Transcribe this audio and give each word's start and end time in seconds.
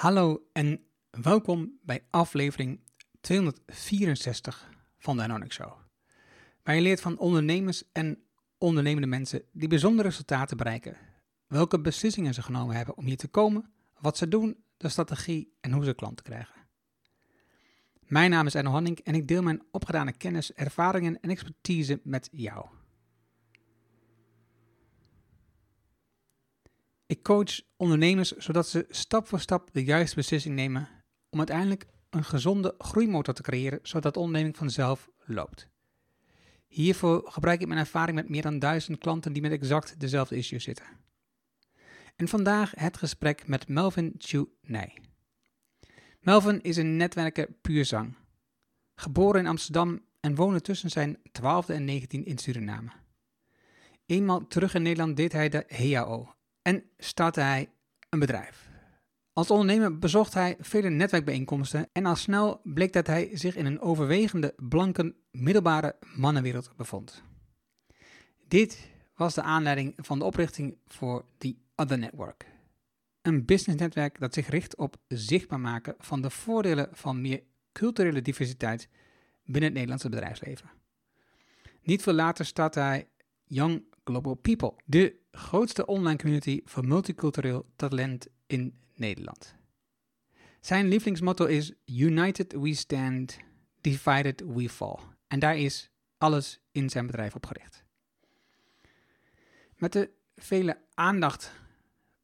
Hallo 0.00 0.46
en 0.52 0.80
welkom 1.10 1.78
bij 1.82 2.04
aflevering 2.10 2.80
264 3.20 4.70
van 4.98 5.16
de 5.16 5.22
Anonic 5.22 5.52
Show. 5.52 5.72
Waar 6.62 6.74
je 6.74 6.80
leert 6.80 7.00
van 7.00 7.18
ondernemers 7.18 7.82
en 7.92 8.22
ondernemende 8.58 9.06
mensen 9.06 9.42
die 9.52 9.68
bijzondere 9.68 10.08
resultaten 10.08 10.56
bereiken. 10.56 10.96
Welke 11.46 11.80
beslissingen 11.80 12.34
ze 12.34 12.42
genomen 12.42 12.76
hebben 12.76 12.96
om 12.96 13.04
hier 13.04 13.16
te 13.16 13.28
komen, 13.28 13.70
wat 13.98 14.16
ze 14.16 14.28
doen, 14.28 14.64
de 14.76 14.88
strategie 14.88 15.52
en 15.60 15.72
hoe 15.72 15.84
ze 15.84 15.94
klanten 15.94 16.24
krijgen. 16.24 16.54
Mijn 18.00 18.30
naam 18.30 18.46
is 18.46 18.54
Erno 18.54 18.70
Hanning 18.70 18.98
en 18.98 19.14
ik 19.14 19.28
deel 19.28 19.42
mijn 19.42 19.62
opgedane 19.70 20.12
kennis, 20.12 20.52
ervaringen 20.52 21.20
en 21.20 21.30
expertise 21.30 22.00
met 22.04 22.28
jou. 22.32 22.66
Ik 27.10 27.22
coach 27.22 27.60
ondernemers 27.76 28.30
zodat 28.30 28.68
ze 28.68 28.86
stap 28.88 29.26
voor 29.26 29.40
stap 29.40 29.68
de 29.72 29.84
juiste 29.84 30.16
beslissing 30.16 30.54
nemen 30.54 30.88
om 31.30 31.38
uiteindelijk 31.38 31.86
een 32.10 32.24
gezonde 32.24 32.74
groeimotor 32.78 33.34
te 33.34 33.42
creëren, 33.42 33.78
zodat 33.82 34.14
de 34.14 34.20
onderneming 34.20 34.56
vanzelf 34.56 35.08
loopt. 35.24 35.68
Hiervoor 36.66 37.30
gebruik 37.30 37.60
ik 37.60 37.66
mijn 37.66 37.80
ervaring 37.80 38.16
met 38.16 38.28
meer 38.28 38.42
dan 38.42 38.58
duizend 38.58 38.98
klanten 38.98 39.32
die 39.32 39.42
met 39.42 39.52
exact 39.52 40.00
dezelfde 40.00 40.36
issues 40.36 40.64
zitten. 40.64 40.84
En 42.16 42.28
vandaag 42.28 42.72
het 42.74 42.96
gesprek 42.96 43.46
met 43.46 43.68
Melvin 43.68 44.14
Chu 44.18 44.48
Nij. 44.62 44.98
Melvin 46.20 46.62
is 46.62 46.76
een 46.76 46.96
netwerker 46.96 47.48
puur 47.60 47.84
zang. 47.84 48.16
Geboren 48.94 49.40
in 49.40 49.46
Amsterdam 49.46 50.04
en 50.20 50.34
woonde 50.34 50.60
tussen 50.60 50.90
zijn 50.90 51.16
12e 51.16 51.66
en 51.66 51.84
19 51.84 52.24
in 52.24 52.38
Suriname. 52.38 52.90
Eenmaal 54.06 54.46
terug 54.46 54.74
in 54.74 54.82
Nederland 54.82 55.16
deed 55.16 55.32
hij 55.32 55.48
de 55.48 55.64
HAO 55.68 56.38
en 56.62 56.84
startte 56.98 57.40
hij 57.40 57.70
een 58.08 58.18
bedrijf. 58.18 58.68
Als 59.32 59.50
ondernemer 59.50 59.98
bezocht 59.98 60.34
hij 60.34 60.56
vele 60.60 60.88
netwerkbijeenkomsten 60.88 61.88
en 61.92 62.06
al 62.06 62.16
snel 62.16 62.60
bleek 62.64 62.92
dat 62.92 63.06
hij 63.06 63.30
zich 63.32 63.56
in 63.56 63.66
een 63.66 63.80
overwegende 63.80 64.54
blanke 64.56 65.14
middelbare 65.30 65.96
mannenwereld 66.16 66.70
bevond. 66.76 67.22
Dit 68.48 68.90
was 69.14 69.34
de 69.34 69.42
aanleiding 69.42 69.94
van 69.96 70.18
de 70.18 70.24
oprichting 70.24 70.78
voor 70.86 71.24
The 71.38 71.56
Other 71.76 71.98
Network. 71.98 72.46
Een 73.22 73.44
businessnetwerk 73.44 74.18
dat 74.20 74.34
zich 74.34 74.48
richt 74.48 74.76
op 74.76 74.96
zichtbaar 75.08 75.60
maken 75.60 75.94
van 75.98 76.22
de 76.22 76.30
voordelen 76.30 76.88
van 76.92 77.20
meer 77.20 77.42
culturele 77.72 78.22
diversiteit 78.22 78.88
binnen 79.44 79.62
het 79.62 79.72
Nederlandse 79.72 80.08
bedrijfsleven. 80.08 80.70
Niet 81.82 82.02
veel 82.02 82.12
later 82.12 82.44
startte 82.44 82.80
hij 82.80 83.08
Young 83.44 83.84
Global 84.10 84.34
People, 84.34 84.74
de 84.84 85.16
grootste 85.32 85.86
online 85.86 86.18
community 86.18 86.60
voor 86.64 86.86
multicultureel 86.86 87.66
talent 87.76 88.26
in 88.46 88.74
Nederland. 88.94 89.54
Zijn 90.60 90.88
lievelingsmotto 90.88 91.44
is 91.44 91.72
United 91.84 92.52
we 92.52 92.74
stand, 92.74 93.38
divided 93.80 94.42
we 94.46 94.68
fall. 94.68 94.98
En 95.26 95.38
daar 95.38 95.58
is 95.58 95.90
alles 96.18 96.60
in 96.72 96.90
zijn 96.90 97.06
bedrijf 97.06 97.34
op 97.34 97.46
gericht. 97.46 97.84
Met 99.76 99.92
de 99.92 100.10
vele 100.36 100.78
aandacht 100.94 101.52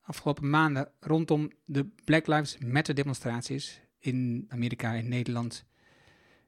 afgelopen 0.03 0.51
maanden 0.51 0.91
rondom 1.01 1.51
de 1.65 1.87
Black 2.05 2.27
Lives 2.27 2.59
Matter 2.59 2.95
demonstraties 2.95 3.81
in 3.99 4.45
Amerika 4.49 4.95
en 4.95 5.09
Nederland, 5.09 5.65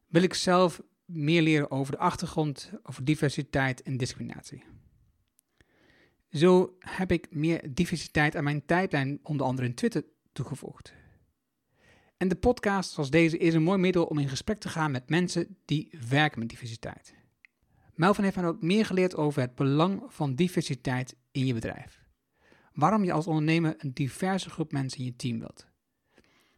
wil 0.07 0.23
ik 0.23 0.35
zelf 0.35 0.83
meer 1.05 1.43
leren 1.43 1.71
over 1.71 1.93
de 1.93 1.99
achtergrond, 1.99 2.73
over 2.83 3.05
diversiteit 3.05 3.83
en 3.83 3.97
discriminatie. 3.97 4.65
Zo 6.31 6.77
heb 6.79 7.13
ik 7.13 7.27
meer 7.31 7.75
diversiteit 7.75 8.37
aan 8.37 8.45
mijn 8.45 8.67
tijdlijn, 8.67 9.21
onder 9.23 9.47
andere 9.47 9.69
in 9.69 9.75
Twitter, 9.75 10.05
toegevoegd. 10.33 10.95
En 12.17 12.29
de 12.29 12.37
podcast 12.37 12.91
zoals 12.91 13.11
deze 13.11 13.39
is 13.39 13.55
een 13.55 13.63
mooi 13.63 13.79
middel 13.79 14.05
om 14.05 14.19
in 14.19 14.29
gesprek 14.29 14.59
te 14.59 14.69
gaan 14.69 14.91
met 14.91 15.09
mensen 15.09 15.57
die 15.65 15.99
werken 16.09 16.39
met 16.39 16.49
diversiteit. 16.49 17.15
Melvin 17.95 18.25
heeft 18.25 18.37
mij 18.37 18.47
ook 18.47 18.63
meer 18.63 18.87
geleerd 18.87 19.17
over 19.17 19.41
het 19.41 19.55
belang 19.55 20.03
van 20.07 20.35
diversiteit 20.35 21.17
in 21.31 21.47
je 21.47 21.55
bedrijf. 21.55 22.01
Waarom 22.73 23.05
je 23.05 23.13
als 23.13 23.27
ondernemer 23.27 23.75
een 23.79 23.95
diverse 23.95 24.51
groep 24.51 24.73
mensen 24.73 24.99
in 24.99 25.05
je 25.05 25.17
team 25.17 25.39
wilt. 25.39 25.67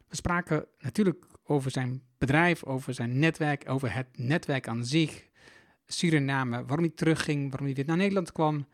We 0.07 0.15
spraken 0.15 0.65
natuurlijk 0.79 1.25
over 1.43 1.71
zijn 1.71 2.01
bedrijf, 2.17 2.63
over 2.63 2.93
zijn 2.93 3.19
netwerk, 3.19 3.69
over 3.69 3.93
het 3.93 4.07
netwerk 4.17 4.67
aan 4.67 4.85
zich, 4.85 5.29
Suriname, 5.85 6.65
waarom 6.65 6.85
hij 6.85 6.95
terugging, 6.95 7.49
waarom 7.49 7.65
hij 7.65 7.75
weer 7.75 7.85
naar 7.85 7.97
Nederland 7.97 8.31
kwam. 8.31 8.67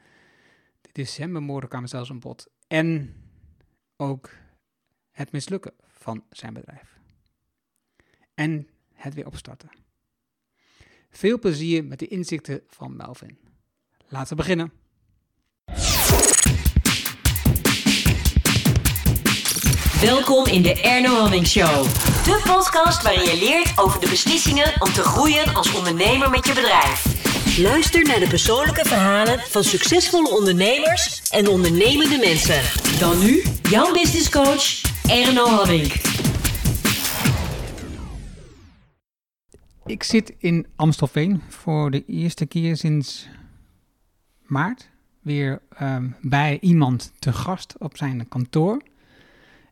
De 0.88 1.04
decembermoorden 1.04 1.70
kwamen 1.70 1.90
zelfs 1.90 2.10
aan 2.10 2.20
bod. 2.20 2.48
En 2.68 3.16
ook 3.98 4.30
het 5.12 5.32
mislukken 5.32 5.74
van 5.88 6.24
zijn 6.30 6.54
bedrijf. 6.54 7.00
En 8.34 8.68
het 8.94 9.14
weer 9.14 9.26
opstarten. 9.26 9.70
Veel 11.10 11.40
plezier 11.40 11.86
met 11.86 12.00
de 12.00 12.08
inzichten 12.08 12.64
van 12.68 12.96
Melvin. 12.96 13.38
Laten 14.08 14.30
we 14.30 14.36
beginnen. 14.36 14.72
Welkom 20.02 20.46
in 20.46 20.62
de 20.62 20.82
Erno 20.82 21.20
Hamming 21.20 21.48
Show. 21.48 21.84
De 22.24 22.42
podcast 22.46 23.02
waarin 23.02 23.24
je 23.24 23.38
leert 23.40 23.80
over 23.80 24.00
de 24.00 24.10
beslissingen 24.10 24.82
om 24.82 24.92
te 24.94 25.04
groeien 25.04 25.56
als 25.56 25.76
ondernemer 25.76 26.30
met 26.30 26.48
je 26.48 26.54
bedrijf. 26.54 27.27
Luister 27.62 28.04
naar 28.04 28.20
de 28.20 28.28
persoonlijke 28.28 28.86
verhalen 28.86 29.40
van 29.40 29.64
succesvolle 29.64 30.30
ondernemers 30.30 31.30
en 31.30 31.48
ondernemende 31.48 32.18
mensen. 32.18 33.00
Dan 33.00 33.20
nu 33.20 33.44
jouw 33.70 33.94
business 33.94 34.30
coach 34.30 34.82
Erno 35.10 35.46
Hamming. 35.46 35.92
Ik 39.86 40.04
zit 40.04 40.36
in 40.38 40.68
Amstelveen 40.76 41.42
voor 41.50 41.92
de 41.92 42.06
eerste 42.06 42.46
keer 42.46 42.78
sinds 42.78 43.28
maart 44.42 44.90
weer 45.22 45.62
um, 45.82 46.16
bij 46.22 46.58
iemand 46.62 47.14
te 47.20 47.34
gast 47.34 47.76
op 47.78 47.98
zijn 47.98 48.28
kantoor 48.28 48.82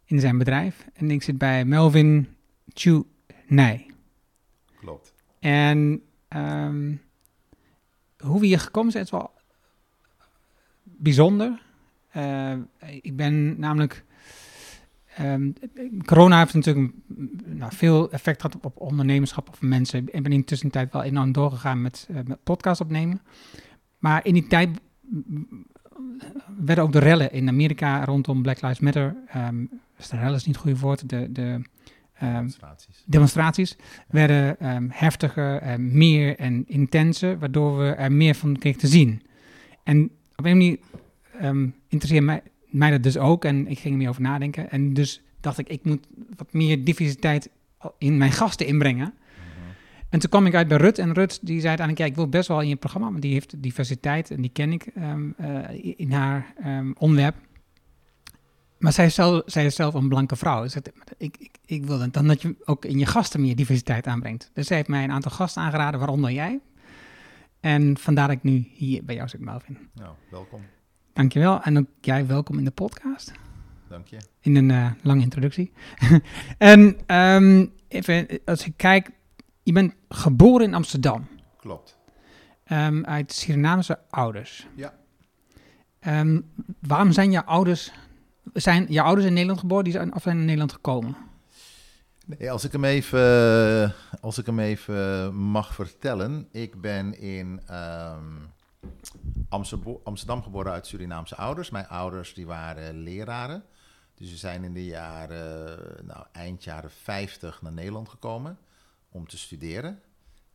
in 0.06 0.20
zijn 0.20 0.38
bedrijf. 0.38 0.86
En 0.94 1.12
ik 1.12 1.24
zit 1.24 1.38
bij 1.38 1.66
Melvin 1.66 2.28
Chu 2.74 3.04
Nij. 3.48 3.86
Klopt. 4.80 5.14
En 5.40 6.02
um, 6.36 7.04
hoe 8.26 8.40
we 8.40 8.46
hier 8.46 8.60
gekomen 8.60 8.92
zijn 8.92 9.04
is 9.04 9.12
wel 9.12 9.32
bijzonder. 10.84 11.62
Uh, 12.18 12.54
ik 13.02 13.16
ben 13.16 13.60
namelijk. 13.60 14.04
Um, 15.20 15.54
corona 16.06 16.40
heeft 16.40 16.54
natuurlijk 16.54 16.94
nou, 17.46 17.76
veel 17.76 18.12
effect 18.12 18.42
gehad 18.42 18.64
op, 18.64 18.80
ondernemerschap 18.80 19.50
of 19.50 19.62
mensen. 19.62 20.00
Ik 20.00 20.24
ben 20.24 20.32
in 20.32 20.40
de 20.40 20.46
tussentijd 20.46 20.94
wel 20.94 21.04
enorm 21.04 21.32
doorgegaan 21.32 21.82
met, 21.82 22.08
uh, 22.12 22.20
met 22.26 22.44
podcast 22.44 22.82
opnemen. 22.82 23.22
Maar 24.00 24.26
in 24.26 24.34
die 24.34 24.48
tijd 24.48 24.70
werden 26.58 26.84
ook 26.84 26.92
de 26.92 27.00
rellen 27.00 27.32
in 27.32 27.48
Amerika 27.48 28.06
rondom 28.06 28.42
Black 28.42 28.62
Lives 28.62 28.80
Matter. 28.80 29.16
Um, 29.36 29.70
de 30.10 30.18
is 30.18 30.46
niet 30.46 30.56
het 30.56 30.58
goede 30.58 30.80
woord. 30.80 31.10
De, 31.10 31.32
de 31.32 31.62
demonstraties. 32.20 33.04
demonstraties 33.06 33.78
werden 34.08 34.76
um, 34.76 34.88
heftiger, 34.92 35.58
en 35.58 35.98
meer 35.98 36.38
en 36.38 36.64
intenser, 36.68 37.40
waardoor 37.40 37.78
we 37.78 37.86
er 37.86 38.12
meer 38.12 38.36
van 38.36 38.58
kregen 38.58 38.80
te 38.80 38.88
zien. 38.88 39.22
En 39.84 40.04
op 40.36 40.46
een 40.46 40.58
manier 40.58 40.78
um, 41.42 41.76
interesseerde 41.88 42.26
mij, 42.26 42.42
mij 42.66 42.92
dat 42.92 43.04
dus 43.04 43.18
ook 43.18 43.46
en 43.46 43.68
ik 43.68 43.80
ging 43.80 43.94
er 43.94 44.00
meer 44.00 44.10
over 44.10 44.22
nadenken. 44.22 44.72
En 44.72 44.94
dus 44.94 45.22
dacht 45.40 45.58
ik, 45.58 45.70
ik 45.70 45.84
moet 45.84 46.08
wat 46.36 46.54
meer 46.54 46.84
diversiteit 46.84 47.50
in 47.98 48.18
mijn 48.18 48.32
gasten 48.32 48.68
inbrengen. 48.68 49.14
En 50.10 50.20
toen 50.22 50.30
kwam 50.30 50.46
ik 50.46 50.56
uit 50.56 50.68
bij 50.68 50.78
Rut 50.78 50.98
en 50.98 51.14
Rut 51.14 51.40
die 51.42 51.60
zei 51.60 51.68
uiteindelijk, 51.68 51.98
ja, 51.98 52.06
ik 52.06 52.16
wil 52.16 52.30
best 52.30 52.48
wel 52.48 52.62
in 52.62 52.68
je 52.68 52.76
programma, 52.76 53.10
want 53.10 53.22
die 53.22 53.34
heeft 53.34 53.64
diversiteit 53.64 54.32
en 54.32 54.42
die 54.42 54.52
ken 54.52 54.72
ik 54.72 54.86
um, 54.98 55.36
uh, 55.42 55.94
in 55.98 56.12
haar 56.12 56.54
onderwerp. 56.98 57.36
Maar 58.78 58.94
zij 58.94 59.06
is, 59.06 59.16
zelf, 59.16 59.42
zij 59.46 59.66
is 59.66 59.76
zelf 59.76 59.94
een 59.94 60.10
blanke 60.10 60.36
vrouw. 60.36 60.64
Ik, 61.18 61.38
ik, 61.38 61.58
ik 61.66 61.86
wil 61.86 62.12
dan 62.12 62.28
dat 62.28 62.42
je 62.42 62.56
ook 62.66 62.86
in 62.86 63.00
je 63.00 63.06
gasten 63.06 63.42
meer 63.42 63.56
diversiteit 63.56 64.08
aanbrengt. 64.08 64.50
Dus 64.54 64.68
zij 64.68 64.78
heeft 64.78 64.90
mij 64.90 65.04
een 65.04 65.12
aantal 65.12 65.32
gasten 65.32 65.62
aangeraden, 65.62 66.00
waaronder 66.00 66.32
jij. 66.32 66.60
En 67.60 67.98
vandaar 67.98 68.28
dat 68.28 68.36
ik 68.38 68.44
nu 68.44 68.68
hier 68.74 69.06
bij 69.06 69.16
jou 69.16 69.28
zit, 69.28 69.40
Melvin. 69.40 69.78
Nou, 69.94 70.16
welkom. 70.30 70.62
Dankjewel. 71.14 71.62
En 71.62 71.78
ook 71.78 71.88
jij 72.02 72.28
welkom 72.28 72.58
in 72.58 72.64
de 72.64 72.72
podcast. 72.72 73.32
Dank 73.88 74.08
je. 74.08 74.18
In 74.40 74.56
een 74.56 74.70
uh, 74.70 74.92
lange 75.02 75.22
introductie. 75.22 75.72
en 76.58 76.98
um, 77.16 77.74
even, 77.88 78.28
als 78.46 78.66
ik 78.66 78.74
kijk, 78.78 79.10
je 79.64 79.72
bent 79.72 79.94
geboren 80.10 80.66
in 80.66 80.74
Amsterdam. 80.74 81.28
Klopt. 81.58 81.98
Um, 82.72 83.06
uit 83.06 83.32
Surinamese 83.32 84.00
ouders. 84.10 84.68
Ja. 84.76 84.94
Um, 86.08 86.52
waarom 86.80 87.12
zijn 87.12 87.32
jouw 87.32 87.44
ouders, 87.44 87.92
zijn 88.54 88.86
jouw 88.90 89.06
ouders 89.06 89.28
in 89.28 89.34
Nederland 89.34 89.60
geboren 89.60 89.84
die 89.84 89.94
zijn, 89.94 90.16
of 90.16 90.22
zijn 90.22 90.38
in 90.38 90.46
Nederland 90.46 90.72
gekomen? 90.74 91.16
Nee, 92.26 92.52
als 92.52 92.64
ik 92.64 92.72
hem 92.72 92.84
even, 92.84 93.94
als 94.22 94.38
ik 94.38 94.46
hem 94.46 94.60
even 94.60 95.36
mag 95.36 95.74
vertellen. 95.74 96.48
Ik 96.52 96.82
ben 96.82 97.20
in 97.20 97.62
um, 97.72 98.54
Amsterdam 100.04 100.44
geboren 100.44 100.72
uit 100.72 100.88
Surinaamse 100.88 101.36
ouders. 101.36 101.70
Mijn 101.70 101.88
ouders 101.88 102.34
die 102.34 102.46
waren 102.46 102.98
leraren. 102.98 103.64
Dus 104.16 104.30
ze 104.30 104.38
zijn 104.38 104.64
in 104.64 104.74
de 104.74 104.86
jaren, 104.86 105.80
nou, 106.06 106.26
eind 106.32 106.64
jaren 106.64 106.92
50 106.92 107.62
naar 107.62 107.74
Nederland 107.74 108.10
gekomen 108.10 108.58
om 109.10 109.28
te 109.28 109.38
studeren. 109.38 110.02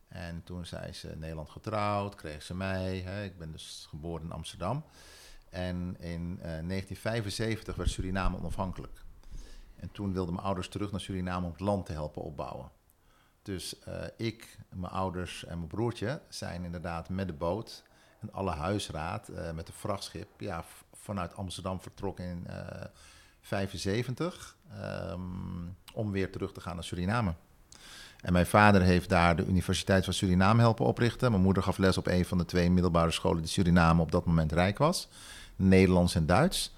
En 0.07 0.41
toen 0.43 0.65
zijn 0.65 0.95
ze 0.95 1.11
in 1.11 1.19
Nederland 1.19 1.49
getrouwd, 1.49 2.15
kreeg 2.15 2.43
ze 2.43 2.55
mij. 2.55 3.01
Hè. 3.05 3.23
Ik 3.23 3.37
ben 3.37 3.51
dus 3.51 3.85
geboren 3.89 4.25
in 4.25 4.31
Amsterdam. 4.31 4.83
En 5.51 5.95
in 5.99 6.37
eh, 6.37 6.43
1975 6.43 7.75
werd 7.75 7.89
Suriname 7.89 8.37
onafhankelijk. 8.37 9.03
En 9.75 9.91
toen 9.91 10.13
wilden 10.13 10.33
mijn 10.33 10.45
ouders 10.45 10.67
terug 10.67 10.91
naar 10.91 10.99
Suriname 10.99 11.45
om 11.45 11.51
het 11.51 11.61
land 11.61 11.85
te 11.85 11.91
helpen 11.91 12.21
opbouwen. 12.21 12.71
Dus 13.41 13.79
eh, 13.79 13.93
ik, 14.17 14.57
mijn 14.69 14.91
ouders 14.91 15.45
en 15.45 15.57
mijn 15.57 15.69
broertje 15.69 16.21
zijn 16.29 16.63
inderdaad 16.63 17.09
met 17.09 17.27
de 17.27 17.33
boot 17.33 17.83
en 18.19 18.33
alle 18.33 18.51
huisraad 18.51 19.27
eh, 19.27 19.51
met 19.51 19.65
de 19.65 19.73
vrachtschip 19.73 20.27
ja, 20.37 20.63
vanuit 20.93 21.35
Amsterdam 21.35 21.81
vertrokken 21.81 22.25
in 22.25 22.47
eh 22.47 22.85
75 23.41 24.55
ehm, 24.69 25.19
om 25.93 26.11
weer 26.11 26.31
terug 26.31 26.51
te 26.51 26.61
gaan 26.61 26.75
naar 26.75 26.83
Suriname. 26.83 27.33
En 28.21 28.33
mijn 28.33 28.45
vader 28.45 28.81
heeft 28.81 29.09
daar 29.09 29.35
de 29.35 29.45
Universiteit 29.45 30.03
van 30.03 30.13
Suriname 30.13 30.61
helpen 30.61 30.85
oprichten. 30.85 31.31
Mijn 31.31 31.43
moeder 31.43 31.63
gaf 31.63 31.77
les 31.77 31.97
op 31.97 32.07
een 32.07 32.25
van 32.25 32.37
de 32.37 32.45
twee 32.45 32.71
middelbare 32.71 33.11
scholen 33.11 33.41
die 33.41 33.51
Suriname 33.51 34.01
op 34.01 34.11
dat 34.11 34.25
moment 34.25 34.51
rijk 34.51 34.77
was. 34.77 35.07
Nederlands 35.61 36.15
en 36.15 36.25
Duits. 36.25 36.73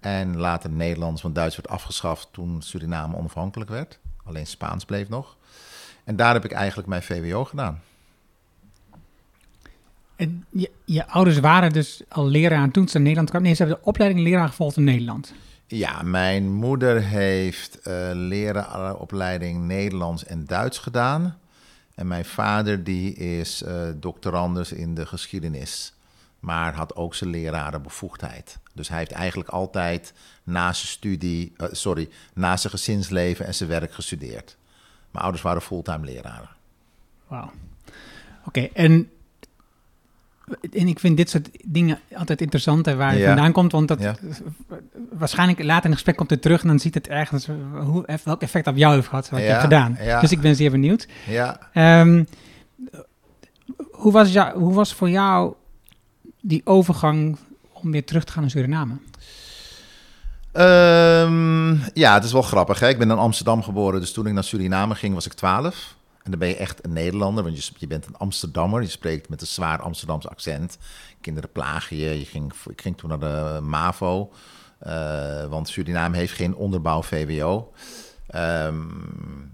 En 0.00 0.36
later 0.36 0.70
Nederlands, 0.70 1.22
want 1.22 1.34
Duits 1.34 1.56
werd 1.56 1.68
afgeschaft 1.68 2.28
toen 2.32 2.62
Suriname 2.62 3.16
onafhankelijk 3.16 3.70
werd. 3.70 3.98
Alleen 4.24 4.46
Spaans 4.46 4.84
bleef 4.84 5.08
nog. 5.08 5.36
En 6.04 6.16
daar 6.16 6.32
heb 6.32 6.44
ik 6.44 6.52
eigenlijk 6.52 6.88
mijn 6.88 7.02
VWO 7.02 7.44
gedaan. 7.44 7.80
En 10.16 10.44
je, 10.50 10.70
je 10.84 11.06
ouders 11.06 11.40
waren 11.40 11.72
dus 11.72 12.02
al 12.08 12.26
leraar 12.26 12.70
toen 12.70 12.88
ze 12.88 12.92
naar 12.92 13.02
Nederland 13.02 13.28
kwamen. 13.28 13.46
Nee, 13.46 13.56
ze 13.56 13.62
hebben 13.62 13.80
de 13.82 13.88
opleiding 13.88 14.20
leraar 14.20 14.48
gevolgd 14.48 14.76
in 14.76 14.84
Nederland. 14.84 15.32
Ja, 15.66 16.02
mijn 16.02 16.52
moeder 16.52 17.02
heeft 17.02 17.80
eh 17.80 18.10
leraaropleiding 18.12 19.66
Nederlands 19.66 20.24
en 20.24 20.44
Duits 20.44 20.78
gedaan. 20.78 21.38
En 21.94 22.06
mijn 22.06 22.24
vader 22.24 22.84
die 22.84 23.14
is 23.14 23.62
eh 23.62 23.88
doctorandus 23.96 24.72
in 24.72 24.94
de 24.94 25.06
geschiedenis. 25.06 25.92
Maar 26.42 26.74
had 26.74 26.96
ook 26.96 27.14
zijn 27.14 27.30
lerarenbevoegdheid. 27.30 28.58
Dus 28.74 28.88
hij 28.88 28.98
heeft 28.98 29.12
eigenlijk 29.12 29.48
altijd 29.48 30.12
na 30.44 30.72
zijn 30.72 30.88
studie, 30.88 31.52
eh, 31.56 31.66
sorry, 31.70 32.08
na 32.34 32.56
zijn 32.56 32.72
gezinsleven 32.72 33.46
en 33.46 33.54
zijn 33.54 33.68
werk 33.68 33.92
gestudeerd. 33.92 34.56
Mijn 35.10 35.24
ouders 35.24 35.42
waren 35.42 35.62
fulltime 35.62 36.04
leraren. 36.04 36.48
Wauw. 37.26 37.50
Oké, 38.44 38.60
en, 38.60 39.10
en 40.72 40.86
ik 40.88 40.98
vind 40.98 41.16
dit 41.16 41.30
soort 41.30 41.48
dingen 41.64 41.98
altijd 42.16 42.40
interessant 42.40 42.86
hè, 42.86 42.96
waar 42.96 43.12
je 43.14 43.20
Ja. 43.20 43.26
vandaan 43.26 43.52
komt. 43.52 43.72
Want 43.72 43.88
dat, 43.88 44.00
Ja. 44.00 44.14
waarschijnlijk 45.12 45.58
later 45.62 45.74
in 45.84 45.90
het 45.90 45.94
gesprek 45.94 46.16
komt 46.16 46.30
het 46.30 46.42
terug 46.42 46.62
en 46.62 46.68
dan 46.68 46.78
ziet 46.78 46.94
het 46.94 47.08
ergens 47.08 47.46
hoe, 47.72 48.18
welk 48.24 48.42
effect 48.42 48.66
op 48.66 48.76
jou 48.76 48.94
heeft 48.94 49.08
gehad, 49.08 49.28
wat 49.30 49.40
je 49.40 49.46
hebt 49.46 49.60
gedaan. 49.60 49.98
Dus 50.20 50.32
ik 50.32 50.40
ben 50.40 50.56
zeer 50.56 50.70
benieuwd. 50.70 51.08
Ja, 51.26 51.68
Ehm, 51.72 52.24
hoe, 53.90 54.12
was 54.12 54.32
jou, 54.32 54.58
hoe 54.58 54.74
was 54.74 54.94
voor 54.94 55.10
jou 55.10 55.54
die 56.42 56.60
overgang 56.64 57.36
om 57.72 57.90
weer 57.90 58.04
terug 58.04 58.24
te 58.24 58.32
gaan 58.32 58.40
naar 58.40 58.50
Suriname? 58.50 58.96
Ehm, 60.52 61.74
ja, 61.94 62.14
het 62.14 62.24
is 62.24 62.32
wel 62.32 62.42
grappig. 62.42 62.80
Hè? 62.80 62.88
Ik 62.88 62.98
ben 62.98 63.10
in 63.10 63.16
Amsterdam 63.18 63.62
geboren, 63.62 64.00
dus 64.00 64.12
toen 64.12 64.26
ik 64.26 64.32
naar 64.32 64.44
Suriname 64.44 64.94
ging 64.94 65.14
was 65.14 65.26
ik 65.26 65.32
12. 65.32 65.96
En 66.22 66.30
dan 66.30 66.40
ben 66.40 66.48
je 66.48 66.56
echt 66.56 66.84
een 66.84 66.92
Nederlander, 66.92 67.44
want 67.44 67.64
je, 67.64 67.72
je 67.78 67.86
bent 67.86 68.06
een 68.06 68.16
Amsterdammer. 68.16 68.82
Je 68.82 68.88
spreekt 68.88 69.28
met 69.28 69.40
een 69.40 69.46
zwaar 69.46 69.82
Amsterdams 69.82 70.28
accent. 70.28 70.78
Kinderen 71.20 71.52
plagen 71.52 71.96
je. 71.96 72.18
je 72.18 72.24
ging, 72.24 72.52
ik 72.70 72.80
ging 72.80 72.98
toen 72.98 73.08
naar 73.08 73.18
de 73.18 73.60
MAVO, 73.62 74.32
eh, 74.78 75.44
want 75.44 75.68
Suriname 75.68 76.16
heeft 76.16 76.32
geen 76.32 76.54
onderbouw 76.54 77.02
VWO. 77.02 77.72
Ehm, 78.26 78.80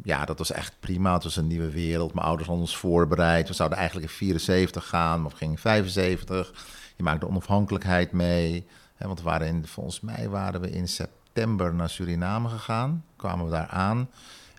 ja, 0.03 0.25
dat 0.25 0.39
was 0.39 0.53
echt 0.53 0.75
prima. 0.81 1.15
Het 1.15 1.25
was 1.25 1.37
een 1.37 1.47
nieuwe 1.47 1.71
wereld. 1.71 2.15
Mijn 2.15 2.27
ouders 2.27 2.49
hadden 2.49 2.67
ons 2.67 2.77
voorbereid. 2.77 3.49
We 3.49 3.55
zouden 3.55 3.79
eigenlijk 3.79 4.11
in 4.11 4.17
74 4.17 4.87
gaan, 4.87 5.23
maar 5.23 5.31
we 5.31 5.37
gingen 5.37 5.55
in 5.55 5.61
75. 5.61 6.53
Je 6.99 7.05
maakt 7.05 7.21
de 7.21 7.29
onafhankelijkheid 7.29 8.13
mee. 8.13 8.67
Hè, 8.97 9.07
want 9.07 9.23
waren 9.23 9.47
in, 9.47 9.67
volgens 9.67 10.01
mij 10.01 10.29
waren 10.29 10.61
we 10.61 10.71
in 10.71 10.89
september 10.89 11.75
naar 11.75 11.89
Suriname 11.89 12.49
gegaan. 12.49 13.05
Kwamen 13.17 13.45
we 13.45 13.51
daar 13.51 13.67
aan. 13.67 14.09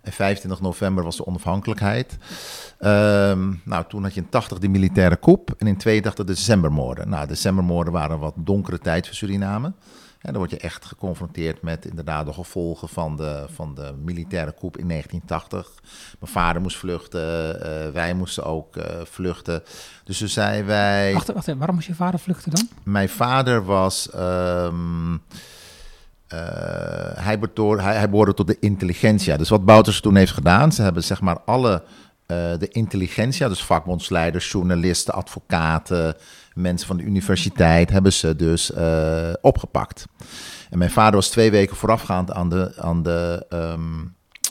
En 0.01 0.12
25 0.12 0.62
november 0.62 1.03
was 1.03 1.18
de 1.18 1.25
onafhankelijkheid. 1.25 2.18
Ehm, 2.77 3.53
nou, 3.63 3.86
toen 3.88 4.03
had 4.03 4.13
je 4.13 4.21
in 4.21 4.30
80 4.30 4.59
de 4.59 4.68
militaire 4.68 5.19
coup 5.19 5.53
en 5.57 5.68
in 5.68 5.77
82 5.77 6.25
de 6.25 6.33
decembermoorden. 6.33 7.09
Nou, 7.09 7.21
de 7.21 7.27
decembermoorden 7.27 7.94
waren 7.94 8.12
een 8.12 8.19
wat 8.19 8.33
donkere 8.36 8.80
tijd 8.80 9.06
voor 9.07 9.15
Suriname. 9.15 9.74
En 10.19 10.31
dan 10.31 10.38
word 10.38 10.51
je 10.51 10.57
echt 10.57 10.86
geconfronteerd 10.86 11.62
met 11.62 11.86
inderdaad 11.86 12.25
de 12.25 12.33
gevolgen 12.33 12.89
van 12.89 13.16
de, 13.16 13.45
van 13.54 13.75
de 13.75 13.94
militaire 14.04 14.54
coup 14.54 14.77
in 14.77 14.88
1980. 14.88 15.83
Mijn 16.19 16.31
vader 16.31 16.62
moest 16.62 16.77
vluchten, 16.77 17.62
eh, 17.62 17.92
wij 17.92 18.13
moesten 18.13 18.44
ook 18.45 18.75
eh, 18.75 19.01
vluchten. 19.04 19.63
Dus 20.04 20.18
toen 20.18 20.27
zei 20.27 20.63
wij... 20.63 21.13
Wacht, 21.13 21.33
wacht, 21.33 21.54
waarom 21.54 21.75
moest 21.75 21.88
je 21.88 21.95
vader 21.95 22.19
vluchten 22.19 22.51
dan? 22.51 22.68
Mijn 22.83 23.10
vader 23.10 23.66
was. 23.66 24.10
ehm, 24.10 25.13
eh, 26.27 26.39
hij, 27.16 27.39
behoorde, 27.39 27.81
hij, 27.81 27.95
hij 27.95 28.10
behoorde 28.10 28.33
tot 28.33 28.48
de 28.48 28.57
intelligentia. 28.60 29.38
Dus 29.38 29.50
wat 29.50 29.66
Bouters 29.66 30.01
toen 30.01 30.16
heeft 30.16 30.31
gedaan, 30.31 30.71
ze 30.71 30.81
hebben 30.81 31.04
zeg 31.04 31.21
maar 31.21 31.39
alle 31.45 31.83
eh, 32.29 32.57
de 32.57 32.67
intelligentia, 32.67 33.47
dus 33.47 33.63
vakbondsleiders, 33.63 34.51
journalisten, 34.51 35.13
advocaten, 35.13 36.15
mensen 36.53 36.87
van 36.87 36.97
de 36.97 37.03
universiteit, 37.03 37.89
hebben 37.89 38.13
ze 38.13 38.35
dus 38.35 38.71
eh, 38.71 39.33
opgepakt. 39.41 40.05
En 40.69 40.77
mijn 40.77 40.91
vader 40.91 41.15
was 41.15 41.29
twee 41.29 41.51
weken 41.51 41.75
voorafgaand 41.75 42.31
aan 42.31 42.49
de, 42.49 42.73
aan 42.77 43.03
de, 43.03 43.45
ehm, 43.49 44.05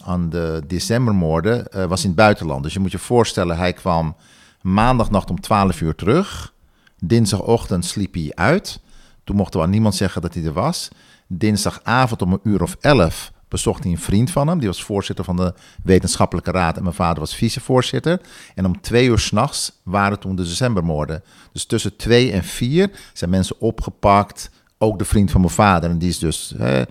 aan 0.04 0.30
de 0.30 0.62
decembermoorden, 0.66 1.68
eh, 1.68 1.84
was 1.84 2.02
in 2.02 2.08
het 2.08 2.18
buitenland. 2.18 2.62
Dus 2.62 2.72
je 2.72 2.80
moet 2.80 2.92
je 2.92 2.98
voorstellen, 2.98 3.56
hij 3.56 3.72
kwam 3.72 4.16
maandagnacht 4.60 5.30
om 5.30 5.40
12 5.40 5.80
uur 5.80 5.94
terug. 5.94 6.54
Dinsdagochtend 6.98 7.84
sliep 7.84 8.14
hij 8.14 8.32
uit. 8.34 8.80
Toen 9.24 9.36
mocht 9.36 9.54
er 9.54 9.62
aan 9.62 9.70
niemand 9.70 9.94
zeggen 9.94 10.22
dat 10.22 10.34
hij 10.34 10.44
er 10.44 10.52
was. 10.52 10.88
Dinsdagavond 11.26 12.22
om 12.22 12.32
een 12.32 12.40
uur 12.42 12.62
of 12.62 12.76
elf 12.80 13.32
bezocht 13.48 13.82
hij 13.82 13.92
een 13.92 13.98
vriend 13.98 14.30
van 14.30 14.48
hem. 14.48 14.58
Die 14.58 14.68
was 14.68 14.82
voorzitter 14.82 15.24
van 15.24 15.36
de 15.36 15.54
wetenschappelijke 15.82 16.50
raad 16.50 16.76
en 16.76 16.82
mijn 16.82 16.94
vader 16.94 17.20
was 17.20 17.34
vicevoorzitter. 17.34 18.20
En 18.54 18.66
om 18.66 18.80
twee 18.80 19.06
uur 19.06 19.18
s'nachts 19.18 19.72
waren 19.82 20.18
toen 20.18 20.36
de 20.36 20.42
decembermoorden. 20.42 21.22
Dus 21.52 21.64
tussen 21.64 21.96
twee 21.96 22.32
en 22.32 22.44
vier 22.44 22.90
zijn 23.12 23.30
mensen 23.30 23.60
opgepakt. 23.60 24.50
Ook 24.78 24.98
de 24.98 25.04
vriend 25.04 25.30
van 25.30 25.40
mijn 25.40 25.52
vader. 25.52 25.90
En 25.90 25.98
die 25.98 26.08
is 26.08 26.18
dus 26.18 26.54
eh, 26.56 26.82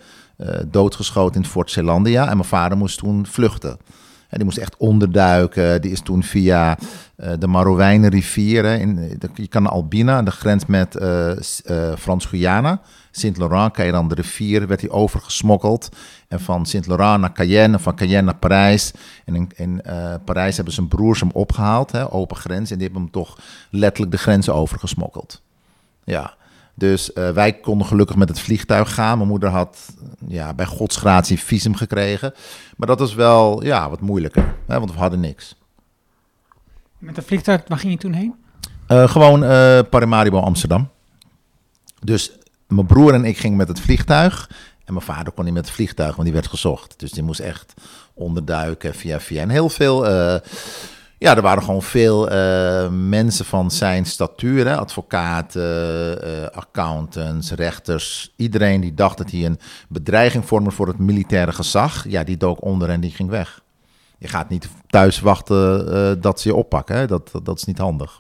doodgeschoten 0.68 1.42
in 1.42 1.48
Fort 1.48 1.72
Zeelandia. 1.72 2.30
En 2.30 2.38
mijn 2.38 2.50
vader 2.50 2.78
moest 2.78 2.98
toen 2.98 3.26
vluchten. 3.26 3.78
Die 4.30 4.44
moest 4.44 4.58
echt 4.58 4.78
onderduiken. 4.78 5.82
Die 5.82 5.92
is 5.92 6.02
toen 6.02 6.24
via 6.24 6.78
eh, 7.16 7.32
de 7.40 7.48
Marowijnenrivier. 7.48 8.66
In, 8.66 8.96
de- 9.20 9.30
je 9.34 9.48
kan 9.48 9.68
Albina, 9.68 10.24
de 10.24 10.32
grens 10.32 10.66
met 10.66 10.96
eh, 10.96 11.32
eh, 11.32 11.38
Frans-Guyana. 11.98 12.82
Sint-Laurent 13.12 13.74
kan 13.74 13.86
je 13.86 13.92
dan 13.92 14.08
de 14.08 14.16
rivier, 14.16 14.68
werd 14.68 14.82
hij 14.82 14.90
overgesmokkeld. 14.90 15.90
En 16.28 16.40
van 16.40 16.66
Sint-Laurent 16.66 17.22
naar 17.22 17.34
Cayenne, 17.34 17.78
en 17.78 17.84
van 17.84 17.96
Cayenne 17.96 18.22
naar 18.22 18.36
Parijs. 18.36 18.92
En 19.26 19.48
in, 19.56 19.82
eh, 19.82 20.14
Parijs 20.26 20.56
hebben 20.56 20.74
zijn 20.74 20.88
broers 20.88 21.20
hem 21.20 21.30
opgehaald, 21.34 21.92
hè, 21.92 22.12
open 22.12 22.38
grens. 22.38 22.72
En 22.72 22.76
die 22.78 22.86
hebben 22.86 23.02
hem 23.04 23.12
toch 23.12 23.38
letterlijk 23.70 24.12
de 24.12 24.18
grens 24.18 24.50
overgesmokkeld. 24.50 25.42
Ja, 26.04 26.36
dus 26.78 27.14
eh, 27.14 27.30
wij 27.30 27.54
konden 27.54 27.88
gelukkig 27.88 28.16
met 28.16 28.30
het 28.30 28.40
vliegtuig 28.40 28.94
gaan. 28.94 29.18
Mijn 29.18 29.30
moeder 29.30 29.50
had 29.50 29.94
ja, 30.28 30.54
bij 30.54 30.66
godsgratie 30.66 31.40
visum 31.40 31.76
gekregen. 31.76 32.34
Maar 32.76 32.88
dat 32.88 33.00
was 33.00 33.14
wel 33.14 33.64
ja, 33.64 33.90
wat 33.90 34.02
moeilijker, 34.02 34.56
hè, 34.68 34.80
want 34.80 34.92
we 34.92 35.00
hadden 35.00 35.20
niks. 35.20 35.56
Met 36.98 37.16
de 37.16 37.22
vliegtuig, 37.22 37.62
waar 37.68 37.78
ging 37.78 37.94
je 37.94 38.00
toen 38.00 38.14
heen? 38.14 38.36
Eh, 38.88 39.10
gewoon 39.10 39.44
eh 39.44 39.80
Paramaribo 39.90 40.40
Amsterdam. 40.40 40.90
Dus 42.00 42.32
mijn 42.68 42.86
broer 42.86 43.14
en 43.14 43.26
ik 43.26 43.38
gingen 43.38 43.58
met 43.58 43.68
het 43.68 43.80
vliegtuig. 43.80 44.50
En 44.86 44.94
mijn 44.94 45.06
vader 45.06 45.34
kon 45.34 45.46
niet 45.46 45.54
met 45.54 45.66
het 45.66 45.76
vliegtuig, 45.76 46.12
want 46.12 46.24
die 46.24 46.34
werd 46.34 46.48
gezocht. 46.48 47.00
Dus 47.00 47.12
die 47.12 47.24
moest 47.24 47.40
echt 47.40 47.74
onderduiken 48.14 48.96
via 48.96 49.20
via. 49.20 49.42
En 49.42 49.50
heel 49.50 49.70
veel... 49.70 50.06
ja, 51.20 51.36
er 51.36 51.42
waren 51.42 51.64
gewoon 51.64 51.82
veel 51.82 52.30
eh, 52.30 52.90
mensen 52.90 53.46
van 53.46 53.72
zijn 53.72 54.06
statuur. 54.06 54.68
Hè? 54.68 54.78
Advocaten, 54.78 56.22
eh, 56.24 56.58
accountants, 56.58 57.52
rechters. 57.52 58.34
Iedereen 58.36 58.82
die 58.82 58.94
dacht 58.94 59.18
dat 59.18 59.32
hij 59.32 59.46
een 59.46 59.60
bedreiging 59.90 60.46
vormde 60.46 60.72
voor 60.72 60.88
het 60.88 60.98
militaire 60.98 61.52
gezag. 61.52 62.06
Ja, 62.08 62.24
die 62.24 62.38
dook 62.38 62.64
onder 62.64 62.90
en 62.90 63.00
die 63.00 63.12
ging 63.12 63.30
weg. 63.30 63.62
Je 64.18 64.28
gaat 64.28 64.50
niet 64.50 64.70
thuis 64.88 65.20
wachten 65.20 65.94
eh, 65.94 66.22
dat 66.22 66.40
ze 66.40 66.50
je 66.50 66.56
oppakken. 66.56 66.96
Hè? 66.96 67.08
Dat, 67.08 67.30
dat, 67.32 67.46
dat 67.46 67.58
is 67.58 67.64
niet 67.64 67.78
handig. 67.78 68.20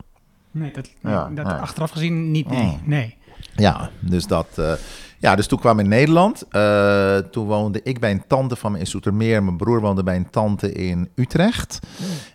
Nee, 0.51 0.71
dat, 0.71 0.89
Ja, 1.01 1.29
dat 1.33 1.45
achteraf 1.45 1.91
gezien 1.91 2.31
niet. 2.31 2.49
Nee. 2.49 2.63
Mm. 2.63 2.79
nee. 2.83 3.15
Ja, 3.55 3.89
dus 3.99 4.27
dat. 4.27 4.47
Ja, 5.19 5.35
dus 5.35 5.47
toen 5.47 5.59
kwam 5.59 5.79
ik 5.79 5.83
in 5.83 5.89
Nederland. 5.89 6.47
Eh, 6.49 7.17
toen 7.17 7.45
woonde 7.45 7.81
ik 7.83 7.99
bij 7.99 8.11
een 8.11 8.27
tante 8.27 8.55
van 8.55 8.71
me 8.71 8.79
in 8.79 8.87
Soetermeer. 8.87 9.43
Mijn 9.43 9.57
broer 9.57 9.81
woonde 9.81 10.03
bij 10.03 10.15
een 10.15 10.29
tante 10.29 10.71
in 10.71 11.09
Utrecht. 11.15 11.79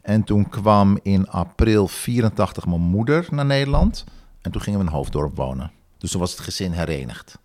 En 0.03 0.25
toen 0.25 0.49
kwam 0.49 0.99
in 1.03 1.29
april 1.29 1.89
84 1.89 2.67
mijn 2.67 2.81
moeder 2.81 3.27
naar 3.31 3.45
Nederland. 3.45 4.05
En 4.41 4.51
toen 4.51 4.61
gingen 4.61 4.79
we 4.79 4.85
in 4.87 4.93
Hoofddorp 4.93 5.37
wonen. 5.37 5.71
Dus 5.99 6.11
toen 6.11 6.21
was 6.21 6.31
het 6.31 6.41
gezin 6.41 6.73
herenigd. 6.73 7.39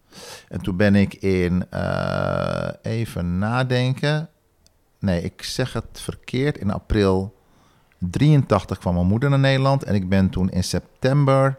En 0.48 0.62
toen 0.62 0.78
ben 0.78 0.96
ik 0.96 1.14
in, 1.14 1.66
eh, 1.70 2.70
even 2.82 3.38
nadenken. 3.38 4.30
Nee, 5.00 5.22
ik 5.22 5.42
zeg 5.42 5.74
het 5.74 5.86
verkeerd. 5.92 6.58
In 6.58 6.72
april 6.72 7.36
83 8.00 8.78
kwam 8.78 8.94
mijn 8.94 9.08
moeder 9.08 9.30
naar 9.30 9.40
Nederland. 9.40 9.84
En 9.84 9.96
ik 9.96 10.10
ben 10.10 10.30
toen 10.30 10.50
in 10.50 10.64
september 10.64 11.58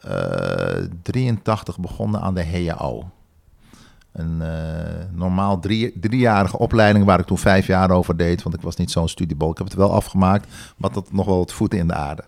eh 0.00 0.84
83 1.02 1.78
begonnen 1.78 2.20
aan 2.20 2.34
de 2.34 2.46
HAO. 2.46 3.10
Een 4.12 4.42
eh, 4.42 5.04
normaal 5.12 5.60
drie, 5.60 5.98
driejarige 6.00 6.58
opleiding 6.58 7.04
waar 7.04 7.18
ik 7.18 7.26
toen 7.26 7.38
vijf 7.38 7.66
jaar 7.66 7.90
over 7.90 8.16
deed. 8.16 8.42
Want 8.42 8.54
ik 8.54 8.60
was 8.60 8.76
niet 8.76 8.90
zo'n 8.90 9.08
studiebol. 9.08 9.50
Ik 9.50 9.58
heb 9.58 9.66
het 9.66 9.76
wel 9.76 9.92
afgemaakt, 9.92 10.46
maar 10.76 10.92
dat 10.92 11.12
nog 11.12 11.26
wel 11.26 11.38
wat 11.38 11.52
voeten 11.52 11.78
in 11.78 11.86
de 11.86 11.94
aarde. 11.94 12.24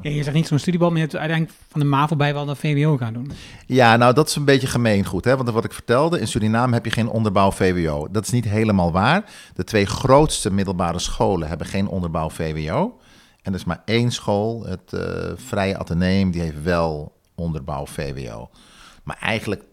Ja, 0.00 0.10
je 0.10 0.22
zegt 0.22 0.36
niet 0.36 0.46
zo'n 0.46 0.58
studiebal, 0.58 0.88
maar 0.88 0.98
je 0.98 1.04
hebt 1.04 1.16
uiteindelijk 1.16 1.58
van 1.68 1.80
de 1.80 1.86
MAVO 1.86 2.16
bij 2.16 2.34
wel 2.34 2.44
de 2.44 2.54
VWO 2.54 2.96
gaan 2.96 3.12
doen. 3.12 3.32
Ja, 3.66 3.96
nou 3.96 4.14
dat 4.14 4.28
is 4.28 4.36
een 4.36 4.44
beetje 4.44 4.66
gemeengoed. 4.66 5.24
Hè? 5.24 5.36
Want 5.36 5.50
wat 5.50 5.64
ik 5.64 5.72
vertelde, 5.72 6.20
in 6.20 6.28
Suriname 6.28 6.74
heb 6.74 6.84
je 6.84 6.90
geen 6.90 7.08
onderbouw 7.08 7.52
VWO. 7.52 8.08
Dat 8.10 8.24
is 8.24 8.30
niet 8.30 8.44
helemaal 8.44 8.92
waar. 8.92 9.24
De 9.54 9.64
twee 9.64 9.86
grootste 9.86 10.52
middelbare 10.52 10.98
scholen 10.98 11.48
hebben 11.48 11.66
geen 11.66 11.88
onderbouw 11.88 12.30
VWO. 12.30 12.98
En 13.42 13.52
er 13.52 13.58
is 13.58 13.64
maar 13.64 13.82
één 13.84 14.10
school, 14.12 14.64
het 14.66 14.92
eh, 14.92 15.32
Vrije 15.36 15.78
Atheneum, 15.78 16.30
die 16.30 16.40
heeft 16.40 16.62
wel 16.62 17.16
onderbouw 17.34 17.86
VWO. 17.86 18.50
Maar 19.04 19.18
eigenlijk 19.20 19.62
80% 19.62 19.68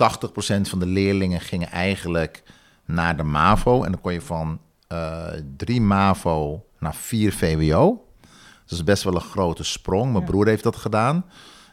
van 0.62 0.80
de 0.80 0.86
leerlingen 0.86 1.40
gingen 1.42 1.70
eigenlijk 1.70 2.44
naar 2.86 3.18
de 3.18 3.24
MAVO. 3.24 3.84
En 3.84 3.92
dan 3.92 4.02
kon 4.02 4.14
je 4.14 4.22
van 4.22 4.60
eh, 4.88 5.26
drie 5.58 5.82
MAVO 5.82 6.66
naar 6.80 6.96
vier 6.96 7.34
VWO. 7.34 8.06
Dat 8.66 8.78
is 8.78 8.84
best 8.84 9.04
wel 9.04 9.16
een 9.16 9.22
grote 9.22 9.64
sprong. 9.64 10.12
Mijn 10.12 10.24
Ja. 10.24 10.30
broer 10.30 10.48
heeft 10.48 10.64
dat 10.64 10.76
gedaan. 10.76 11.26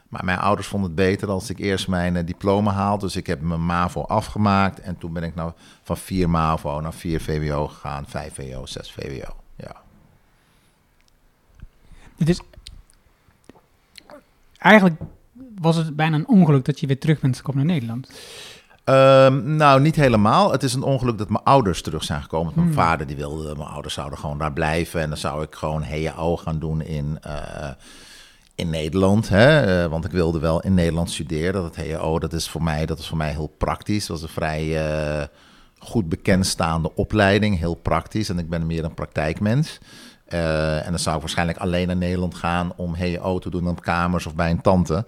Maar 0.09 0.25
mijn 0.25 0.39
ouders 0.39 0.67
vonden 0.67 0.89
het 0.89 0.99
beter 0.99 1.29
als 1.29 1.49
ik 1.49 1.59
eerst 1.59 1.87
mijn 1.87 2.15
eh, 2.15 2.25
diploma 2.25 2.71
haalde. 2.71 3.05
Dus 3.05 3.15
ik 3.15 3.27
heb 3.27 3.41
mijn 3.41 3.65
MAVO 3.65 4.01
afgemaakt. 4.01 4.79
En 4.79 4.97
toen 4.97 5.13
ben 5.13 5.23
ik 5.23 5.35
nou 5.35 5.51
van 5.83 5.97
vier 5.97 6.29
MAVO 6.29 6.81
naar 6.81 6.93
vier 6.93 7.21
VWO 7.21 7.67
gegaan. 7.67 8.05
Vijf 8.07 8.33
VWO, 8.33 8.65
zes 8.65 8.91
VWO. 8.91 9.44
Het 12.17 12.29
is... 12.29 12.39
Eigenlijk 14.57 14.95
was 15.61 15.75
het 15.75 15.95
bijna 15.95 16.15
een 16.15 16.27
ongeluk 16.27 16.65
dat 16.65 16.79
je 16.79 16.87
weer 16.87 16.99
terug 16.99 17.19
bent 17.19 17.37
gekomen 17.37 17.65
naar 17.65 17.73
Nederland. 17.75 18.09
Ehm, 18.83 19.55
nou, 19.55 19.81
niet 19.81 19.95
helemaal. 19.95 20.51
Het 20.51 20.63
is 20.63 20.73
een 20.73 20.83
ongeluk 20.83 21.17
dat 21.17 21.29
mijn 21.29 21.43
ouders 21.43 21.81
terug 21.81 22.03
zijn 22.03 22.21
gekomen. 22.21 22.53
Mijn 22.55 22.67
Hmm. 22.67 22.75
vader 22.75 23.07
die 23.07 23.15
wilde, 23.15 23.55
mijn 23.55 23.69
ouders 23.69 23.93
zouden 23.93 24.19
gewoon 24.19 24.37
daar 24.37 24.53
blijven. 24.53 25.01
En 25.01 25.09
dan 25.09 25.17
zou 25.17 25.43
ik 25.43 25.55
gewoon 25.55 25.83
HAO 25.83 26.37
gaan 26.37 26.59
doen 26.59 26.81
in, 26.81 27.17
eh, 27.21 27.69
in 28.55 28.69
Nederland. 28.69 29.29
Hè? 29.29 29.83
Eh, 29.83 29.89
want 29.89 30.05
ik 30.05 30.11
wilde 30.11 30.39
wel 30.39 30.61
in 30.61 30.73
Nederland 30.73 31.11
studeren. 31.11 31.61
Dat 31.61 31.75
HAO, 31.75 32.19
dat 32.19 32.33
is 32.33 32.49
voor 32.49 32.63
mij, 32.63 32.85
dat 32.85 32.99
is 32.99 33.07
voor 33.07 33.17
mij 33.17 33.31
heel 33.31 33.53
praktisch. 33.57 34.05
Dat 34.05 34.19
was 34.19 34.29
een 34.29 34.33
vrij 34.35 34.87
eh, 34.87 35.27
goed 35.79 36.09
bekendstaande 36.09 36.95
opleiding. 36.95 37.59
Heel 37.59 37.75
praktisch. 37.75 38.29
En 38.29 38.39
ik 38.39 38.49
ben 38.49 38.65
meer 38.65 38.83
een 38.83 38.93
praktijkmens. 38.93 39.77
Eh, 40.35 40.85
en 40.85 40.89
dan 40.89 40.99
zou 40.99 41.15
ik 41.15 41.21
waarschijnlijk 41.21 41.57
alleen 41.57 41.87
naar 41.87 41.95
Nederland 41.95 42.35
gaan 42.35 42.73
om 42.75 42.95
HAO 42.95 43.39
te 43.39 43.49
doen 43.49 43.67
op 43.67 43.81
kamers 43.81 44.25
of 44.25 44.35
bij 44.35 44.49
een 44.51 44.61
tante. 44.61 45.05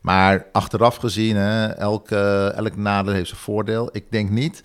Maar 0.00 0.46
achteraf 0.52 0.96
gezien, 0.96 1.36
elk, 1.76 2.10
eh, 2.10 2.56
elk 2.56 2.76
nadeel 2.76 3.12
heeft 3.12 3.28
zijn 3.28 3.40
voordeel. 3.40 3.88
Ik 3.92 4.04
denk 4.10 4.30
niet. 4.30 4.62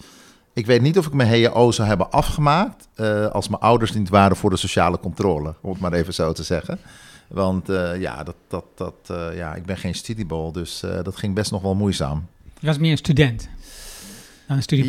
Ik 0.54 0.66
weet 0.66 0.82
niet 0.82 0.98
of 0.98 1.06
ik 1.06 1.14
mijn 1.14 1.44
HAO 1.44 1.72
zou 1.72 1.88
hebben 1.88 2.12
afgemaakt. 2.12 2.88
eh, 2.96 3.26
als 3.26 3.48
mijn 3.50 3.62
ouders 3.62 3.94
niet 3.94 4.10
waren 4.10 4.38
voor 4.38 4.50
de 4.50 4.58
sociale 4.58 5.00
controle. 5.00 5.54
Om 5.62 5.72
het 5.72 5.80
maar 5.80 5.94
even 5.94 6.14
zo 6.14 6.32
te 6.32 6.44
zeggen. 6.44 6.80
Want 7.28 7.68
ja, 8.00 8.24
dat, 8.24 8.36
dat, 8.48 8.66
dat, 8.76 9.12
ja, 9.36 9.56
ik 9.56 9.66
ben 9.66 9.78
geen 9.78 9.96
studiebol. 9.96 10.52
Dus 10.52 10.84
dat 11.04 11.16
ging 11.16 11.36
best 11.36 11.52
nog 11.52 11.62
wel 11.62 11.76
moeizaam. 11.76 12.28
Je 12.60 12.68
was 12.68 12.78
meer 12.78 12.92
een 12.92 12.98
student 12.98 13.50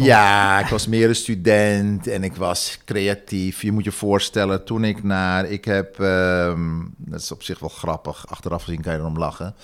Ja, 0.04 0.60
ik 0.60 0.66
was 0.66 0.86
meer 0.86 1.08
een 1.08 1.14
student 1.14 2.06
en 2.06 2.24
ik 2.24 2.36
was 2.36 2.78
creatief. 2.84 3.62
Je 3.62 3.72
moet 3.72 3.84
je 3.84 3.92
voorstellen, 3.92 4.64
toen 4.64 4.84
ik 4.84 5.02
naar... 5.02 5.44
Ik 5.44 5.64
heb, 5.64 6.00
ehm, 6.00 6.80
dat 6.96 7.20
is 7.20 7.32
op 7.32 7.42
zich 7.42 7.58
wel 7.58 7.68
grappig, 7.68 8.26
achteraf 8.28 8.62
gezien 8.62 8.80
kan 8.80 8.92
je 8.92 8.98
erom 8.98 9.18
lachen. 9.18 9.54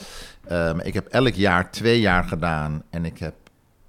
Ehm, 0.48 0.78
ik 0.80 0.94
heb 0.94 1.06
elk 1.06 1.34
jaar 1.34 1.70
twee 1.70 2.00
jaar 2.00 2.24
gedaan 2.24 2.82
en 2.90 3.04
ik 3.04 3.18
heb 3.18 3.34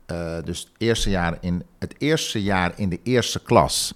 eh, 0.05 0.35
dus 0.43 0.59
het 0.59 0.69
eerste, 0.77 1.09
jaar 1.09 1.37
in, 1.41 1.63
het 1.79 1.95
eerste 1.97 2.43
jaar 2.43 2.73
in 2.75 2.89
de 2.89 2.99
eerste 3.03 3.41
klas... 3.41 3.93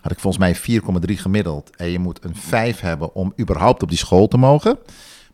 had 0.00 0.12
ik 0.12 0.20
volgens 0.20 0.66
mij 0.66 0.80
4,3 0.80 1.14
gemiddeld. 1.14 1.70
En 1.76 1.90
je 1.90 1.98
moet 1.98 2.24
een 2.24 2.36
5 2.36 2.80
hebben 2.80 3.14
om 3.14 3.32
überhaupt 3.40 3.82
op 3.82 3.88
die 3.88 3.98
school 3.98 4.28
te 4.28 4.36
mogen... 4.36 4.78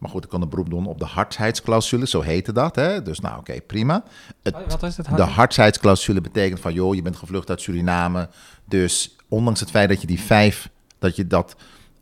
Maar 0.03 0.11
goed, 0.11 0.25
ik 0.25 0.31
kon 0.31 0.43
een 0.43 0.49
beroep 0.49 0.71
doen 0.71 0.87
op 0.87 0.99
de 0.99 1.05
hardheidsclausule, 1.05 2.07
zo 2.07 2.21
heette 2.21 2.53
dat. 2.53 2.77
Hè? 2.77 3.03
Dus 3.03 3.21
nou, 3.21 3.39
oké, 3.39 3.61
prima. 3.61 4.03
Het, 4.43 4.55
Wat- 4.69 4.83
is 4.83 4.97
het? 4.97 5.07
de 5.17 5.23
hardheidsclausule 5.23 6.21
betekent 6.21 6.61
van, 6.61 6.73
joh, 6.73 6.95
je 6.95 7.03
bent 7.03 7.17
gevlucht 7.17 7.51
uit 7.51 7.61
Suriname. 7.61 8.29
Dus 8.65 9.17
ondanks 9.29 9.61
het 9.61 9.71
feit 9.71 9.89
dat 9.89 10.01
je 10.01 10.07
die 10.07 10.21
vijf, 10.21 10.69
dat 10.99 11.17
je 11.17 11.27
dat, 11.27 11.57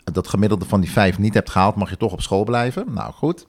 dat 0.04 0.28
gemiddelde 0.28 0.64
van 0.64 0.80
die 0.80 0.90
vijf 0.90 1.18
niet 1.18 1.34
hebt 1.34 1.50
gehaald, 1.50 1.74
mag 1.74 1.90
je 1.90 1.96
toch 1.96 2.12
op 2.12 2.20
school 2.20 2.44
blijven. 2.44 2.84
Nou 2.92 3.12
goed. 3.12 3.44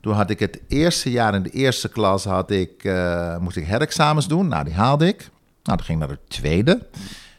Toen 0.00 0.14
had 0.14 0.30
ik 0.30 0.38
het 0.38 0.60
eerste 0.68 1.10
jaar 1.10 1.34
in 1.34 1.42
de 1.42 1.50
eerste 1.50 1.88
klas, 1.88 2.24
had 2.24 2.50
ik, 2.50 2.84
eh, 2.84 3.36
moest 3.38 3.56
ik 3.56 3.66
herexamens 3.66 4.28
doen. 4.28 4.48
Nou, 4.48 4.64
die 4.64 4.74
haalde 4.74 5.06
ik. 5.06 5.18
Nou, 5.62 5.76
dan 5.76 5.86
ging 5.86 5.98
naar 5.98 6.08
de 6.08 6.18
tweede. 6.28 6.86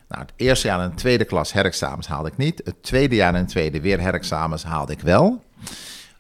Nou, 0.07 0.21
het 0.21 0.33
eerste 0.35 0.67
jaar 0.67 0.83
in 0.83 0.89
de 0.89 0.95
tweede 0.95 1.25
klas 1.25 1.53
herexamens 1.53 2.07
haalde 2.07 2.29
ik 2.29 2.37
niet. 2.37 2.61
Het 2.63 2.83
tweede 2.83 3.15
jaar 3.15 3.35
in 3.35 3.41
de 3.45 3.49
tweede 3.51 3.81
weer 3.81 3.99
herexamens 3.99 4.63
haalde 4.63 4.91
ik 4.93 4.99
wel. 5.01 5.43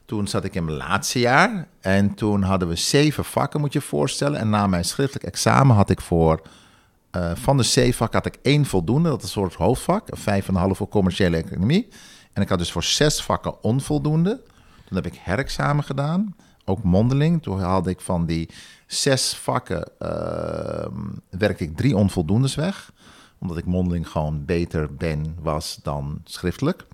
Toen 0.05 0.27
zat 0.27 0.43
ik 0.43 0.55
in 0.55 0.65
mijn 0.65 0.77
laatste 0.77 1.19
jaar 1.19 1.67
en 1.79 2.13
toen 2.13 2.41
hadden 2.41 2.67
we 2.67 2.75
zeven 2.75 3.25
vakken, 3.25 3.59
moet 3.59 3.73
je 3.73 3.79
je 3.79 3.85
voorstellen. 3.85 4.39
En 4.39 4.49
na 4.49 4.67
mijn 4.67 4.85
schriftelijk 4.85 5.25
examen 5.25 5.75
had 5.75 5.89
ik 5.89 6.01
voor, 6.01 6.41
eh, 7.11 7.31
van 7.35 7.57
de 7.57 7.63
zeven 7.63 7.93
vakken 7.93 8.21
had 8.23 8.33
ik 8.33 8.39
één 8.41 8.65
voldoende, 8.65 9.09
dat 9.09 9.17
is 9.17 9.23
een 9.23 9.29
soort 9.29 9.53
hoofdvak, 9.53 10.11
een 10.11 10.17
vijf 10.17 10.47
en 10.47 10.53
een 10.55 10.61
half 10.61 10.77
voor 10.77 10.87
commerciële 10.87 11.37
economie. 11.37 11.87
En 12.33 12.41
ik 12.41 12.49
had 12.49 12.57
dus 12.57 12.71
voor 12.71 12.83
zes 12.83 13.21
vakken 13.21 13.63
onvoldoende. 13.63 14.41
Toen 14.85 14.95
heb 14.95 15.05
ik 15.05 15.19
herexamen 15.23 15.83
gedaan, 15.83 16.35
ook 16.65 16.83
mondeling. 16.83 17.43
Toen 17.43 17.59
haalde 17.59 17.89
ik 17.89 18.01
van 18.01 18.25
die 18.25 18.49
zes 18.87 19.35
vakken, 19.35 19.91
ehm, 19.99 20.99
werkte 21.29 21.63
ik 21.63 21.77
drie 21.77 21.95
onvoldoendes 21.95 22.55
weg. 22.55 22.91
Omdat 23.39 23.57
ik 23.57 23.65
mondeling 23.65 24.09
gewoon 24.09 24.45
beter 24.45 24.95
ben, 24.95 25.35
was 25.41 25.79
dan 25.83 26.21
schriftelijk. 26.23 26.85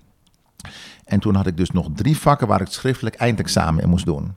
En 1.04 1.20
toen 1.20 1.34
had 1.34 1.46
ik 1.46 1.56
dus 1.56 1.70
nog 1.70 1.88
drie 1.94 2.16
vakken 2.16 2.46
waar 2.46 2.60
ik 2.60 2.66
het 2.66 2.74
schriftelijk 2.74 3.16
eindexamen 3.16 3.82
in 3.82 3.88
moest 3.88 4.04
doen. 4.04 4.34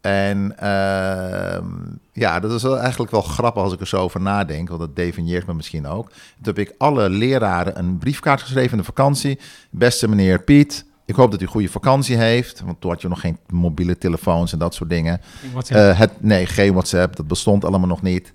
En 0.00 0.58
ehm, 0.58 1.64
ja, 2.12 2.40
dat 2.40 2.52
is 2.52 2.62
wel 2.62 2.78
eigenlijk 2.78 3.10
wel 3.10 3.22
grappig 3.22 3.62
als 3.62 3.72
ik 3.72 3.80
er 3.80 3.86
zo 3.86 3.96
over 3.96 4.20
nadenk, 4.20 4.68
want 4.68 4.80
dat 4.80 4.96
definieert 4.96 5.46
me 5.46 5.54
misschien 5.54 5.86
ook. 5.86 6.08
Toen 6.08 6.54
heb 6.54 6.58
ik 6.58 6.74
alle 6.78 7.10
leraren 7.10 7.78
een 7.78 7.98
briefkaart 7.98 8.42
geschreven 8.42 8.70
in 8.70 8.78
de 8.78 8.84
vakantie. 8.84 9.38
Beste 9.70 10.08
meneer 10.08 10.42
Piet, 10.42 10.84
ik 11.04 11.14
hoop 11.14 11.30
dat 11.30 11.40
u 11.40 11.44
een 11.44 11.50
goede 11.50 11.68
vakantie 11.68 12.16
heeft, 12.16 12.60
want 12.60 12.80
toen 12.80 12.90
had 12.90 13.02
je 13.02 13.08
nog 13.08 13.20
geen 13.20 13.38
mobiele 13.48 13.98
telefoons 13.98 14.52
en 14.52 14.58
dat 14.58 14.74
soort 14.74 14.90
dingen. 14.90 15.20
WhatsApp. 15.52 15.80
Eh, 15.80 15.98
het, 15.98 16.22
nee, 16.22 16.46
geen 16.46 16.72
WhatsApp, 16.72 17.16
dat 17.16 17.26
bestond 17.26 17.64
allemaal 17.64 17.88
nog 17.88 18.02
niet. 18.02 18.32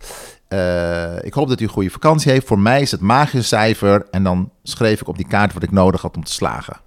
Eh, 0.48 1.24
ik 1.24 1.34
hoop 1.34 1.48
dat 1.48 1.60
u 1.60 1.64
een 1.64 1.70
goede 1.70 1.90
vakantie 1.90 2.32
heeft. 2.32 2.48
Voor 2.48 2.60
mij 2.60 2.82
is 2.82 2.92
het 2.92 3.02
magische 3.02 3.48
cijfer. 3.48 4.08
En 4.12 4.24
dan 4.24 4.52
schreef 4.64 5.02
ik 5.02 5.08
op 5.08 5.18
die 5.18 5.28
kaart 5.28 5.54
wat 5.54 5.64
ik 5.64 5.72
nodig 5.72 6.02
had 6.02 6.16
om 6.16 6.24
te 6.24 6.32
slagen. 6.32 6.78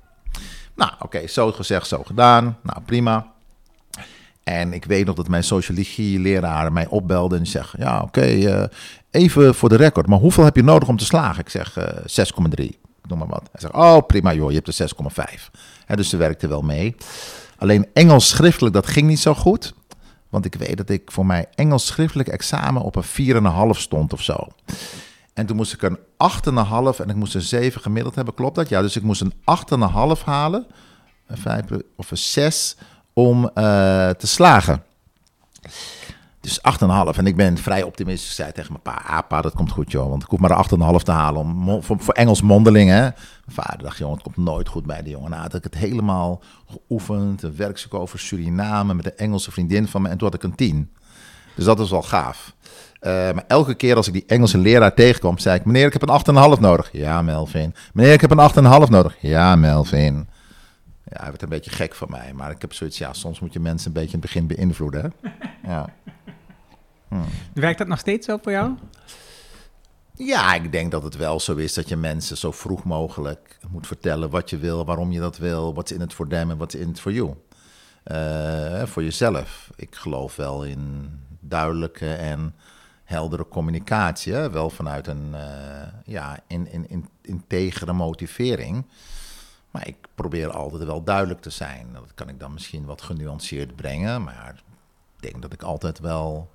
Nou, 0.75 0.93
oké, 0.99 1.27
zo 1.27 1.53
gezegd, 1.53 1.87
zo 1.87 2.03
gedaan. 2.03 2.59
Nou, 2.63 2.81
prima. 2.85 3.33
En 4.45 4.73
ik 4.73 4.85
weet 4.85 5.07
nog 5.07 5.15
dat 5.15 5.29
mijn 5.29 5.45
sociologie-leraar 5.45 6.73
mij 6.73 6.87
opbelde 6.87 7.37
en 7.37 7.47
zegt: 7.47 7.75
Ja, 7.79 8.01
oké, 8.01 8.21
eh, 8.21 8.65
even 9.11 9.55
voor 9.55 9.69
de 9.69 9.77
record, 9.77 10.07
maar 10.07 10.19
hoeveel 10.19 10.45
heb 10.45 10.57
je 10.57 10.63
nodig 10.63 10.89
om 10.89 10.97
te 10.97 11.05
slagen? 11.05 11.41
Ik 11.41 11.49
zeg 11.49 11.77
eh 11.77 11.87
6,3. 12.07 12.65
Ik 12.65 12.79
Noem 13.09 13.19
maar 13.19 13.29
wat. 13.29 13.49
Hij 13.53 13.61
zegt: 13.61 13.75
Oh, 13.75 14.07
prima, 14.07 14.33
joh, 14.33 14.51
je 14.51 14.57
hebt 14.57 14.69
er 14.69 14.75
6,5. 14.75 15.51
Hè, 15.87 15.97
dus 15.97 16.09
ze 16.09 16.17
werkte 16.17 16.49
wel 16.49 16.63
mee. 16.63 16.97
Alleen 17.59 17.87
Engels 17.93 18.29
schriftelijk, 18.29 18.75
dat 18.75 18.87
ging 18.87 19.07
niet 19.07 19.21
zo 19.21 19.35
goed. 19.35 19.75
Want 20.29 20.45
ik 20.45 20.55
weet 20.55 20.77
dat 20.77 20.91
ik 20.91 21.11
voor 21.13 21.27
mijn 21.27 21.47
Engels 21.55 21.87
schriftelijk 21.87 22.29
examen 22.29 22.83
op 22.83 22.97
een 22.97 23.75
4,5 23.75 23.81
stond 23.81 24.13
of 24.13 24.23
zo. 24.23 24.49
En 25.35 25.47
toen 25.47 25.57
moest 25.57 25.73
ik 25.73 25.83
een 25.83 25.99
8,5 25.99 27.01
en 27.01 27.09
ik 27.09 27.15
moest 27.15 27.35
een 27.35 27.41
7 27.41 27.81
gemiddeld 27.81 28.15
hebben. 28.15 28.35
Klopt 28.35 28.55
dat? 28.55 28.69
Ja, 28.69 28.81
dus 28.81 28.97
ik 28.97 29.03
moest 29.03 29.21
een 29.21 29.33
8,5 30.19 30.25
halen. 30.25 30.67
Een 31.27 31.39
5 31.39 31.65
of 31.97 32.11
een 32.11 32.17
6 32.17 32.77
om 33.13 33.45
eh, 33.55 33.55
te 34.11 34.27
slagen. 34.27 34.83
Dus 36.41 36.59
8,5. 36.59 37.19
En 37.19 37.27
ik 37.27 37.37
ben 37.37 37.59
vrij 37.59 37.83
optimistisch. 37.83 38.29
Ik 38.29 38.35
zei 38.35 38.53
tegen 38.53 38.73
mijn 38.73 38.83
pa, 38.83 39.03
ah 39.07 39.29
pa, 39.29 39.41
dat 39.41 39.55
komt 39.55 39.71
goed 39.71 39.91
joh. 39.91 40.09
Want 40.09 40.23
ik 40.23 40.29
hoef 40.29 40.41
maar 40.41 40.51
een 40.51 40.97
8,5 40.99 41.03
te 41.03 41.11
halen 41.11 41.41
om, 41.41 41.83
voor, 41.83 42.13
Engels 42.13 42.43
mondeling. 42.43 42.91
Hè. 42.91 43.01
Mijn 43.01 43.15
vader 43.47 43.83
dacht, 43.83 43.99
jongen, 43.99 44.15
het 44.15 44.23
komt 44.23 44.37
nooit 44.37 44.69
goed 44.69 44.87
bij 44.87 45.03
de 45.03 45.11
jongen. 45.11 45.31
Nou, 45.31 45.43
had 45.43 45.55
ik 45.55 45.65
het 45.65 45.75
helemaal 45.75 46.43
geoefend. 46.71 47.43
Een 47.43 47.57
werkstuk 47.57 47.95
over 47.95 48.19
Suriname 48.19 48.95
met 48.95 49.07
een 49.07 49.17
Engelse 49.17 49.51
vriendin 49.51 49.89
van 49.89 50.03
me. 50.03 50.09
En 50.09 50.19
toen 50.19 50.27
had 50.27 50.37
ik 50.37 50.43
een 50.43 50.55
10. 50.55 50.93
Dus 51.55 51.65
dat 51.65 51.79
was 51.79 51.91
wel 51.91 52.03
gaaf. 52.03 52.55
Eh, 53.05 53.13
maar 53.13 53.45
elke 53.47 53.75
keer 53.75 53.97
als 53.97 54.07
ik 54.07 54.13
die 54.13 54.25
Engelse 54.27 54.59
leraar 54.59 54.95
tegenkwam, 54.95 55.39
zei 55.39 55.59
ik: 55.59 55.65
Meneer, 55.65 55.87
ik 55.87 55.93
heb 55.93 56.03
een 56.03 56.55
8,5 56.55 56.61
nodig. 56.61 56.89
Ja, 56.93 57.23
Melvin. 57.23 57.75
Meneer, 57.93 58.13
ik 58.13 58.21
heb 58.21 58.31
een 58.31 58.51
8,5 58.85 58.91
nodig. 58.91 59.17
Ja, 59.21 59.57
Melvin. 59.57 60.29
Ja, 61.05 61.21
hij 61.21 61.29
werd 61.29 61.43
een 61.43 61.49
beetje 61.49 61.71
gek 61.71 61.95
van 61.95 62.11
mij. 62.11 62.33
Maar 62.35 62.51
ik 62.51 62.61
heb 62.61 62.73
zoiets, 62.73 62.99
ja, 62.99 63.13
soms 63.13 63.41
moet 63.41 63.53
je 63.53 63.61
mensen 63.61 63.87
een 63.87 63.93
beetje 63.93 64.17
in 64.17 64.21
het 64.21 64.33
begin 64.33 64.47
beïnvloeden. 64.47 65.03
Hè? 65.03 65.31
Ja. 65.71 65.89
Werkt 67.55 67.79
dat 67.79 67.89
nog 67.89 67.99
steeds 67.99 68.27
zo 68.27 68.39
voor 68.43 68.53
jou? 68.53 68.75
Ja, 70.15 70.55
ik 70.55 70.73
denk 70.73 70.91
dat 70.91 71.03
het 71.03 71.17
wel 71.17 71.41
zo 71.41 71.55
is 71.55 71.75
dat 71.75 71.89
je 71.89 71.97
mensen 71.97 72.37
zo 72.37 72.53
vroeg 72.53 72.85
mogelijk 72.85 73.59
moet 73.71 73.87
vertellen 73.87 74.31
wat 74.31 74.51
je 74.51 74.59
wil, 74.59 74.85
waarom 74.85 75.13
je 75.13 75.21
dat 75.21 75.39
wil, 75.39 75.75
what's 75.75 75.93
in 75.93 76.01
it 76.01 76.13
for 76.13 76.29
them 76.29 76.51
en 76.51 76.57
what's 76.57 76.75
in 76.75 76.89
it 76.89 77.01
for 77.01 77.13
you. 77.13 77.35
Eh, 78.03 78.83
voor 78.83 79.03
jezelf. 79.03 79.71
Ik 79.77 79.95
geloof 79.95 80.37
wel 80.37 80.65
in 80.65 81.11
duidelijke 81.41 82.15
en 82.15 82.55
heldere 83.15 83.49
communicatie. 83.49 84.33
Wel 84.33 84.71
vanuit 84.71 85.07
een 85.07 85.31
uh, 85.33 85.41
ja, 86.05 86.39
in, 86.47 86.73
in, 86.73 86.89
in, 86.89 87.09
integere 87.23 87.93
motivering. 87.93 88.85
Maar 89.71 89.89
ik 89.89 89.97
probeer 90.15 90.51
altijd 90.51 90.85
wel 90.85 91.05
duidelijk 91.05 91.41
te 91.41 91.51
zijn. 91.51 91.87
Dat 91.93 92.15
kan 92.15 92.29
ik 92.29 92.41
dan 92.41 92.53
misschien 92.53 92.85
wat 92.85 93.03
genuanceerd 93.03 93.77
brengen. 93.77 94.23
Maar 94.23 94.63
ik 95.17 95.31
denk 95.31 95.43
dat 95.43 95.53
ik 95.53 95.63
altijd 95.63 95.99
wel 95.99 96.51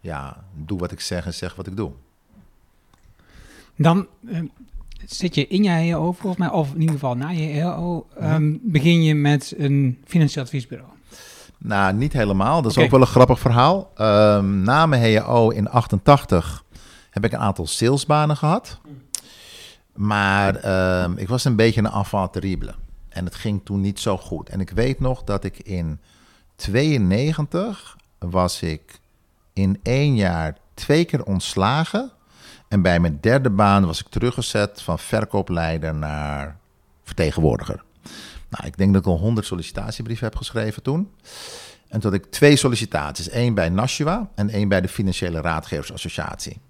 ja, 0.00 0.44
doe 0.54 0.78
wat 0.78 0.92
ik 0.92 1.00
zeg 1.00 1.26
en 1.26 1.34
zeg 1.34 1.54
wat 1.54 1.66
ik 1.66 1.76
doe. 1.76 1.92
Dan 3.76 4.06
uh, 4.20 4.40
zit 5.04 5.34
je 5.34 5.46
in 5.46 5.62
je 5.62 5.70
HEO 5.70 6.12
volgens 6.12 6.36
mij, 6.36 6.50
of 6.50 6.74
in 6.74 6.80
ieder 6.80 6.94
geval 6.94 7.16
na 7.16 7.28
je 7.28 7.46
HEO, 7.46 8.06
um, 8.22 8.60
begin 8.62 9.02
je 9.02 9.14
met 9.14 9.54
een 9.56 9.98
financieel 10.04 10.44
adviesbureau. 10.44 10.95
Nou, 11.58 11.94
niet 11.94 12.12
helemaal. 12.12 12.62
Dat 12.62 12.70
is 12.70 12.78
ook 12.78 12.90
wel 12.90 13.00
een 13.00 13.06
grappig 13.06 13.38
verhaal. 13.38 13.92
Um, 14.00 14.60
na 14.60 14.86
mijn 14.86 15.02
HEO 15.02 15.50
in 15.50 15.68
88 15.68 16.64
heb 17.10 17.24
ik 17.24 17.32
een 17.32 17.38
aantal 17.38 17.66
salesbanen 17.66 18.36
gehad. 18.36 18.78
Maar 19.94 20.64
um, 21.04 21.16
ik 21.18 21.28
was 21.28 21.44
een 21.44 21.56
beetje 21.56 21.80
een 21.80 21.92
enfant 21.92 22.32
terrible. 22.32 22.74
En 23.08 23.24
het 23.24 23.34
ging 23.34 23.60
toen 23.64 23.80
niet 23.80 24.00
zo 24.00 24.16
goed. 24.16 24.48
En 24.48 24.60
ik 24.60 24.70
weet 24.70 25.00
nog 25.00 25.24
dat 25.24 25.44
ik 25.44 25.58
in 25.58 26.00
92 26.56 27.96
was 28.18 28.62
ik 28.62 29.00
in 29.52 29.80
één 29.82 30.16
jaar 30.16 30.56
twee 30.74 31.04
keer 31.04 31.24
ontslagen. 31.24 32.10
En 32.68 32.82
bij 32.82 33.00
mijn 33.00 33.18
derde 33.20 33.50
baan 33.50 33.86
was 33.86 34.00
ik 34.00 34.08
teruggezet 34.08 34.82
van 34.82 34.98
verkoopleider 34.98 35.94
naar 35.94 36.56
vertegenwoordiger. 37.04 37.84
Nou, 38.48 38.66
ik 38.66 38.76
denk 38.76 38.92
dat 38.92 39.02
ik 39.02 39.08
al 39.08 39.18
100 39.18 39.46
sollicitatiebrieven 39.46 40.26
heb 40.26 40.36
geschreven 40.36 40.82
toen. 40.82 41.10
En 41.88 42.00
toen 42.00 42.10
had 42.10 42.20
ik 42.20 42.30
twee 42.30 42.56
sollicitaties. 42.56 43.28
één 43.28 43.54
bij 43.54 43.68
Nashua 43.68 44.30
en 44.34 44.50
één 44.50 44.68
bij 44.68 44.80
de 44.80 44.88
Financiële 44.88 45.40
Raadgeversassociatie. 45.40 46.60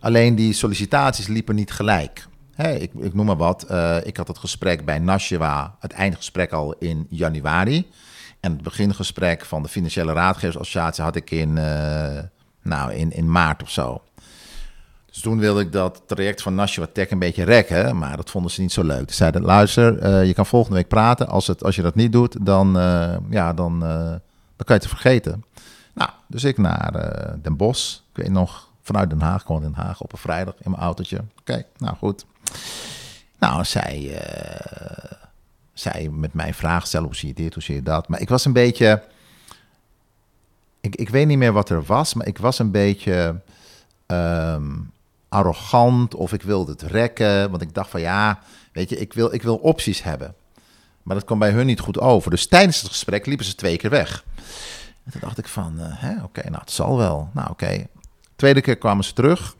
Alleen 0.00 0.34
die 0.34 0.52
sollicitaties 0.52 1.26
liepen 1.26 1.54
niet 1.54 1.72
gelijk. 1.72 2.26
ik, 2.56 2.90
ik, 2.94 3.14
noem 3.14 3.26
maar 3.26 3.36
wat. 3.36 3.66
Uh, 3.70 3.96
ik 4.04 4.16
had 4.16 4.28
het 4.28 4.38
gesprek 4.38 4.84
bij 4.84 4.98
Nashua, 4.98 5.76
het 5.80 5.92
eindgesprek 5.92 6.52
al 6.52 6.74
in 6.78 7.06
januari. 7.10 7.90
En 8.40 8.52
het 8.52 8.62
begingesprek 8.62 9.44
van 9.44 9.62
de 9.62 9.68
Financiële 9.68 10.12
Raadgeversassociatie 10.12 11.04
had 11.04 11.16
ik 11.16 11.30
in, 11.30 11.56
uh, 11.56 12.18
nou, 12.62 12.92
in, 12.92 13.12
in 13.12 13.30
maart 13.30 13.62
of 13.62 13.70
zo. 13.70 14.02
Dus 15.12 15.20
toen 15.20 15.38
wilde 15.38 15.60
ik 15.60 15.72
dat 15.72 16.02
traject 16.06 16.42
van 16.42 16.54
Nashua 16.54 16.86
Tech 16.92 17.10
een 17.10 17.18
beetje 17.18 17.44
rekken, 17.44 17.98
maar 17.98 18.16
dat 18.16 18.30
vonden 18.30 18.50
ze 18.50 18.60
niet 18.60 18.72
zo 18.72 18.82
leuk. 18.82 19.10
Ze 19.10 19.16
zeiden, 19.16 19.42
luister, 19.42 20.02
uh, 20.02 20.26
je 20.26 20.34
kan 20.34 20.46
volgende 20.46 20.76
week 20.76 20.88
praten. 20.88 21.28
Als, 21.28 21.46
het, 21.46 21.64
als 21.64 21.76
je 21.76 21.82
dat 21.82 21.94
niet 21.94 22.12
doet, 22.12 22.46
dan, 22.46 22.76
uh, 22.76 23.16
ja, 23.30 23.52
dan, 23.52 23.74
uh, 23.74 23.88
dan 23.90 24.20
kan 24.56 24.76
je 24.76 24.82
het 24.82 24.86
vergeten. 24.86 25.44
Nou, 25.94 26.10
dus 26.26 26.44
ik 26.44 26.58
naar 26.58 26.92
Den 27.42 27.56
Bosch. 27.56 27.94
Ik 27.94 28.22
weet 28.22 28.30
nog, 28.30 28.68
vanuit 28.82 29.10
Den 29.10 29.20
Haag, 29.20 29.42
gewoon 29.42 29.62
Den 29.62 29.74
Haag 29.74 30.00
op 30.00 30.12
een 30.12 30.18
vrijdag 30.18 30.54
in 30.58 30.70
mijn 30.70 30.82
autootje. 30.82 31.20
Oké, 31.40 31.64
nou 31.76 31.96
goed. 31.96 32.24
Nou, 33.38 33.64
zij, 33.64 34.22
zij 35.72 36.08
met 36.12 36.34
mij 36.34 36.54
vragen 36.54 36.86
stellen, 36.86 37.06
hoe 37.06 37.16
zie 37.16 37.28
je 37.28 37.34
dit, 37.34 37.54
hoe 37.54 37.62
zie 37.62 37.74
je 37.74 37.82
dat? 37.82 38.08
Maar 38.08 38.20
ik 38.20 38.28
was 38.28 38.44
een 38.44 38.52
beetje... 38.52 39.02
Ik, 40.80 40.96
ik 40.96 41.08
weet 41.08 41.26
niet 41.26 41.38
meer 41.38 41.52
wat 41.52 41.68
er 41.68 41.82
was, 41.82 42.14
maar 42.14 42.26
ik 42.26 42.38
was 42.38 42.58
een 42.58 42.70
beetje... 42.70 43.40
Um, 44.06 44.90
arrogant 45.32 46.14
of 46.14 46.32
ik 46.32 46.42
wilde 46.42 46.72
het 46.72 46.82
rekken. 46.82 47.50
Want 47.50 47.62
ik 47.62 47.74
dacht 47.74 47.90
van 47.90 48.00
ja, 48.00 48.38
weet 48.72 48.88
je, 48.88 48.98
ik 48.98 49.12
wil, 49.12 49.34
ik 49.34 49.42
wil 49.42 49.56
opties 49.56 50.02
hebben. 50.02 50.34
Maar 51.02 51.16
dat 51.16 51.24
kwam 51.24 51.38
bij 51.38 51.50
hun 51.50 51.66
niet 51.66 51.80
goed 51.80 52.00
over. 52.00 52.30
Dus 52.30 52.46
tijdens 52.46 52.80
het 52.80 52.90
gesprek 52.90 53.26
liepen 53.26 53.44
ze 53.44 53.54
twee 53.54 53.76
keer 53.76 53.90
weg. 53.90 54.24
En 55.04 55.12
toen 55.12 55.20
dacht 55.20 55.38
ik 55.38 55.48
van, 55.48 55.74
uh, 55.78 56.24
oké, 56.24 56.42
nou 56.42 56.60
het 56.60 56.70
zal 56.70 56.96
wel. 56.96 57.30
Nou 57.32 57.50
oké. 57.50 57.86
Tweede 58.36 58.60
keer 58.60 58.76
kwamen 58.76 59.04
ze 59.04 59.12
terug. 59.12 59.56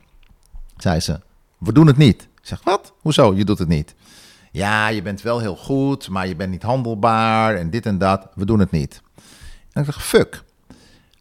Zei 0.76 1.00
ze, 1.00 1.20
we 1.58 1.72
doen 1.72 1.86
het 1.86 1.96
niet. 1.96 2.22
Ik 2.22 2.48
zeg, 2.48 2.62
wat? 2.62 2.92
Hoezo, 3.00 3.34
je 3.34 3.44
doet 3.44 3.58
het 3.58 3.68
niet? 3.68 3.94
Ja, 4.52 4.88
je 4.88 5.02
bent 5.02 5.22
wel 5.22 5.38
heel 5.38 5.56
goed, 5.56 6.08
maar 6.08 6.26
je 6.26 6.36
bent 6.36 6.50
niet 6.50 6.62
handelbaar 6.62 7.54
en 7.54 7.70
dit 7.70 7.86
en 7.86 7.98
dat. 7.98 8.28
We 8.34 8.44
doen 8.44 8.58
het 8.58 8.70
niet. 8.70 9.02
En 9.72 9.80
ik 9.80 9.86
dacht, 9.86 10.02
fuck. 10.02 10.42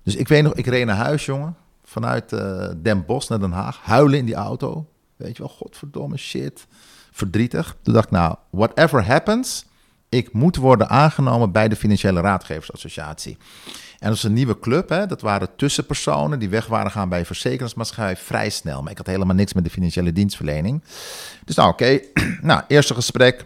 Dus 0.04 0.16
ik 0.16 0.28
weet 0.28 0.44
nog, 0.44 0.54
ik 0.54 0.66
reed 0.66 0.86
naar 0.86 0.96
huis, 0.96 1.26
jongen 1.26 1.56
vanuit 1.92 2.32
uh, 2.32 2.68
Den 2.78 3.06
Bosch 3.06 3.30
naar 3.30 3.40
Den 3.40 3.52
Haag. 3.52 3.80
Huilen 3.84 4.20
in 4.20 4.26
die 4.26 4.36
auto. 4.36 4.88
Weet 5.16 5.38
je 5.38 5.44
wel, 5.44 5.52
godverdomme 5.52 6.18
shit. 6.18 6.66
Verdrietig. 7.12 7.76
Toen 7.82 7.94
dacht 7.94 8.06
ik, 8.06 8.12
nou, 8.12 8.36
whatever 8.50 9.06
happens, 9.06 9.66
ik 10.10 10.34
moet 10.34 10.56
worden 10.56 10.90
aangenomen 10.90 11.52
bij 11.52 11.68
de 11.68 11.76
Financiële 11.76 12.22
Raadgeversassociatie. 12.22 13.38
En 14.00 14.08
dat 14.08 14.18
is 14.18 14.24
een 14.24 14.34
nieuwe 14.34 14.60
club, 14.60 14.90
hè? 14.90 15.06
dat 15.06 15.22
waren 15.22 15.56
tussenpersonen 15.56 16.40
die 16.40 16.50
weg 16.50 16.68
waren 16.68 16.92
gaan 16.92 17.10
bij 17.10 17.20
een 17.20 17.26
verzekeringsmaatschappij 17.26 18.18
vrij 18.18 18.50
snel. 18.50 18.82
Maar 18.82 18.92
ik 18.92 18.98
had 18.98 19.08
helemaal 19.08 19.36
niks 19.36 19.54
met 19.54 19.64
de 19.64 19.70
financiële 19.70 20.14
dienstverlening. 20.14 20.84
Dus 21.46 21.56
nou, 21.56 21.70
oké. 21.70 22.00
nou, 22.42 22.62
eerste 22.68 22.94
gesprek, 22.94 23.46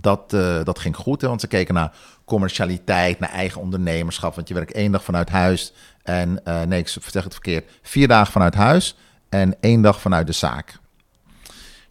dat, 0.00 0.32
uh, 0.32 0.64
dat 0.64 0.78
ging 0.78 0.96
goed, 0.96 1.20
hè, 1.20 1.28
want 1.28 1.40
ze 1.40 1.46
keken 1.46 1.74
naar 1.74 1.92
commercialiteit, 2.24 3.18
naar 3.18 3.30
eigen 3.30 3.60
ondernemerschap. 3.60 4.34
Want 4.34 4.48
je 4.48 4.54
werkt 4.54 4.72
één 4.72 4.92
dag 4.92 5.04
vanuit 5.04 5.28
huis 5.28 5.72
en 6.06 6.40
uh, 6.44 6.62
nee, 6.62 6.78
ik 6.78 6.88
zeg 6.88 7.24
het 7.24 7.32
verkeerd. 7.32 7.70
Vier 7.82 8.08
dagen 8.08 8.32
vanuit 8.32 8.54
huis 8.54 8.96
en 9.28 9.56
één 9.60 9.82
dag 9.82 10.00
vanuit 10.00 10.26
de 10.26 10.32
zaak. 10.32 10.78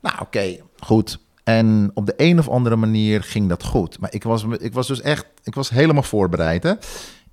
Nou, 0.02 0.16
oké, 0.20 0.58
goed. 0.80 1.20
En 1.44 1.92
op 1.94 2.06
de 2.06 2.14
een 2.18 2.40
of 2.40 2.50
andere 2.50 2.76
manier 2.76 3.24
ging 3.24 3.50
dat 3.50 3.64
goed. 3.64 4.00
Maar 4.00 4.14
ik 4.14 4.24
was, 4.24 4.46
ik 4.60 4.74
was 4.74 4.88
dus 4.88 5.02
echt, 5.02 5.26
ik 5.44 5.56
was 5.56 5.70
helemaal 5.70 6.04
voorbereid. 6.04 6.64
Hè? 6.64 6.74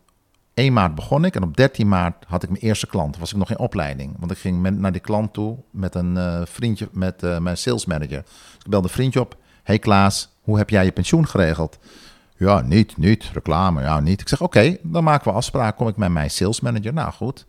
1 0.53 0.73
maart 0.73 0.95
begon 0.95 1.25
ik 1.25 1.35
en 1.35 1.43
op 1.43 1.57
13 1.57 1.87
maart 1.87 2.25
had 2.27 2.43
ik 2.43 2.49
mijn 2.49 2.61
eerste 2.61 2.87
klant. 2.87 3.17
Was 3.17 3.31
ik 3.31 3.37
nog 3.37 3.49
in 3.49 3.59
opleiding. 3.59 4.15
Want 4.19 4.31
ik 4.31 4.37
ging 4.37 4.61
met, 4.61 4.79
naar 4.79 4.91
die 4.91 5.01
klant 5.01 5.33
toe 5.33 5.57
met 5.71 5.95
een 5.95 6.15
uh, 6.15 6.41
vriendje, 6.45 6.89
met 6.91 7.21
mijn 7.39 7.57
sales 7.57 7.85
manager. 7.85 8.21
Dus 8.21 8.63
ik 8.63 8.69
belde 8.69 8.87
een 8.87 8.93
vriendje 8.93 9.19
op. 9.19 9.37
Hey 9.63 9.79
Klaas, 9.79 10.29
hoe 10.41 10.57
heb 10.57 10.69
jij 10.69 10.85
je 10.85 10.91
pensioen 10.91 11.27
geregeld? 11.27 11.79
Ja, 12.37 12.61
niet, 12.61 12.97
niet. 12.97 13.29
Reclame, 13.33 13.81
ja, 13.81 13.99
niet. 13.99 14.21
Ik 14.21 14.27
zeg, 14.27 14.41
oké, 14.41 14.77
dan 14.83 15.03
maken 15.03 15.31
we 15.31 15.37
afspraak. 15.37 15.75
Kom 15.75 15.87
ik 15.87 15.97
met 15.97 16.11
mijn 16.11 16.31
sales 16.31 16.59
manager. 16.59 16.93
Nou, 16.93 17.11
goed. 17.11 17.45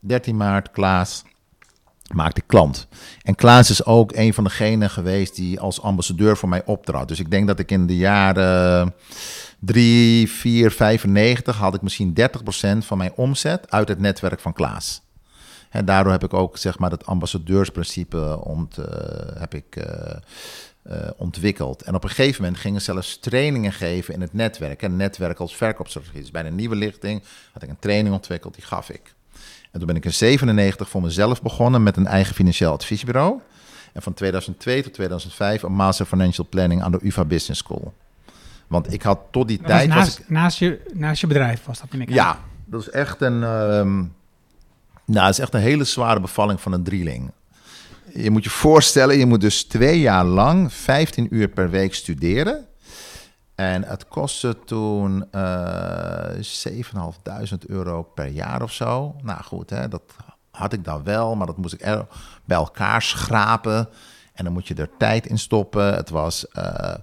13 0.00 0.36
maart, 0.36 0.70
Klaas 0.70 1.24
maakte 2.14 2.40
klant. 2.40 2.88
En 3.22 3.34
Klaas 3.34 3.70
is 3.70 3.84
ook 3.84 4.12
een 4.14 4.34
van 4.34 4.44
degenen 4.44 4.90
geweest 4.90 5.36
die 5.36 5.60
als 5.60 5.82
ambassadeur 5.82 6.36
voor 6.36 6.48
mij 6.48 6.62
optrad. 6.64 7.08
Dus 7.08 7.20
ik 7.20 7.30
denk 7.30 7.46
dat 7.46 7.58
ik 7.58 7.70
in 7.70 7.86
de 7.86 7.96
jaren 7.96 8.94
3, 9.66 10.30
4, 10.30 10.70
95 10.70 11.56
had 11.56 11.74
ik 11.74 11.82
misschien 11.82 12.14
30% 12.20 12.78
van 12.78 12.98
mijn 12.98 13.12
omzet 13.14 13.70
uit 13.70 13.88
het 13.88 13.98
netwerk 13.98 14.40
van 14.40 14.52
Klaas. 14.52 15.02
En 15.70 15.84
daardoor 15.84 16.12
heb 16.12 16.24
ik 16.24 16.34
ook 16.34 16.56
zeg 16.56 16.78
maar 16.78 16.90
het 16.90 17.06
ambassadeursprincipe 17.06 18.40
ont, 18.44 18.78
uh, 18.78 18.84
heb 19.38 19.54
ik, 19.54 19.76
uh, 19.76 19.84
uh, 20.90 21.10
ontwikkeld. 21.16 21.82
En 21.82 21.94
op 21.94 22.02
een 22.02 22.08
gegeven 22.08 22.42
moment 22.42 22.60
gingen 22.60 22.82
zelfs 22.82 23.18
trainingen 23.18 23.72
geven 23.72 24.14
in 24.14 24.20
het 24.20 24.32
netwerk. 24.32 24.82
En 24.82 24.96
netwerk 24.96 25.38
als 25.38 25.56
verkoopstrategie. 25.56 26.20
Dus 26.20 26.30
bij 26.30 26.46
een 26.46 26.54
nieuwe 26.54 26.76
lichting 26.76 27.22
had 27.52 27.62
ik 27.62 27.68
een 27.68 27.78
training 27.78 28.14
ontwikkeld, 28.14 28.54
die 28.54 28.64
gaf 28.64 28.90
ik. 28.90 29.14
En 29.70 29.78
toen 29.78 29.86
ben 29.86 29.96
ik 29.96 30.04
in 30.04 30.12
97 30.12 30.88
voor 30.88 31.02
mezelf 31.02 31.42
begonnen 31.42 31.82
met 31.82 31.96
een 31.96 32.06
eigen 32.06 32.34
financieel 32.34 32.72
adviesbureau. 32.72 33.40
En 33.92 34.02
van 34.02 34.14
2002 34.14 34.82
tot 34.82 34.92
2005 34.92 35.62
een 35.62 35.72
Master 35.72 36.06
Financial 36.06 36.46
Planning 36.50 36.82
aan 36.82 36.92
de 36.92 36.98
UvA 37.02 37.24
Business 37.24 37.60
School. 37.60 37.94
Want 38.66 38.92
ik 38.92 39.02
had 39.02 39.18
tot 39.30 39.48
die 39.48 39.58
Dat 39.58 39.66
tijd... 39.66 39.88
was 39.88 39.96
was 39.96 40.04
naast, 40.06 40.18
ik- 40.18 40.28
naast, 40.28 40.58
je, 40.58 40.90
naast 40.94 41.20
je 41.20 41.26
bedrijf 41.26 41.64
was 41.64 41.80
dat, 41.80 41.88
in 41.92 42.00
ik. 42.00 42.10
ja, 42.10 42.38
dat 42.64 42.80
is 42.80 42.90
echt 42.90 43.20
een... 43.20 43.42
ehm, 43.42 43.96
nou, 45.04 45.26
het 45.26 45.34
is 45.34 45.38
echt 45.38 45.54
een 45.54 45.60
hele 45.60 45.84
zware 45.84 46.20
bevalling 46.20 46.60
van 46.60 46.72
een 46.72 46.82
drieling. 46.82 47.30
Je 48.14 48.30
moet 48.30 48.44
je 48.44 48.50
voorstellen, 48.50 49.18
je 49.18 49.26
moet 49.26 49.40
dus 49.40 49.64
twee 49.64 50.00
jaar 50.00 50.24
lang 50.24 50.72
15 50.72 51.26
uur 51.30 51.48
per 51.48 51.70
week 51.70 51.94
studeren. 51.94 52.66
En 53.54 53.82
het 53.84 54.08
kostte 54.08 54.56
toen 54.64 55.24
eh 55.30 56.28
7.500 56.68 57.66
euro 57.66 58.02
per 58.02 58.26
jaar 58.26 58.62
of 58.62 58.72
zo. 58.72 59.16
Nou 59.22 59.42
goed, 59.42 59.70
hè, 59.70 59.88
dat 59.88 60.02
had 60.50 60.72
ik 60.72 60.84
dan 60.84 61.02
wel, 61.04 61.34
maar 61.36 61.46
dat 61.46 61.56
moest 61.56 61.74
ik 61.74 61.82
er 61.84 62.06
bij 62.44 62.56
elkaar 62.56 63.02
schrapen. 63.02 63.88
En 64.34 64.44
dan 64.44 64.52
moet 64.52 64.68
je 64.68 64.74
er 64.74 64.90
tijd 64.98 65.26
in 65.26 65.38
stoppen. 65.38 65.94
Het 65.94 66.10
was 66.10 66.48
eh, 66.48 66.94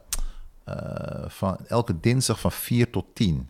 van 1.27 1.57
elke 1.67 1.99
dinsdag 1.99 2.39
van 2.39 2.51
4 2.51 2.89
tot 2.89 3.05
10. 3.13 3.49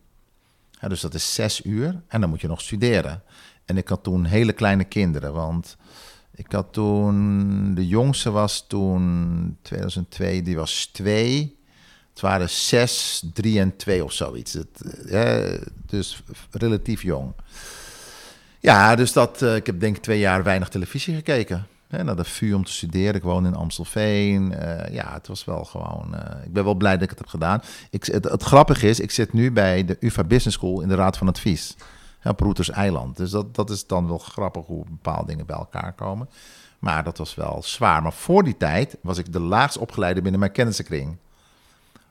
Ja, 0.69 0.87
dus 0.87 1.01
dat 1.01 1.13
is 1.13 1.33
zes 1.33 1.65
uur 1.65 2.01
en 2.07 2.21
dan 2.21 2.29
moet 2.29 2.41
je 2.41 2.47
nog 2.47 2.61
studeren. 2.61 3.23
En 3.65 3.77
ik 3.77 3.87
had 3.87 4.03
toen 4.03 4.25
hele 4.25 4.53
kleine 4.53 4.83
kinderen, 4.83 5.33
want 5.33 5.77
ik 6.35 6.51
had 6.51 6.73
toen, 6.73 7.75
de 7.75 7.87
jongste 7.87 8.31
was 8.31 8.67
toen 8.67 9.57
2002, 9.61 10.41
die 10.41 10.55
was 10.55 10.85
twee. 10.85 11.57
Het 12.09 12.21
waren 12.21 12.49
zes, 12.49 13.23
drie 13.33 13.59
en 13.59 13.75
twee 13.75 14.03
of 14.03 14.11
zoiets. 14.11 14.57
Eh, 15.09 15.61
dus 15.85 16.23
relatief 16.51 17.01
jong. 17.01 17.33
Ja, 18.59 18.95
dus 18.95 19.13
dat, 19.13 19.41
eh, 19.41 19.55
ik 19.55 19.65
heb 19.65 19.79
denk 19.79 19.95
ik 19.95 20.01
twee 20.01 20.19
jaar 20.19 20.43
weinig 20.43 20.69
televisie 20.69 21.15
gekeken. 21.15 21.67
Hè, 21.93 22.03
naar 22.03 22.15
de 22.15 22.23
VU 22.23 22.53
om 22.53 22.63
te 22.63 22.71
studeren. 22.71 23.15
Ik 23.15 23.23
woon 23.23 23.45
in 23.45 23.55
Amstelveen. 23.55 24.53
Eh, 24.53 24.93
ja, 24.93 25.13
het 25.13 25.27
was 25.27 25.45
wel 25.45 25.63
gewoon... 25.63 26.15
eh, 26.15 26.45
ik 26.45 26.53
ben 26.53 26.63
wel 26.63 26.73
blij 26.75 26.93
dat 26.93 27.01
ik 27.01 27.09
het 27.09 27.19
heb 27.19 27.27
gedaan. 27.27 27.61
Ik, 27.89 28.05
het, 28.05 28.43
grappige 28.43 28.87
is, 28.87 28.99
ik 28.99 29.11
zit 29.11 29.33
nu 29.33 29.51
bij 29.51 29.85
de 29.85 29.97
UvA 29.99 30.23
Business 30.23 30.57
School 30.57 30.81
in 30.81 30.87
de 30.87 30.95
Raad 30.95 31.17
van 31.17 31.27
Advies. 31.27 31.75
Op 32.23 32.39
Roeters 32.39 32.69
Eiland. 32.69 33.17
Dus 33.17 33.31
dat, 33.31 33.55
dat 33.55 33.69
is 33.69 33.87
dan 33.87 34.07
wel 34.07 34.17
grappig 34.17 34.65
hoe 34.65 34.85
bepaalde 34.89 35.27
dingen 35.27 35.45
bij 35.45 35.55
elkaar 35.55 35.93
komen. 35.93 36.29
Maar 36.79 37.03
dat 37.03 37.17
was 37.17 37.35
wel 37.35 37.61
zwaar. 37.63 38.01
Maar 38.01 38.13
voor 38.13 38.43
die 38.43 38.57
tijd 38.57 38.97
was 39.01 39.17
ik 39.17 39.33
de 39.33 39.39
laagst 39.39 39.77
opgeleide 39.77 40.21
binnen 40.21 40.39
mijn 40.39 40.51
kennissenkring. 40.51 41.17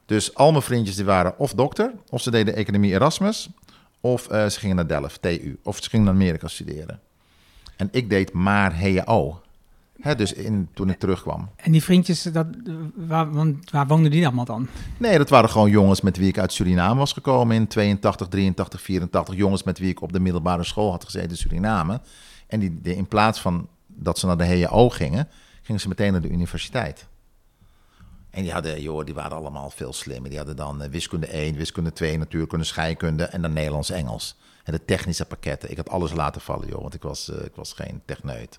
Dus 0.07 0.35
al 0.35 0.51
mijn 0.51 0.63
vriendjes 0.63 0.97
die 0.97 1.05
waren 1.05 1.39
of 1.39 1.53
dokter, 1.55 1.93
of 2.11 2.23
ze 2.23 2.31
deden 2.31 2.55
economie 2.55 2.93
Erasmus, 2.93 3.51
of 4.01 4.29
eh, 4.29 4.47
ze 4.47 4.59
gingen 4.59 4.77
naar 4.77 4.87
Delft, 4.87 5.23
TU, 5.23 5.59
of 5.63 5.83
ze 5.83 5.91
gingen 5.91 6.05
naar 6.05 6.15
Amerika 6.15 6.49
studeren. 6.49 7.01
En 7.77 7.89
ik 7.91 8.11
deed 8.11 8.33
maar 8.33 8.81
HAO. 8.81 9.42
Hè, 10.03 10.15
dus 10.15 10.33
in, 10.33 10.69
toen 10.75 10.91
ik 10.91 10.99
terugkwam. 10.99 11.49
En 11.57 11.73
die 11.73 11.83
vriendjes, 11.83 12.23
dat, 12.23 12.47
waar, 12.95 13.33
want, 13.33 13.71
waar 13.71 13.87
woonden 13.87 14.11
die 14.11 14.27
allemaal 14.27 14.45
dan? 14.45 14.69
Nee, 14.99 15.19
dat 15.19 15.29
waren 15.29 15.51
gewoon 15.51 15.71
jongens 15.71 16.01
met 16.01 16.17
wie 16.17 16.29
ik 16.29 16.39
uit 16.39 16.53
Suriname 16.53 16.99
was 16.99 17.13
gekomen 17.13 17.57
in 17.57 17.67
82, 17.67 18.29
83, 18.29 18.81
84. 18.81 19.35
Jongens 19.35 19.63
met 19.63 19.79
wie 19.79 19.91
ik 19.91 20.01
op 20.01 20.13
de 20.13 20.21
middelbare 20.21 20.65
school 20.65 20.91
had 20.91 21.05
gezeten 21.05 21.31
in 21.31 21.37
Suriname. 21.37 22.01
En 22.47 22.61
die, 22.61 22.81
die 22.83 22.97
in 22.97 23.07
plaats 23.07 23.41
van 23.41 23.69
dat 23.87 24.19
ze 24.19 24.27
naar 24.27 24.37
de 24.37 24.65
HAO 24.65 24.89
gingen, 24.89 25.29
gingen 25.63 25.81
ze 25.81 25.89
meteen 25.89 26.13
naar 26.13 26.21
de 26.21 26.31
universiteit. 26.31 27.07
En 28.31 28.43
die 28.43 28.53
hadden, 28.53 28.83
joh, 28.83 29.05
die 29.05 29.15
waren 29.15 29.37
allemaal 29.37 29.71
veel 29.71 29.93
slimmer. 29.93 30.29
Die 30.29 30.39
hadden 30.39 30.57
dan 30.57 30.83
eh, 30.83 30.91
wiskunde 30.91 31.27
1, 31.27 31.57
wiskunde 31.57 31.93
2, 31.93 32.19
natuurkunde, 32.19 32.65
scheikunde 32.65 33.25
en 33.25 33.43
dan 33.43 33.53
Nederlands-Engels. 33.53 34.37
En 34.65 34.73
de 34.73 34.85
technische 34.85 35.25
pakketten. 35.25 35.71
Ik 35.71 35.77
had 35.77 35.89
alles 35.89 36.13
laten 36.13 36.41
vallen, 36.41 36.69
joh, 36.69 36.81
want 36.81 36.95
ik 36.95 37.03
was, 37.03 37.31
eh, 37.31 37.45
ik 37.45 37.55
was 37.55 37.73
geen 37.73 38.03
techneut. 38.05 38.59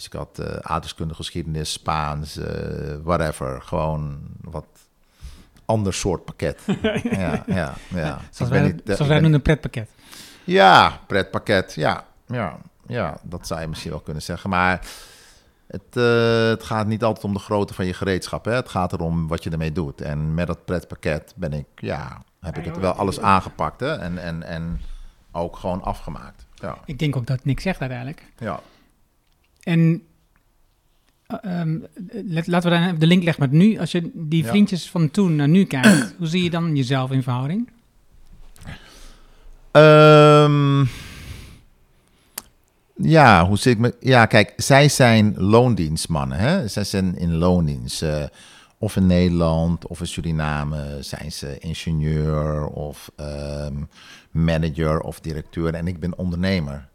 Dus 0.00 0.08
ik 0.08 0.18
had 0.18 0.62
aardrijkskunde, 0.62 1.14
geschiedenis, 1.14 1.72
Spaans, 1.72 2.36
eh, 2.36 2.96
whatever. 3.02 3.62
Gewoon 3.62 4.20
wat 4.40 4.66
ander 5.64 5.94
soort 5.94 6.24
pakket. 6.24 6.60
ja, 7.02 7.44
ja, 7.46 7.74
ja. 7.88 8.20
Zoals 8.30 8.52
wij, 8.52 8.62
niet, 8.62 8.80
zoals 8.84 9.06
wij 9.06 9.20
noemen 9.20 9.34
een 9.34 9.42
pretpakket. 9.42 9.90
ja, 10.44 11.00
pretpakket. 11.06 11.74
Ja, 11.74 12.04
ja, 12.26 12.58
ja, 12.86 13.20
dat 13.22 13.46
zou 13.46 13.60
je 13.60 13.66
misschien 13.66 13.90
wel 13.90 14.00
kunnen 14.00 14.22
zeggen. 14.22 14.50
Maar 14.50 14.86
het, 15.66 15.96
eh, 15.96 16.48
het 16.48 16.62
gaat 16.62 16.86
niet 16.86 17.04
altijd 17.04 17.24
om 17.24 17.32
de 17.32 17.38
grootte 17.38 17.74
van 17.74 17.86
je 17.86 17.94
gereedschap. 17.94 18.44
Hè? 18.44 18.52
Het 18.54 18.68
gaat 18.68 18.92
erom 18.92 19.28
wat 19.28 19.44
je 19.44 19.50
ermee 19.50 19.72
doet. 19.72 20.00
En 20.00 20.34
met 20.34 20.46
dat 20.46 20.64
pretpakket 20.64 21.32
ben 21.36 21.52
ik, 21.52 21.66
ja, 21.74 22.22
heb 22.40 22.58
ik 22.58 22.64
het 22.64 22.78
wel 22.78 22.92
alles 22.92 23.20
aangepakt. 23.20 23.80
Hè? 23.80 23.96
En, 23.96 24.18
en, 24.18 24.42
en 24.42 24.80
ook 25.32 25.56
gewoon 25.56 25.82
afgemaakt. 25.82 26.46
Ja, 26.54 26.78
Ik 26.84 26.98
denk 26.98 27.16
ook 27.16 27.26
dat 27.26 27.36
het 27.36 27.46
niks 27.46 27.62
zegt 27.62 27.80
uiteindelijk. 27.80 28.24
ja. 28.38 28.60
En 29.70 30.02
let- 32.26 32.46
laten 32.46 32.70
we 32.70 32.78
dan 32.78 32.98
de 32.98 33.06
link 33.06 33.22
leggen 33.22 33.42
met 33.42 33.52
nu. 33.52 33.78
Als 33.78 33.92
je 33.92 34.10
die 34.14 34.42
Ja. 34.42 34.48
vriendjes 34.48 34.90
van 34.90 35.10
toen 35.10 35.36
naar 35.36 35.48
nu 35.48 35.64
kijkt, 35.64 36.14
hoe 36.18 36.26
zie 36.26 36.42
je 36.42 36.50
dan 36.50 36.76
jezelf 36.76 37.10
in 37.10 37.22
verhouding? 37.22 37.68
Ehm, 39.70 40.84
ja, 42.96 43.46
hoe 43.46 43.56
zit 43.58 43.72
ik 43.72 43.78
me? 43.78 43.94
Ja, 44.00 44.26
kijk, 44.26 44.52
zij 44.56 44.88
zijn 44.88 45.34
loondienstmannen. 45.36 46.38
Hè? 46.38 46.68
Zij 46.68 46.84
zijn 46.84 47.16
in 47.18 47.34
loondienst. 47.34 48.02
eh, 48.02 48.24
of 48.78 48.96
in 48.96 49.06
Nederland 49.06 49.86
of 49.86 50.00
in 50.00 50.06
Suriname 50.06 50.96
zijn 51.00 51.32
ze 51.32 51.58
ingenieur 51.58 52.66
of 52.66 53.10
ehm, 53.16 53.74
manager 54.30 55.00
of 55.00 55.20
directeur. 55.20 55.74
En 55.74 55.86
ik 55.86 56.00
ben 56.00 56.18
ondernemer. 56.18 56.88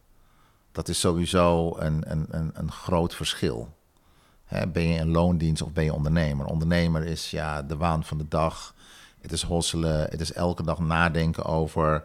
Dat 0.75 0.87
is 0.87 0.99
sowieso 0.99 1.75
een, 1.77 2.03
een, 2.07 2.25
een, 2.29 2.51
een 2.53 2.71
groot 2.71 3.15
verschil. 3.15 3.73
Ben 4.67 4.87
je 4.87 4.99
in 4.99 5.11
loondienst 5.11 5.61
of 5.61 5.71
ben 5.71 5.83
je 5.83 5.93
ondernemer? 5.93 6.45
Ondernemer 6.45 7.05
is 7.05 7.31
ja, 7.31 7.61
de 7.61 7.77
waan 7.77 8.03
van 8.03 8.17
de 8.17 8.27
dag. 8.27 8.75
Het 9.21 9.31
is 9.31 9.41
hosselen. 9.41 10.07
Het 10.09 10.21
is 10.21 10.33
elke 10.33 10.63
dag 10.63 10.79
nadenken 10.79 11.45
over 11.45 12.03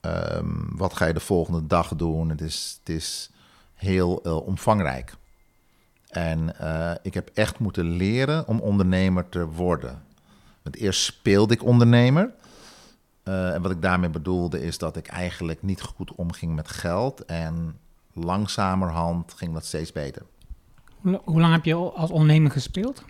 ehm, 0.00 0.76
wat 0.76 0.94
ga 0.94 1.06
je 1.06 1.12
de 1.12 1.20
volgende 1.20 1.66
dag 1.66 1.94
doen. 1.94 2.28
Het 2.28 2.40
is, 2.40 2.76
het 2.78 2.94
is 2.96 3.30
heel 3.74 4.22
eh, 4.22 4.46
omvangrijk. 4.46 5.14
En 6.08 6.58
eh, 6.58 6.94
ik 7.02 7.14
heb 7.14 7.30
echt 7.34 7.58
moeten 7.58 7.90
leren 7.90 8.46
om 8.48 8.60
ondernemer 8.60 9.28
te 9.28 9.46
worden. 9.46 10.02
Want 10.62 10.76
eerst 10.76 11.02
speelde 11.02 11.54
ik 11.54 11.64
ondernemer. 11.64 12.30
Eh, 13.22 13.54
en 13.54 13.62
wat 13.62 13.70
ik 13.70 13.82
daarmee 13.82 14.10
bedoelde 14.10 14.62
is 14.62 14.78
dat 14.78 14.96
ik 14.96 15.06
eigenlijk 15.06 15.62
niet 15.62 15.82
goed 15.82 16.14
omging 16.14 16.54
met 16.54 16.68
geld. 16.68 17.24
En 17.24 17.78
langzamerhand 18.16 19.32
ging 19.36 19.52
dat 19.52 19.64
steeds 19.64 19.92
beter. 19.92 20.22
Hoe, 21.00 21.40
lang 21.40 21.52
heb 21.52 21.64
je 21.64 21.74
als 21.74 22.10
ondernemer 22.10 22.50
gespeeld? 22.50 23.04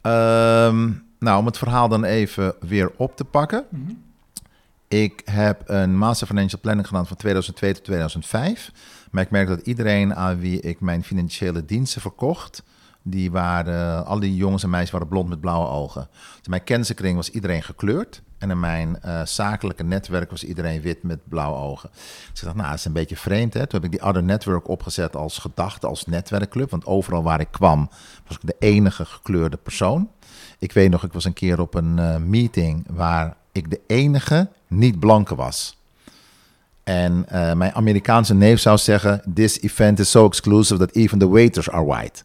Ehm, 0.00 0.90
nou, 1.18 1.38
om 1.38 1.46
het 1.46 1.58
verhaal 1.58 1.88
dan 1.88 2.04
even 2.04 2.54
weer 2.60 2.92
op 2.96 3.16
te 3.16 3.24
pakken. 3.24 3.66
Ik 4.88 5.22
heb 5.24 5.62
een 5.66 5.96
Master 5.96 6.26
Financial 6.26 6.60
Planning 6.60 6.86
gedaan 6.86 7.06
van 7.06 7.16
2002 7.16 7.72
tot 7.72 7.84
2005. 7.84 8.72
Maar 9.10 9.22
ik 9.22 9.30
merk 9.30 9.48
dat 9.48 9.60
iedereen 9.60 10.14
aan 10.14 10.38
wie 10.38 10.60
ik 10.60 10.80
mijn 10.80 11.04
financiële 11.04 11.64
diensten 11.64 12.00
verkocht... 12.00 12.62
die 13.02 13.30
waren, 13.30 14.06
al 14.06 14.20
die 14.20 14.36
jongens 14.36 14.62
en 14.62 14.70
meisjes 14.70 14.90
waren 14.90 15.08
blond 15.08 15.28
met 15.28 15.40
blauwe 15.40 15.68
ogen. 15.68 16.08
In 16.42 16.50
mijn 16.50 16.64
kennissenkring 16.64 17.16
was 17.16 17.30
iedereen 17.30 17.62
gekleurd. 17.62 18.22
En 18.38 18.50
in 18.50 18.60
mijn 18.60 19.02
eh, 19.02 19.20
zakelijke 19.24 19.84
netwerk 19.84 20.30
was 20.30 20.44
iedereen 20.44 20.80
wit 20.80 21.02
met 21.02 21.28
blauwe 21.28 21.58
ogen. 21.58 21.90
Dus 22.30 22.40
ik 22.40 22.44
dacht, 22.44 22.56
nou, 22.56 22.68
dat 22.68 22.78
is 22.78 22.84
een 22.84 22.92
beetje 22.92 23.16
vreemd. 23.16 23.54
Hè? 23.54 23.66
Toen 23.66 23.80
heb 23.80 23.92
ik 23.92 23.98
die 23.98 24.08
Other 24.08 24.22
Network 24.22 24.68
opgezet 24.68 25.16
als 25.16 25.38
gedachte, 25.38 25.86
als 25.86 26.06
netwerkclub. 26.06 26.70
Want 26.70 26.86
overal 26.86 27.22
waar 27.22 27.40
ik 27.40 27.50
kwam, 27.50 27.90
was 28.26 28.36
ik 28.36 28.46
de 28.46 28.56
enige 28.58 29.04
gekleurde 29.04 29.56
persoon. 29.56 30.10
Ik 30.58 30.72
weet 30.72 30.90
nog, 30.90 31.04
ik 31.04 31.12
was 31.12 31.24
een 31.24 31.32
keer 31.32 31.60
op 31.60 31.74
een 31.74 31.98
eh, 31.98 32.16
meeting 32.16 32.86
waar 32.90 33.36
ik 33.52 33.70
de 33.70 33.80
enige 33.86 34.48
niet-blanke 34.66 35.34
was. 35.34 35.78
En 36.84 37.24
eh, 37.28 37.52
mijn 37.52 37.74
Amerikaanse 37.74 38.34
neef 38.34 38.60
zou 38.60 38.78
zeggen: 38.78 39.22
This 39.34 39.60
event 39.60 39.98
is 39.98 40.10
so 40.10 40.26
exclusive 40.26 40.78
that 40.78 40.94
even 40.94 41.18
the 41.18 41.28
waiters 41.28 41.70
are 41.70 41.84
white. 41.84 42.24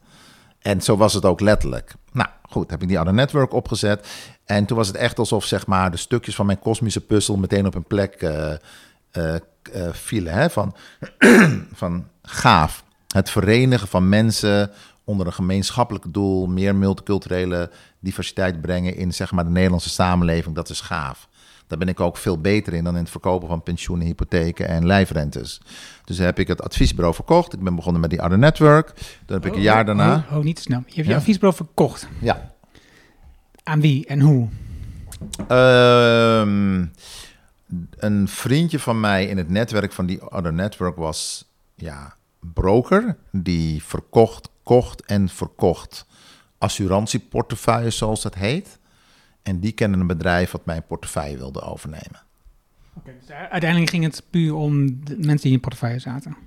En 0.66 0.82
zo 0.82 0.98
was 0.98 1.14
het 1.14 1.26
ook 1.26 1.40
letterlijk. 1.40 1.94
Nou, 2.12 2.30
goed, 2.50 2.70
heb 2.70 2.82
ik 2.82 2.88
die 2.88 3.00
Other 3.00 3.14
Network 3.14 3.54
opgezet. 3.54 4.08
En 4.46 4.66
toen 4.66 4.78
was 4.78 4.88
het 4.88 4.96
echt 4.96 5.20
alsof 5.20 5.46
zeg 5.46 5.68
maar, 5.68 5.92
de 5.92 5.98
stukjes 5.98 6.36
van 6.36 6.46
mijn 6.46 6.60
kosmische 6.60 7.02
puzzel 7.02 7.38
meteen 7.38 7.66
op 7.66 7.76
een 7.76 7.84
plek 7.84 8.14
eh, 8.14 8.52
eh, 8.52 9.36
eh, 9.36 9.40
vielen. 9.92 10.34
Hè? 10.34 10.50
Van, 10.50 10.76
van 11.74 12.08
gaaf. 12.22 12.84
Het 13.08 13.30
verenigen 13.30 13.88
van 13.88 14.10
mensen 14.10 14.72
onder 15.04 15.28
een 15.28 15.34
gemeenschappelijk 15.34 16.06
doel, 16.14 16.48
meer 16.48 16.76
multiculturele 16.76 17.72
diversiteit 18.00 18.62
brengen 18.62 18.96
in 18.96 19.14
zeg 19.14 19.32
maar, 19.32 19.44
de 19.44 19.50
Nederlandse 19.50 19.90
samenleving, 19.90 20.56
dat 20.56 20.70
is 20.70 20.82
gaaf. 20.82 21.28
Daar 21.68 21.78
ben 21.78 21.88
ik 21.88 22.00
ook 22.00 22.18
veel 22.18 22.42
beter 22.42 22.74
in 22.74 22.84
dan 22.84 22.94
in 22.96 23.02
het 23.02 23.10
verkopen 23.12 23.48
van 23.48 23.64
pensioenen, 23.64 24.06
hypotheken 24.06 24.68
en 24.68 24.86
lijfrentes. 24.86 25.62
Dus 26.06 26.18
heb 26.18 26.40
ik 26.40 26.48
het 26.48 26.62
adviesbureau 26.62 27.16
verkocht. 27.16 27.54
Ik 27.54 27.60
ben 27.60 27.76
begonnen 27.76 28.02
met 28.02 28.10
die 28.10 28.22
Other 28.24 28.38
Network. 28.38 28.94
Dan 29.26 29.38
heb 29.42 29.46
ik 29.46 29.56
een 29.56 29.62
jaar 29.62 29.86
daarna. 29.86 30.26
Oh, 30.32 30.38
oh, 30.38 30.44
niet 30.44 30.56
te 30.56 30.62
snel. 30.62 30.80
Je 30.86 30.94
hebt 30.96 31.08
Ja. 31.08 31.12
je 31.14 31.20
adviesbureau 31.20 31.56
verkocht. 31.56 32.08
Ja. 32.22 32.54
Aan 33.64 33.82
wie 33.82 34.06
en 34.06 34.20
hoe? 34.20 34.48
Ehm, 35.48 36.86
een 37.98 38.28
vriendje 38.28 38.80
van 38.80 39.00
mij 39.00 39.26
in 39.26 39.38
het 39.38 39.50
netwerk 39.50 39.92
van 39.92 40.06
die 40.06 40.32
Other 40.32 40.54
Network 40.54 40.96
was 40.96 41.46
ja, 41.76 42.16
broker. 42.40 43.18
Die 43.32 43.84
verkocht, 43.84 44.50
kocht 44.64 45.06
en 45.06 45.30
verkocht 45.30 46.06
assurantieportefeuilles, 46.58 47.98
zoals 47.98 48.22
dat 48.22 48.36
heet. 48.36 48.80
En 49.46 49.60
die 49.60 49.72
kende 49.72 49.98
een 49.98 50.08
bedrijf 50.08 50.52
wat 50.52 50.66
mijn 50.66 50.86
portefeuille 50.86 51.38
wilde 51.38 51.62
overnemen. 51.62 52.22
Dus 53.04 53.30
uiteindelijk 53.50 53.90
ging 53.90 54.04
het 54.04 54.24
puur 54.30 54.54
om 54.54 55.06
de 55.06 55.16
mensen 55.18 55.38
die 55.38 55.46
in 55.46 55.52
je 55.52 55.60
portefeuille 55.60 56.00
zaten. 56.00 56.38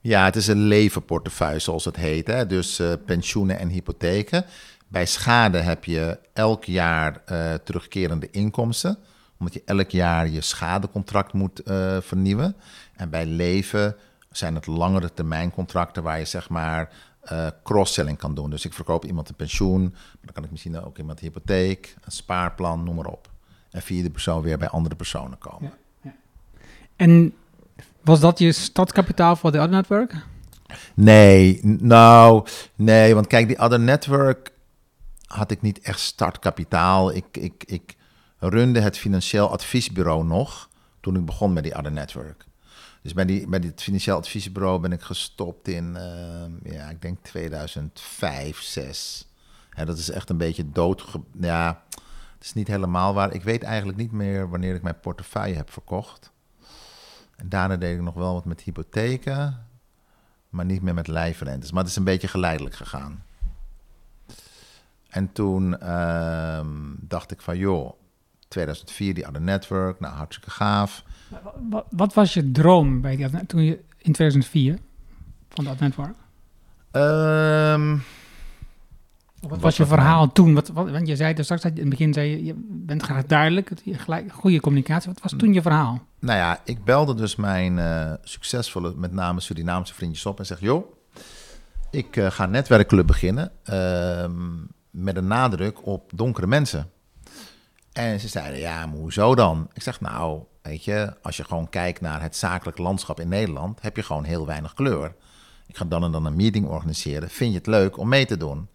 Ja, 0.00 0.24
het 0.24 0.36
is 0.36 0.46
een 0.46 0.62
levenportefeuille, 0.62 1.58
zoals 1.58 1.84
het 1.84 1.96
heet. 1.96 2.26
Hè? 2.26 2.46
Dus 2.46 2.78
eh, 2.78 2.92
pensioenen 3.06 3.58
en 3.58 3.68
hypotheken. 3.68 4.44
Bij 4.88 5.06
schade 5.06 5.58
heb 5.58 5.84
je 5.84 6.18
elk 6.32 6.64
jaar 6.64 7.22
eh, 7.24 7.54
terugkerende 7.54 8.30
inkomsten, 8.30 8.98
omdat 9.38 9.54
je 9.54 9.62
elk 9.64 9.90
jaar 9.90 10.28
je 10.28 10.40
schadecontract 10.40 11.32
moet 11.32 11.62
eh, 11.62 11.96
vernieuwen. 12.00 12.56
En 12.96 13.10
bij 13.10 13.26
leven 13.26 13.96
zijn 14.30 14.54
het 14.54 14.66
langere 14.66 15.14
termijn 15.14 15.50
contracten 15.50 16.02
waar 16.02 16.18
je 16.18 16.24
zeg 16.24 16.48
maar 16.48 16.92
eh, 17.28 17.46
cross-selling 17.62 18.18
kan 18.18 18.34
doen. 18.34 18.50
Dus 18.50 18.64
ik 18.64 18.72
verkoop 18.72 19.04
iemand 19.04 19.28
een 19.28 19.34
pensioen, 19.34 19.82
maar 19.82 20.20
dan 20.20 20.32
kan 20.32 20.44
ik 20.44 20.50
misschien 20.50 20.80
ook 20.84 20.98
iemand 20.98 21.18
een 21.18 21.24
hypotheek, 21.24 21.96
een 22.04 22.12
spaarplan, 22.12 22.84
noem 22.84 22.94
maar 22.94 23.06
op. 23.06 23.30
En 23.70 23.82
via 23.82 24.02
de 24.02 24.10
persoon 24.10 24.42
weer 24.42 24.58
bij 24.58 24.68
andere 24.68 24.94
personen 24.94 25.38
komen. 25.38 25.72
En 26.96 27.34
was 28.02 28.20
dat 28.20 28.38
je 28.38 28.52
startkapitaal 28.52 29.36
voor 29.36 29.52
de 29.52 29.58
Other 29.58 29.70
Network? 29.70 30.14
Nee, 30.94 31.60
nou, 31.62 32.46
nee, 32.74 33.14
want 33.14 33.26
kijk, 33.26 33.48
die 33.48 33.58
Other 33.58 33.80
Network 33.80 34.52
had 35.26 35.50
ik 35.50 35.62
niet 35.62 35.80
echt 35.80 36.00
startkapitaal. 36.00 37.14
Ik, 37.14 37.24
ik, 37.32 37.64
ik 37.66 37.96
runde 38.38 38.80
het 38.80 38.98
financieel 38.98 39.50
adviesbureau 39.50 40.24
nog 40.24 40.68
toen 41.00 41.16
ik 41.16 41.24
begon 41.24 41.52
met 41.52 41.62
die 41.62 41.76
Other 41.76 41.92
Network. 41.92 42.44
Dus 43.02 43.12
bij, 43.12 43.24
die, 43.24 43.48
bij 43.48 43.60
dit 43.60 43.82
financieel 43.82 44.16
adviesbureau 44.16 44.80
ben 44.80 44.92
ik 44.92 45.00
gestopt 45.00 45.68
in, 45.68 45.96
eh, 45.96 46.72
ja, 46.72 46.88
ik 46.88 47.02
denk 47.02 47.18
2005, 47.22 48.60
6. 48.60 49.28
Hè, 49.70 49.84
dat 49.84 49.98
is 49.98 50.10
echt 50.10 50.30
een 50.30 50.36
beetje 50.36 50.70
dood. 50.70 51.04
Ja, 51.40 51.82
het 52.34 52.44
is 52.44 52.52
niet 52.52 52.68
helemaal 52.68 53.14
waar. 53.14 53.34
Ik 53.34 53.42
weet 53.42 53.62
eigenlijk 53.62 53.98
niet 53.98 54.12
meer 54.12 54.48
wanneer 54.48 54.74
ik 54.74 54.82
mijn 54.82 55.00
portefeuille 55.00 55.56
heb 55.56 55.72
verkocht. 55.72 56.32
En 57.36 57.48
daarna 57.48 57.76
deed 57.76 57.96
ik 57.96 58.02
nog 58.02 58.14
wel 58.14 58.34
wat 58.34 58.44
met 58.44 58.60
hypotheken 58.60 59.66
maar 60.48 60.64
niet 60.64 60.82
meer 60.82 60.94
met 60.94 61.06
lijfrentes. 61.06 61.70
Maar 61.70 61.80
het 61.80 61.90
is 61.90 61.96
een 61.96 62.04
beetje 62.04 62.28
geleidelijk 62.28 62.74
gegaan. 62.74 63.24
En 65.08 65.32
toen 65.32 65.80
ehm, 65.80 66.68
dacht 66.98 67.30
ik 67.30 67.40
van, 67.40 67.58
joh, 67.58 67.92
2004 68.48 69.14
die 69.14 69.26
Other 69.28 69.40
Network, 69.40 70.00
nou 70.00 70.14
hartstikke 70.14 70.50
gaaf. 70.50 71.02
Wat, 71.70 71.84
wat 71.90 72.14
was 72.14 72.34
je 72.34 72.50
droom 72.50 73.00
bij 73.00 73.16
die, 73.16 73.46
toen 73.46 73.62
je 73.62 73.80
in 73.98 74.12
2004 74.12 74.78
van 75.48 75.64
dat 75.64 75.78
network? 75.78 76.14
Ehm, 76.90 77.96
Wat 79.40 79.50
Wat 79.50 79.60
was 79.60 79.76
je 79.76 79.84
mijn- 79.84 79.94
verhaal 79.94 80.32
toen? 80.32 80.54
Wat, 80.54 80.68
wat, 80.68 80.90
want 80.90 81.06
je 81.08 81.16
zei 81.16 81.34
er 81.34 81.44
straks, 81.44 81.64
in 81.64 81.76
het 81.76 81.88
begin 81.88 82.12
zei 82.12 82.30
je, 82.30 82.44
je 82.44 82.54
bent 82.58 83.02
graag 83.02 83.26
duidelijk, 83.26 83.70
gelijk, 83.84 84.32
goede 84.32 84.60
communicatie. 84.60 85.10
Wat 85.12 85.22
was 85.22 85.34
toen 85.36 85.52
je 85.52 85.62
verhaal? 85.62 86.02
nou 86.20 86.38
ja, 86.38 86.60
ik 86.64 86.84
belde 86.84 87.14
dus 87.14 87.36
mijn 87.36 87.78
eh, 87.78 88.12
succesvolle, 88.22 88.92
met 88.96 89.12
name 89.12 89.40
Surinaamse 89.40 89.94
vriendjes 89.94 90.26
op 90.26 90.38
en 90.38 90.46
zeg, 90.46 90.60
joh, 90.60 90.92
ik 91.90 92.16
eh, 92.16 92.30
ga 92.30 92.44
een 92.44 92.50
netwerkclub 92.50 93.06
beginnen 93.06 93.50
ehm, 93.64 94.32
met 94.90 95.16
een 95.16 95.26
nadruk 95.26 95.86
op 95.86 96.10
donkere 96.14 96.46
mensen. 96.46 96.90
En 97.98 98.20
ze 98.20 98.28
zeiden, 98.28 98.60
ja, 98.60 98.86
maar 98.86 98.96
hoezo 98.96 99.34
dan? 99.34 99.68
Ik 99.72 99.82
zeg, 99.82 100.00
nou, 100.00 100.42
weet 100.62 100.84
je, 100.84 101.14
als 101.22 101.36
je 101.36 101.44
gewoon 101.44 101.68
kijkt 101.68 102.00
naar 102.00 102.22
het 102.22 102.36
zakelijk 102.36 102.78
landschap 102.78 103.20
in 103.20 103.28
Nederland, 103.28 103.82
heb 103.82 103.96
je 103.96 104.02
gewoon 104.02 104.24
heel 104.24 104.46
weinig 104.46 104.74
kleur. 104.74 105.14
Ik 105.66 105.76
ga 105.76 105.84
dan 105.84 106.04
en 106.04 106.12
dan 106.12 106.24
een 106.24 106.36
meeting 106.36 106.66
organiseren. 106.66 107.30
Vind 107.30 107.50
je 107.50 107.58
het 107.58 107.66
leuk 107.66 107.96
om 107.96 108.08
mee 108.08 108.26
te 108.26 108.36
doen? 108.36 108.68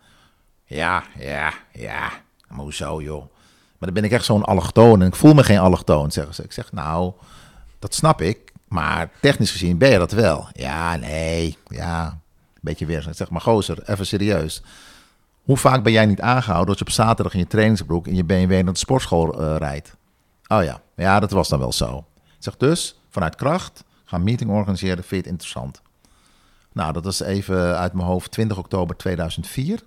Ja, 0.65 1.03
ja, 1.19 1.53
ja. 1.71 2.11
Maar 2.47 2.59
hoezo, 2.59 3.01
joh? 3.01 3.21
Maar 3.77 3.91
dan 3.91 3.93
ben 3.93 4.03
ik 4.03 4.11
echt 4.11 4.25
zo'n 4.25 4.43
allochtoon 4.43 5.01
en 5.01 5.07
ik 5.07 5.15
voel 5.15 5.33
me 5.33 5.43
geen 5.43 5.59
allochtoon, 5.59 6.11
zeggen 6.11 6.35
ze. 6.35 6.43
Ik 6.43 6.51
zeg, 6.51 6.71
nou, 6.71 7.13
dat 7.79 7.93
snap 7.93 8.21
ik, 8.21 8.51
maar 8.67 9.11
technisch 9.21 9.51
gezien 9.51 9.77
ben 9.77 9.89
je 9.89 9.97
dat 9.97 10.11
wel. 10.11 10.47
Ja, 10.53 10.95
nee, 10.95 11.57
ja, 11.67 12.19
beetje 12.61 12.85
weer. 12.85 13.07
Zeg, 13.11 13.29
maar 13.29 13.41
gozer, 13.41 13.89
even 13.89 14.05
serieus. 14.05 14.61
Hoe 15.43 15.57
vaak 15.57 15.83
ben 15.83 15.91
jij 15.91 16.05
niet 16.05 16.21
aangehouden 16.21 16.67
dat 16.67 16.77
je 16.79 16.85
op 16.85 16.91
zaterdag 16.91 17.33
in 17.33 17.39
je 17.39 17.47
trainingsbroek 17.47 18.07
in 18.07 18.15
je 18.15 18.23
BMW 18.23 18.51
naar 18.51 18.73
de 18.73 18.79
sportschool 18.79 19.41
eh, 19.41 19.55
rijdt? 19.57 19.95
Oh 20.47 20.63
ja, 20.63 20.81
ja, 20.95 21.19
dat 21.19 21.31
was 21.31 21.49
dan 21.49 21.59
wel 21.59 21.73
zo. 21.73 22.05
Zeg 22.39 22.57
dus, 22.57 22.99
vanuit 23.09 23.35
kracht, 23.35 23.83
ga 24.05 24.17
een 24.17 24.23
meeting 24.23 24.49
organiseren, 24.49 24.97
vind 24.97 25.09
je 25.09 25.15
het 25.15 25.25
interessant? 25.25 25.81
Nou, 26.71 26.93
dat 26.93 27.03
was 27.03 27.21
even 27.21 27.77
uit 27.77 27.93
mijn 27.93 28.07
hoofd 28.07 28.31
20 28.31 28.57
oktober 28.57 28.95
2004. 28.95 29.83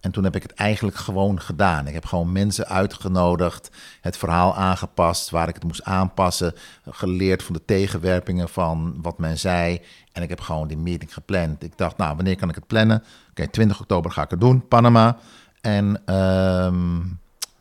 En 0.00 0.10
toen 0.10 0.24
heb 0.24 0.36
ik 0.36 0.42
het 0.42 0.54
eigenlijk 0.54 0.96
gewoon 0.96 1.40
gedaan. 1.40 1.86
Ik 1.86 1.94
heb 1.94 2.04
gewoon 2.04 2.32
mensen 2.32 2.66
uitgenodigd, 2.66 3.70
het 4.00 4.16
verhaal 4.16 4.56
aangepast 4.56 5.30
waar 5.30 5.48
ik 5.48 5.54
het 5.54 5.64
moest 5.64 5.82
aanpassen, 5.82 6.54
geleerd 6.90 7.42
van 7.42 7.54
de 7.54 7.64
tegenwerpingen 7.64 8.48
van 8.48 8.98
wat 9.02 9.18
men 9.18 9.38
zei. 9.38 9.80
En 10.12 10.22
ik 10.22 10.28
heb 10.28 10.40
gewoon 10.40 10.68
die 10.68 10.76
meeting 10.76 11.14
gepland. 11.14 11.62
Ik 11.62 11.72
dacht, 11.76 11.96
nou, 11.96 12.16
wanneer 12.16 12.36
kan 12.36 12.48
ik 12.48 12.54
het 12.54 12.66
plannen? 12.66 13.04
Oké, 13.30 13.48
20 13.48 13.80
oktober 13.80 14.10
ga 14.10 14.22
ik 14.22 14.30
het 14.30 14.40
doen, 14.40 14.68
Panama. 14.68 15.16
En 15.60 16.02
ehm, 16.04 17.00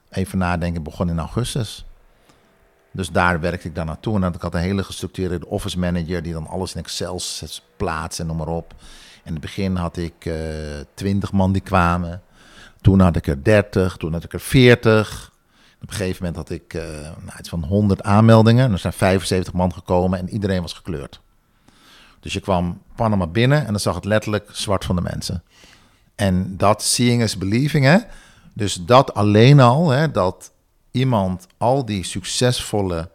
even 0.10 0.38
nadenken, 0.38 0.84
begon 0.84 1.10
in 1.10 1.20
augustus. 1.20 1.86
Dus 2.92 3.10
daar 3.10 3.40
werkte 3.40 3.68
ik 3.68 3.76
dan 3.76 3.86
naartoe. 3.86 4.16
En 4.16 4.22
dan 4.22 4.30
had 4.30 4.38
ik 4.38 4.44
had 4.44 4.54
een 4.54 4.68
hele 4.68 4.84
gestructureerde 4.84 5.48
office 5.48 5.80
manager 5.80 6.24
die 6.24 6.34
dan 6.34 6.48
alles 6.48 6.74
in 6.76 6.82
Excel 6.82 7.22
plaatst 7.78 8.20
en 8.20 8.26
noem 8.26 8.38
maar 8.38 8.48
op. 8.48 8.74
In 9.24 9.32
het 9.32 9.42
begin 9.42 9.76
had 9.76 9.98
ik 9.98 10.26
eh 10.26 10.36
20 10.94 11.32
man 11.32 11.52
die 11.52 11.62
kwamen. 11.62 12.22
Toen 12.82 13.00
had 13.00 13.16
ik 13.16 13.28
er 13.28 13.44
30, 13.44 13.98
toen 13.98 14.14
had 14.14 14.24
ik 14.24 14.34
er 14.34 14.40
40. 14.40 15.32
Op 15.82 15.90
een 15.90 15.96
gegeven 15.96 16.26
moment 16.26 16.36
had 16.36 16.50
ik 16.50 16.74
eh 16.74 16.84
nou, 17.02 17.40
iets 17.40 17.50
van 17.50 17.64
100 17.64 18.04
aanmeldingen. 18.04 18.66
En 18.66 18.72
er 18.72 18.80
zijn 18.80 18.94
75 18.94 19.54
man 19.54 19.74
gekomen 19.74 20.20
en 20.20 20.30
iedereen 20.30 20.62
was 20.62 20.74
gekleurd. 20.74 21.22
Dus 22.20 22.34
je 22.34 22.40
kwam 22.40 22.82
Panama 22.96 23.28
binnen 23.28 23.60
en 23.60 23.72
dan 23.72 23.80
zag 23.80 23.96
het 23.96 24.06
letterlijk 24.06 24.50
zwart 24.52 24.86
van 24.86 24.96
de 24.96 25.02
mensen. 25.02 25.44
En 26.16 26.58
dat 26.58 26.84
seeing 26.84 27.22
is 27.22 27.38
believing, 27.38 27.86
hè. 27.86 27.98
Dus 28.54 28.74
dat 28.74 29.14
alleen 29.14 29.60
al, 29.60 29.90
hè, 29.90 30.12
dat 30.12 30.52
iemand 30.92 31.48
al 31.58 31.86
die 31.86 32.04
succesvolle 32.04 33.10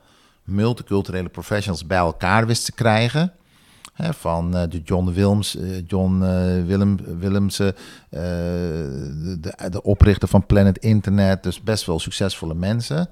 multiculturele 0.45 1.29
professionals 1.29 1.87
bij 1.87 1.99
elkaar 1.99 2.47
wist 2.47 2.65
te 2.65 2.73
krijgen. 2.73 3.33
Van 3.95 4.57
eh, 4.57 4.71
de 4.71 4.81
John 4.83 5.11
Wilms, 5.11 5.57
eh, 5.57 5.87
John 5.87 6.23
eh, 6.23 6.65
Willem, 6.65 7.19
Willemsen, 7.19 7.75
de, 8.11 9.39
de, 9.41 9.71
de 9.71 9.83
oprichter 9.83 10.29
van 10.29 10.47
Planet 10.47 10.79
Internet, 10.79 11.43
dus 11.43 11.63
best 11.63 11.87
wel 11.87 11.99
succesvolle 11.99 12.55
mensen. 12.55 13.09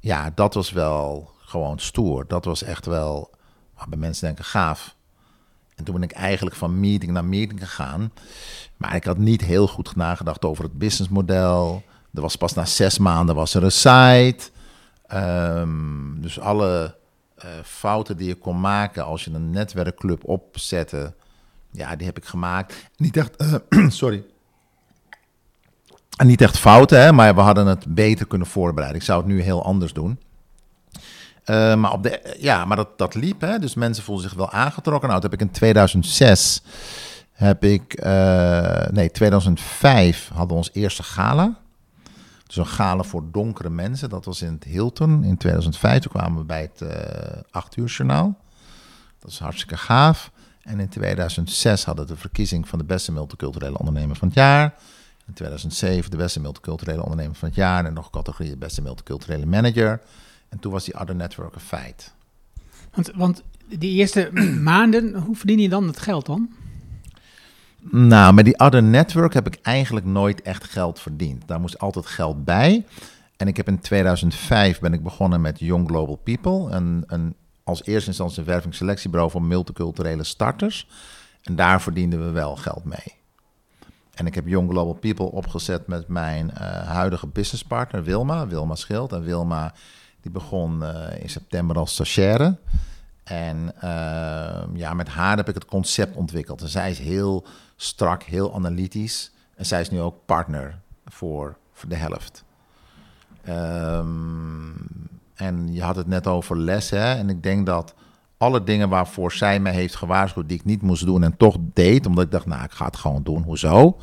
Ja, 0.00 0.32
dat 0.34 0.54
was 0.54 0.70
wel 0.70 1.30
gewoon 1.38 1.78
stoer. 1.78 2.24
Dat 2.28 2.44
was 2.44 2.62
echt 2.62 2.86
wel, 2.86 3.30
waarbij 3.76 3.98
mensen 3.98 4.26
denken, 4.26 4.44
gaaf. 4.44 4.94
En 5.74 5.84
toen 5.84 5.94
ben 5.94 6.02
ik 6.02 6.12
eigenlijk 6.12 6.56
van 6.56 6.80
meeting 6.80 7.12
naar 7.12 7.24
meeting 7.24 7.60
gegaan. 7.60 8.12
Maar 8.76 8.94
ik 8.94 9.04
had 9.04 9.18
niet 9.18 9.44
heel 9.44 9.68
goed 9.68 9.96
nagedacht 9.96 10.44
over 10.44 10.64
het 10.64 10.78
businessmodel. 10.78 11.82
Er 12.14 12.20
was 12.20 12.36
pas 12.36 12.54
na 12.54 12.64
zes 12.64 12.98
maanden 12.98 13.34
was 13.34 13.54
er 13.54 13.64
een 13.64 13.72
site. 13.72 14.50
Ehm, 15.06 16.20
dus 16.20 16.40
alle 16.40 16.94
eh, 17.42 17.50
fouten 17.64 18.16
die 18.16 18.28
je 18.28 18.34
kon 18.34 18.60
maken 18.60 19.04
als 19.04 19.24
je 19.24 19.30
een 19.30 19.50
netwerkclub 19.50 20.24
opzette, 20.24 21.14
ja, 21.70 21.96
die 21.96 22.06
heb 22.06 22.16
ik 22.16 22.24
gemaakt. 22.24 22.74
Niet 22.96 23.16
echt, 23.16 23.36
eh, 23.36 23.54
sorry. 23.88 24.24
Niet 26.24 26.40
echt 26.40 26.58
fouten, 26.58 27.02
hè, 27.02 27.12
maar 27.12 27.34
we 27.34 27.40
hadden 27.40 27.66
het 27.66 27.94
beter 27.94 28.26
kunnen 28.26 28.46
voorbereiden. 28.46 29.00
Ik 29.00 29.06
zou 29.06 29.18
het 29.18 29.28
nu 29.28 29.40
heel 29.40 29.64
anders 29.64 29.92
doen. 29.92 30.20
Eh, 31.44 31.74
maar 31.74 31.92
op 31.92 32.02
de, 32.02 32.36
ja, 32.38 32.64
maar 32.64 32.76
dat, 32.76 32.98
dat 32.98 33.14
liep, 33.14 33.40
hè. 33.40 33.58
Dus 33.58 33.74
mensen 33.74 34.04
voelden 34.04 34.28
zich 34.28 34.34
wel 34.34 34.50
aangetrokken. 34.50 35.08
Nou, 35.08 35.20
dat 35.20 35.30
heb 35.30 35.40
ik 35.40 35.46
in 35.46 35.52
2006 35.52 36.62
heb 37.32 37.64
ik, 37.64 38.04
nee, 38.90 39.10
2005 39.10 40.30
hadden 40.34 40.56
ons 40.56 40.70
eerste 40.72 41.02
gala. 41.02 41.61
Dus 42.54 42.68
een 42.78 43.04
voor 43.04 43.24
donkere 43.30 43.70
mensen. 43.70 44.08
Dat 44.08 44.24
was 44.24 44.42
in 44.42 44.52
het 44.52 44.64
Hilton 44.64 45.24
in 45.24 45.36
2005. 45.36 46.00
Toen 46.00 46.12
kwamen 46.12 46.38
we 46.38 46.44
bij 46.44 46.60
het 46.60 46.80
uh, 46.80 47.40
8 47.50 47.76
uur 47.76 47.86
journaal. 47.86 48.38
Dat 49.18 49.30
is 49.30 49.38
hartstikke 49.38 49.76
gaaf. 49.76 50.30
En 50.62 50.80
in 50.80 50.88
2006 50.88 51.84
hadden 51.84 52.06
we 52.06 52.12
de 52.12 52.18
verkiezing 52.18 52.68
van 52.68 52.78
de 52.78 52.84
beste 52.84 53.12
multiculturele 53.12 53.78
ondernemer 53.78 54.16
van 54.16 54.28
het 54.28 54.36
jaar. 54.36 54.74
In 55.26 55.32
2007 55.32 56.10
de 56.10 56.16
beste 56.16 56.40
multiculturele 56.40 57.02
ondernemer 57.02 57.34
van 57.34 57.48
het 57.48 57.56
jaar. 57.56 57.84
En 57.84 57.94
nog 57.94 58.10
categorie 58.10 58.50
de 58.50 58.58
beste 58.58 58.82
multiculturele 58.82 59.46
manager. 59.46 60.00
En 60.48 60.58
toen 60.58 60.72
was 60.72 60.84
die 60.84 61.00
Other 61.00 61.14
Network 61.14 61.54
een 61.54 61.60
feit. 61.60 62.12
Want, 62.94 63.10
want 63.14 63.42
die 63.68 63.90
eerste 63.90 64.30
maanden, 64.60 65.14
hoe 65.14 65.36
verdien 65.36 65.58
je 65.58 65.68
dan 65.68 65.86
het 65.86 65.98
geld 65.98 66.26
dan? 66.26 66.50
Nou, 67.90 68.34
met 68.34 68.44
die 68.44 68.58
Other 68.58 68.82
Network 68.82 69.34
heb 69.34 69.46
ik 69.46 69.58
eigenlijk 69.62 70.06
nooit 70.06 70.42
echt 70.42 70.64
geld 70.64 71.00
verdiend. 71.00 71.48
Daar 71.48 71.60
moest 71.60 71.78
altijd 71.78 72.06
geld 72.06 72.44
bij. 72.44 72.84
En 73.36 73.48
ik 73.48 73.56
heb 73.56 73.68
in 73.68 73.80
2005 73.80 74.80
ben 74.80 74.92
ik 74.92 75.02
begonnen 75.02 75.40
met 75.40 75.58
Young 75.58 75.88
Global 75.88 76.16
People. 76.16 76.70
Een, 76.70 77.04
een, 77.06 77.34
als 77.64 77.84
eerste 77.84 78.08
instantie 78.08 78.38
een 78.38 78.44
wervingsselectiebureau 78.44 79.30
voor 79.30 79.42
multiculturele 79.42 80.24
starters. 80.24 80.88
En 81.42 81.56
daar 81.56 81.82
verdienden 81.82 82.24
we 82.24 82.30
wel 82.30 82.56
geld 82.56 82.84
mee. 82.84 83.20
En 84.14 84.26
ik 84.26 84.34
heb 84.34 84.46
Young 84.46 84.70
Global 84.70 84.94
People 84.94 85.30
opgezet 85.30 85.86
met 85.86 86.08
mijn 86.08 86.50
uh, 86.54 86.60
huidige 86.88 87.26
businesspartner 87.26 88.04
Wilma, 88.04 88.46
Wilma 88.46 88.74
Schild. 88.74 89.12
En 89.12 89.22
Wilma 89.22 89.74
die 90.20 90.32
begon 90.32 90.82
uh, 90.82 91.22
in 91.22 91.30
september 91.30 91.76
als 91.76 91.92
stagiaire. 91.92 92.56
En 93.24 93.72
uh, 93.76 94.62
ja, 94.74 94.94
met 94.94 95.08
haar 95.08 95.36
heb 95.36 95.48
ik 95.48 95.54
het 95.54 95.64
concept 95.64 96.16
ontwikkeld. 96.16 96.62
En 96.62 96.68
zij 96.68 96.90
is 96.90 96.98
heel 96.98 97.46
strak, 97.82 98.22
heel 98.22 98.54
analytisch. 98.54 99.32
En 99.54 99.66
zij 99.66 99.80
is 99.80 99.90
nu 99.90 100.00
ook 100.00 100.16
partner 100.26 100.78
voor, 101.06 101.56
voor 101.72 101.88
de 101.88 101.96
helft. 101.96 102.44
Um, 103.48 104.74
en 105.34 105.72
je 105.72 105.82
had 105.82 105.96
het 105.96 106.06
net 106.06 106.26
over 106.26 106.58
les, 106.58 106.90
hè? 106.90 107.14
En 107.14 107.28
ik 107.28 107.42
denk 107.42 107.66
dat 107.66 107.94
alle 108.36 108.64
dingen 108.64 108.88
waarvoor 108.88 109.32
zij 109.32 109.60
mij 109.60 109.72
heeft 109.72 109.96
gewaarschuwd, 109.96 110.48
die 110.48 110.58
ik 110.58 110.64
niet 110.64 110.82
moest 110.82 111.04
doen 111.04 111.22
en 111.22 111.36
toch 111.36 111.56
deed, 111.60 112.06
omdat 112.06 112.24
ik 112.24 112.30
dacht, 112.30 112.46
nou, 112.46 112.64
ik 112.64 112.72
ga 112.72 112.84
het 112.84 112.96
gewoon 112.96 113.22
doen, 113.22 113.42
hoezo? 113.42 113.98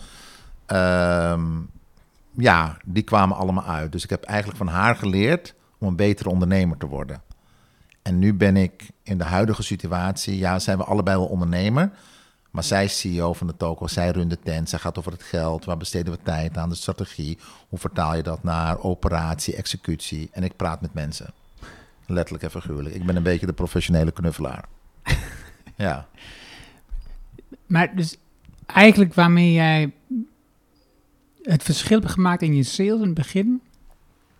Um, 0.67 1.69
ja, 2.31 2.77
die 2.85 3.03
kwamen 3.03 3.37
allemaal 3.37 3.65
uit. 3.65 3.91
Dus 3.91 4.03
ik 4.03 4.09
heb 4.09 4.23
eigenlijk 4.23 4.57
van 4.57 4.67
haar 4.67 4.95
geleerd 4.95 5.55
om 5.77 5.87
een 5.87 5.95
betere 5.95 6.29
ondernemer 6.29 6.77
te 6.77 6.87
worden. 6.87 7.21
En 8.01 8.19
nu 8.19 8.33
ben 8.33 8.57
ik 8.57 8.89
in 9.03 9.17
de 9.17 9.23
huidige 9.23 9.63
situatie, 9.63 10.37
ja, 10.37 10.59
zijn 10.59 10.77
we 10.77 10.83
allebei 10.83 11.17
wel 11.17 11.27
ondernemer. 11.27 11.91
Maar 12.51 12.63
zij 12.63 12.83
is 12.83 12.99
CEO 12.99 13.33
van 13.33 13.47
de 13.47 13.57
toko, 13.57 13.87
zij 13.87 14.09
runt 14.09 14.29
de 14.29 14.39
tent, 14.39 14.69
zij 14.69 14.79
gaat 14.79 14.97
over 14.97 15.11
het 15.11 15.23
geld, 15.23 15.65
waar 15.65 15.77
besteden 15.77 16.13
we 16.13 16.19
tijd 16.23 16.57
aan, 16.57 16.69
de 16.69 16.75
strategie. 16.75 17.37
Hoe 17.69 17.79
vertaal 17.79 18.15
je 18.15 18.23
dat 18.23 18.43
naar 18.43 18.79
operatie, 18.79 19.55
executie? 19.55 20.29
En 20.31 20.43
ik 20.43 20.55
praat 20.55 20.81
met 20.81 20.93
mensen. 20.93 21.33
Letterlijk 22.05 22.43
en 22.43 22.51
figuurlijk. 22.51 22.95
Ik 22.95 23.05
ben 23.05 23.15
een 23.15 23.23
beetje 23.23 23.45
de 23.45 23.53
professionele 23.53 24.11
knuffelaar. 24.11 24.65
ja. 25.75 26.07
Maar 27.65 27.95
dus 27.95 28.17
eigenlijk 28.65 29.13
waarmee 29.13 29.53
jij 29.53 29.91
het 31.41 31.63
verschil 31.63 31.99
hebt 31.99 32.11
gemaakt 32.11 32.41
in 32.41 32.55
je 32.55 32.63
sales 32.63 32.99
in 32.99 33.05
het 33.05 33.13
begin, 33.13 33.61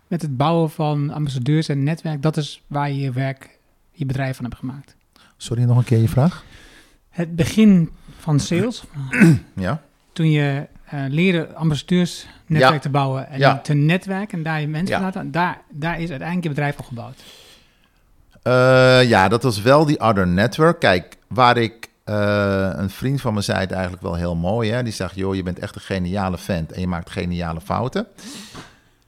met 0.06 0.22
het 0.22 0.36
bouwen 0.36 0.70
van 0.70 1.10
ambassadeurs 1.10 1.68
en 1.68 1.82
netwerk, 1.82 2.22
dat 2.22 2.36
is 2.36 2.62
waar 2.66 2.90
je 2.90 3.00
je 3.00 3.12
werk, 3.12 3.58
je 3.92 4.06
bedrijf 4.06 4.36
van 4.36 4.44
hebt 4.44 4.58
gemaakt. 4.58 4.96
Sorry, 5.36 5.62
nog 5.62 5.76
een 5.76 5.84
keer 5.84 5.98
je 5.98 6.08
vraag? 6.08 6.44
Het 7.08 7.36
begin 7.36 7.90
van 8.20 8.40
sales, 8.40 8.84
ja. 9.54 9.80
toen 10.12 10.30
je 10.30 10.66
uh, 10.94 11.00
leerde 11.08 11.54
ambassadeursnetwerk 11.54 12.72
Ja. 12.72 12.78
te 12.78 12.88
bouwen 12.88 13.28
en 13.28 13.38
Ja. 13.38 13.58
te 13.58 13.74
netwerken 13.74 14.38
en 14.38 14.44
daar 14.44 14.60
je 14.60 14.68
mensen 14.68 14.96
Ja. 14.96 15.02
laten, 15.02 15.30
daar, 15.30 15.60
daar 15.70 15.94
is 16.00 16.10
uiteindelijk 16.10 16.42
je 16.42 16.48
bedrijf 16.48 16.78
op 16.78 16.84
gebouwd. 16.84 17.22
Eh, 18.42 19.08
ja, 19.08 19.28
dat 19.28 19.42
was 19.42 19.60
wel 19.62 19.84
die 19.86 20.00
Other 20.00 20.26
Network. 20.26 20.80
Kijk, 20.80 21.16
waar 21.28 21.56
ik... 21.56 21.88
eh, 22.04 22.70
een 22.76 22.90
vriend 22.90 23.20
van 23.20 23.34
me 23.34 23.40
zei 23.40 23.58
het 23.58 23.72
eigenlijk 23.72 24.02
wel 24.02 24.14
heel 24.14 24.36
mooi. 24.36 24.70
Hè? 24.70 24.82
Die 24.82 24.92
zegt, 24.92 25.14
joh, 25.14 25.34
je 25.34 25.42
bent 25.42 25.58
echt 25.58 25.74
een 25.74 25.80
geniale 25.80 26.38
vent 26.38 26.72
en 26.72 26.80
je 26.80 26.86
maakt 26.86 27.10
geniale 27.10 27.60
fouten. 27.60 28.06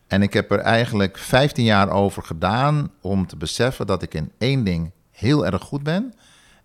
En 0.07 0.23
ik 0.23 0.33
heb 0.33 0.51
er 0.51 0.59
eigenlijk 0.59 1.19
15 1.19 1.65
jaar 1.65 1.91
over 1.91 2.23
gedaan 2.23 2.91
om 3.01 3.27
te 3.27 3.37
beseffen 3.37 3.87
dat 3.87 4.03
ik 4.03 4.15
in 4.15 4.31
één 4.39 4.65
ding 4.65 4.91
heel 5.11 5.47
erg 5.47 5.63
goed 5.63 5.83
ben 5.83 6.15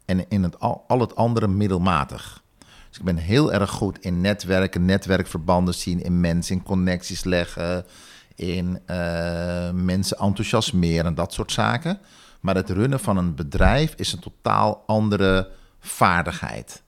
en 0.08 0.30
in 0.30 0.44
het 0.44 0.60
al, 0.60 0.84
al 0.88 1.00
het 1.00 1.16
andere 1.16 1.48
middelmatig. 1.48 2.44
Dus 2.90 2.98
ik 2.98 3.04
ben 3.04 3.18
heel 3.18 3.54
erg 3.54 3.70
goed 3.70 4.00
in 4.00 4.22
netwerken, 4.22 4.86
netwerkverbanden 4.86 5.74
zien, 5.74 6.04
in 6.04 6.20
mensen, 6.20 6.56
in 6.56 6.64
connecties 6.64 7.24
leggen, 7.24 7.86
in 8.36 8.80
eh, 8.86 9.72
mensen 9.72 10.18
enthousiasmeren 10.18 11.06
en 11.06 11.16
dat 11.16 11.34
soort 11.34 11.52
zaken. 11.52 12.00
Maar 12.40 12.56
het 12.56 12.70
runnen 12.70 13.00
van 13.00 13.18
een 13.18 13.36
bedrijf 13.36 13.94
is 13.96 14.14
een 14.14 14.20
totaal 14.20 14.84
andere 14.86 15.50
vaardigheid. 15.80 16.84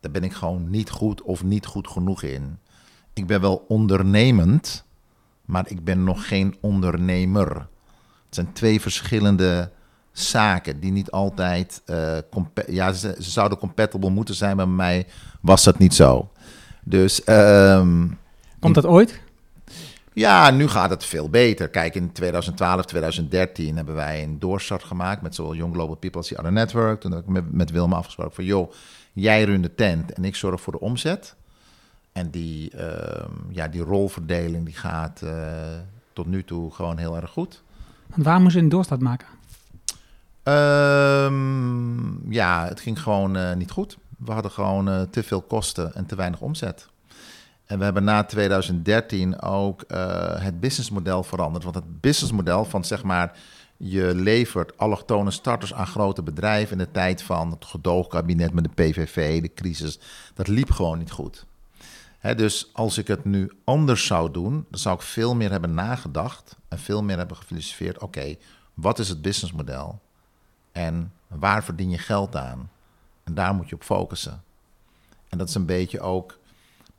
Daar 0.00 0.10
ben 0.10 0.24
ik 0.24 0.32
gewoon 0.32 0.70
niet 0.70 0.90
goed 0.90 1.22
of 1.22 1.44
niet 1.44 1.66
goed 1.66 1.88
genoeg 1.88 2.22
in. 2.22 2.58
Ik 3.12 3.26
ben 3.26 3.40
wel 3.40 3.64
ondernemend, 3.68 4.84
maar 5.44 5.64
ik 5.70 5.84
ben 5.84 6.04
nog 6.04 6.28
geen 6.28 6.56
ondernemer. 6.60 7.48
Het 8.24 8.34
zijn 8.34 8.52
twee 8.52 8.80
verschillende 8.80 9.70
zaken 10.18 10.80
die 10.80 10.92
niet 10.92 11.10
altijd. 11.10 11.82
eh, 11.84 12.18
ja, 12.66 12.92
ze, 12.92 13.16
ze 13.20 13.30
zouden 13.30 13.58
compatible 13.58 14.10
moeten 14.10 14.34
zijn, 14.34 14.56
maar 14.56 14.66
bij 14.66 14.74
mij 14.74 15.06
was 15.40 15.64
dat 15.64 15.78
niet 15.78 15.94
zo. 15.94 16.28
Dus 16.84 17.24
ehm, 17.24 18.06
Komt 18.60 18.74
dat 18.74 18.86
ooit? 18.86 19.20
ja, 20.12 20.50
nu 20.50 20.68
gaat 20.68 20.90
het 20.90 21.04
veel 21.04 21.30
beter. 21.30 21.68
Kijk, 21.68 21.94
in 21.94 22.12
2012, 22.12 22.84
2013 22.84 23.76
hebben 23.76 23.94
wij 23.94 24.22
een 24.22 24.38
doorstart 24.38 24.84
gemaakt 24.84 25.22
met 25.22 25.34
zowel 25.34 25.54
Young 25.54 25.74
Global 25.74 25.94
People 25.96 26.18
als 26.18 26.28
die 26.28 26.38
Other 26.38 26.52
Network. 26.52 27.00
Toen 27.00 27.12
heb 27.12 27.20
ik 27.20 27.28
met, 27.28 27.52
met 27.52 27.70
Wilma 27.70 27.96
afgesproken 27.96 28.34
van, 28.34 28.44
joh, 28.44 28.72
jij 29.12 29.44
runt 29.44 29.62
de 29.62 29.74
tent 29.74 30.12
en 30.12 30.24
ik 30.24 30.34
zorg 30.34 30.60
voor 30.60 30.72
de 30.72 30.80
omzet. 30.80 31.34
En 32.12 32.30
die, 32.30 32.70
ehm, 32.70 33.30
ja, 33.50 33.68
die 33.68 33.82
rolverdeling 33.82 34.64
die 34.64 34.74
gaat 34.74 35.22
eh, 35.22 35.32
tot 36.12 36.26
nu 36.26 36.44
toe 36.44 36.70
gewoon 36.72 36.98
heel 36.98 37.16
erg 37.16 37.30
goed. 37.30 37.62
Want 38.06 38.24
waar 38.24 38.40
moest 38.40 38.54
je 38.54 38.60
een 38.60 38.68
doorstart 38.68 39.00
maken? 39.00 39.26
Ehm, 40.46 42.32
ja, 42.32 42.66
het 42.68 42.80
ging 42.80 43.02
gewoon 43.02 43.36
eh, 43.36 43.54
niet 43.54 43.70
goed. 43.70 43.98
We 44.18 44.32
hadden 44.32 44.50
gewoon 44.50 44.88
eh, 44.88 45.00
te 45.02 45.22
veel 45.22 45.42
kosten 45.42 45.94
en 45.94 46.06
te 46.06 46.16
weinig 46.16 46.40
omzet. 46.40 46.88
En 47.64 47.78
we 47.78 47.84
hebben 47.84 48.04
na 48.04 48.24
2013 48.24 49.42
ook 49.42 49.82
eh, 49.82 50.40
het 50.42 50.60
businessmodel 50.60 51.22
veranderd. 51.22 51.64
Want 51.64 51.76
het 51.76 52.00
businessmodel 52.00 52.64
van 52.64 52.84
zeg 52.84 53.02
maar, 53.02 53.38
je 53.76 54.14
levert 54.14 54.78
allochtone 54.78 55.30
starters 55.30 55.74
aan 55.74 55.86
grote 55.86 56.22
bedrijven 56.22 56.72
in 56.72 56.84
de 56.84 56.90
tijd 56.90 57.22
van 57.22 57.50
het 57.50 57.64
gedoogkabinet 57.64 58.52
met 58.52 58.64
de 58.64 58.82
PVV, 58.82 59.42
de 59.42 59.54
crisis, 59.54 59.98
dat 60.34 60.48
liep 60.48 60.70
gewoon 60.70 60.98
niet 60.98 61.10
goed. 61.10 61.46
Dus 62.36 62.70
als 62.72 62.98
ik 62.98 63.06
het 63.06 63.24
nu 63.24 63.52
anders 63.64 64.06
zou 64.06 64.30
doen, 64.30 64.66
dan 64.70 64.80
zou 64.80 64.94
ik 64.94 65.02
veel 65.02 65.34
meer 65.34 65.50
hebben 65.50 65.74
nagedacht 65.74 66.56
en 66.68 66.78
veel 66.78 67.02
meer 67.02 67.16
hebben 67.16 67.36
gefilosofeerd. 67.36 67.98
Oké, 67.98 68.34
wat 68.74 68.98
is 68.98 69.08
het 69.08 69.22
businessmodel? 69.22 70.00
En 70.76 71.12
waar 71.28 71.64
verdien 71.64 71.90
je 71.90 71.98
geld 71.98 72.36
aan? 72.36 72.70
En 73.24 73.34
daar 73.34 73.54
moet 73.54 73.68
je 73.68 73.74
op 73.74 73.82
focussen. 73.82 74.42
En 75.28 75.38
dat 75.38 75.48
is 75.48 75.54
een 75.54 75.66
beetje 75.66 76.00
ook 76.00 76.38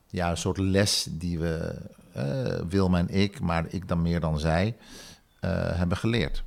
ja, 0.08 0.30
een 0.30 0.38
soort 0.38 0.58
les 0.58 1.08
die 1.10 1.40
we, 1.40 1.76
eh, 2.12 2.62
Wilma 2.70 2.98
en 2.98 3.10
ik, 3.10 3.40
maar 3.40 3.66
ik 3.70 3.88
dan 3.88 4.02
meer 4.02 4.20
dan 4.20 4.40
zij, 4.40 4.76
eh, 5.40 5.52
hebben 5.52 5.98
geleerd. 5.98 6.44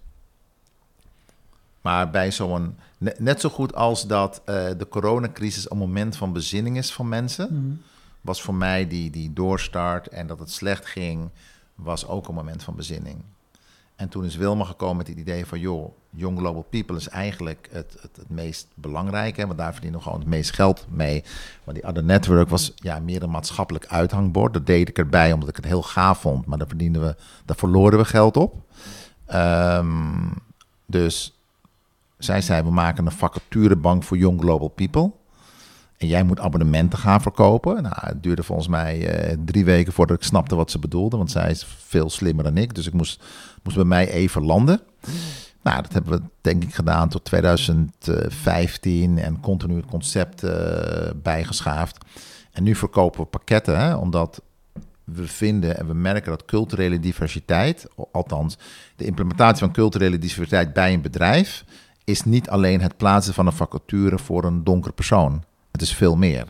Maar 1.81 2.11
bij 2.11 2.31
zo'n, 2.33 2.77
net, 2.99 3.41
zo 3.41 3.49
goed 3.49 3.75
als 3.75 4.07
dat 4.07 4.43
eh, 4.45 4.69
de 4.77 4.89
coronacrisis 4.89 5.71
een 5.71 5.79
moment 5.79 6.17
van 6.17 6.33
bezinning 6.33 6.77
is 6.77 6.93
van 6.93 7.09
mensen, 7.09 7.83
was 8.21 8.43
voor 8.43 8.55
mij 8.55 8.87
die, 8.87 9.11
die 9.11 9.33
doorstart 9.33 10.09
en 10.09 10.27
dat 10.27 10.39
het 10.39 10.51
slecht 10.51 10.87
ging, 10.87 11.31
was 11.75 12.07
ook 12.07 12.29
een 12.29 12.35
moment 12.35 12.63
van 12.63 12.77
bezinning. 12.77 13.23
En 14.01 14.09
toen 14.09 14.25
is 14.25 14.37
Wilma 14.37 14.65
gekomen 14.65 14.97
met 14.97 15.07
het 15.07 15.19
idee 15.19 15.47
van, 15.47 15.59
joh, 15.59 15.93
Young 16.11 16.39
Global 16.39 16.67
People 16.71 16.97
is 16.97 17.09
eigenlijk 17.09 17.69
het, 17.73 17.97
het, 18.01 18.17
het 18.17 18.29
meest 18.29 18.67
belangrijke, 18.75 19.47
want 19.47 19.59
daar 19.59 19.73
verdienen 19.73 19.99
we 19.99 20.05
gewoon 20.05 20.21
het 20.21 20.29
meest 20.29 20.55
geld 20.55 20.87
mee. 20.91 21.25
Maar 21.65 21.75
die 21.75 21.87
Other 21.87 22.05
Network 22.05 22.49
was 22.49 22.73
ja, 22.77 22.99
meer 22.99 23.23
een 23.23 23.31
maatschappelijk 23.31 23.87
uithangbord. 23.87 24.53
Dat 24.53 24.67
deed 24.67 24.89
ik 24.89 24.99
erbij 24.99 25.33
omdat 25.33 25.49
ik 25.49 25.57
het 25.57 25.65
heel 25.65 25.83
gaaf 25.83 26.21
vond, 26.21 26.47
maar 26.47 26.59
daar 26.59 26.67
verdienden 26.67 27.03
we, 27.03 27.17
daar 27.45 27.57
verloren 27.57 27.99
we 27.99 28.05
geld 28.05 28.37
op. 28.37 28.57
Ehm, 29.27 30.29
dus 30.87 31.39
zij 32.19 32.41
zei, 32.41 32.63
we 32.63 32.71
maken 32.71 33.07
een 33.07 33.13
vacaturebank 33.13 34.03
voor 34.03 34.17
Young 34.17 34.41
Global 34.41 34.69
People. 34.69 35.11
En 36.01 36.07
jij 36.07 36.23
moet 36.23 36.41
abonnementen 36.41 36.99
gaan 36.99 37.23
verkopen. 37.23 37.83
Nou, 37.83 37.95
het 37.99 38.23
duurde 38.23 38.43
volgens 38.43 38.69
mij 38.69 39.07
eh, 39.07 39.37
drie 39.45 39.65
weken 39.65 39.93
voordat 39.93 40.17
ik 40.17 40.23
snapte 40.23 40.55
wat 40.55 40.71
ze 40.71 40.79
bedoelde. 40.79 41.17
Want 41.17 41.31
zij 41.31 41.51
is 41.51 41.67
veel 41.87 42.11
slimmer 42.11 42.45
dan 42.45 42.57
ik. 42.57 42.75
Dus 42.75 42.87
ik 42.87 42.93
moest, 42.93 43.23
moest 43.63 43.77
bij 43.77 43.85
mij 43.85 44.11
even 44.11 44.45
landen. 44.45 44.81
Nou, 45.63 45.83
dat 45.83 45.93
hebben 45.93 46.13
we 46.13 46.23
denk 46.41 46.63
ik 46.63 46.75
gedaan 46.75 47.09
tot 47.09 47.25
2015 47.25 49.19
en 49.19 49.41
continu 49.41 49.77
het 49.77 49.87
concept 49.87 50.45
uh, 50.45 50.51
bijgeschaafd. 51.23 52.05
En 52.53 52.63
nu 52.63 52.75
verkopen 52.75 53.21
we 53.21 53.27
pakketten, 53.27 53.79
hè, 53.79 53.95
omdat 53.95 54.43
we 55.05 55.27
vinden 55.27 55.79
en 55.79 55.87
we 55.87 55.95
merken 55.95 56.31
dat 56.31 56.45
culturele 56.45 57.01
diversiteit, 57.01 57.87
althans 58.13 58.59
de 58.97 59.05
implementatie 59.05 59.65
van 59.65 59.73
culturele 59.73 60.19
diversiteit 60.19 60.73
bij 60.73 60.93
een 60.93 61.03
bedrijf, 61.03 61.65
is 62.05 62.25
niet 62.25 62.51
alleen 62.51 62.81
het 62.81 62.97
plaatsen 62.97 63.35
van 63.35 63.47
een 63.47 63.53
vacature 63.53 64.19
voor 64.19 64.45
een 64.45 64.65
donker 64.65 64.93
persoon. 64.93 65.45
Het 65.71 65.83
is 65.83 65.95
veel 65.95 66.17
meer. 66.17 66.47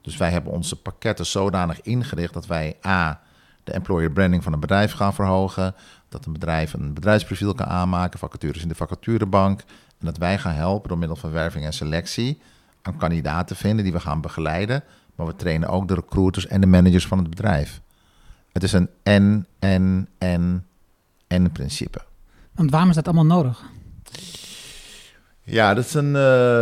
Dus 0.00 0.16
wij 0.16 0.30
hebben 0.30 0.52
onze 0.52 0.76
pakketten 0.76 1.26
zodanig 1.26 1.80
ingericht 1.80 2.32
dat 2.32 2.46
wij 2.46 2.76
A, 2.86 3.20
de 3.64 3.72
employer 3.72 4.10
branding 4.10 4.42
van 4.42 4.52
een 4.52 4.60
bedrijf 4.60 4.92
gaan 4.92 5.14
verhogen, 5.14 5.74
dat 6.08 6.26
een 6.26 6.32
bedrijf 6.32 6.72
een 6.72 6.94
bedrijfsprofiel 6.94 7.54
kan 7.54 7.66
aanmaken, 7.66 8.18
vacatures 8.18 8.62
in 8.62 8.68
de 8.68 8.74
vacaturebank, 8.74 9.60
en 9.98 10.06
dat 10.06 10.16
wij 10.16 10.38
gaan 10.38 10.54
helpen 10.54 10.88
door 10.88 10.98
middel 10.98 11.16
van 11.16 11.30
werving 11.30 11.64
en 11.64 11.72
selectie 11.72 12.40
een 12.82 12.96
kandidaat 12.96 13.46
te 13.46 13.54
vinden 13.54 13.84
die 13.84 13.92
we 13.92 14.00
gaan 14.00 14.20
begeleiden, 14.20 14.82
maar 15.14 15.26
we 15.26 15.36
trainen 15.36 15.68
ook 15.68 15.88
de 15.88 15.94
recruiters 15.94 16.46
en 16.46 16.60
de 16.60 16.66
managers 16.66 17.06
van 17.06 17.18
het 17.18 17.30
bedrijf. 17.30 17.80
Het 18.52 18.62
is 18.62 18.72
een 18.72 18.88
en, 19.02 19.46
en, 19.58 20.08
en, 20.18 20.66
en 21.26 21.52
principe. 21.52 22.02
Want 22.52 22.70
waarom 22.70 22.88
is 22.88 22.94
dat 22.94 23.06
allemaal 23.06 23.36
nodig? 23.36 23.62
Ja, 25.44 25.74
dat 25.74 25.84
is 25.84 25.94
een, 25.94 26.06
uh, 26.06 26.14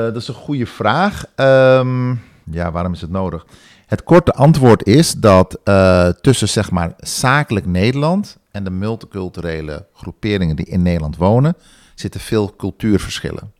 dat 0.05 0.17
is 0.17 0.29
een 0.29 0.35
goede 0.35 0.67
vraag. 0.67 1.25
Um, 1.37 2.21
ja, 2.45 2.71
waarom 2.73 2.93
is 2.93 3.01
het 3.01 3.11
nodig? 3.11 3.47
Het 3.87 4.03
korte 4.05 4.33
antwoord 4.33 4.87
is 4.87 5.13
dat 5.13 5.59
uh, 5.65 6.09
tussen 6.09 6.49
zeg 6.49 6.71
maar 6.71 6.95
zakelijk 6.99 7.67
Nederland 7.67 8.37
en 8.51 8.65
de 8.65 8.71
multiculturele 8.71 9.87
groeperingen 9.95 10.57
die 10.57 10.67
in 10.67 10.83
Nederland 10.83 11.17
wonen, 11.17 11.57
zitten 11.95 12.21
veel 12.21 12.57
cultuurverschillen. 12.57 13.53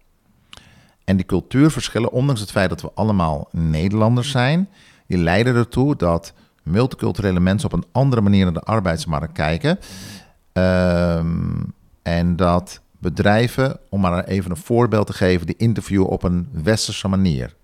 En 1.05 1.17
die 1.17 1.27
cultuurverschillen, 1.27 2.13
ondanks 2.13 2.41
het 2.41 2.51
feit 2.51 2.69
dat 2.69 2.81
we 2.81 2.91
allemaal 2.95 3.49
Nederlanders 3.51 4.31
zijn, 4.31 4.69
die 5.07 5.19
leiden 5.19 5.55
ertoe 5.55 5.97
dat 5.97 6.33
multiculturele 6.63 7.41
mensen 7.41 7.73
op 7.73 7.79
een 7.79 7.89
andere 7.93 8.23
manier 8.23 8.45
naar 8.45 8.55
de 8.55 8.61
arbeidsmarkt 8.61 9.33
kijken. 9.33 9.79
Um, 10.53 11.75
en 12.03 12.37
dat 12.37 12.81
bedrijven, 13.03 13.79
om 13.89 14.01
maar 14.01 14.25
even 14.25 14.51
een 14.51 14.57
voorbeeld 14.57 15.07
te 15.07 15.13
geven, 15.13 15.47
die 15.47 15.57
interviewen 15.57 16.09
op 16.09 16.23
een 16.23 16.49
westerse 16.53 17.09
manier. 17.09 17.55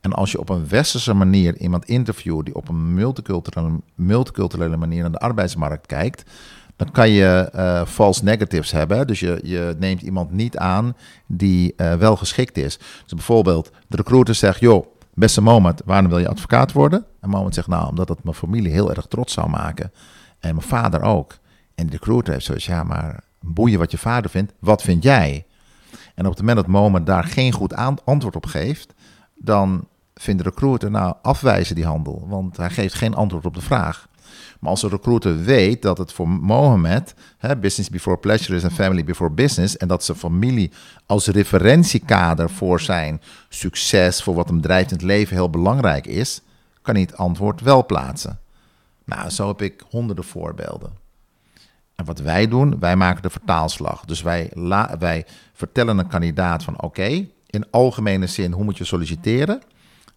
En 0.00 0.12
als 0.12 0.32
je 0.32 0.40
op 0.40 0.48
een 0.48 0.68
westerse 0.68 1.14
manier 1.14 1.56
iemand 1.56 1.84
interviewt 1.84 2.44
die 2.44 2.54
op 2.54 2.68
een 2.68 2.94
multiculturele, 2.94 3.80
multiculturele 3.94 4.76
manier 4.76 5.00
naar 5.00 5.10
de 5.10 5.18
arbeidsmarkt 5.18 5.86
kijkt, 5.86 6.30
dan 6.76 6.90
kan 6.90 7.10
je 7.10 7.52
uh, 7.54 7.84
false 7.86 8.24
negatives 8.24 8.70
hebben. 8.70 9.06
Dus 9.06 9.20
je, 9.20 9.40
je 9.42 9.76
neemt 9.78 10.02
iemand 10.02 10.30
niet 10.30 10.56
aan 10.56 10.96
die 11.26 11.74
uh, 11.76 11.94
wel 11.94 12.16
geschikt 12.16 12.56
is. 12.56 12.78
Dus 12.78 13.14
bijvoorbeeld, 13.14 13.70
de 13.88 13.96
recruiter 13.96 14.34
zegt, 14.34 14.60
joh, 14.60 14.86
beste 15.14 15.40
Moment, 15.40 15.82
waarom 15.84 16.08
wil 16.08 16.18
je 16.18 16.28
advocaat 16.28 16.72
worden? 16.72 17.04
En 17.20 17.28
Moment 17.28 17.54
zegt, 17.54 17.68
nou, 17.68 17.88
omdat 17.88 18.06
dat 18.06 18.24
mijn 18.24 18.36
familie 18.36 18.72
heel 18.72 18.90
erg 18.90 19.06
trots 19.06 19.32
zou 19.32 19.48
maken. 19.48 19.92
En 20.38 20.54
mijn 20.54 20.66
vader 20.66 21.02
ook. 21.02 21.38
En 21.74 21.86
de 21.86 21.92
recruiter 21.92 22.32
heeft 22.32 22.44
zoiets, 22.44 22.66
ja, 22.66 22.84
maar 22.84 23.22
boeien 23.40 23.78
wat 23.78 23.90
je 23.90 23.98
vader 23.98 24.30
vindt, 24.30 24.52
wat 24.58 24.82
vind 24.82 25.02
jij? 25.02 25.46
En 26.14 26.24
op 26.24 26.30
het 26.30 26.40
moment 26.40 26.56
dat 26.56 26.66
Moment 26.66 27.06
daar 27.06 27.24
geen 27.24 27.52
goed 27.52 27.74
antwoord 28.04 28.36
op 28.36 28.46
geeft, 28.46 28.94
dan 29.34 29.86
vindt 30.14 30.42
de 30.42 30.48
recruiter, 30.48 30.90
nou, 30.90 31.14
afwijzen 31.22 31.74
die 31.74 31.84
handel, 31.84 32.26
want 32.28 32.56
hij 32.56 32.70
geeft 32.70 32.94
geen 32.94 33.14
antwoord 33.14 33.46
op 33.46 33.54
de 33.54 33.60
vraag. 33.60 34.08
Maar 34.60 34.70
als 34.70 34.80
de 34.80 34.88
recruiter 34.88 35.42
weet 35.42 35.82
dat 35.82 35.98
het 35.98 36.12
voor 36.12 36.28
Mohammed, 36.28 37.14
hè, 37.38 37.56
business 37.56 37.90
before 37.90 38.16
pleasure 38.16 38.56
is 38.56 38.62
en 38.62 38.70
family 38.70 39.04
before 39.04 39.30
business, 39.30 39.76
en 39.76 39.88
dat 39.88 40.04
zijn 40.04 40.18
familie 40.18 40.70
als 41.06 41.26
referentiekader 41.26 42.50
voor 42.50 42.80
zijn 42.80 43.20
succes, 43.48 44.22
voor 44.22 44.34
wat 44.34 44.48
hem 44.48 44.60
drijft 44.60 44.90
in 44.90 44.96
het 44.96 45.06
leven, 45.06 45.36
heel 45.36 45.50
belangrijk 45.50 46.06
is, 46.06 46.42
kan 46.82 46.94
hij 46.94 47.02
het 47.02 47.16
antwoord 47.16 47.60
wel 47.60 47.86
plaatsen. 47.86 48.38
Nou, 49.04 49.30
zo 49.30 49.48
heb 49.48 49.62
ik 49.62 49.84
honderden 49.90 50.24
voorbeelden. 50.24 50.97
En 51.98 52.04
wat 52.04 52.20
wij 52.20 52.48
doen, 52.48 52.78
wij 52.78 52.96
maken 52.96 53.22
de 53.22 53.30
vertaalslag. 53.30 54.04
Dus 54.04 54.22
wij, 54.22 54.50
wij 54.98 55.26
vertellen 55.52 55.98
een 55.98 56.06
kandidaat 56.06 56.62
van 56.62 56.82
oké, 56.82 57.26
in 57.46 57.70
algemene 57.70 58.26
zin, 58.26 58.52
hoe 58.52 58.64
moet 58.64 58.78
je 58.78 58.84
solliciteren? 58.84 59.62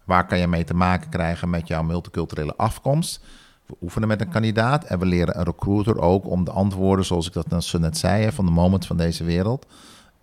Waar 0.04 0.26
kan 0.26 0.38
je 0.38 0.46
mee 0.46 0.64
te 0.64 0.74
maken 0.74 1.10
krijgen 1.10 1.50
met 1.50 1.68
jouw 1.68 1.82
multiculturele 1.82 2.56
afkomst? 2.56 3.24
We 3.66 3.74
oefenen 3.80 4.08
met 4.08 4.20
een 4.20 4.28
kandidaat 4.28 4.84
en 4.84 4.98
we 4.98 5.06
leren 5.06 5.38
een 5.38 5.44
recruiter 5.44 5.98
ook 5.98 6.26
om 6.26 6.44
de 6.44 6.50
antwoorden, 6.50 7.04
zoals 7.04 7.26
ik 7.26 7.32
dat 7.48 7.64
zo 7.64 7.78
net 7.78 7.98
zei, 7.98 8.32
van 8.32 8.44
de 8.46 8.52
moment 8.52 8.86
van 8.86 8.96
deze 8.96 9.24
wereld, 9.24 9.66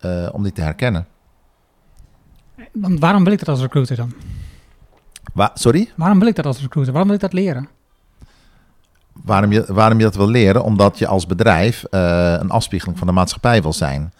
uh, 0.05 0.29
om 0.31 0.43
die 0.43 0.51
te 0.51 0.61
herkennen. 0.61 1.07
Want 2.71 2.99
waarom 2.99 3.23
wil 3.23 3.33
ik 3.33 3.39
dat 3.39 3.47
als 3.47 3.61
recruiter 3.61 3.95
dan? 3.95 4.13
Wa 5.33 5.51
sorry? 5.53 5.91
Waarom 5.95 6.19
wil 6.19 6.27
ik 6.27 6.35
dat 6.35 6.45
als 6.45 6.61
recruiter? 6.61 6.93
Waarom 6.93 7.11
wil 7.11 7.19
ik 7.19 7.31
dat 7.31 7.33
leren? 7.33 7.69
Waarom 9.29 9.51
je, 9.51 9.65
waarom 9.67 9.97
je 9.97 10.03
dat 10.03 10.15
wil 10.15 10.29
leren? 10.29 10.63
Omdat 10.63 10.99
je 10.99 11.07
als 11.07 11.25
bedrijf 11.25 11.85
uh, 11.91 12.33
een 12.39 12.49
afspiegeling 12.49 12.97
van 12.97 13.07
de 13.07 13.13
maatschappij 13.13 13.61
wil 13.61 13.73
zijn. 13.73 14.13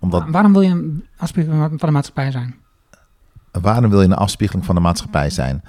Omdat... 0.00 0.24
Waarom 0.28 0.52
wil 0.52 0.62
je 0.62 0.70
een 0.70 1.06
afspiegeling 1.16 1.78
van 1.78 1.88
de 1.88 1.94
maatschappij 1.94 2.30
zijn? 2.30 2.54
Waarom 3.50 3.90
wil 3.90 4.00
je 4.00 4.06
een 4.06 4.14
afspiegeling 4.14 4.64
van 4.64 4.74
de 4.74 4.80
maatschappij 4.80 5.30
zijn? 5.30 5.64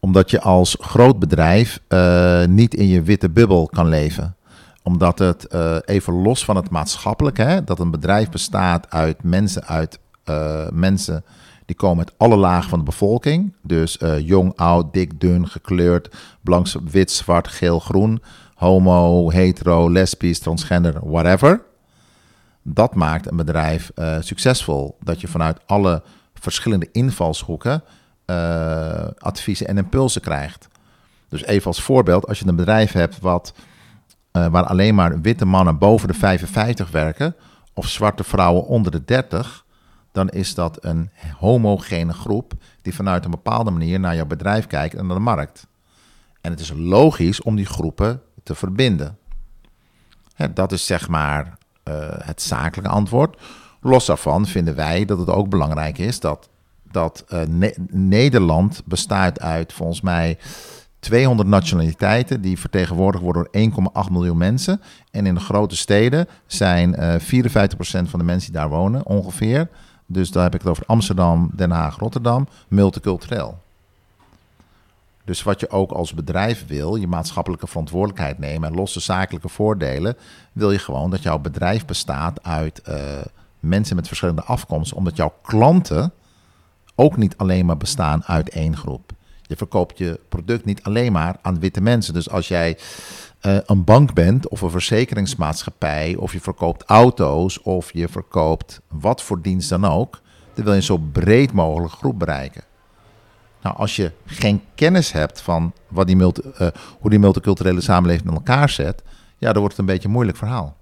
Omdat 0.00 0.30
je 0.30 0.40
als 0.40 0.76
groot 0.80 1.18
bedrijf 1.18 1.80
uh, 1.88 2.44
niet 2.44 2.74
in 2.74 2.86
je 2.86 3.02
witte 3.02 3.30
bubbel 3.30 3.66
kan 3.66 3.88
leven. 3.88 4.36
Omdat 4.82 5.18
het 5.18 5.46
uh, 5.54 5.76
even 5.84 6.12
los 6.12 6.44
van 6.44 6.56
het 6.56 6.70
maatschappelijke, 6.70 7.42
hè, 7.42 7.64
dat 7.64 7.78
een 7.78 7.90
bedrijf 7.90 8.30
bestaat 8.30 8.90
uit 8.90 9.22
mensen, 9.22 9.64
uit 9.64 9.98
uh, 10.30 10.68
mensen 10.72 11.24
die 11.66 11.76
komen 11.76 11.98
uit 11.98 12.14
alle 12.16 12.36
lagen 12.36 12.70
van 12.70 12.78
de 12.78 12.84
bevolking. 12.84 13.54
Dus 13.62 13.98
jong, 14.18 14.52
oud, 14.56 14.92
dik, 14.92 15.20
dun, 15.20 15.48
gekleurd, 15.48 16.14
blank, 16.40 16.66
wit, 16.90 17.10
zwart, 17.10 17.48
geel, 17.48 17.78
groen, 17.78 18.22
homo, 18.54 19.30
hetero, 19.30 19.90
lesbisch, 19.90 20.38
transgender, 20.38 21.00
whatever. 21.02 21.62
Dat 22.62 22.94
maakt 22.94 23.30
een 23.30 23.36
bedrijf 23.36 23.90
succesvol. 24.20 24.96
Dat 25.00 25.20
je 25.20 25.28
vanuit 25.28 25.60
alle 25.66 26.02
verschillende 26.34 26.88
invalshoeken 26.92 27.82
uh, 28.26 29.06
adviezen 29.18 29.66
en 29.66 29.76
impulsen 29.76 30.20
krijgt. 30.20 30.68
Dus 31.28 31.44
even 31.44 31.66
als 31.66 31.82
voorbeeld, 31.82 32.26
als 32.28 32.38
je 32.38 32.46
een 32.46 32.56
bedrijf 32.56 32.92
hebt 32.92 33.18
wat, 33.20 33.54
waar 34.32 34.64
alleen 34.64 34.94
maar 34.94 35.20
witte 35.20 35.44
mannen 35.44 35.78
boven 35.78 36.08
de 36.08 36.14
55 36.14 36.90
werken 36.90 37.34
of 37.74 37.88
zwarte 37.88 38.24
vrouwen 38.24 38.66
onder 38.66 38.92
de 38.92 39.04
30, 39.04 39.61
dan 40.12 40.28
is 40.28 40.54
dat 40.54 40.84
een 40.84 41.10
homogene 41.38 42.12
groep 42.12 42.52
die 42.82 42.94
vanuit 42.94 43.24
een 43.24 43.30
bepaalde 43.30 43.70
manier 43.70 44.00
naar 44.00 44.14
jouw 44.14 44.26
bedrijf 44.26 44.66
kijkt 44.66 44.94
en 44.94 45.06
naar 45.06 45.16
de 45.16 45.22
markt. 45.22 45.66
En 46.40 46.50
het 46.50 46.60
is 46.60 46.72
logisch 46.76 47.42
om 47.42 47.56
die 47.56 47.66
groepen 47.66 48.22
te 48.42 48.54
verbinden. 48.54 49.18
dat 50.54 50.72
is 50.72 50.86
zeg 50.86 51.08
maar 51.08 51.58
uh, 51.88 51.94
het 52.08 52.42
zakelijke 52.42 52.90
antwoord. 52.90 53.40
Los 53.80 54.06
daarvan 54.06 54.46
vinden 54.46 54.74
wij 54.74 55.04
dat 55.04 55.18
het 55.18 55.28
ook 55.28 55.48
belangrijk 55.48 55.98
is 55.98 56.20
dat, 56.20 56.48
dat 56.90 57.24
ne 57.48 57.74
Nederland 57.90 58.82
bestaat 58.84 59.40
uit 59.40 59.72
volgens 59.72 60.00
mij 60.00 60.38
200 61.02 61.48
nationaliteiten 61.48 62.40
die 62.40 62.58
vertegenwoordigd 62.58 63.24
worden 63.24 63.48
door 63.50 64.04
1,8 64.06 64.12
miljoen 64.12 64.36
mensen. 64.36 64.80
En 65.10 65.26
in 65.26 65.34
de 65.34 65.40
grote 65.40 65.76
steden 65.76 66.28
zijn 66.46 66.96
uh, 66.98 67.14
54% 67.14 67.18
van 67.84 68.18
de 68.18 68.24
mensen 68.24 68.52
die 68.52 68.60
daar 68.60 68.68
wonen 68.68 69.06
ongeveer. 69.06 69.68
Dus 70.12 70.30
daar 70.30 70.42
heb 70.42 70.54
ik 70.54 70.60
het 70.60 70.70
over 70.70 70.84
Amsterdam, 70.86 71.50
Den 71.54 71.70
Haag, 71.70 71.98
Rotterdam, 71.98 72.48
multicultureel. 72.68 73.60
Dus 75.24 75.42
wat 75.42 75.60
je 75.60 75.70
ook 75.70 75.90
als 75.90 76.14
bedrijf 76.14 76.66
wil, 76.66 76.94
je 76.96 77.06
maatschappelijke 77.06 77.66
verantwoordelijkheid 77.66 78.38
nemen 78.38 78.68
en 78.68 78.74
losse 78.74 79.00
zakelijke 79.00 79.48
voordelen, 79.48 80.16
wil 80.52 80.70
je 80.70 80.78
gewoon 80.78 81.10
dat 81.10 81.22
jouw 81.22 81.38
bedrijf 81.38 81.84
bestaat 81.84 82.42
uit 82.42 82.82
uh, 82.88 82.96
mensen 83.60 83.96
met 83.96 84.06
verschillende 84.06 84.42
afkomsten, 84.42 84.96
omdat 84.96 85.16
jouw 85.16 85.34
klanten 85.42 86.12
ook 86.94 87.16
niet 87.16 87.36
alleen 87.36 87.66
maar 87.66 87.76
bestaan 87.76 88.24
uit 88.24 88.48
één 88.48 88.76
groep. 88.76 89.12
Je 89.42 89.56
verkoopt 89.56 89.98
je 89.98 90.20
product 90.28 90.64
niet 90.64 90.82
alleen 90.82 91.12
maar 91.12 91.36
aan 91.42 91.60
witte 91.60 91.80
mensen. 91.80 92.14
Dus 92.14 92.30
als 92.30 92.48
jij 92.48 92.78
uh, 93.42 93.56
een 93.66 93.84
bank 93.84 94.14
bent 94.14 94.48
of 94.48 94.60
een 94.60 94.70
verzekeringsmaatschappij, 94.70 96.16
of 96.16 96.32
je 96.32 96.40
verkoopt 96.40 96.82
auto's, 96.82 97.62
of 97.62 97.92
je 97.92 98.08
verkoopt 98.08 98.80
wat 98.88 99.22
voor 99.22 99.42
dienst 99.42 99.68
dan 99.68 99.84
ook, 99.84 100.20
dan 100.54 100.64
wil 100.64 100.72
je 100.72 100.78
een 100.78 100.84
zo 100.84 100.98
breed 100.98 101.52
mogelijk 101.52 101.92
groep 101.92 102.18
bereiken. 102.18 102.62
Nou, 103.62 103.76
als 103.76 103.96
je 103.96 104.12
geen 104.26 104.62
kennis 104.74 105.12
hebt 105.12 105.40
van 105.40 105.72
wat 105.88 106.06
die 106.06 106.16
multi, 106.16 106.42
uh, 106.60 106.68
hoe 106.98 107.10
die 107.10 107.18
multiculturele 107.18 107.80
samenleving 107.80 108.28
in 108.28 108.34
elkaar 108.34 108.68
zet, 108.68 109.02
ja, 109.38 109.52
dan 109.52 109.60
wordt 109.60 109.76
het 109.76 109.78
een 109.78 109.92
beetje 109.92 110.08
een 110.08 110.14
moeilijk 110.14 110.38
verhaal. 110.38 110.76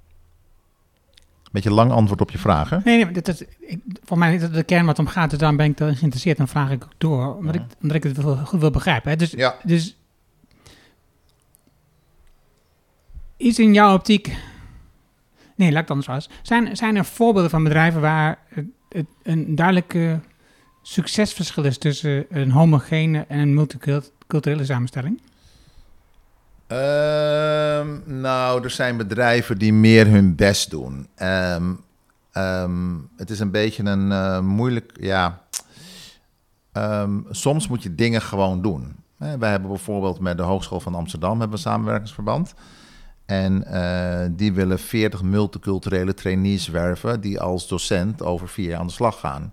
Beetje 1.52 1.70
lang 1.70 1.90
antwoord 1.90 2.20
op 2.20 2.30
je 2.30 2.38
vragen. 2.38 2.82
Nee, 2.84 3.04
nee 3.04 3.22
ik, 3.60 3.78
voor 4.04 4.18
mij 4.18 4.34
is 4.34 4.42
het 4.42 4.54
de 4.54 4.62
kern 4.62 4.86
wat 4.86 4.98
om 4.98 5.06
gaat, 5.06 5.30
dus 5.30 5.38
daarom 5.38 5.56
ben 5.56 5.66
ik 5.66 5.76
geïnteresseerd 5.76 6.38
en 6.38 6.48
vraag 6.48 6.70
ik 6.70 6.86
door, 6.98 7.36
omdat, 7.36 7.54
ik, 7.54 7.62
omdat 7.82 7.96
ik 7.96 8.02
het 8.02 8.16
wil, 8.16 8.36
goed 8.36 8.60
wil 8.60 8.70
begrijpen. 8.70 9.10
Hè. 9.10 9.16
Dus, 9.16 9.30
ja. 9.30 9.54
dus 9.62 9.96
is 13.40 13.58
in 13.58 13.74
jouw 13.74 13.94
optiek, 13.94 14.36
Nee, 15.60 15.72
laat 15.72 15.82
ik 15.82 15.88
het 15.88 15.96
anders 15.96 16.06
was. 16.06 16.30
Zijn, 16.42 16.76
zijn 16.76 16.96
er 16.96 17.04
voorbeelden 17.04 17.50
van 17.50 17.62
bedrijven 17.62 18.00
waar 18.00 18.38
het, 18.88 19.06
een 19.22 19.54
duidelijk 19.54 20.18
succesverschil 20.82 21.64
is 21.64 21.78
tussen 21.78 22.26
een 22.30 22.50
homogene 22.50 23.24
en 23.28 23.38
een 23.38 23.54
multiculturele 23.54 24.64
samenstelling? 24.64 25.20
Ehm, 26.66 28.20
nou, 28.20 28.64
er 28.64 28.70
zijn 28.70 28.96
bedrijven 28.96 29.58
die 29.58 29.72
meer 29.72 30.06
hun 30.06 30.34
best 30.34 30.70
doen. 30.70 31.08
Ehm, 31.14 31.72
ehm, 32.32 32.94
het 33.16 33.30
is 33.30 33.40
een 33.40 33.50
beetje 33.50 33.84
een 33.84 34.12
eh, 34.12 34.40
moeilijk, 34.40 34.92
ja. 35.00 35.42
soms 37.30 37.68
moet 37.68 37.82
je 37.82 37.94
dingen 37.94 38.22
gewoon 38.22 38.62
doen. 38.62 38.94
wij 39.16 39.50
hebben 39.50 39.68
bijvoorbeeld 39.68 40.20
met 40.20 40.36
de 40.36 40.42
Hogeschool 40.42 40.80
van 40.80 40.94
Amsterdam 40.94 41.38
hebben 41.40 41.56
een 41.56 41.62
samenwerkingsverband. 41.62 42.54
En 43.30 43.64
uh, 43.66 44.26
die 44.30 44.52
willen 44.52 44.78
40 44.78 45.22
multiculturele 45.22 46.14
trainees 46.14 46.68
werven 46.68 47.20
die 47.20 47.40
als 47.40 47.68
docent 47.68 48.22
over 48.22 48.48
vier 48.48 48.68
jaar 48.68 48.78
aan 48.78 48.86
de 48.86 48.92
slag 48.92 49.20
gaan. 49.20 49.52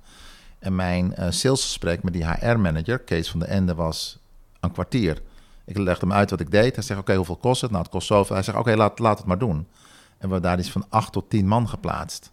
En 0.59 0.75
mijn 0.75 1.13
uh, 1.19 1.25
salesgesprek 1.29 2.03
met 2.03 2.13
die 2.13 2.27
HR-manager, 2.27 2.99
Kees 2.99 3.29
van 3.29 3.39
de 3.39 3.45
Ende, 3.45 3.75
was 3.75 4.19
een 4.59 4.71
kwartier. 4.71 5.21
Ik 5.65 5.77
legde 5.77 6.05
hem 6.05 6.15
uit 6.15 6.29
wat 6.29 6.39
ik 6.39 6.51
deed. 6.51 6.75
Hij 6.75 6.83
zegt, 6.83 6.99
oké, 6.99 7.15
hoeveel 7.15 7.35
kost 7.35 7.61
het? 7.61 7.71
Nou, 7.71 7.83
het 7.83 7.91
kost 7.91 8.07
zoveel. 8.07 8.35
Hij 8.35 8.43
zegt, 8.43 8.57
oké, 8.57 8.75
laat, 8.75 8.99
laat 8.99 9.17
het 9.17 9.27
maar 9.27 9.37
doen. 9.37 9.57
En 9.57 9.67
we 10.07 10.17
hebben 10.19 10.41
daar 10.41 10.59
iets 10.59 10.71
van 10.71 10.85
acht 10.89 11.11
tot 11.11 11.29
tien 11.29 11.47
man 11.47 11.69
geplaatst. 11.69 12.31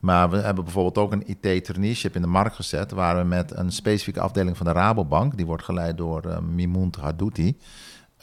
Maar 0.00 0.30
we 0.30 0.36
hebben 0.36 0.64
bijvoorbeeld 0.64 0.98
ook 0.98 1.12
een 1.12 1.28
IT-traineeship 1.28 2.14
in 2.14 2.22
de 2.22 2.28
markt 2.28 2.54
gezet... 2.54 2.90
waar 2.90 3.16
we 3.16 3.22
met 3.22 3.56
een 3.56 3.72
specifieke 3.72 4.20
afdeling 4.20 4.56
van 4.56 4.66
de 4.66 4.72
Rabobank... 4.72 5.36
die 5.36 5.46
wordt 5.46 5.64
geleid 5.64 5.96
door 5.96 6.26
uh, 6.26 6.38
Mimoun 6.38 6.94
Hadouti... 7.00 7.58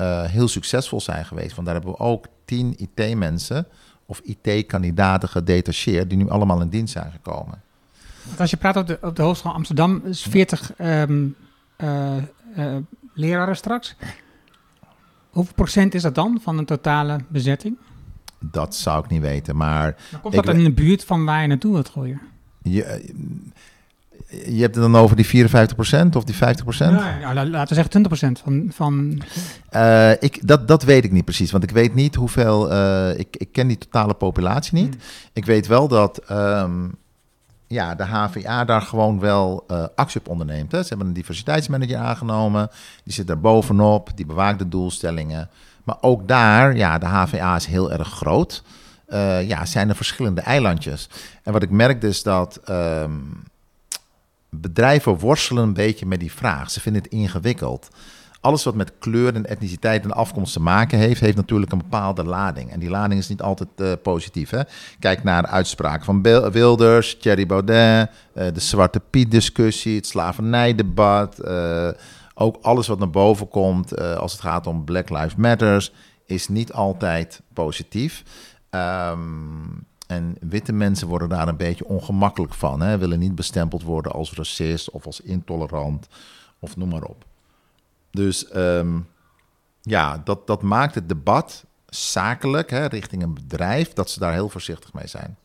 Uh, 0.02 0.24
heel 0.24 0.48
succesvol 0.48 1.02
zijn 1.02 1.26
geweest. 1.26 1.56
Want 1.56 1.68
daar 1.68 1.76
hebben 1.76 1.94
we 1.94 2.00
ook 2.00 2.26
tien 2.46 2.76
IT-mensen 2.78 3.68
of 4.06 4.22
IT-kandidaten 4.24 5.30
gedetacheerd... 5.30 6.10
die 6.10 6.18
nu 6.18 6.30
allemaal 6.30 6.62
in 6.62 6.70
dienst 6.70 6.94
zijn 6.94 7.12
gekomen. 7.12 7.62
Als 8.38 8.50
je 8.50 8.58
praat 8.58 8.76
op 8.76 8.88
de, 8.88 8.98
op 9.02 9.16
de 9.16 9.22
Hogeschool 9.22 9.54
Amsterdam, 9.54 10.02
is 10.06 10.22
40 10.22 10.72
um, 10.80 11.36
uh, 11.78 12.16
uh, 12.58 12.76
leraren 13.14 13.56
straks. 13.56 13.96
Hoeveel 15.30 15.54
procent 15.54 15.94
is 15.94 16.02
dat 16.02 16.16
dan 16.16 16.40
van 16.42 16.58
de 16.58 16.66
totale 16.66 17.20
bezetting? 17.28 17.78
Dat 18.40 18.76
zou 18.76 19.04
ik 19.04 19.10
niet 19.10 19.22
weten, 19.22 19.56
maar... 19.56 19.96
maar 20.12 20.22
komt 20.22 20.34
dat 20.36 20.46
dan 20.46 20.58
in 20.58 20.64
de 20.64 20.72
buurt 20.72 21.04
van 21.04 21.26
waar 21.26 21.42
je 21.42 21.48
naartoe 21.48 21.74
wilt 21.74 21.90
gooien? 21.90 22.22
Je, 22.62 23.14
je 24.30 24.62
hebt 24.62 24.76
het 24.76 24.84
dan 24.84 24.96
over 24.96 25.16
die 25.16 25.48
54% 25.48 26.10
of 26.14 26.24
die 26.24 26.36
50%? 26.36 26.38
Ja, 26.78 27.18
ja, 27.20 27.46
laten 27.46 27.76
we 27.76 27.84
zeggen 27.84 28.38
20% 28.38 28.42
van... 28.44 28.72
van... 28.74 29.22
Uh, 29.76 30.12
ik, 30.12 30.48
dat, 30.48 30.68
dat 30.68 30.84
weet 30.84 31.04
ik 31.04 31.12
niet 31.12 31.26
precies, 31.26 31.52
want 31.52 31.64
ik 31.64 31.72
weet 31.72 31.94
niet 31.94 32.16
hoeveel... 32.16 32.72
Uh, 32.72 33.20
ik, 33.20 33.36
ik 33.38 33.52
ken 33.52 33.68
die 33.68 33.78
totale 33.78 34.14
populatie 34.14 34.74
niet. 34.74 34.94
Hmm. 34.94 35.04
Ik 35.34 35.46
weet 35.46 35.68
wel 35.68 35.88
dat... 35.88 36.22
Um, 36.32 36.96
ja, 37.68 37.96
de 37.96 38.04
HVA 38.04 38.66
daar 38.66 38.82
gewoon 38.82 39.20
wel 39.20 39.66
uh, 39.72 39.84
actie 39.96 40.20
op 40.20 40.28
onderneemt. 40.28 40.72
Hè. 40.72 40.82
Ze 40.82 40.90
hebben 40.90 41.08
een 41.08 41.14
diversiteitsmanager 41.14 41.98
aangenomen, 41.98 42.70
die 43.04 43.14
zit 43.14 43.28
daar 43.28 43.40
bovenop, 43.40 44.10
die 44.16 44.26
bewaakt 44.26 44.60
de 44.60 44.70
doelstellingen. 44.70 45.50
Maar 45.84 45.98
ook 46.02 46.28
daar, 46.28 46.76
ja, 46.76 46.98
de 46.98 47.06
HVA 47.06 47.56
is 47.56 47.66
heel 47.66 47.92
erg 47.92 48.08
groot. 48.08 48.64
Ja, 49.46 49.66
zijn 49.66 49.90
er 49.90 49.96
verschillende 49.96 50.42
eilandjes. 50.42 51.10
En 51.44 51.54
wat 51.54 51.64
ik 51.64 51.70
merk 51.70 52.04
is 52.04 52.24
dat 52.24 52.60
um, 52.70 53.44
bedrijven 54.54 55.18
worstelen 55.18 55.64
een 55.64 55.74
beetje 55.74 56.06
met 56.06 56.20
die 56.20 56.32
vraag. 56.32 56.72
Ze 56.72 56.80
vinden 56.80 57.02
het 57.02 57.12
ingewikkeld 57.12 57.90
alles 58.44 58.64
wat 58.64 58.76
met 58.76 58.94
kleur 59.00 59.36
en 59.36 59.46
etniciteit 59.46 60.04
en 60.04 60.12
afkomst 60.12 60.54
te 60.54 60.60
maken 60.60 61.00
heeft, 61.00 61.22
heeft 61.22 61.36
natuurlijk 61.36 61.72
een 61.72 61.78
bepaalde 61.78 62.24
lading. 62.24 62.72
En 62.72 62.80
die 62.80 62.90
lading 62.90 63.20
is 63.20 63.30
niet 63.30 63.42
altijd 63.42 63.70
uh, 63.78 63.92
positief. 64.02 64.50
Hè? 64.50 64.62
Kijk 65.00 65.24
naar 65.24 65.46
uitspraken 65.48 66.06
van 66.06 66.22
Wilders, 66.52 67.18
Thierry 67.18 67.46
Baudet, 67.46 68.10
uh, 68.36 68.46
de 68.54 68.60
Zwarte 68.60 69.02
Piet-discussie, 69.10 69.96
het 69.96 70.08
slavernijdebat. 70.08 71.40
Uh, 71.46 71.90
ook 72.34 72.58
alles 72.62 72.88
wat 72.88 73.00
naar 73.00 73.10
boven 73.10 73.48
komt 73.48 73.98
als 73.98 74.32
het 74.32 74.42
gaat 74.42 74.68
om 74.68 74.84
Black 74.84 75.10
Lives 75.10 75.36
Matters, 75.36 75.92
is 76.26 76.48
niet 76.48 76.74
altijd 76.74 77.42
positief. 77.54 78.24
Um, 78.70 79.86
en 80.14 80.38
witte 80.40 80.74
mensen 80.74 81.08
worden 81.08 81.30
daar 81.30 81.48
een 81.48 81.58
beetje 81.58 81.86
ongemakkelijk 81.86 82.54
van. 82.54 82.82
Hè? 82.82 82.98
Willen 82.98 83.20
niet 83.20 83.36
bestempeld 83.36 83.84
worden 83.84 84.12
als 84.12 84.34
racist 84.34 84.90
of 84.90 85.06
als 85.06 85.22
intolerant 85.22 86.08
of 86.60 86.78
noem 86.78 86.90
maar 86.90 87.04
op. 87.04 87.26
Dus 88.12 88.56
um, 88.56 89.08
ja, 89.82 90.22
dat, 90.24 90.48
dat 90.48 90.62
maakt 90.62 90.96
het 90.96 91.10
debat 91.10 91.66
zakelijk 91.90 92.70
hè, 92.70 92.86
richting 92.86 93.24
een 93.24 93.34
bedrijf 93.34 93.94
dat 93.94 94.10
ze 94.10 94.20
daar 94.20 94.34
heel 94.34 94.50
voorzichtig 94.50 94.94
mee 94.94 95.08
zijn. 95.08 95.38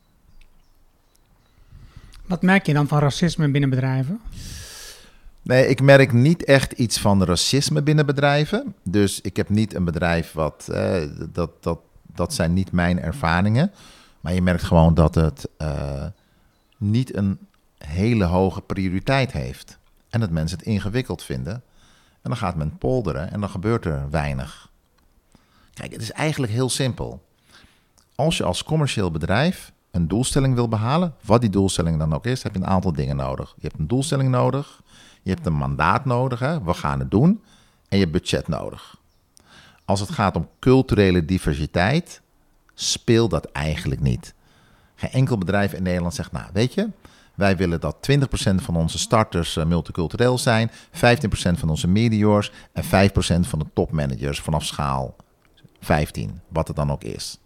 Wat 2.26 2.42
merk 2.42 2.66
je 2.66 2.72
dan 2.72 2.88
van 2.88 2.98
racisme 2.98 3.50
binnen 3.50 3.70
bedrijven? 3.70 4.20
Nee, 5.42 5.66
ik 5.66 5.82
merk 5.82 6.12
niet 6.12 6.44
echt 6.44 6.72
iets 6.72 6.98
van 6.98 7.24
racisme 7.24 7.82
binnen 7.82 8.06
bedrijven. 8.06 8.74
Dus 8.82 9.20
ik 9.20 9.36
heb 9.36 9.48
niet 9.48 9.74
een 9.74 9.84
bedrijf 9.84 10.32
wat. 10.32 10.68
Eh, 10.72 11.02
dat, 11.32 11.62
dat, 11.62 11.78
dat 12.14 12.34
zijn 12.34 12.52
niet 12.52 12.72
mijn 12.72 13.00
ervaringen. 13.00 13.72
Maar 14.28 14.36
je 14.36 14.42
merkt 14.42 14.62
gewoon 14.62 14.94
dat 14.94 15.14
het 15.14 15.48
uh, 15.58 16.04
niet 16.76 17.16
een 17.16 17.38
hele 17.78 18.24
hoge 18.24 18.60
prioriteit 18.60 19.32
heeft. 19.32 19.78
En 20.10 20.20
dat 20.20 20.30
mensen 20.30 20.58
het 20.58 20.66
ingewikkeld 20.66 21.22
vinden. 21.22 21.54
En 22.22 22.30
dan 22.30 22.36
gaat 22.36 22.56
men 22.56 22.78
polderen 22.78 23.30
en 23.30 23.40
dan 23.40 23.48
gebeurt 23.48 23.84
er 23.84 24.10
weinig. 24.10 24.70
Kijk, 25.74 25.92
het 25.92 26.02
is 26.02 26.12
eigenlijk 26.12 26.52
heel 26.52 26.68
simpel. 26.68 27.24
Als 28.14 28.36
je 28.36 28.44
als 28.44 28.64
commercieel 28.64 29.10
bedrijf 29.10 29.72
een 29.90 30.08
doelstelling 30.08 30.54
wil 30.54 30.68
behalen, 30.68 31.14
wat 31.24 31.40
die 31.40 31.50
doelstelling 31.50 31.98
dan 31.98 32.14
ook 32.14 32.26
is, 32.26 32.42
heb 32.42 32.54
je 32.54 32.60
een 32.60 32.66
aantal 32.66 32.92
dingen 32.92 33.16
nodig. 33.16 33.54
Je 33.56 33.66
hebt 33.66 33.78
een 33.78 33.88
doelstelling 33.88 34.30
nodig, 34.30 34.82
je 35.22 35.30
hebt 35.30 35.46
een 35.46 35.52
mandaat 35.52 36.04
nodig, 36.04 36.38
hè, 36.38 36.62
we 36.62 36.74
gaan 36.74 36.98
het 36.98 37.10
doen, 37.10 37.42
en 37.88 37.98
je 37.98 38.04
hebt 38.04 38.12
budget 38.12 38.48
nodig. 38.48 38.96
Als 39.84 40.00
het 40.00 40.10
gaat 40.10 40.36
om 40.36 40.48
culturele 40.58 41.24
diversiteit, 41.24 42.20
speelt 42.80 43.30
dat 43.30 43.44
eigenlijk 43.44 44.00
niet. 44.00 44.34
Geen 44.94 45.10
enkel 45.10 45.38
bedrijf 45.38 45.72
in 45.72 45.82
Nederland 45.82 46.14
zegt, 46.14 46.32
nou 46.32 46.46
weet 46.52 46.74
je, 46.74 46.90
wij 47.34 47.56
willen 47.56 47.80
dat 47.80 48.10
20% 48.10 48.54
van 48.54 48.76
onze 48.76 48.98
starters 48.98 49.56
uh, 49.56 49.64
multicultureel 49.64 50.38
zijn, 50.38 50.70
15% 50.70 50.74
van 51.32 51.68
onze 51.68 51.88
mediors 51.88 52.52
en 52.72 52.84
5% 52.84 52.86
van 53.40 53.58
de 53.58 53.66
topmanagers 53.72 54.40
vanaf 54.40 54.64
schaal 54.64 55.16
15, 55.80 56.40
wat 56.48 56.66
het 56.66 56.76
dan 56.76 56.90
ook 56.90 57.02
is. 57.04 57.38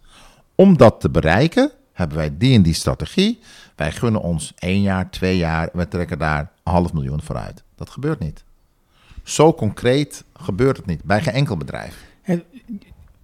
Om 0.55 0.77
dat 0.77 0.99
te 0.99 1.09
bereiken, 1.09 1.71
hebben 1.93 2.17
wij 2.17 2.37
die 2.37 2.55
en 2.55 2.61
die 2.61 2.73
strategie. 2.73 3.39
Wij 3.75 3.91
gunnen 3.91 4.21
ons 4.21 4.53
één 4.55 4.81
jaar, 4.81 5.09
twee 5.09 5.37
jaar, 5.37 5.69
we 5.73 5.87
trekken 5.87 6.19
daar 6.19 6.51
half 6.63 6.93
miljoen 6.93 7.21
vooruit. 7.21 7.63
Dat 7.75 7.89
gebeurt 7.89 8.19
niet. 8.19 8.43
Zo 9.23 9.53
concreet 9.53 10.23
gebeurt 10.33 10.77
het 10.77 10.85
niet 10.85 11.03
bij 11.03 11.21
geen 11.21 11.33
enkel 11.33 11.57
bedrijf. 11.57 12.11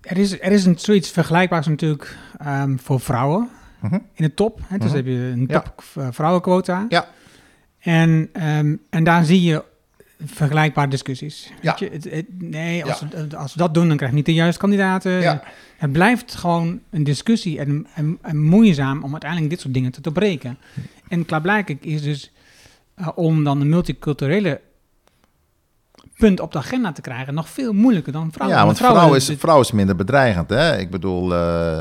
Er 0.02 0.18
is, 0.18 0.40
er 0.40 0.52
is 0.52 0.66
een, 0.66 0.80
zoiets 0.80 1.10
vergelijkbaars 1.10 1.68
natuurlijk 1.68 2.18
um, 2.46 2.80
voor 2.80 3.00
vrouwen. 3.00 3.50
Mhm. 3.80 3.94
in 3.94 4.24
de 4.24 4.34
top. 4.34 4.60
Hè? 4.68 4.78
Dus 4.78 4.88
mhm. 4.88 4.96
heb 4.96 5.06
je 5.06 5.12
een 5.12 5.48
top 5.48 5.84
ja. 5.94 6.14
vrouwenquota. 6.14 6.86
Ja. 6.90 7.08
En, 7.80 8.30
um, 8.34 8.82
en 8.90 9.04
daar 9.04 9.26
zie 9.26 9.42
je 9.42 9.64
vergelijkbare 10.26 10.88
discussies. 10.88 11.52
Ja. 11.62 11.76
Je, 11.80 11.90
het, 11.92 12.04
het, 12.04 12.26
nee, 12.38 12.86
als, 12.86 13.00
we, 13.00 13.38
als 13.38 13.54
we 13.54 13.60
dat 13.60 13.74
doen, 13.74 13.88
dan 13.88 13.98
krijg 13.98 14.12
je 14.12 14.18
niet 14.18 14.26
de 14.26 14.34
juiste 14.34 14.60
kandidaten. 14.60 15.12
Ja. 15.12 15.44
Het 15.78 15.92
blijft 15.92 16.36
gewoon 16.36 16.80
een 16.90 17.04
discussie 17.04 17.60
en, 17.60 17.88
en, 17.96 18.18
en, 18.22 18.42
moeizaam 18.42 19.04
om 19.04 19.12
uiteindelijk 19.12 19.52
dit 19.52 19.60
soort 19.60 19.74
dingen 19.74 19.92
te 19.92 20.02
doorbreken. 20.02 20.58
En 21.08 21.26
klaarblijkelijk 21.26 21.86
is 21.86 22.02
dus 22.02 22.32
uh, 23.00 23.08
om 23.16 23.44
dan 23.44 23.62
een 23.62 23.70
multiculturele 23.70 24.62
punt 26.20 26.40
op 26.40 26.52
de 26.52 26.58
agenda 26.58 26.92
te 26.92 27.02
krijgen 27.02 27.34
nog 27.34 27.50
veel 27.50 27.74
moeilijker 27.74 28.14
dan 28.14 28.32
vrouwen. 28.32 28.58
Ja, 28.58 28.66
want 28.66 28.78
vrouwen, 28.78 29.02
vrouw, 29.02 29.16
is, 29.16 29.32
vrouw 29.38 29.60
is 29.60 29.72
minder 29.72 29.96
bedreigend. 29.96 30.50
Hè? 30.50 30.78
Ik 30.78 30.92
bedoel, 30.92 31.34
uh, 31.34 31.80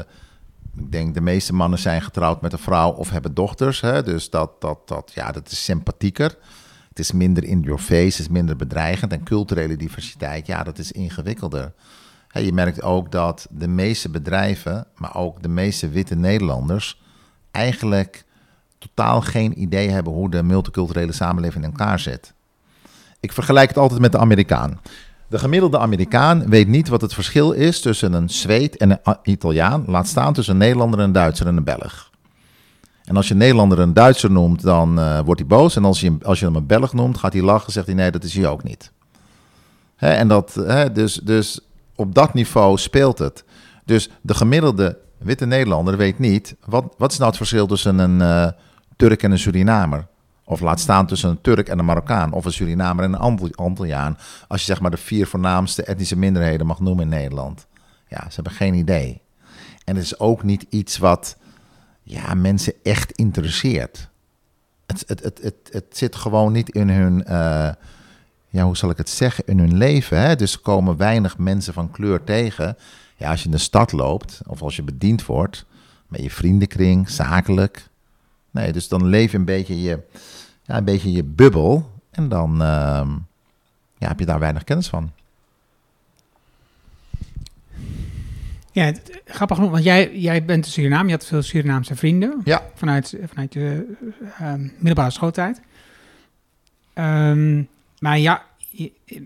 ik 0.77 0.93
denk 0.93 1.15
de 1.15 1.21
meeste 1.21 1.55
mannen 1.55 1.79
zijn 1.79 2.03
getrouwd 2.03 2.41
met 2.41 2.53
een 2.53 2.59
vrouw 2.59 2.91
of 2.91 3.11
hebben 3.11 3.35
dochters. 3.35 3.81
Hè? 3.81 4.03
Dus 4.03 4.31
dat, 4.31 4.61
dat, 4.61 4.89
dat, 4.89 5.13
ja, 5.15 5.33
dat 5.33 5.51
is 5.51 5.65
sympathieker. 5.65 6.37
Het 6.89 6.99
is 6.99 7.13
minder 7.13 7.45
in 7.45 7.61
your 7.61 7.81
face, 7.81 8.05
het 8.05 8.19
is 8.19 8.29
minder 8.29 8.57
bedreigend. 8.57 9.13
En 9.13 9.23
culturele 9.23 9.77
diversiteit, 9.77 10.47
ja, 10.47 10.63
dat 10.63 10.79
is 10.79 10.93
ingewikkelder. 10.93 11.73
je 12.33 12.53
merkt 12.53 12.83
ook 12.83 13.13
dat 13.13 13.47
de 13.51 13.69
meeste 13.69 14.09
bedrijven, 14.09 14.87
maar 14.97 15.17
ook 15.17 15.43
de 15.43 15.49
meeste 15.49 15.89
witte 15.89 16.15
Nederlanders, 16.15 17.01
eigenlijk 17.51 18.25
totaal 18.79 19.21
geen 19.21 19.61
idee 19.63 19.89
hebben 19.89 20.13
hoe 20.13 20.31
de 20.31 20.43
multiculturele 20.43 21.13
samenleving 21.13 21.65
in 21.65 21.71
elkaar 21.71 21.99
zit. 21.99 22.35
Ik 23.21 23.33
vergelijk 23.33 23.69
het 23.69 23.79
altijd 23.79 24.01
met 24.01 24.13
de 24.13 24.19
Amerikaan. 24.19 24.81
De 25.29 25.39
gemiddelde 25.39 25.79
Amerikaan 25.79 26.49
weet 26.49 26.69
niet 26.69 26.89
wat 26.89 27.01
het 27.01 27.15
verschil 27.15 27.53
is 27.53 27.81
tussen 27.81 28.13
een 28.13 28.29
Zweed 28.29 28.77
en 28.77 28.91
een 28.91 29.17
Italiaan. 29.23 29.85
Laat 29.87 30.07
staan 30.07 30.33
tussen 30.33 30.53
een 30.55 30.61
Nederlander, 30.61 31.01
een 31.01 31.13
Duitser 31.13 31.47
en 31.47 31.57
een 31.57 31.65
Belg. 31.65 32.11
En 33.05 33.17
als 33.17 33.29
je 33.29 33.35
Nederlander 33.35 33.79
een 33.79 33.93
Duitser 33.93 34.31
noemt, 34.31 34.63
dan 34.63 34.99
uh, 34.99 35.21
wordt 35.21 35.41
hij 35.41 35.49
boos. 35.49 35.77
En 35.77 35.85
als 35.85 36.01
je, 36.01 36.17
als 36.23 36.39
je 36.39 36.45
hem 36.45 36.57
een 36.57 36.67
Belg 36.67 36.93
noemt, 36.93 37.19
gaat 37.19 37.33
hij 37.33 37.43
lachen. 37.43 37.73
Zegt 37.73 37.87
hij 37.87 37.95
nee, 37.95 38.11
dat 38.11 38.25
is 38.25 38.35
hij 38.35 38.47
ook 38.47 38.63
niet. 38.63 38.93
Hè, 39.97 40.11
en 40.11 40.29
dat, 40.29 40.55
hè, 40.55 40.93
dus, 40.93 41.15
dus 41.15 41.61
op 41.95 42.15
dat 42.15 42.35
niveau 42.35 42.79
speelt 42.79 43.19
het. 43.19 43.45
Dus 43.85 44.11
de 44.21 44.35
gemiddelde 44.35 44.99
witte 45.19 45.47
Nederlander 45.47 45.97
weet 45.97 46.19
niet, 46.19 46.57
wat, 46.65 46.95
wat 46.99 47.13
is 47.13 47.17
nou 47.17 47.29
het 47.29 47.39
verschil 47.39 47.67
tussen 47.67 47.99
een 47.99 48.21
eh, 48.21 48.49
Turk 48.97 49.23
en 49.23 49.31
een 49.31 49.39
Surinamer? 49.39 50.07
Of 50.49 50.61
laat 50.61 50.81
staan 50.81 51.07
tussen 51.07 51.31
een 51.31 51.41
Turk 51.41 51.69
en 51.69 51.79
een 51.79 51.85
Marokkaan, 51.85 52.33
of 52.33 52.45
een 52.45 52.53
Surinamer 52.53 53.05
en 53.05 53.13
een 53.13 53.19
Antil- 53.19 53.55
Antilliaan. 53.55 54.19
Als 54.47 54.61
je 54.61 54.67
zeg 54.67 54.81
maar 54.81 54.91
de 54.91 54.97
vier 54.97 55.27
voornaamste 55.27 55.83
etnische 55.83 56.17
minderheden 56.17 56.67
mag 56.67 56.81
noemen 56.81 57.05
in 57.05 57.11
Nederland. 57.11 57.67
Ja, 58.09 58.25
ze 58.29 58.35
hebben 58.35 58.53
geen 58.53 58.75
idee. 58.75 59.21
En 59.85 59.97
het 59.97 60.05
is 60.05 60.19
ook 60.19 60.43
niet 60.43 60.67
iets 60.69 60.99
wat 60.99 61.37
ja, 62.03 62.35
mensen 62.35 62.73
echt 62.83 63.13
interesseert. 63.13 64.09
Het, 64.87 65.05
het, 65.07 65.23
het, 65.23 65.39
het, 65.43 65.69
het 65.71 65.85
zit 65.91 66.17
gewoon 66.17 66.53
niet 66.53 66.71
in 66.71 66.89
hun, 66.89 67.25
eh, 67.25 67.71
ja, 68.49 68.65
hoe 68.65 68.77
zal 68.77 68.91
ik 68.91 68.97
het 68.97 69.09
zeggen, 69.11 69.47
in 69.47 69.59
hun 69.59 69.77
leven. 69.77 70.21
Hè? 70.21 70.37
Dus 70.37 70.61
komen 70.61 70.97
weinig 70.97 71.39
mensen 71.39 71.73
van 71.73 71.91
kleur 71.91 72.25
tegen. 72.25 72.77
Ja, 73.17 73.31
als 73.31 73.39
je 73.41 73.47
in 73.47 73.51
de 73.51 73.59
stad 73.59 73.93
loopt 73.93 74.41
of 74.47 74.63
als 74.63 74.77
je 74.77 74.83
bediend 74.83 75.27
wordt 75.27 75.67
met 76.07 76.23
je 76.23 76.31
vriendenkring, 76.31 77.11
zakelijk. 77.11 77.89
Nee, 78.51 78.73
dus 78.73 78.89
dan 78.89 79.07
leef 79.07 79.31
je 79.31 79.39
een 79.39 79.45
beetje 79.45 79.81
je, 79.81 79.99
ja, 80.69 80.77
een 80.77 80.85
beetje 80.85 81.13
je 81.13 81.25
bubbel 81.25 81.91
en 82.11 82.29
dan 82.29 82.51
ehm, 82.63 83.11
ja, 83.99 84.09
heb 84.09 84.19
je 84.19 84.27
daar 84.27 84.39
weinig 84.39 84.65
kennis 84.65 84.89
van. 84.89 85.11
Ja, 88.73 88.93
grappig 89.25 89.57
genoeg, 89.57 89.73
want 89.73 89.85
jij, 89.85 90.19
jij 90.19 90.45
bent 90.45 90.65
een 90.67 90.71
Surinaam. 90.73 91.07
Je 91.07 91.13
had 91.13 91.27
veel 91.27 91.43
Surinaamse 91.43 91.97
vrienden 91.97 92.41
Ja. 92.45 92.63
vanuit, 92.75 93.17
vanuit 93.27 93.53
je 93.55 93.97
eh, 94.39 94.47
ehm, 94.47 94.61
middelbare 94.63 95.11
schooltijd. 95.11 95.61
Ehm, 96.93 97.63
maar 97.99 98.19
ja, 98.19 98.43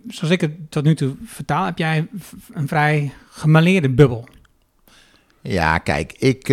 zoals 0.09 0.31
ik 0.35 0.41
het 0.41 0.71
tot 0.71 0.85
nu 0.85 0.95
toe 0.95 1.15
vertaal, 1.25 1.65
heb 1.65 1.79
jij 1.79 2.09
een 2.53 2.69
vrij 2.69 3.13
gemaleerde 3.31 3.91
bubbel. 3.91 4.29
Ja, 5.41 5.79
kijk, 5.79 6.13
ik. 6.13 6.49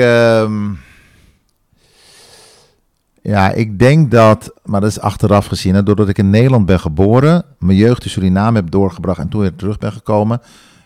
Ja, 3.21 3.51
ik 3.51 3.79
denk 3.79 4.11
dat, 4.11 4.53
maar 4.63 4.81
dat 4.81 4.89
is 4.89 4.99
achteraf 4.99 5.45
gezien, 5.45 5.83
doordat 5.83 6.09
ik 6.09 6.17
in 6.17 6.29
Nederland 6.29 6.65
ben 6.65 6.79
geboren, 6.79 7.43
mijn 7.59 7.77
jeugd 7.77 8.03
in 8.03 8.09
Suriname 8.09 8.55
heb 8.55 8.71
doorgebracht 8.71 9.19
en 9.19 9.29
toen 9.29 9.41
weer 9.41 9.55
terug 9.55 9.77
ben 9.77 9.91
gekomen, 9.91 10.41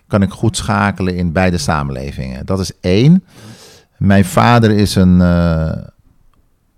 kan 0.07 0.21
ik 0.21 0.31
goed 0.31 0.57
schakelen 0.57 1.15
in 1.15 1.31
beide 1.31 1.57
samenlevingen. 1.57 2.45
Dat 2.45 2.59
is 2.59 2.71
één. 2.81 3.23
Mijn 3.97 4.25
vader 4.25 4.71
is 4.71 4.95
een 4.95 5.21
eh, 5.21 5.77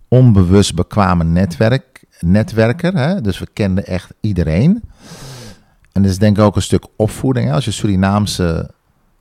onbewust 0.08 0.76
bekwame 0.76 1.24
netwerk, 1.24 2.06
netwerker, 2.20 2.98
hè, 2.98 3.22
dus 3.22 3.40
we 3.40 3.48
kenden 3.54 3.86
echt 3.86 4.14
iedereen. 4.22 4.84
En 5.92 6.02
dat 6.02 6.12
is 6.12 6.18
denk 6.18 6.38
ik 6.38 6.44
ook 6.44 6.56
een 6.56 6.62
stuk 6.62 6.86
opvoeding. 6.96 7.52
Als 7.52 7.66
je 7.66 7.72
Surinaamse 7.72 8.70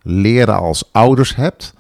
leren 0.03 0.59
als 0.59 0.89
ouders 0.93 1.37
hebt, 1.37 1.75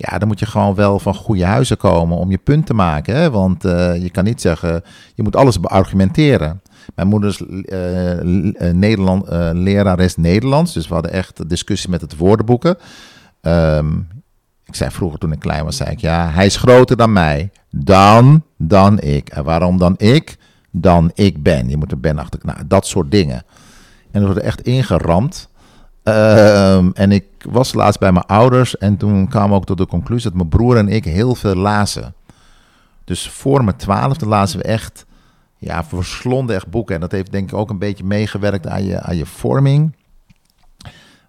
ja, 0.00 0.18
dan 0.18 0.28
moet 0.28 0.38
je 0.38 0.46
gewoon 0.46 0.74
wel 0.74 0.98
van 0.98 1.14
goede 1.14 1.44
huizen 1.44 1.76
komen 1.76 2.16
om 2.16 2.30
je 2.30 2.38
punt 2.38 2.66
te 2.66 2.74
maken. 2.74 3.16
Hè? 3.16 3.30
Want 3.30 3.64
eh, 3.64 4.02
je 4.02 4.10
kan 4.10 4.24
niet 4.24 4.40
zeggen, 4.40 4.82
je 5.14 5.22
moet 5.22 5.36
alles 5.36 5.60
beargumenteren. 5.60 6.62
Mijn 6.94 7.08
moeder 7.08 7.30
is 7.30 7.42
eh, 7.64 8.18
eh, 8.18 8.74
Nederland, 8.74 9.28
lerares 9.52 10.16
Nederlands, 10.16 10.72
dus 10.72 10.88
we 10.88 10.94
hadden 10.94 11.12
echt 11.12 11.48
discussie 11.48 11.90
met 11.90 12.00
het 12.00 12.16
woordenboeken. 12.16 12.76
Ehm, 13.40 13.96
ik 14.64 14.74
zei 14.74 14.90
vroeger 14.90 15.18
toen 15.18 15.32
ik 15.32 15.38
klein 15.38 15.64
was, 15.64 15.76
zei 15.76 15.90
ik, 15.90 16.00
ja, 16.00 16.30
hij 16.30 16.46
is 16.46 16.56
groter 16.56 16.96
dan 16.96 17.12
mij. 17.12 17.50
Dan, 17.70 18.42
dan 18.56 19.00
ik. 19.00 19.28
En 19.28 19.44
waarom 19.44 19.78
dan 19.78 19.94
ik? 19.96 20.36
Dan 20.70 21.10
ik 21.14 21.42
ben. 21.42 21.68
Je 21.68 21.76
moet 21.76 21.90
er 21.90 22.00
ben 22.00 22.18
achter. 22.18 22.40
Nou, 22.42 22.58
dat 22.66 22.86
soort 22.86 23.10
dingen. 23.10 23.42
En 24.10 24.20
er 24.20 24.26
wordt 24.26 24.40
echt 24.40 24.60
ingeramd. 24.60 25.48
Ehm, 26.78 26.90
en 26.94 27.12
ik 27.12 27.24
was 27.50 27.74
laatst 27.74 28.00
bij 28.00 28.12
mijn 28.12 28.26
ouders 28.26 28.76
en 28.76 28.96
toen 28.96 29.28
kwam 29.28 29.54
ook 29.54 29.64
tot 29.64 29.78
de 29.78 29.86
conclusie 29.86 30.30
dat 30.30 30.38
mijn 30.38 30.48
broer 30.48 30.76
en 30.76 30.88
ik 30.88 31.04
heel 31.04 31.34
veel 31.34 31.54
lazen. 31.54 32.14
Dus 33.04 33.28
voor 33.30 33.64
mijn 33.64 33.76
twaalfde 33.76 34.26
lazen 34.26 34.58
we 34.58 34.64
echt, 34.64 35.06
ja, 35.56 35.84
verslonden 35.84 36.56
echt 36.56 36.70
boeken. 36.70 36.94
En 36.94 37.00
dat 37.00 37.12
heeft 37.12 37.32
denk 37.32 37.50
ik 37.50 37.56
ook 37.56 37.70
een 37.70 37.78
beetje 37.78 38.04
meegewerkt 38.04 38.66
aan 38.66 38.84
je, 38.84 39.00
aan 39.00 39.16
je 39.16 39.26
vorming. 39.26 39.96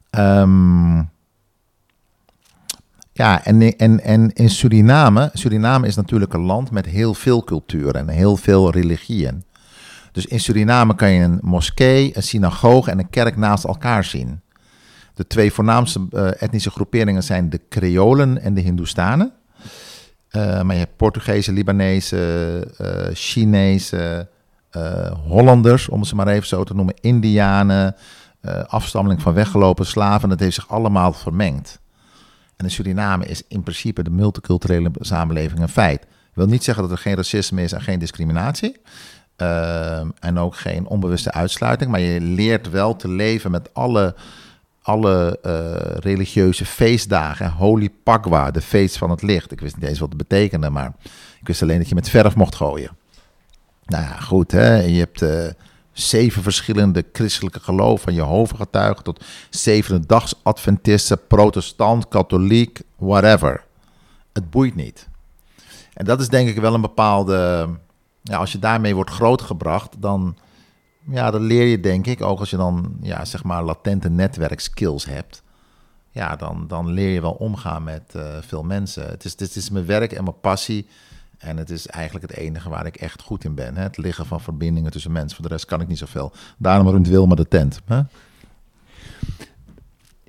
Ehm, 0.09 0.97
ja, 3.11 3.45
en, 3.45 3.77
en, 3.77 4.03
en 4.03 4.33
in 4.33 4.49
Suriname, 4.49 5.29
Suriname 5.33 5.87
is 5.87 5.95
natuurlijk 5.95 6.33
een 6.33 6.45
land 6.45 6.71
met 6.71 6.85
heel 6.85 7.13
veel 7.13 7.43
culturen 7.43 7.93
en 7.93 8.07
heel 8.07 8.35
veel 8.35 8.71
religieën. 8.71 9.43
Dus 10.11 10.25
in 10.25 10.39
Suriname 10.39 10.95
kan 10.95 11.11
je 11.11 11.23
een 11.23 11.39
moskee, 11.41 12.15
een 12.15 12.23
synagoge 12.23 12.91
en 12.91 12.99
een 12.99 13.09
kerk 13.09 13.37
naast 13.37 13.63
elkaar 13.63 14.03
zien. 14.03 14.41
De 15.19 15.27
twee 15.27 15.53
voornaamste 15.53 16.07
eh, 16.11 16.41
etnische 16.41 16.69
groeperingen 16.69 17.23
zijn 17.23 17.49
de 17.49 17.61
Creolen 17.69 18.41
en 18.41 18.53
de 18.53 18.61
Hindoestanen. 18.61 19.31
Eh, 20.29 20.61
maar 20.61 20.75
je 20.75 20.81
hebt 20.81 20.95
Portugezen, 20.95 21.53
Libanezen, 21.53 22.77
eh 22.77 23.07
Chinezen, 23.13 24.29
Hollanders, 25.27 25.89
om 25.89 26.03
ze 26.03 26.15
maar 26.15 26.27
even 26.27 26.47
zo 26.47 26.63
te 26.63 26.73
noemen, 26.73 26.95
Indianen, 27.01 27.95
afstammeling 28.67 29.21
van 29.21 29.33
weggelopen 29.33 29.85
slaven. 29.85 30.29
Dat 30.29 30.39
heeft 30.39 30.55
zich 30.55 30.69
allemaal 30.69 31.13
vermengd. 31.13 31.79
En 32.55 32.65
in 32.65 32.71
Suriname 32.71 33.25
is 33.25 33.43
in 33.47 33.63
principe 33.63 34.03
de 34.03 34.09
multiculturele 34.09 34.91
samenleving 34.99 35.59
een 35.59 35.69
feit. 35.69 36.05
Wil 36.33 36.45
niet 36.45 36.63
zeggen 36.63 36.83
dat 36.83 36.91
er 36.91 36.97
geen 36.97 37.15
racisme 37.15 37.61
is 37.61 37.71
en 37.71 37.81
geen 37.81 37.99
discriminatie. 37.99 38.81
En 40.19 40.37
ook 40.37 40.55
geen 40.55 40.87
onbewuste 40.87 41.31
uitsluiting. 41.31 41.91
Maar 41.91 41.99
je 41.99 42.21
leert 42.21 42.69
wel 42.69 42.95
te 42.95 43.07
leven 43.07 43.51
met 43.51 43.73
alle, 43.73 44.15
alle 44.81 45.39
eh, 45.41 45.97
religieuze 45.99 46.65
feestdagen. 46.65 47.51
Holy 47.51 47.89
Pagwa, 48.03 48.51
de 48.51 48.61
feest 48.61 48.97
van 48.97 49.09
het 49.09 49.21
licht. 49.21 49.51
Ik 49.51 49.59
wist 49.59 49.75
niet 49.75 49.89
eens 49.89 49.99
wat 49.99 50.09
het 50.09 50.17
betekende, 50.17 50.69
maar 50.69 50.93
ik 51.39 51.47
wist 51.47 51.61
alleen 51.61 51.77
dat 51.77 51.89
je 51.89 51.95
met 51.95 52.09
verf 52.09 52.35
mocht 52.35 52.55
gooien. 52.55 52.97
Nou 53.85 54.03
ja, 54.03 54.19
goed, 54.19 54.51
hè? 54.51 54.75
je 54.75 54.99
hebt 54.99 55.21
eh, 55.21 55.47
zeven 55.91 56.43
verschillende 56.43 57.05
christelijke 57.13 57.59
geloven, 57.59 58.03
van 58.03 58.13
Jehovah-getuigen 58.13 59.03
tot 59.03 59.25
zevende 59.49 60.05
dags 60.05 60.33
Adventisten, 60.43 61.27
protestant, 61.27 62.07
katholiek, 62.07 62.81
whatever. 62.95 63.63
Het 64.33 64.49
boeit 64.49 64.75
niet. 64.75 65.07
En 65.93 66.05
dat 66.05 66.19
is 66.21 66.29
denk 66.29 66.49
ik 66.49 66.59
wel 66.59 66.73
een 66.73 66.81
bepaalde 66.81 67.69
ja, 68.29 68.37
als 68.37 68.51
je 68.51 68.59
daarmee 68.59 68.95
wordt 68.95 69.09
grootgebracht, 69.09 69.95
dan, 69.99 70.35
ja, 71.07 71.31
dan 71.31 71.41
leer 71.41 71.65
je 71.65 71.79
denk 71.79 72.05
ik, 72.07 72.21
ook 72.21 72.39
als 72.39 72.49
je 72.49 72.57
dan 72.57 72.97
ja, 73.01 73.25
zeg 73.25 73.43
maar 73.43 73.63
latente 73.63 74.09
netwerkskills 74.09 75.05
hebt, 75.05 75.43
ja, 76.11 76.35
dan, 76.35 76.67
dan 76.67 76.89
leer 76.89 77.09
je 77.09 77.21
wel 77.21 77.31
omgaan 77.31 77.83
met 77.83 78.15
eh, 78.15 78.37
veel 78.41 78.63
mensen. 78.63 79.07
Het 79.07 79.25
is, 79.25 79.31
het 79.31 79.55
is 79.55 79.69
mijn 79.69 79.85
werk 79.85 80.11
en 80.11 80.23
mijn 80.23 80.39
passie. 80.39 80.87
En 81.37 81.57
het 81.57 81.69
is 81.69 81.87
eigenlijk 81.87 82.31
het 82.31 82.37
enige 82.37 82.69
waar 82.69 82.85
ik 82.85 82.95
echt 82.95 83.21
goed 83.21 83.43
in 83.43 83.55
ben. 83.55 83.75
Hè? 83.75 83.83
Het 83.83 83.97
liggen 83.97 84.25
van 84.25 84.41
verbindingen 84.41 84.91
tussen 84.91 85.11
mensen. 85.11 85.35
Voor 85.35 85.47
de 85.47 85.53
rest 85.53 85.65
kan 85.65 85.81
ik 85.81 85.87
niet 85.87 85.97
zoveel. 85.97 86.31
Daarom 86.57 86.87
runt 86.87 87.07
Wilma 87.07 87.35
de 87.35 87.47
tent. 87.47 87.81
Hè? 87.85 88.01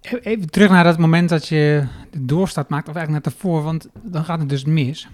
Even 0.01 0.51
terug 0.51 0.71
naar 0.71 0.85
dat 0.85 0.99
moment 0.99 1.29
dat 1.29 1.49
je 1.49 1.87
de 2.11 2.25
doorstart 2.25 2.69
maakt, 2.69 2.89
of 2.89 2.95
eigenlijk 2.95 3.25
net 3.25 3.35
daarvoor, 3.35 3.63
want 3.63 3.89
dan 4.03 4.25
gaat 4.25 4.39
het 4.39 4.49
dus 4.49 4.65
mis. 4.65 5.09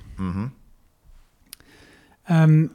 Ehm, 2.23 2.67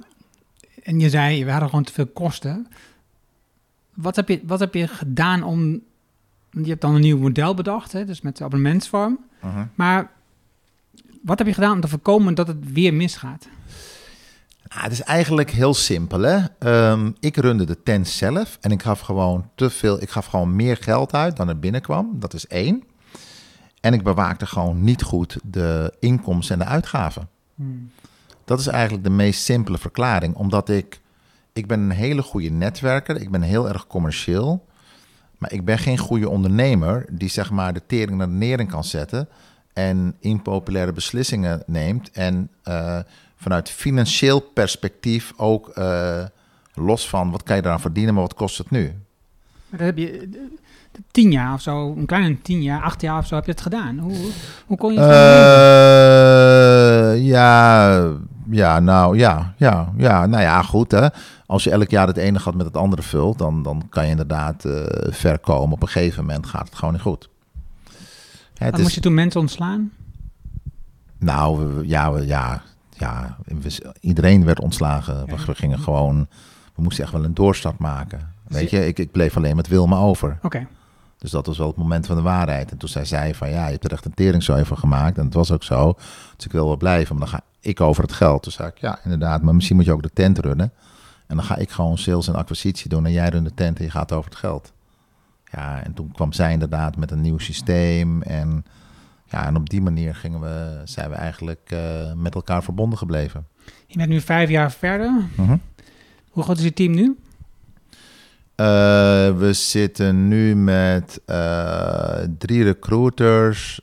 en 0.84 1.00
je 1.00 1.10
zei, 1.10 1.46
we 1.46 1.52
hadden 1.52 1.70
gewoon 1.70 1.84
te 1.84 1.94
veel 1.94 2.08
kosten. 2.08 2.68
Wat 3.94 4.16
heb 4.16 4.28
je, 4.28 4.42
wat 4.44 4.60
heb 4.60 4.74
je 4.74 4.88
gedaan 4.88 5.44
om... 5.44 5.82
Je 6.50 6.70
hebt 6.70 6.82
dan 6.82 6.96
een 6.96 7.02
nieuw 7.02 7.18
model 7.18 7.54
bedacht, 7.54 7.92
hè, 7.92 8.06
dus 8.06 8.22
met 8.22 8.38
de 8.38 8.44
abonnementsvorm. 8.44 9.20
Mhm. 9.42 9.66
Maar 9.76 10.12
wat 11.22 11.38
heb 11.38 11.48
je 11.48 11.54
gedaan 11.54 11.74
om 11.74 11.82
te 11.82 11.88
voorkomen 11.88 12.34
dat 12.34 12.48
het 12.48 12.72
weer 12.72 12.94
misgaat? 12.94 13.48
Nou, 14.64 14.84
het 14.84 14.92
is 14.92 15.02
eigenlijk 15.02 15.52
heel 15.52 15.74
simpel. 15.74 16.22
Hè? 16.22 16.40
Ehm, 16.60 17.12
ik 17.20 17.38
runde 17.38 17.66
de 17.66 17.84
tent 17.84 18.08
zelf 18.08 18.58
en 18.62 18.72
ik 18.72 18.82
gaf 18.82 19.00
gewoon 19.00 19.50
te 19.56 19.70
veel. 19.70 20.02
Ik 20.02 20.10
gaf 20.10 20.26
gewoon 20.26 20.56
meer 20.56 20.78
geld 20.78 21.14
uit 21.14 21.38
dan 21.38 21.50
er 21.50 21.60
binnenkwam. 21.60 22.20
Dat 22.20 22.34
is 22.34 22.48
één. 22.48 22.84
En 23.82 23.94
ik 23.94 24.04
bewaakte 24.04 24.46
gewoon 24.46 24.84
niet 24.84 25.02
goed 25.02 25.38
de 25.44 25.94
inkomsten 26.00 26.60
en 26.60 26.66
de 26.66 26.72
uitgaven. 26.72 27.28
Dat 28.52 28.60
is 28.60 28.68
eigenlijk 28.68 29.04
de 29.04 29.10
meest 29.10 29.43
simpele 29.43 29.78
verklaring. 29.78 30.36
Omdat 30.36 30.70
ik, 30.70 30.99
ik 31.54 31.68
ben 31.68 31.80
een 31.80 31.91
hele 31.91 32.22
goede 32.22 32.49
netwerker. 32.49 33.22
Ik 33.22 33.32
ben 33.32 33.41
heel 33.41 33.68
erg 33.68 33.88
commercieel. 33.88 34.66
Maar 35.38 35.54
ik 35.54 35.66
ben 35.66 35.78
geen 35.78 35.97
goede 35.97 36.30
ondernemer 36.30 37.06
die 37.12 37.30
zeg 37.30 37.52
maar 37.52 37.74
de 37.74 37.82
tering 37.88 38.18
naar 38.18 38.28
de 38.28 38.34
nering 38.34 38.70
kan 38.70 38.84
zetten. 38.84 39.30
En 39.74 40.16
impopulaire 40.20 40.91
beslissingen 40.93 41.64
neemt. 41.66 42.12
En 42.12 42.49
eh, 42.64 42.99
vanuit 43.36 43.70
financieel 43.70 44.39
perspectief 44.39 45.34
ook 45.38 45.70
eh, 45.70 46.26
los 46.74 47.10
van 47.10 47.32
wat 47.32 47.43
kan 47.43 47.56
je 47.56 47.62
eraan 47.66 47.82
verdienen, 47.82 48.14
maar 48.14 48.24
wat 48.24 48.34
kost 48.34 48.58
het 48.58 48.70
nu? 48.70 48.93
Maar 49.70 49.80
dat 49.80 49.88
heb 49.88 49.97
je 49.97 50.12
eh, 50.12 50.28
tien 51.12 51.32
jaar 51.32 51.54
of 51.54 51.62
zo, 51.62 51.93
een 51.97 52.06
kleine 52.06 52.41
tien 52.41 52.62
jaar, 52.62 52.82
acht 52.82 53.02
jaar 53.02 53.18
of 53.18 53.28
zo 53.28 53.36
heb 53.36 53.45
je 53.45 53.52
het 53.52 53.62
gedaan. 53.62 53.97
Hoe, 53.97 54.32
hoe 54.66 54.78
kon 54.78 54.93
je 54.93 54.99
het 54.99 55.10
Eh, 57.12 57.26
ja, 57.26 58.12
ja, 58.52 58.80
nou 58.80 59.18
ja, 59.18 59.54
ja, 59.58 59.91
ja, 59.97 60.26
nou 60.26 60.43
ja, 60.43 60.62
goed 60.62 60.91
hè. 60.91 61.08
Als 61.45 61.64
je 61.64 61.72
elk 61.72 61.89
jaar 61.89 62.08
het 62.08 62.18
ene 62.18 62.39
gat 62.39 62.56
met 62.56 62.66
het 62.66 62.78
andere 62.78 63.02
vult, 63.02 63.38
dan, 63.38 63.64
dan 63.64 63.86
kan 63.89 64.04
je 64.04 64.10
inderdaad 64.10 64.66
eh, 64.66 64.74
ver 65.14 65.39
komen. 65.39 65.72
Op 65.76 65.82
een 65.82 65.88
gegeven 65.88 66.26
moment 66.26 66.45
gaat 66.45 66.66
het 66.66 66.76
gewoon 66.76 66.93
niet 66.93 67.02
goed. 67.04 67.30
Het 68.58 68.74
is- 68.78 68.82
moest 68.82 68.95
je 68.95 69.02
toen 69.02 69.14
mensen 69.14 69.39
ontslaan? 69.41 69.91
Nou, 71.18 71.76
we- 71.76 71.88
ja, 71.88 72.12
we- 72.12 72.26
ja, 72.26 72.62
ja 72.97 73.38
we- 73.45 73.93
iedereen 73.99 74.45
werd 74.45 74.60
ontslagen. 74.62 75.26
We, 75.26 75.36
we 75.45 75.56
gingen 75.56 75.80
gewoon, 75.80 76.28
we 76.76 76.82
moesten 76.82 77.04
echt 77.04 77.14
wel 77.14 77.24
een 77.24 77.34
doorstart 77.34 77.78
maken. 77.80 78.34
Weet 78.47 78.70
je, 78.70 78.88
ik, 78.88 78.99
ik 78.99 79.12
bleef 79.12 79.38
alleen 79.38 79.56
met 79.56 79.68
Wilma 79.68 79.97
over. 79.97 80.38
Oké. 80.41 80.68
Dus 81.22 81.32
dat 81.32 81.46
was 81.46 81.58
wel 81.58 81.68
het 81.68 81.76
moment 81.76 82.06
van 82.06 82.16
de 82.16 82.22
waarheid. 82.22 82.72
En 82.72 82.78
toen 82.78 82.90
zei 82.90 83.06
zij 83.06 83.36
van, 83.36 83.50
ja, 83.50 83.66
je 83.66 83.72
hebt 83.72 83.84
er 83.84 83.92
echt 83.92 84.06
een 84.06 84.14
teringzooi 84.14 84.66
van 84.66 84.78
gemaakt. 84.78 85.18
En 85.18 85.26
het 85.26 85.34
was 85.34 85.52
ook 85.52 85.64
zo. 85.64 85.94
Dus 86.36 86.46
ik 86.46 86.52
wil 86.52 86.66
wel 86.66 86.78
blijven, 86.78 87.16
maar 87.16 87.30
dan 87.30 87.40
ga 87.40 87.46
ik 87.60 87.82
over 87.82 88.04
het 88.04 88.12
geld. 88.12 88.44
Toen 88.44 88.52
zei 88.52 88.68
ik, 88.68 88.78
ja, 88.78 89.00
inderdaad, 89.04 89.42
maar 89.42 89.56
misschien 89.56 89.76
moet 89.76 89.86
je 89.86 89.92
ook 89.92 90.04
de 90.04 90.14
tent 90.14 90.40
runnen. 90.40 90.72
En 91.28 91.36
dan 91.36 91.46
ga 91.46 91.56
ik 91.56 91.70
gewoon 91.70 91.98
sales 91.98 92.28
en 92.28 92.36
acquisitie 92.36 92.90
doen 92.90 93.06
en 93.06 93.12
jij 93.12 93.30
runt 93.30 93.46
de 93.46 93.54
tent 93.54 93.78
en 93.78 93.84
je 93.84 93.92
gaat 93.92 94.12
over 94.12 94.30
het 94.30 94.40
geld. 94.40 94.74
Ja, 95.52 95.84
en 95.84 95.94
toen 95.94 96.12
kwam 96.12 96.34
zij 96.34 96.52
inderdaad 96.52 96.98
met 96.98 97.12
een 97.12 97.22
nieuw 97.22 97.38
systeem. 97.38 98.22
En, 98.22 98.66
ja, 99.26 99.46
en 99.46 99.56
op 99.56 99.70
die 99.70 99.82
manier 99.82 100.16
gingen 100.16 100.40
we, 100.40 100.82
zijn 100.84 101.10
we 101.10 101.16
eigenlijk 101.16 101.72
eh, 101.72 102.14
met 102.16 102.36
elkaar 102.36 102.64
verbonden 102.64 102.98
gebleven. 102.98 103.48
Je 103.88 103.98
bent 103.98 104.10
nu 104.10 104.22
vijf 104.22 104.50
jaar 104.50 104.72
verder. 104.72 105.24
Mhm. 105.36 105.58
Hoe 106.30 106.44
groot 106.44 106.58
is 106.58 106.64
je 106.64 106.74
team 106.74 106.94
nu? 106.94 107.18
Eh, 108.62 109.38
we 109.38 109.53
zitten 109.53 110.28
nu 110.28 110.55
met 110.55 111.22
eh, 111.26 112.18
drie 112.38 112.64
recruiters, 112.64 113.82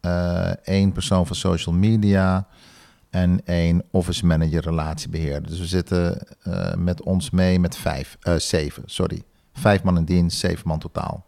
eh, 0.00 0.50
één 0.64 0.92
persoon 0.92 1.26
van 1.26 1.36
social 1.36 1.74
media 1.74 2.46
en 3.10 3.40
één 3.44 3.82
office 3.90 4.26
manager 4.26 4.62
relatiebeheerder. 4.62 5.50
Dus 5.50 5.58
we 5.58 5.66
zitten 5.66 6.26
met 6.76 7.02
ons 7.02 7.30
mee 7.30 7.58
met 7.60 7.76
vijf, 7.76 8.16
zeven, 8.36 8.82
sorry. 8.86 9.22
Vijf 9.52 9.82
man 9.82 9.96
in 9.96 10.04
dienst, 10.04 10.38
zeven 10.38 10.68
man 10.68 10.78
totaal. 10.78 11.24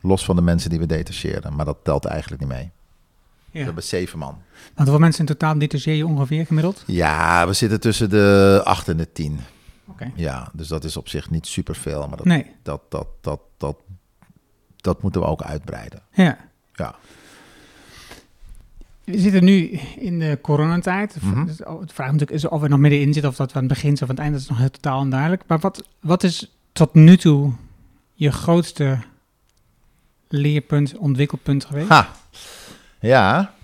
Los 0.00 0.24
van 0.24 0.36
de 0.36 0.42
mensen 0.42 0.70
die 0.70 0.78
we 0.78 0.86
detacheren, 0.86 1.54
maar 1.54 1.64
dat 1.64 1.78
telt 1.82 2.04
eigenlijk 2.04 2.40
niet 2.42 2.50
mee. 2.50 2.70
We 3.52 3.58
Ja. 3.58 3.64
hebben 3.64 3.82
zeven 3.82 4.18
man. 4.18 4.38
Want 4.64 4.76
hoeveel 4.76 4.98
mensen 4.98 5.20
in 5.20 5.26
totaal 5.26 5.58
detacheer 5.58 5.94
je 5.94 6.06
ongeveer 6.06 6.46
gemiddeld? 6.46 6.82
Ja, 6.86 7.46
we 7.46 7.52
zitten 7.52 7.80
tussen 7.80 8.10
de 8.10 8.60
acht 8.64 8.88
en 8.88 8.96
de 8.96 9.12
tien. 9.12 9.40
Ja, 10.14 10.50
dus 10.52 10.68
dat 10.68 10.84
is 10.84 10.96
op 10.96 11.08
zich 11.08 11.30
niet 11.30 11.46
superveel, 11.46 12.08
maar 12.08 12.16
dat, 12.16 12.26
Nee. 12.26 12.46
dat, 12.62 12.80
dat, 12.88 13.06
dat, 13.20 13.40
dat, 13.56 13.76
dat 14.76 15.02
moeten 15.02 15.20
we 15.20 15.26
ook 15.26 15.42
uitbreiden. 15.42 16.02
Ja. 16.12 16.38
Ja. 16.74 16.94
We 19.04 19.18
zitten 19.18 19.44
nu 19.44 19.66
in 19.98 20.18
de 20.18 20.38
coronatijd. 20.42 21.14
Het 21.14 21.92
vraag 21.92 22.06
natuurlijk 22.12 22.30
is 22.30 22.44
of 22.48 22.60
we 22.60 22.68
nog 22.68 22.78
middenin 22.78 23.12
zitten 23.12 23.30
of 23.30 23.36
dat 23.36 23.52
we 23.52 23.58
aan 23.58 23.64
het 23.64 23.72
begin 23.72 23.96
zijn 23.96 24.10
of 24.10 24.18
aan 24.18 24.24
het 24.24 24.24
eind. 24.24 24.32
Dat 24.32 24.42
is 24.42 24.48
nog 24.48 24.58
heel 24.58 24.70
totaal 24.70 24.98
onduidelijk. 25.00 25.42
Maar 25.46 25.58
wat, 25.58 25.88
wat 26.00 26.22
is 26.22 26.52
tot 26.72 26.94
nu 26.94 27.16
toe 27.16 27.52
je 28.14 28.32
grootste 28.32 28.98
leerpunt, 30.28 30.96
ontwikkelpunt 30.96 31.64
geweest? 31.64 31.88
Ha. 31.88 32.08
Ja. 33.00 33.54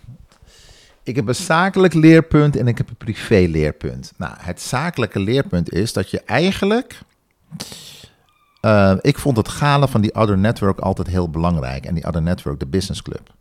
Ik 1.05 1.17
heb 1.17 1.29
een 1.29 1.35
zakelijk 1.35 1.95
leerpunt 1.95 2.57
en 2.57 2.69
ik 2.69 2.79
heb 2.79 2.89
een 2.89 2.97
privé 2.97 3.47
leerpunt. 3.49 4.13
Nou, 4.17 4.35
het 4.39 4.61
zakelijke 4.61 5.21
leerpunt 5.21 5.73
is 5.73 5.93
dat 5.93 6.11
je 6.11 6.21
eigenlijk... 6.21 6.99
eh, 8.61 8.95
ik 9.01 9.19
vond 9.19 9.37
het 9.37 9.49
galen 9.49 9.89
van 9.89 10.01
die 10.01 10.15
Other 10.15 10.39
Network 10.39 10.79
altijd 10.79 11.07
heel 11.07 11.31
belangrijk. 11.31 11.87
En 11.87 11.95
die 11.95 12.07
Other 12.07 12.23
Network, 12.23 12.59
de 12.59 12.67
business 12.67 13.03
club. 13.03 13.35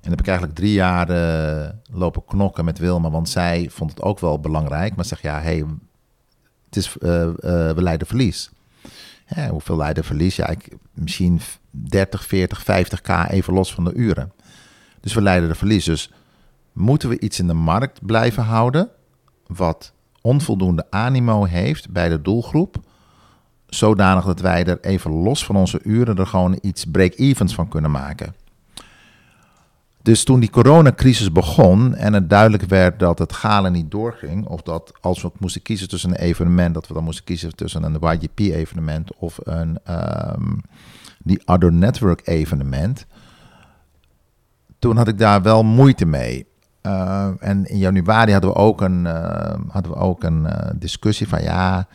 En 0.00 0.10
heb 0.10 0.20
ik 0.20 0.26
eigenlijk 0.26 0.58
drie 0.58 0.72
jaar 0.72 1.08
eh, 1.10 1.70
lopen 1.92 2.24
knokken 2.24 2.64
met 2.64 2.78
Wilma, 2.78 3.10
want 3.10 3.28
zij 3.28 3.68
vond 3.70 3.90
het 3.90 4.02
ook 4.02 4.18
wel 4.18 4.40
belangrijk. 4.40 4.96
Maar 4.96 5.04
zegt 5.04 5.22
ja, 5.22 5.40
hey, 5.40 5.64
het 6.66 6.76
is, 6.76 6.96
eh, 6.98 7.30
we 7.40 7.82
leiden 7.82 8.06
verlies. 8.06 8.50
Ja, 9.26 9.48
hoeveel 9.48 9.76
leiden 9.76 10.04
verlies? 10.04 10.36
Ja, 10.36 10.48
ik, 10.48 10.68
misschien 10.92 11.40
30, 11.70 12.24
40, 12.24 12.62
50k 12.62 13.30
even 13.30 13.54
los 13.54 13.74
van 13.74 13.84
de 13.84 13.94
uren. 13.94 14.32
Dus 15.00 15.14
we 15.14 15.22
leiden 15.22 15.48
de 15.48 15.54
verlies. 15.54 15.84
Dus 15.84 16.10
moeten 16.76 17.08
we 17.08 17.20
iets 17.20 17.38
in 17.38 17.46
de 17.46 17.54
markt 17.54 18.06
blijven 18.06 18.42
houden 18.42 18.88
wat 19.46 19.92
onvoldoende 20.20 20.86
animo 20.90 21.44
heeft 21.44 21.90
bij 21.90 22.08
de 22.08 22.22
doelgroep, 22.22 22.76
zodanig 23.66 24.24
dat 24.24 24.40
wij 24.40 24.64
er 24.64 24.80
even 24.80 25.10
los 25.10 25.44
van 25.44 25.56
onze 25.56 25.80
uren 25.82 26.16
er 26.16 26.26
gewoon 26.26 26.58
iets 26.60 26.84
break-evens 26.84 27.54
van 27.54 27.68
kunnen 27.68 27.90
maken. 27.90 28.34
Dus 30.02 30.24
toen 30.24 30.40
die 30.40 30.50
coronacrisis 30.50 31.32
begon 31.32 31.94
en 31.94 32.12
het 32.12 32.30
duidelijk 32.30 32.64
werd 32.64 32.98
dat 32.98 33.18
het 33.18 33.32
galen 33.32 33.72
niet 33.72 33.90
doorging, 33.90 34.46
of 34.46 34.62
dat 34.62 34.92
als 35.00 35.22
we 35.22 35.30
moesten 35.38 35.62
kiezen 35.62 35.88
tussen 35.88 36.10
een 36.10 36.16
evenement, 36.16 36.74
dat 36.74 36.88
we 36.88 36.94
dan 36.94 37.04
moesten 37.04 37.24
kiezen 37.24 37.56
tussen 37.56 37.82
een 37.82 37.98
YGP-evenement 38.00 39.16
of 39.16 39.38
een 39.42 39.78
ehm, 39.84 40.52
die 41.18 41.42
Other 41.44 41.72
Network 41.72 42.20
evenement, 42.24 43.06
toen 44.78 44.96
had 44.96 45.08
ik 45.08 45.18
daar 45.18 45.42
wel 45.42 45.64
moeite 45.64 46.06
mee. 46.06 46.46
Uh, 46.86 47.28
en 47.38 47.66
in 47.66 47.78
januari 47.78 48.32
hadden 48.32 48.50
we 48.50 48.56
ook 48.56 48.80
een, 48.80 49.04
uh, 49.04 49.54
hadden 49.68 49.92
we 49.92 49.96
ook 49.96 50.22
een 50.22 50.42
uh, 50.44 50.52
discussie 50.74 51.28
van 51.28 51.42
ja, 51.42 51.86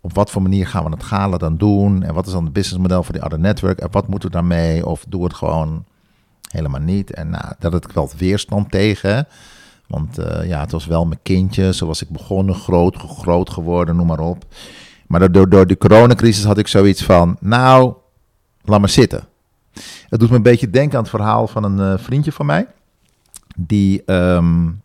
op 0.00 0.14
wat 0.14 0.30
voor 0.30 0.42
manier 0.42 0.66
gaan 0.66 0.84
we 0.84 0.90
het 0.90 1.02
galen 1.02 1.38
dan 1.38 1.56
doen? 1.56 2.02
En 2.02 2.14
wat 2.14 2.26
is 2.26 2.32
dan 2.32 2.44
het 2.44 2.52
businessmodel 2.52 3.02
voor 3.02 3.14
die 3.14 3.24
Other 3.24 3.38
Network? 3.38 3.78
En 3.78 3.88
wat 3.90 4.08
moeten 4.08 4.28
we 4.28 4.34
daarmee? 4.34 4.86
Of 4.86 5.04
doe 5.08 5.24
het 5.24 5.34
gewoon 5.34 5.84
helemaal 6.50 6.80
niet? 6.80 7.10
En 7.10 7.30
nou, 7.30 7.44
daar 7.58 7.72
had 7.72 7.84
ik 7.84 7.92
wel 7.92 8.10
weerstand 8.16 8.70
tegen. 8.70 9.26
Want 9.86 10.16
ja, 10.44 10.60
het 10.60 10.72
was 10.72 10.86
wel 10.86 11.06
mijn 11.06 11.20
kindje. 11.22 11.72
Zo 11.74 11.86
was 11.86 12.02
ik 12.02 12.08
begonnen, 12.08 12.54
groot, 12.54 12.96
groot 12.96 13.50
geworden, 13.50 13.96
noem 13.96 14.06
maar 14.06 14.20
op. 14.20 14.44
Maar 15.06 15.32
door, 15.32 15.48
door 15.48 15.66
de 15.66 15.78
coronacrisis 15.78 16.44
had 16.44 16.58
ik 16.58 16.68
zoiets 16.68 17.04
van, 17.04 17.36
nou, 17.40 17.94
laat 18.62 18.80
maar 18.80 18.88
zitten. 18.88 19.24
Het 20.08 20.20
doet 20.20 20.30
me 20.30 20.36
een 20.36 20.42
beetje 20.42 20.70
denken 20.70 20.96
aan 20.96 21.02
het 21.02 21.12
verhaal 21.12 21.46
van 21.46 21.64
een 21.64 21.98
vriendje 21.98 22.32
van 22.32 22.46
mij. 22.46 22.66
Die 23.60 24.12
um, 24.12 24.82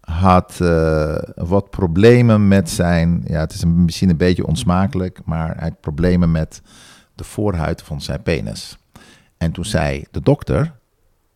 had 0.00 0.58
uh, 0.62 1.16
wat 1.34 1.70
problemen 1.70 2.48
met 2.48 2.70
zijn. 2.70 3.24
Ja, 3.26 3.40
het 3.40 3.52
is 3.52 3.62
een, 3.62 3.84
misschien 3.84 4.10
een 4.10 4.16
beetje 4.16 4.46
onsmakelijk, 4.46 5.20
maar 5.24 5.54
hij 5.56 5.68
had 5.68 5.80
problemen 5.80 6.30
met 6.30 6.62
de 7.14 7.24
voorhuid 7.24 7.82
van 7.82 8.00
zijn 8.00 8.22
penis. 8.22 8.78
En 9.36 9.52
toen 9.52 9.64
zei 9.64 10.04
de 10.10 10.20
dokter: 10.20 10.72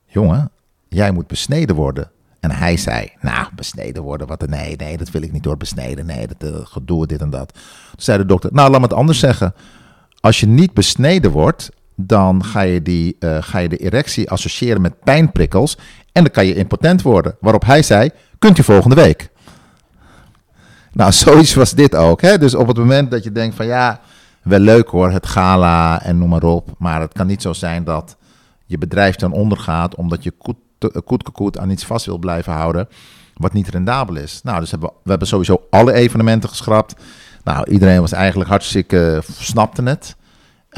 Jongen, 0.07 0.51
jij 0.89 1.11
moet 1.11 1.27
besneden 1.27 1.77
worden. 1.77 2.11
En 2.41 2.51
hij 2.51 2.77
zei: 2.77 3.13
Nou, 3.21 3.49
besneden 3.55 4.03
worden, 4.03 4.27
wat? 4.27 4.47
Nee, 4.47 4.77
nee, 4.77 4.97
dat 4.97 5.11
wil 5.11 5.23
ik 5.23 5.33
niet 5.33 5.43
door 5.43 5.57
besneden. 5.57 6.07
Nee, 6.07 6.27
dat 6.27 6.51
uh, 6.51 6.59
gedoe, 6.63 7.07
dit 7.07 7.21
en 7.21 7.31
dat. 7.31 7.53
Toen 7.53 7.63
zei 7.97 8.19
de 8.19 8.27
dokter: 8.27 8.51
Nou, 8.53 8.71
laat 8.71 8.81
me 8.81 8.87
het 8.87 8.97
anders 8.97 9.19
zeggen. 9.19 9.55
Als 10.21 10.41
je 10.41 10.47
niet 10.47 10.73
besneden 10.73 11.31
wordt, 11.31 11.71
dan 11.95 12.45
ga 12.45 12.61
je, 12.61 12.83
die, 12.83 13.17
uh, 13.21 13.37
ga 13.41 13.59
je 13.59 13.69
de 13.69 13.77
erectie 13.77 14.31
associëren 14.31 14.81
met 14.81 15.01
pijnprikkels. 15.01 15.79
En 16.19 16.25
dan 16.25 16.33
kan 16.33 16.47
je 16.47 16.55
impotent 16.55 17.03
worden. 17.03 17.37
Waarop 17.41 17.65
hij 17.65 17.83
zei: 17.83 18.11
Kunt 18.39 18.59
u 18.59 18.63
volgende 18.63 18.97
week? 18.97 19.31
Nou, 20.93 21.13
zoiets 21.23 21.55
was 21.55 21.73
dit 21.73 21.95
ook. 21.95 22.21
Hè? 22.21 22.39
Dus 22.39 22.55
op 22.55 22.67
het 22.67 22.77
moment 22.77 23.11
dat 23.11 23.25
je 23.25 23.33
denkt: 23.33 23.57
van 23.57 23.67
ja, 23.67 24.01
wel 24.43 24.59
leuk 24.59 24.89
hoor, 24.89 25.11
het 25.11 25.27
gala 25.27 26.03
en 26.03 26.19
noem 26.19 26.29
maar 26.29 26.43
op. 26.43 26.71
Maar 26.79 27.01
het 27.01 27.13
kan 27.13 27.27
niet 27.27 27.43
zo 27.43 27.53
zijn 27.53 27.85
dat 27.85 28.17
je 28.67 28.79
bedrijf 28.79 29.17
ten 29.17 29.33
onder 29.33 29.59
gaat. 29.59 29.95
omdat 29.95 30.23
je 30.23 30.31
koet, 30.31 30.57
koet, 31.05 31.31
koet 31.33 31.59
aan 31.59 31.71
iets 31.71 31.85
vast 31.87 32.07
wil 32.07 32.19
blijven 32.19 32.53
houden. 32.53 32.89
wat 33.35 33.53
niet 33.53 33.69
rendabel 33.69 34.17
is. 34.17 34.41
Nou, 34.43 34.61
dus 34.61 34.71
hebben 34.71 34.89
we, 34.89 34.95
we 35.03 35.11
hebben 35.11 35.29
sowieso 35.29 35.67
alle 35.71 35.93
evenementen 35.93 36.49
geschrapt. 36.49 36.95
Nou, 37.45 37.71
iedereen 37.71 38.01
was 38.01 38.13
eigenlijk 38.13 38.51
hartstikke. 38.51 39.23
snapte 39.41 39.83
het. 39.83 40.17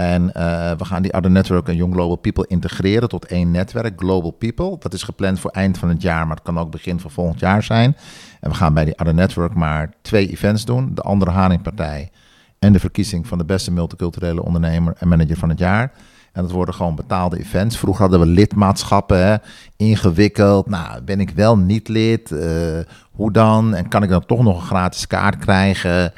En 0.01 0.23
uh, 0.23 0.33
we 0.77 0.85
gaan 0.85 1.03
die 1.03 1.13
Other 1.13 1.31
Network 1.31 1.69
en 1.69 1.77
Young 1.77 1.93
Global 1.93 2.17
People 2.17 2.47
integreren 2.47 3.09
tot 3.09 3.25
één 3.25 3.51
netwerk, 3.51 4.01
Global 4.01 4.31
People. 4.31 4.77
Dat 4.79 4.93
is 4.93 5.03
gepland 5.03 5.41
voor 5.41 5.51
eind 5.51 5.79
van 5.79 5.89
het 5.89 6.03
jaar, 6.03 6.27
maar 6.27 6.37
het 6.37 6.45
kan 6.45 6.59
ook 6.59 6.71
begin 6.71 7.01
van 7.01 7.11
volgend 7.11 7.41
jaar 7.41 7.63
zijn. 7.63 7.97
En 8.41 8.51
we 8.51 8.57
gaan 8.57 8.75
bij 8.75 8.85
die 8.85 8.99
Other 8.99 9.15
Network 9.15 9.55
maar 9.55 9.93
twee 10.03 10.31
events 10.31 10.65
doen. 10.65 10.91
De 10.95 11.03
andere 11.03 11.31
Haningpartij 11.31 12.11
en 12.59 12.73
de 12.73 12.81
verkiezing 12.81 13.27
van 13.27 13.39
de 13.39 13.45
beste 13.45 13.73
multiculturele 13.73 14.43
ondernemer 14.43 14.95
en 14.99 15.09
manager 15.09 15.37
van 15.37 15.49
het 15.49 15.59
jaar. 15.59 15.93
En 16.33 16.43
dat 16.43 16.51
worden 16.51 16.75
gewoon 16.75 16.95
betaalde 16.95 17.39
events. 17.39 17.79
Vroeger 17.79 18.03
hadden 18.03 18.21
we 18.21 18.27
lidmaatschappen, 18.27 19.27
hè? 19.27 19.37
ingewikkeld. 19.77 20.69
Nou, 20.69 21.01
ben 21.03 21.21
ik 21.21 21.31
wel 21.31 21.59
niet 21.59 21.89
lid? 21.89 22.31
Uh, 22.31 22.79
hoe 23.11 23.33
dan? 23.33 23.75
En 23.75 23.89
kan 23.89 24.03
ik 24.03 24.09
dan 24.09 24.27
toch 24.27 24.43
nog 24.43 24.57
een 24.57 24.67
gratis 24.67 25.07
kaart 25.07 25.39
krijgen? 25.39 26.13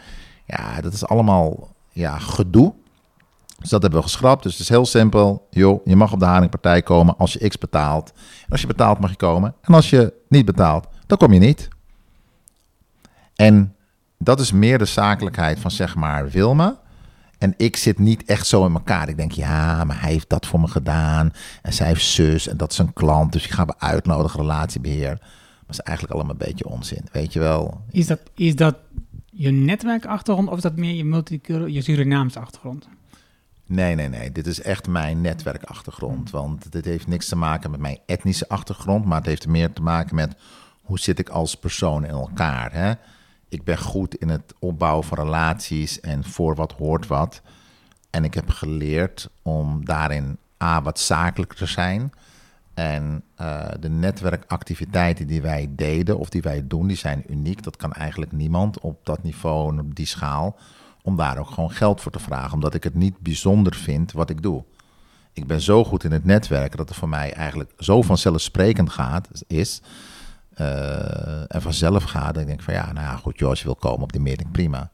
Ja, 0.46 0.80
dat 0.80 0.92
is 0.92 1.06
allemaal 1.06 1.68
ja, 1.92 2.18
gedoe. 2.18 2.72
Dus 3.62 3.70
dat 3.70 3.82
hebben 3.82 4.00
we 4.00 4.06
geschrapt. 4.06 4.42
Dus 4.42 4.52
het 4.52 4.60
is 4.60 4.68
heel 4.68 4.86
simpel. 4.86 5.46
Je 5.50 5.96
mag 5.96 6.12
op 6.12 6.18
de 6.18 6.24
Haringpartij 6.24 6.82
komen 6.82 7.16
als 7.18 7.32
je 7.32 7.48
X 7.48 7.58
betaalt. 7.58 8.12
En 8.44 8.50
als 8.50 8.60
je 8.60 8.66
betaalt 8.66 8.98
mag 8.98 9.10
je 9.10 9.16
komen. 9.16 9.54
En 9.60 9.74
als 9.74 9.90
je 9.90 10.12
niet 10.28 10.44
betaalt, 10.44 10.86
dan 11.06 11.18
kom 11.18 11.32
je 11.32 11.38
niet. 11.38 11.68
En 13.34 13.74
dat 14.18 14.40
is 14.40 14.52
meer 14.52 14.78
de 14.78 14.84
zakelijkheid 14.84 15.58
van 15.58 15.70
zeg 15.70 15.94
maar 15.94 16.28
Wilma. 16.28 16.80
En 17.38 17.54
ik 17.56 17.76
zit 17.76 17.98
niet 17.98 18.24
echt 18.24 18.46
zo 18.46 18.66
in 18.66 18.74
elkaar. 18.74 19.08
Ik 19.08 19.16
denk, 19.16 19.32
ja, 19.32 19.84
maar 19.84 20.00
hij 20.00 20.10
heeft 20.10 20.28
dat 20.28 20.46
voor 20.46 20.60
me 20.60 20.68
gedaan. 20.68 21.32
En 21.62 21.72
zij 21.72 21.86
heeft 21.86 22.04
zus 22.04 22.48
en 22.48 22.56
dat 22.56 22.72
is 22.72 22.78
een 22.78 22.92
klant. 22.92 23.32
Dus 23.32 23.42
die 23.42 23.52
gaan 23.52 23.66
we 23.66 23.74
uitnodigen, 23.78 24.40
relatiebeheer. 24.40 25.16
Maar 25.18 25.64
dat 25.66 25.78
is 25.78 25.80
eigenlijk 25.80 26.16
allemaal 26.16 26.36
een 26.40 26.46
beetje 26.46 26.68
onzin, 26.68 27.04
weet 27.12 27.32
je 27.32 27.38
wel. 27.38 27.80
Is 27.90 28.06
dat, 28.06 28.20
is 28.34 28.56
dat 28.56 28.76
je 29.30 29.50
netwerkachtergrond 29.50 30.48
of 30.48 30.56
is 30.56 30.62
dat 30.62 30.76
meer 30.76 30.94
je, 30.94 31.72
je 31.72 31.82
Surinaamse 31.82 32.40
achtergrond? 32.40 32.88
Nee, 33.72 33.94
nee, 33.94 34.08
nee. 34.08 34.32
Dit 34.32 34.46
is 34.46 34.60
echt 34.60 34.88
mijn 34.88 35.20
netwerkachtergrond. 35.20 36.30
Want 36.30 36.72
dit 36.72 36.84
heeft 36.84 37.06
niks 37.06 37.28
te 37.28 37.36
maken 37.36 37.70
met 37.70 37.80
mijn 37.80 37.98
etnische 38.06 38.48
achtergrond, 38.48 39.04
maar 39.04 39.18
het 39.18 39.26
heeft 39.26 39.46
meer 39.46 39.72
te 39.72 39.82
maken 39.82 40.14
met 40.14 40.36
hoe 40.82 40.98
zit 40.98 41.18
ik 41.18 41.28
als 41.28 41.54
persoon 41.54 42.04
in 42.04 42.10
elkaar. 42.10 42.72
Hè? 42.72 42.92
Ik 43.48 43.64
ben 43.64 43.78
goed 43.78 44.14
in 44.14 44.28
het 44.28 44.54
opbouwen 44.58 45.04
van 45.04 45.18
relaties 45.18 46.00
en 46.00 46.24
voor 46.24 46.54
wat 46.54 46.72
hoort 46.72 47.06
wat. 47.06 47.42
En 48.10 48.24
ik 48.24 48.34
heb 48.34 48.48
geleerd 48.48 49.28
om 49.42 49.84
daarin 49.84 50.38
A, 50.62 50.82
wat 50.82 50.98
zakelijker 50.98 51.56
te 51.56 51.66
zijn. 51.66 52.12
En 52.74 53.24
uh, 53.40 53.68
de 53.80 53.90
netwerkactiviteiten 53.90 55.26
die 55.26 55.42
wij 55.42 55.68
deden 55.70 56.18
of 56.18 56.28
die 56.28 56.42
wij 56.42 56.66
doen, 56.66 56.86
die 56.86 56.96
zijn 56.96 57.24
uniek. 57.28 57.62
Dat 57.62 57.76
kan 57.76 57.92
eigenlijk 57.92 58.32
niemand 58.32 58.80
op 58.80 59.06
dat 59.06 59.22
niveau 59.22 59.72
en 59.72 59.80
op 59.80 59.94
die 59.94 60.06
schaal. 60.06 60.56
Om 61.03 61.16
daar 61.16 61.38
ook 61.38 61.50
gewoon 61.50 61.70
geld 61.70 62.00
voor 62.00 62.12
te 62.12 62.18
vragen, 62.18 62.53
omdat 62.53 62.74
ik 62.74 62.84
het 62.84 62.94
niet 62.94 63.18
bijzonder 63.18 63.74
vind 63.74 64.12
wat 64.12 64.30
ik 64.30 64.42
doe. 64.42 64.64
Ik 65.32 65.46
ben 65.46 65.61
zo 65.61 65.84
goed 65.84 66.05
in 66.05 66.12
het 66.12 66.24
netwerken 66.24 66.76
dat 66.76 66.88
het 66.88 66.98
voor 66.98 67.09
mij 67.09 67.32
eigenlijk 67.32 67.72
zo 67.78 68.03
vanzelfsprekend 68.03 68.90
gaat, 68.90 69.28
is. 69.46 69.82
Uh, 70.61 71.55
en 71.55 71.62
vanzelf 71.62 72.03
gaat. 72.03 72.36
Ik 72.36 72.46
denk 72.46 72.62
van 72.62 72.74
ja, 72.74 72.92
nou 72.92 73.07
ja, 73.07 73.16
goed, 73.16 73.38
joh, 73.38 73.55
je 73.55 73.64
wil 73.64 73.76
komen 73.76 74.03
op 74.03 74.12
die 74.12 74.20
meeting, 74.20 74.50
prima. 74.50 74.90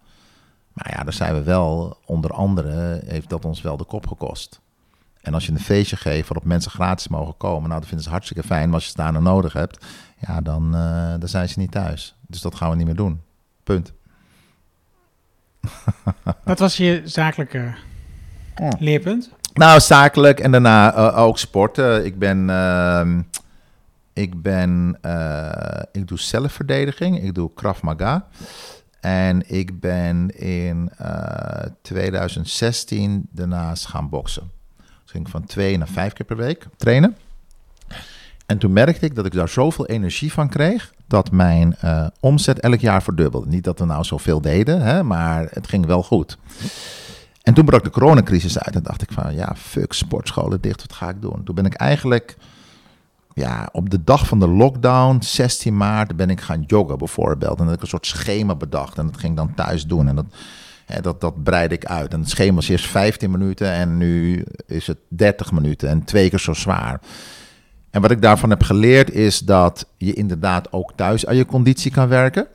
Maar 0.72 0.94
ja, 0.96 1.04
daar 1.04 1.12
zijn 1.12 1.34
we 1.34 1.42
wel, 1.42 1.98
onder 2.04 2.30
andere, 2.30 3.02
heeft 3.06 3.28
dat 3.28 3.44
ons 3.44 3.60
wel 3.60 3.76
de 3.76 3.84
kop 3.84 4.06
gekost. 4.06 4.60
En 5.20 5.34
als 5.34 5.46
je 5.46 5.52
een 5.52 5.60
feestje 5.60 5.96
geeft 5.96 6.28
waarop 6.28 6.44
mensen 6.44 6.70
gratis 6.70 7.08
mogen 7.08 7.36
komen, 7.36 7.68
nou, 7.68 7.80
dat 7.80 7.88
vinden 7.88 8.06
ze 8.06 8.10
hartstikke 8.10 8.42
fijn. 8.42 8.64
Maar 8.64 8.74
als 8.74 8.84
je 8.84 9.02
het 9.02 9.12
daar 9.12 9.22
nodig 9.22 9.52
hebt, 9.52 9.84
ja, 10.26 10.40
dan, 10.40 10.74
uh, 10.74 11.14
dan 11.18 11.28
zijn 11.28 11.48
ze 11.48 11.58
niet 11.58 11.70
thuis. 11.70 12.14
Dus 12.26 12.40
dat 12.40 12.54
gaan 12.54 12.70
we 12.70 12.76
niet 12.76 12.86
meer 12.86 12.96
doen. 12.96 13.20
Punt. 13.64 13.92
Wat 16.44 16.58
was 16.58 16.76
je 16.76 17.02
zakelijke 17.04 17.74
oh. 18.56 18.70
leerpunt? 18.78 19.30
Nou, 19.52 19.80
zakelijk 19.80 20.40
en 20.40 20.50
daarna 20.50 20.96
uh, 20.96 21.18
ook 21.18 21.38
sporten. 21.38 22.04
Ik 22.04 22.18
ben, 22.18 22.48
uh, 22.48 23.08
ik 24.12 24.42
ben, 24.42 24.98
uh, 25.02 25.82
ik 25.92 26.08
doe 26.08 26.18
zelfverdediging. 26.18 27.22
Ik 27.22 27.34
doe 27.34 27.50
Krav 27.54 27.80
Maga. 27.80 28.26
En 29.00 29.50
ik 29.50 29.80
ben 29.80 30.38
in 30.38 30.90
2016 31.82 33.28
daarnaast 33.30 33.86
gaan 33.86 34.08
boksen. 34.08 34.50
Dus 34.76 35.10
ging 35.10 35.24
ik 35.24 35.30
van 35.30 35.44
twee 35.44 35.78
naar 35.78 35.88
vijf 35.88 36.12
keer 36.12 36.26
per 36.26 36.36
week 36.36 36.66
trainen. 36.76 37.16
En 38.48 38.58
toen 38.58 38.72
merkte 38.72 39.04
ik 39.04 39.14
dat 39.14 39.26
ik 39.26 39.32
daar 39.32 39.48
zoveel 39.48 39.86
energie 39.86 40.32
van 40.32 40.48
kreeg, 40.48 40.92
dat 41.06 41.30
mijn 41.30 41.76
uh, 41.84 42.06
omzet 42.20 42.60
elk 42.60 42.80
jaar 42.80 43.02
verdubbelde. 43.02 43.48
Niet 43.48 43.64
dat 43.64 43.78
we 43.78 43.84
nou 43.84 44.04
zoveel 44.04 44.40
deden, 44.40 44.82
hè, 44.82 45.02
maar 45.02 45.46
het 45.50 45.68
ging 45.68 45.86
wel 45.86 46.02
goed. 46.02 46.38
En 47.42 47.54
toen 47.54 47.64
brak 47.64 47.84
de 47.84 47.90
coronacrisis 47.90 48.58
uit 48.58 48.74
en 48.74 48.82
dacht 48.82 49.02
ik 49.02 49.12
van, 49.12 49.34
ja, 49.34 49.54
fuck, 49.56 49.92
sportscholen 49.92 50.60
dicht, 50.60 50.80
wat 50.80 50.92
ga 50.92 51.08
ik 51.08 51.20
doen? 51.22 51.44
Toen 51.44 51.54
ben 51.54 51.64
ik 51.64 51.74
eigenlijk, 51.74 52.36
ja, 53.34 53.68
op 53.72 53.90
de 53.90 54.04
dag 54.04 54.26
van 54.26 54.40
de 54.40 54.48
lockdown, 54.48 55.22
16 55.22 55.76
maart, 55.76 56.16
ben 56.16 56.30
ik 56.30 56.40
gaan 56.40 56.64
joggen 56.66 56.98
bijvoorbeeld. 56.98 57.58
En 57.58 57.64
dat 57.64 57.74
ik 57.74 57.82
een 57.82 57.88
soort 57.88 58.06
schema 58.06 58.54
bedacht 58.54 58.98
en 58.98 59.06
dat 59.06 59.16
ging 59.16 59.30
ik 59.30 59.38
dan 59.38 59.54
thuis 59.54 59.86
doen. 59.86 60.08
En 60.08 60.14
dat, 60.14 60.26
hè, 60.86 61.00
dat, 61.00 61.20
dat 61.20 61.42
breid 61.42 61.72
ik 61.72 61.84
uit. 61.84 62.12
En 62.12 62.20
het 62.20 62.30
schema 62.30 62.54
was 62.54 62.68
eerst 62.68 62.86
15 62.86 63.30
minuten 63.30 63.72
en 63.72 63.96
nu 63.96 64.44
is 64.66 64.86
het 64.86 64.98
30 65.08 65.52
minuten 65.52 65.88
en 65.88 66.04
twee 66.04 66.30
keer 66.30 66.38
zo 66.38 66.52
zwaar. 66.52 67.00
En 67.90 68.00
wat 68.00 68.10
ik 68.10 68.22
daarvan 68.22 68.50
heb 68.50 68.62
geleerd 68.62 69.10
is 69.10 69.38
dat 69.38 69.86
je 69.96 70.12
inderdaad 70.12 70.72
ook 70.72 70.92
thuis 70.96 71.26
aan 71.26 71.36
je 71.36 71.46
conditie 71.46 71.90
kan 71.90 72.08
werken. 72.08 72.46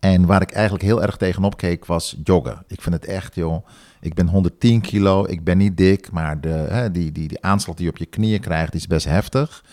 En 0.00 0.26
waar 0.26 0.42
ik 0.42 0.50
eigenlijk 0.50 0.84
heel 0.84 1.02
erg 1.02 1.16
tegenop 1.16 1.56
keek 1.56 1.86
was 1.86 2.16
joggen. 2.24 2.64
Ik 2.66 2.82
vind 2.82 2.94
het 2.94 3.04
echt, 3.04 3.34
joh. 3.34 3.66
Ik 4.00 4.14
ben 4.14 4.28
110 4.28 4.80
kilo, 4.80 5.24
ik 5.28 5.44
ben 5.44 5.58
niet 5.58 5.76
dik, 5.76 6.10
maar 6.10 6.40
de, 6.40 6.48
hè, 6.48 6.90
die, 6.90 7.12
die, 7.12 7.28
die 7.28 7.44
aanslag 7.44 7.76
die 7.76 7.84
je 7.84 7.90
op 7.90 7.98
je 7.98 8.06
knieën 8.06 8.40
krijgt, 8.40 8.74
is 8.74 8.86
best 8.86 9.06
heftig. 9.06 9.64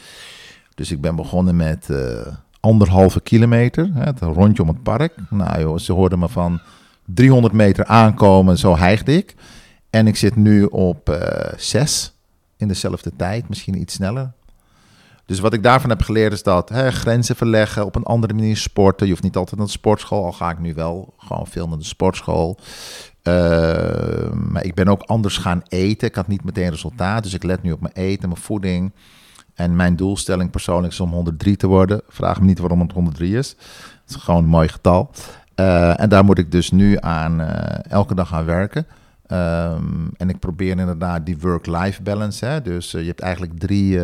Dus 0.75 0.91
ik 0.91 1.01
ben 1.01 1.15
begonnen 1.15 1.55
met 1.55 1.87
uh, 1.91 2.27
anderhalve 2.59 3.21
kilometer, 3.21 3.89
hè, 3.93 4.03
het 4.03 4.19
rondje 4.19 4.61
om 4.61 4.67
het 4.67 4.83
park. 4.83 5.15
Nou 5.29 5.59
joh, 5.59 5.77
ze 5.77 5.93
hoorden 5.93 6.19
me 6.19 6.29
van 6.29 6.61
300 7.05 7.53
meter 7.53 7.85
aankomen, 7.85 8.57
zo 8.57 8.77
hijgde 8.77 9.17
ik. 9.17 9.35
En 9.89 10.07
ik 10.07 10.15
zit 10.15 10.35
nu 10.35 10.63
op 10.63 11.09
uh, 11.09 11.17
6 11.57 12.13
in 12.57 12.67
dezelfde 12.67 13.11
tijd, 13.15 13.49
misschien 13.49 13.81
iets 13.81 13.93
sneller. 13.93 14.31
Dus 15.29 15.39
wat 15.39 15.53
ik 15.53 15.63
daarvan 15.63 15.89
heb 15.89 16.01
geleerd 16.01 16.33
is 16.33 16.43
dat 16.43 16.69
hè, 16.69 16.91
grenzen 16.91 17.35
verleggen, 17.35 17.85
op 17.85 17.95
een 17.95 18.03
andere 18.03 18.33
manier 18.33 18.57
sporten. 18.57 19.05
Je 19.05 19.11
hoeft 19.11 19.23
niet 19.23 19.35
altijd 19.35 19.57
naar 19.57 19.65
de 19.65 19.71
sportschool, 19.71 20.25
al 20.25 20.31
ga 20.31 20.49
ik 20.49 20.59
nu 20.59 20.73
wel 20.73 21.13
gewoon 21.17 21.47
veel 21.47 21.67
naar 21.67 21.77
de 21.77 21.83
sportschool. 21.83 22.57
Uh, 23.23 23.33
maar 24.31 24.63
ik 24.63 24.75
ben 24.75 24.87
ook 24.87 25.01
anders 25.01 25.37
gaan 25.37 25.63
eten. 25.67 26.07
Ik 26.07 26.15
had 26.15 26.27
niet 26.27 26.43
meteen 26.43 26.69
resultaat, 26.69 27.23
dus 27.23 27.33
ik 27.33 27.43
let 27.43 27.61
nu 27.61 27.71
op 27.71 27.81
mijn 27.81 27.93
eten, 27.93 28.29
mijn 28.29 28.41
voeding. 28.41 28.91
En 29.53 29.75
mijn 29.75 29.95
doelstelling 29.95 30.51
persoonlijk 30.51 30.93
is 30.93 30.99
om 30.99 31.11
103 31.11 31.55
te 31.55 31.67
worden. 31.67 32.01
Vraag 32.07 32.39
me 32.39 32.45
niet 32.45 32.59
waarom 32.59 32.79
het 32.79 32.91
103 32.91 33.37
is. 33.37 33.49
Het 34.05 34.09
is 34.09 34.15
gewoon 34.15 34.43
een 34.43 34.49
mooi 34.49 34.67
getal. 34.67 35.11
Uh, 35.55 35.99
en 35.99 36.09
daar 36.09 36.25
moet 36.25 36.37
ik 36.37 36.51
dus 36.51 36.71
nu 36.71 36.97
aan 36.99 37.41
uh, 37.41 37.51
elke 37.91 38.15
dag 38.15 38.33
aan 38.33 38.45
werken. 38.45 38.87
Um, 39.31 40.09
en 40.17 40.29
ik 40.29 40.39
probeer 40.39 40.77
inderdaad 40.77 41.25
die 41.25 41.37
work-life 41.39 42.01
balance. 42.01 42.45
Hè? 42.45 42.61
Dus 42.61 42.91
je 42.91 42.97
hebt 42.97 43.21
eigenlijk 43.21 43.59
drie 43.59 43.99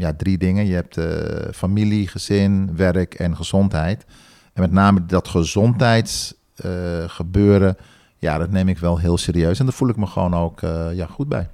ja, 0.00 0.14
drie 0.14 0.38
dingen. 0.38 0.66
Je 0.66 0.74
hebt 0.74 0.96
uh, 0.96 1.04
familie, 1.52 2.08
gezin, 2.08 2.76
werk 2.76 3.14
en 3.14 3.36
gezondheid. 3.36 4.04
En 4.52 4.62
met 4.62 4.72
name 4.72 5.06
dat 5.06 5.28
gezondheidsgebeuren, 5.28 7.76
uh, 7.78 7.84
ja, 8.18 8.38
dat 8.38 8.50
neem 8.50 8.68
ik 8.68 8.78
wel 8.78 8.98
heel 8.98 9.18
serieus. 9.18 9.58
En 9.58 9.64
daar 9.64 9.74
voel 9.74 9.88
ik 9.88 9.96
me 9.96 10.06
gewoon 10.06 10.34
ook 10.34 10.62
uh, 10.62 10.86
ja, 10.92 11.06
goed 11.06 11.28
bij. 11.28 11.48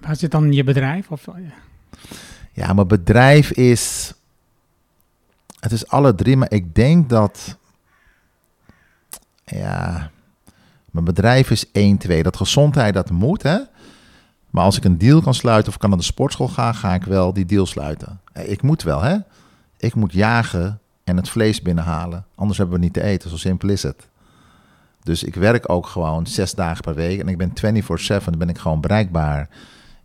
Waar 0.00 0.16
zit 0.16 0.30
dan 0.30 0.52
je 0.52 0.64
bedrijf? 0.64 1.10
Of, 1.10 1.26
ja. 2.52 2.72
mijn 2.72 2.88
bedrijf 2.88 3.50
is... 3.50 4.14
Het 5.60 5.72
is 5.72 5.88
alle 5.88 6.14
drie, 6.14 6.36
maar 6.36 6.52
ik 6.52 6.74
denk 6.74 7.08
dat... 7.08 7.56
Ja, 9.44 10.10
mijn 10.90 11.04
bedrijf 11.04 11.50
is 11.50 11.70
1, 11.72 11.98
2. 11.98 12.22
Dat 12.22 12.36
gezondheid, 12.36 12.94
dat 12.94 13.10
moet, 13.10 13.42
hè. 13.42 13.58
Maar 14.56 14.64
als 14.64 14.76
ik 14.76 14.84
een 14.84 14.98
deal 14.98 15.20
kan 15.20 15.34
sluiten 15.34 15.72
of 15.72 15.78
kan 15.78 15.88
naar 15.88 15.98
de 15.98 16.04
sportschool 16.04 16.48
gaan, 16.48 16.74
ga 16.74 16.94
ik 16.94 17.04
wel 17.04 17.32
die 17.32 17.44
deal 17.44 17.66
sluiten. 17.66 18.20
Ik 18.32 18.62
moet 18.62 18.82
wel, 18.82 19.02
hè? 19.02 19.16
Ik 19.76 19.94
moet 19.94 20.12
jagen 20.12 20.80
en 21.04 21.16
het 21.16 21.28
vlees 21.28 21.62
binnenhalen. 21.62 22.24
Anders 22.34 22.58
hebben 22.58 22.76
we 22.76 22.84
niet 22.84 22.92
te 22.92 23.02
eten. 23.02 23.30
Zo 23.30 23.36
simpel 23.36 23.68
is 23.68 23.82
het. 23.82 24.08
Dus 25.02 25.22
ik 25.24 25.34
werk 25.34 25.70
ook 25.70 25.86
gewoon 25.86 26.26
zes 26.26 26.54
dagen 26.54 26.82
per 26.82 26.94
week. 26.94 27.20
En 27.20 27.28
ik 27.28 27.38
ben 27.38 27.82
24-7, 28.32 28.38
ben 28.38 28.48
ik 28.48 28.58
gewoon 28.58 28.80
bereikbaar. 28.80 29.48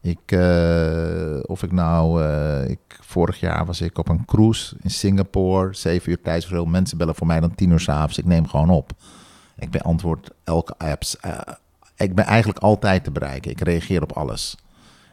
Ik, 0.02 0.32
uh, 0.32 1.40
of 1.46 1.64
ik 1.64 1.72
nou, 1.72 2.24
uh, 2.24 2.70
ik, 2.70 2.80
vorig 3.02 3.40
jaar 3.40 3.66
was 3.66 3.82
ik 3.82 3.98
op 3.98 4.10
een 4.10 4.26
cruise 4.26 4.76
in 4.82 4.90
Singapore. 4.90 5.74
Zeven 5.74 6.12
uur 6.12 6.22
tijdsverschil. 6.22 6.66
Mensen 6.66 6.98
bellen 6.98 7.16
voor 7.16 7.28
mij 7.28 7.40
dan 7.40 7.56
tien 7.56 7.72
uur 7.72 7.80
s'avonds. 7.80 8.18
Ik 8.18 8.26
neem 8.26 8.48
gewoon 8.48 8.70
op. 8.70 8.92
Ik 9.56 9.72
beantwoord 9.72 10.30
elke 10.44 10.74
apps. 10.78 11.18
Ik 12.02 12.16
ben 12.16 12.26
eigenlijk 12.26 12.60
altijd 12.60 13.04
te 13.04 13.12
bereiken. 13.12 13.52
Ik 13.52 13.62
reageer 13.62 14.02
op 14.02 14.12
alles. 14.12 14.58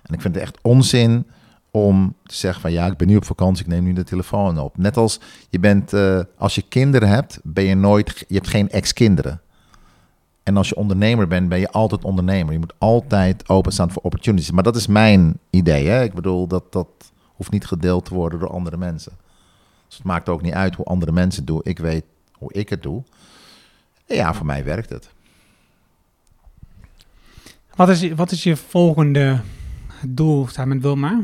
En 0.03 0.15
ik 0.15 0.21
vind 0.21 0.35
het 0.35 0.43
echt 0.43 0.59
onzin 0.63 1.27
om 1.71 2.15
te 2.23 2.35
zeggen 2.35 2.61
van 2.61 2.73
ja, 2.73 2.87
ik 2.87 2.97
ben 2.97 3.07
nu 3.07 3.17
op 3.17 3.25
vakantie, 3.25 3.65
ik 3.65 3.71
neem 3.71 3.85
nu 3.85 3.93
de 3.93 4.05
telefoon 4.05 4.59
op. 4.59 4.77
Net 4.77 4.97
als 4.97 5.21
je 5.49 5.59
bent, 5.59 5.93
uh, 5.93 6.21
als 6.37 6.55
je 6.55 6.63
kinderen 6.63 7.09
hebt, 7.09 7.41
ben 7.43 7.65
je 7.65 7.75
nooit, 7.75 8.25
je 8.29 8.35
hebt 8.35 8.49
geen 8.49 8.71
ex-kinderen. 8.71 9.41
En 10.43 10.57
als 10.57 10.69
je 10.69 10.77
ondernemer 10.77 11.29
bent, 11.29 11.49
ben 11.49 11.59
je 11.59 11.71
altijd 11.71 12.05
ondernemer. 12.05 12.53
Je 12.53 12.59
moet 12.59 12.75
altijd 12.79 13.49
openstaan 13.49 13.91
voor 13.91 14.03
opportunities. 14.03 14.51
Maar 14.51 14.63
dat 14.63 14.77
is 14.77 14.87
mijn 14.87 15.39
idee. 15.51 15.87
Hè? 15.87 16.03
Ik 16.03 16.15
bedoel, 16.15 16.47
dat, 16.47 16.73
dat 16.73 16.89
hoeft 17.35 17.51
niet 17.51 17.67
gedeeld 17.67 18.05
te 18.05 18.15
worden 18.15 18.39
door 18.39 18.51
andere 18.51 18.77
mensen. 18.77 19.13
Dus 19.87 19.97
het 19.97 20.07
maakt 20.07 20.29
ook 20.29 20.43
niet 20.43 20.53
uit 20.53 20.75
hoe 20.75 20.85
andere 20.85 21.13
mensen 21.13 21.41
het 21.41 21.51
doen. 21.51 21.61
Ik 21.63 21.79
weet 21.79 22.05
hoe 22.33 22.53
ik 22.53 22.69
het 22.69 22.83
doe. 22.83 23.03
ja, 24.07 24.35
voor 24.35 24.47
mij 24.47 24.65
werkt 24.65 24.91
het. 24.91 25.09
Wat 27.79 27.89
is, 27.89 28.13
wat 28.13 28.31
is 28.31 28.43
je 28.43 28.57
volgende 28.57 29.41
doel 30.07 30.47
samen 30.49 30.69
met 30.69 30.83
Wilma? 30.83 31.21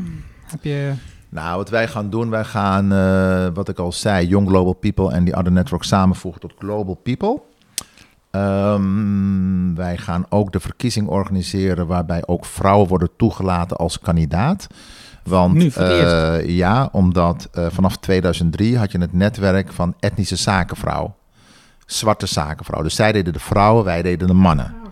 Heb 0.47 0.65
je... 0.65 0.93
Nou, 1.29 1.57
wat 1.57 1.71
wij 1.71 1.89
gaan 1.89 2.11
doen, 2.11 2.31
wij 2.31 2.45
gaan, 2.45 2.93
uh, 2.93 3.47
wat 3.55 3.69
ik 3.69 3.79
al 3.79 3.93
zei, 3.93 4.27
Young 4.27 4.49
Global 4.49 4.73
People 4.73 5.13
en 5.13 5.25
die 5.25 5.37
Other 5.37 5.53
Network 5.53 5.83
samenvoegen 5.83 6.41
tot 6.41 6.55
Global 6.59 6.95
People. 6.95 7.41
Um, 8.31 9.75
wij 9.75 9.97
gaan 9.97 10.27
ook 10.29 10.53
de 10.53 10.61
verkiezing 10.61 11.09
organiseren 11.09 11.87
waarbij 11.87 12.23
ook 12.27 12.45
vrouwen 12.45 12.89
worden 12.89 13.11
toegelaten 13.17 13.77
als 13.77 14.01
kandidaat. 14.01 14.67
Want 15.25 15.55
nu, 15.55 15.73
uh, 15.79 16.49
ja, 16.49 16.89
omdat 16.93 17.49
uh, 17.55 17.67
vanaf 17.71 17.97
2003 17.97 18.79
had 18.79 18.93
je 18.93 18.99
het 18.99 19.13
netwerk 19.13 19.73
van 19.73 19.95
etnische 20.01 20.37
zakenvrouw. 20.37 21.15
Zwarte 21.87 22.27
zakenvrouw. 22.27 22.83
Dus 22.83 22.95
zij 22.95 23.13
deden 23.13 23.33
de 23.33 23.39
vrouwen, 23.39 23.85
wij 23.85 24.03
deden 24.03 24.27
de 24.27 24.35
mannen. 24.35 24.84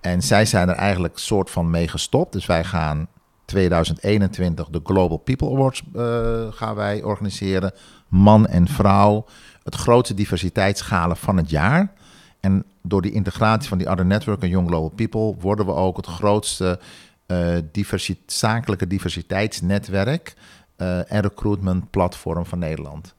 En 0.00 0.22
zij 0.22 0.46
zijn 0.46 0.68
er 0.68 0.74
eigenlijk 0.74 1.18
soort 1.18 1.50
van 1.50 1.70
mee 1.70 1.88
gestopt. 1.88 2.32
Dus 2.32 2.46
wij 2.46 2.64
gaan 2.64 3.08
2021 3.44 4.68
de 4.68 4.80
Global 4.84 5.16
People 5.16 5.50
Awards 5.50 5.82
uh, 5.96 6.46
gaan 6.50 6.74
wij 6.74 7.02
organiseren. 7.02 7.72
Man 8.08 8.46
en 8.46 8.68
vrouw. 8.68 9.24
Het 9.62 9.74
grootste 9.74 10.14
diversiteitsschalen 10.14 11.16
van 11.16 11.36
het 11.36 11.50
jaar. 11.50 11.92
En 12.40 12.64
door 12.82 13.02
die 13.02 13.12
integratie 13.12 13.68
van 13.68 13.78
die 13.78 13.90
Other 13.90 14.06
Network 14.06 14.42
en 14.42 14.48
Young 14.48 14.68
Global 14.68 14.92
People 14.94 15.34
worden 15.40 15.66
we 15.66 15.72
ook 15.72 15.96
het 15.96 16.06
grootste 16.06 16.80
uh, 17.26 17.56
zakelijke 18.26 18.86
diversiteitsnetwerk 18.86 20.34
uh, 20.76 21.12
en 21.12 21.20
recruitment 21.20 21.90
platform 21.90 22.46
van 22.46 22.58
Nederland. 22.58 23.14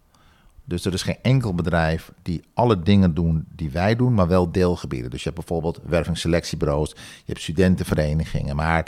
Dus 0.71 0.85
er 0.85 0.93
is 0.93 1.03
geen 1.03 1.17
enkel 1.21 1.55
bedrijf 1.55 2.11
die 2.21 2.43
alle 2.53 2.81
dingen 2.81 3.13
doen 3.13 3.45
die 3.55 3.71
wij 3.71 3.95
doen, 3.95 4.13
maar 4.13 4.27
wel 4.27 4.51
deelgebieden. 4.51 5.09
Dus 5.09 5.23
je 5.23 5.29
hebt 5.29 5.47
bijvoorbeeld 5.47 5.79
wervingsselectiebureaus, 5.85 6.89
je 6.89 7.23
hebt 7.25 7.41
studentenverenigingen. 7.41 8.55
Maar 8.55 8.87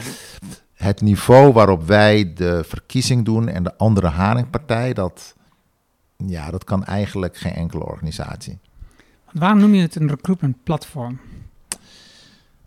het 0.73 1.01
niveau 1.01 1.53
waarop 1.53 1.87
wij 1.87 2.33
de 2.33 2.63
verkiezing 2.67 3.25
doen 3.25 3.47
en 3.47 3.63
de 3.63 3.77
andere 3.77 4.07
haringpartij, 4.07 4.93
dat, 4.93 5.35
ja, 6.17 6.51
dat 6.51 6.63
kan 6.63 6.83
eigenlijk 6.85 7.37
geen 7.37 7.53
enkele 7.53 7.85
organisatie. 7.85 8.59
Waarom 9.31 9.59
noem 9.59 9.73
je 9.73 9.81
het 9.81 9.95
een 9.95 10.09
recruitment 10.09 10.63
platform? 10.63 11.19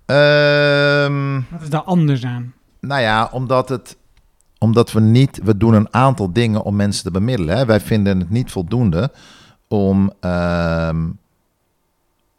Um, 0.06 1.46
Wat 1.50 1.62
is 1.62 1.70
daar 1.70 1.82
anders 1.82 2.24
aan? 2.24 2.54
Nou 2.80 3.00
ja, 3.00 3.28
omdat 3.32 3.68
het 3.68 3.96
omdat 4.66 4.92
we 4.92 5.00
niet, 5.00 5.40
we 5.42 5.56
doen 5.56 5.74
een 5.74 5.94
aantal 5.94 6.32
dingen 6.32 6.62
om 6.62 6.76
mensen 6.76 7.04
te 7.04 7.10
bemiddelen. 7.10 7.56
Hè. 7.56 7.64
Wij 7.64 7.80
vinden 7.80 8.18
het 8.18 8.30
niet 8.30 8.50
voldoende 8.50 9.12
om 9.68 10.12
ehm, 10.20 11.10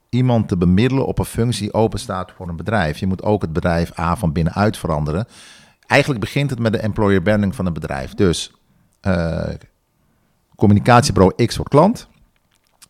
iemand 0.09 0.47
te 0.47 0.57
bemiddelen 0.57 1.05
op 1.05 1.19
een 1.19 1.25
functie 1.25 1.61
die 1.61 1.73
open 1.73 1.99
staat 1.99 2.31
voor 2.35 2.49
een 2.49 2.55
bedrijf. 2.55 2.97
Je 2.97 3.07
moet 3.07 3.23
ook 3.23 3.41
het 3.41 3.53
bedrijf 3.53 3.99
A 3.99 4.15
van 4.15 4.31
binnenuit 4.31 4.77
veranderen. 4.77 5.27
Eigenlijk 5.85 6.21
begint 6.21 6.49
het 6.49 6.59
met 6.59 6.71
de 6.71 6.79
employer 6.79 7.21
branding 7.21 7.55
van 7.55 7.65
een 7.65 7.73
bedrijf. 7.73 8.13
Dus 8.13 8.51
uh, 9.01 9.47
communicatiebureau 10.55 11.45
X 11.45 11.55
wordt 11.55 11.71
klant. 11.71 12.07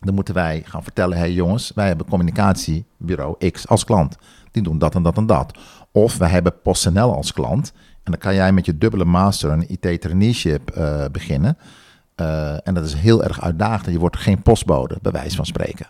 Dan 0.00 0.14
moeten 0.14 0.34
wij 0.34 0.62
gaan 0.64 0.82
vertellen, 0.82 1.16
hé 1.16 1.22
hey 1.22 1.32
jongens, 1.32 1.72
wij 1.74 1.86
hebben 1.86 2.06
communicatiebureau 2.06 3.50
X 3.50 3.68
als 3.68 3.84
klant. 3.84 4.16
Die 4.50 4.62
doen 4.62 4.78
dat 4.78 4.94
en 4.94 5.02
dat 5.02 5.16
en 5.16 5.26
dat. 5.26 5.58
Of 5.92 6.16
wij 6.16 6.28
hebben 6.28 6.60
PostNL 6.62 7.14
als 7.14 7.32
klant. 7.32 7.72
En 8.08 8.14
dan 8.14 8.22
kan 8.22 8.34
jij 8.34 8.52
met 8.52 8.66
je 8.66 8.78
dubbele 8.78 9.04
master 9.04 9.50
een 9.50 9.70
IT-traineeship 9.70 10.76
uh, 10.78 11.04
beginnen. 11.12 11.58
Uh, 12.16 12.66
en 12.68 12.74
dat 12.74 12.84
is 12.84 12.94
heel 12.94 13.24
erg 13.24 13.40
uitdagend. 13.40 13.92
Je 13.92 13.98
wordt 13.98 14.16
geen 14.16 14.42
postbode, 14.42 14.98
bij 15.02 15.12
wijze 15.12 15.36
van 15.36 15.46
spreken. 15.46 15.86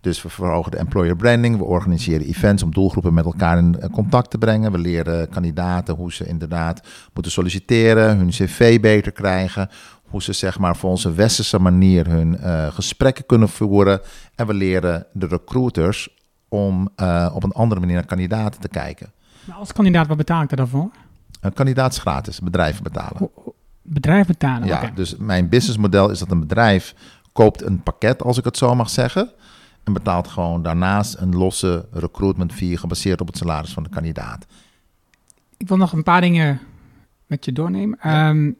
Dus 0.00 0.22
we 0.22 0.28
verhogen 0.28 0.70
de 0.70 0.76
employer 0.76 1.16
branding. 1.16 1.56
We 1.56 1.64
organiseren 1.64 2.26
events 2.26 2.62
om 2.62 2.72
doelgroepen 2.72 3.14
met 3.14 3.24
elkaar 3.24 3.58
in 3.58 3.80
eh, 3.80 3.90
contact 3.90 4.30
te 4.30 4.38
brengen. 4.38 4.72
We 4.72 4.78
leren 4.78 5.28
kandidaten 5.28 5.94
hoe 5.94 6.12
ze 6.12 6.26
inderdaad 6.26 6.80
moeten 7.14 7.32
solliciteren, 7.32 8.16
hun 8.16 8.28
cv 8.28 8.80
beter 8.80 9.12
krijgen. 9.12 9.68
Hoe 10.02 10.22
ze 10.22 10.32
zeg 10.32 10.58
maar 10.58 10.76
voor 10.76 10.90
onze 10.90 11.12
westerse 11.12 11.58
manier 11.58 12.08
hun 12.08 12.38
gesprekken 12.72 13.26
kunnen 13.26 13.48
voeren. 13.48 14.00
En 14.34 14.46
we 14.46 14.54
leren 14.54 15.06
de 15.12 15.26
recruiters 15.26 16.08
om 16.48 16.88
op 17.32 17.44
een 17.44 17.52
andere 17.52 17.80
manier 17.80 17.94
naar 17.94 18.06
kandidaten 18.06 18.60
te 18.60 18.68
kijken. 18.68 19.12
Maar 19.44 19.56
als 19.56 19.72
kandidaat, 19.72 20.06
wat 20.06 20.16
betaal 20.16 20.42
ik 20.42 20.50
er 20.50 20.56
dan 20.56 20.68
voor? 20.68 20.90
Een 21.42 21.52
kandidaat 21.52 21.92
is 21.92 21.98
gratis, 21.98 22.40
bedrijven 22.40 22.82
betalen. 22.82 23.30
Bedrijf 23.82 24.26
betalen, 24.26 24.68
Ja, 24.68 24.90
dus 24.94 25.16
mijn 25.16 25.48
businessmodel 25.48 26.10
is 26.10 26.18
dat 26.18 26.30
een 26.30 26.40
bedrijf 26.40 26.94
koopt 27.32 27.62
een 27.62 27.82
pakket, 27.82 28.22
als 28.22 28.38
ik 28.38 28.44
het 28.44 28.56
zo 28.56 28.74
mag 28.74 28.90
zeggen, 28.90 29.30
en 29.84 29.92
betaalt 29.92 30.28
gewoon 30.28 30.62
daarnaast 30.62 31.16
een 31.18 31.36
losse 31.36 31.86
recruitment 31.92 32.52
fee 32.52 32.76
gebaseerd 32.76 33.20
op 33.20 33.26
het 33.26 33.36
salaris 33.36 33.72
van 33.72 33.82
de 33.82 33.88
kandidaat. 33.88 34.46
Ik 35.56 35.68
wil 35.68 35.76
nog 35.76 35.92
een 35.92 36.02
paar 36.02 36.20
dingen 36.20 36.60
met 37.26 37.44
je 37.44 37.52
doornemen. 37.52 37.98
Ja. 38.02 38.28
Um, 38.28 38.56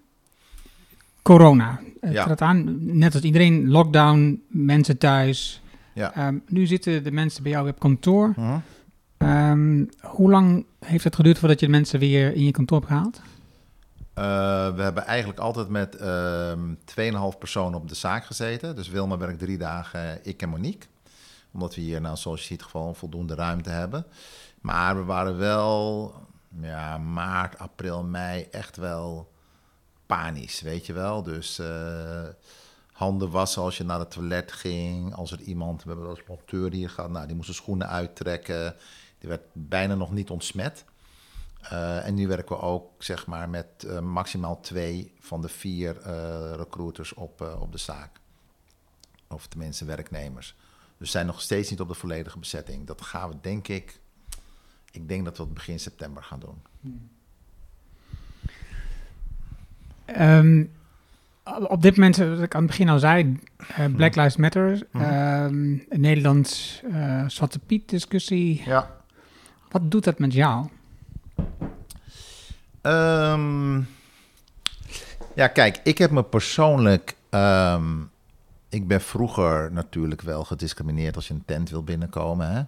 corona. 1.22 1.80
Het 2.00 2.12
ja. 2.12 2.36
aan, 2.36 2.76
net 2.96 3.14
als 3.14 3.22
iedereen, 3.22 3.68
lockdown, 3.68 4.42
mensen 4.48 4.98
thuis. 4.98 5.62
Ja. 5.94 6.26
Um, 6.26 6.42
nu 6.48 6.66
zitten 6.66 7.04
de 7.04 7.12
mensen 7.12 7.42
bij 7.42 7.52
jou 7.52 7.68
op 7.68 7.78
kantoor. 7.78 8.28
Uh 8.28 8.34
-huh. 8.34 8.54
Um, 9.22 9.88
hoe 10.00 10.30
lang 10.30 10.66
heeft 10.78 11.04
het 11.04 11.14
geduurd 11.14 11.38
voordat 11.38 11.60
je 11.60 11.66
de 11.66 11.72
mensen 11.72 11.98
weer 11.98 12.34
in 12.34 12.44
je 12.44 12.50
kantoor 12.50 12.78
hebt 12.78 12.90
gehaald? 12.90 13.20
Uh, 14.18 14.74
we 14.74 14.82
hebben 14.82 15.04
eigenlijk 15.04 15.38
altijd 15.38 15.68
met 15.68 16.00
uh, 16.00 16.52
2,5 17.32 17.38
personen 17.38 17.78
op 17.78 17.88
de 17.88 17.94
zaak 17.94 18.24
gezeten. 18.24 18.76
Dus 18.76 18.88
Wilma 18.88 19.16
werkt 19.16 19.38
drie 19.38 19.58
dagen, 19.58 20.18
ik 20.22 20.42
en 20.42 20.48
Monique. 20.48 20.86
Omdat 21.52 21.74
we 21.74 21.80
hier, 21.80 22.00
nou, 22.00 22.16
zoals 22.16 22.40
je 22.40 22.46
ziet, 22.46 22.62
gewoon 22.62 22.94
voldoende 22.94 23.34
ruimte 23.34 23.70
hebben. 23.70 24.06
Maar 24.60 24.96
we 24.96 25.04
waren 25.04 25.38
wel, 25.38 26.14
ja, 26.60 26.98
maart, 26.98 27.58
april, 27.58 28.02
mei 28.02 28.46
echt 28.50 28.76
wel 28.76 29.32
panisch, 30.06 30.60
weet 30.60 30.86
je 30.86 30.92
wel. 30.92 31.22
Dus 31.22 31.58
uh, 31.58 32.22
handen 32.92 33.30
wassen 33.30 33.62
als 33.62 33.76
je 33.76 33.84
naar 33.84 33.98
het 33.98 34.10
toilet 34.10 34.52
ging. 34.52 35.14
Als 35.14 35.32
er 35.32 35.40
iemand, 35.40 35.82
we 35.82 35.90
hebben 35.90 36.08
eens 36.08 36.22
monteur 36.28 36.72
hier 36.72 36.90
gehad, 36.90 37.10
nou, 37.10 37.26
die 37.26 37.36
moest 37.36 37.48
de 37.48 37.54
schoenen 37.54 37.88
uittrekken. 37.88 38.74
Die 39.22 39.30
werd 39.30 39.42
bijna 39.52 39.94
nog 39.94 40.12
niet 40.12 40.30
ontsmet. 40.30 40.84
Uh, 41.64 42.06
en 42.06 42.14
nu 42.14 42.26
werken 42.26 42.56
we 42.56 42.62
ook 42.62 43.02
zeg 43.02 43.26
maar, 43.26 43.48
met 43.48 43.66
uh, 43.86 44.00
maximaal 44.00 44.60
twee 44.60 45.12
van 45.20 45.40
de 45.40 45.48
vier 45.48 45.96
uh, 45.96 46.52
recruiters 46.56 47.14
op, 47.14 47.56
op 47.60 47.72
de 47.72 47.78
zaak. 47.78 48.10
Of 49.28 49.46
tenminste 49.46 49.84
werknemers. 49.84 50.56
Dus 50.86 50.96
we 50.98 51.06
zijn 51.06 51.26
nog 51.26 51.40
steeds 51.40 51.70
niet 51.70 51.80
op 51.80 51.88
de 51.88 51.94
volledige 51.94 52.38
bezetting. 52.38 52.86
Dat 52.86 53.02
gaan 53.02 53.28
we 53.28 53.36
denk 53.40 53.68
ik, 53.68 54.00
ik 54.90 55.08
denk 55.08 55.24
dat 55.24 55.36
we 55.36 55.42
het 55.42 55.54
begin 55.54 55.80
september 55.80 56.22
gaan 56.22 56.40
doen. 56.40 56.62
Um, 60.18 60.72
op 61.68 61.82
dit 61.82 61.96
moment, 61.96 62.16
wat 62.16 62.42
ik 62.42 62.54
aan 62.54 62.62
het 62.62 62.70
begin 62.70 62.88
al 62.88 62.98
zei, 62.98 63.38
Black 63.96 64.14
Lives 64.14 64.36
Matter, 64.36 64.86
mm 64.90 65.00
-hmm. 65.00 65.84
Nederlands 65.88 66.82
Zwarte 67.26 67.58
Piet 67.58 67.88
discussie. 67.88 68.62
Ja. 68.64 69.00
Wat 69.72 69.90
doet 69.90 70.04
dat 70.04 70.18
met 70.18 70.32
jou? 70.32 70.68
Um, 72.82 73.88
ja, 75.34 75.48
kijk, 75.48 75.80
ik 75.84 75.98
heb 75.98 76.10
me 76.10 76.22
persoonlijk. 76.22 77.16
Um, 77.30 78.10
ik 78.68 78.86
ben 78.86 79.00
vroeger 79.00 79.72
natuurlijk 79.72 80.20
wel 80.20 80.44
gediscrimineerd 80.44 81.16
als 81.16 81.28
je 81.28 81.34
een 81.34 81.44
tent 81.46 81.70
wil 81.70 81.82
binnenkomen. 81.82 82.50
Hè? 82.52 82.62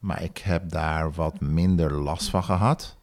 Maar 0.00 0.22
ik 0.22 0.38
heb 0.38 0.70
daar 0.70 1.12
wat 1.12 1.40
minder 1.40 1.92
last 1.92 2.28
van 2.28 2.44
gehad. 2.44 2.96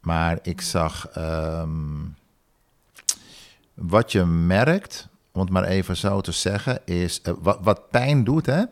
Maar 0.00 0.38
ik 0.42 0.60
zag. 0.60 1.16
Um, 1.16 2.16
wat 3.74 4.12
je 4.12 4.24
merkt, 4.24 5.08
om 5.32 5.40
het 5.40 5.50
maar 5.50 5.64
even 5.64 5.96
zo 5.96 6.20
te 6.20 6.32
zeggen, 6.32 6.86
is. 6.86 7.20
Wat, 7.40 7.58
wat 7.62 7.90
pijn 7.90 8.24
doet, 8.24 8.46
hè, 8.46 8.62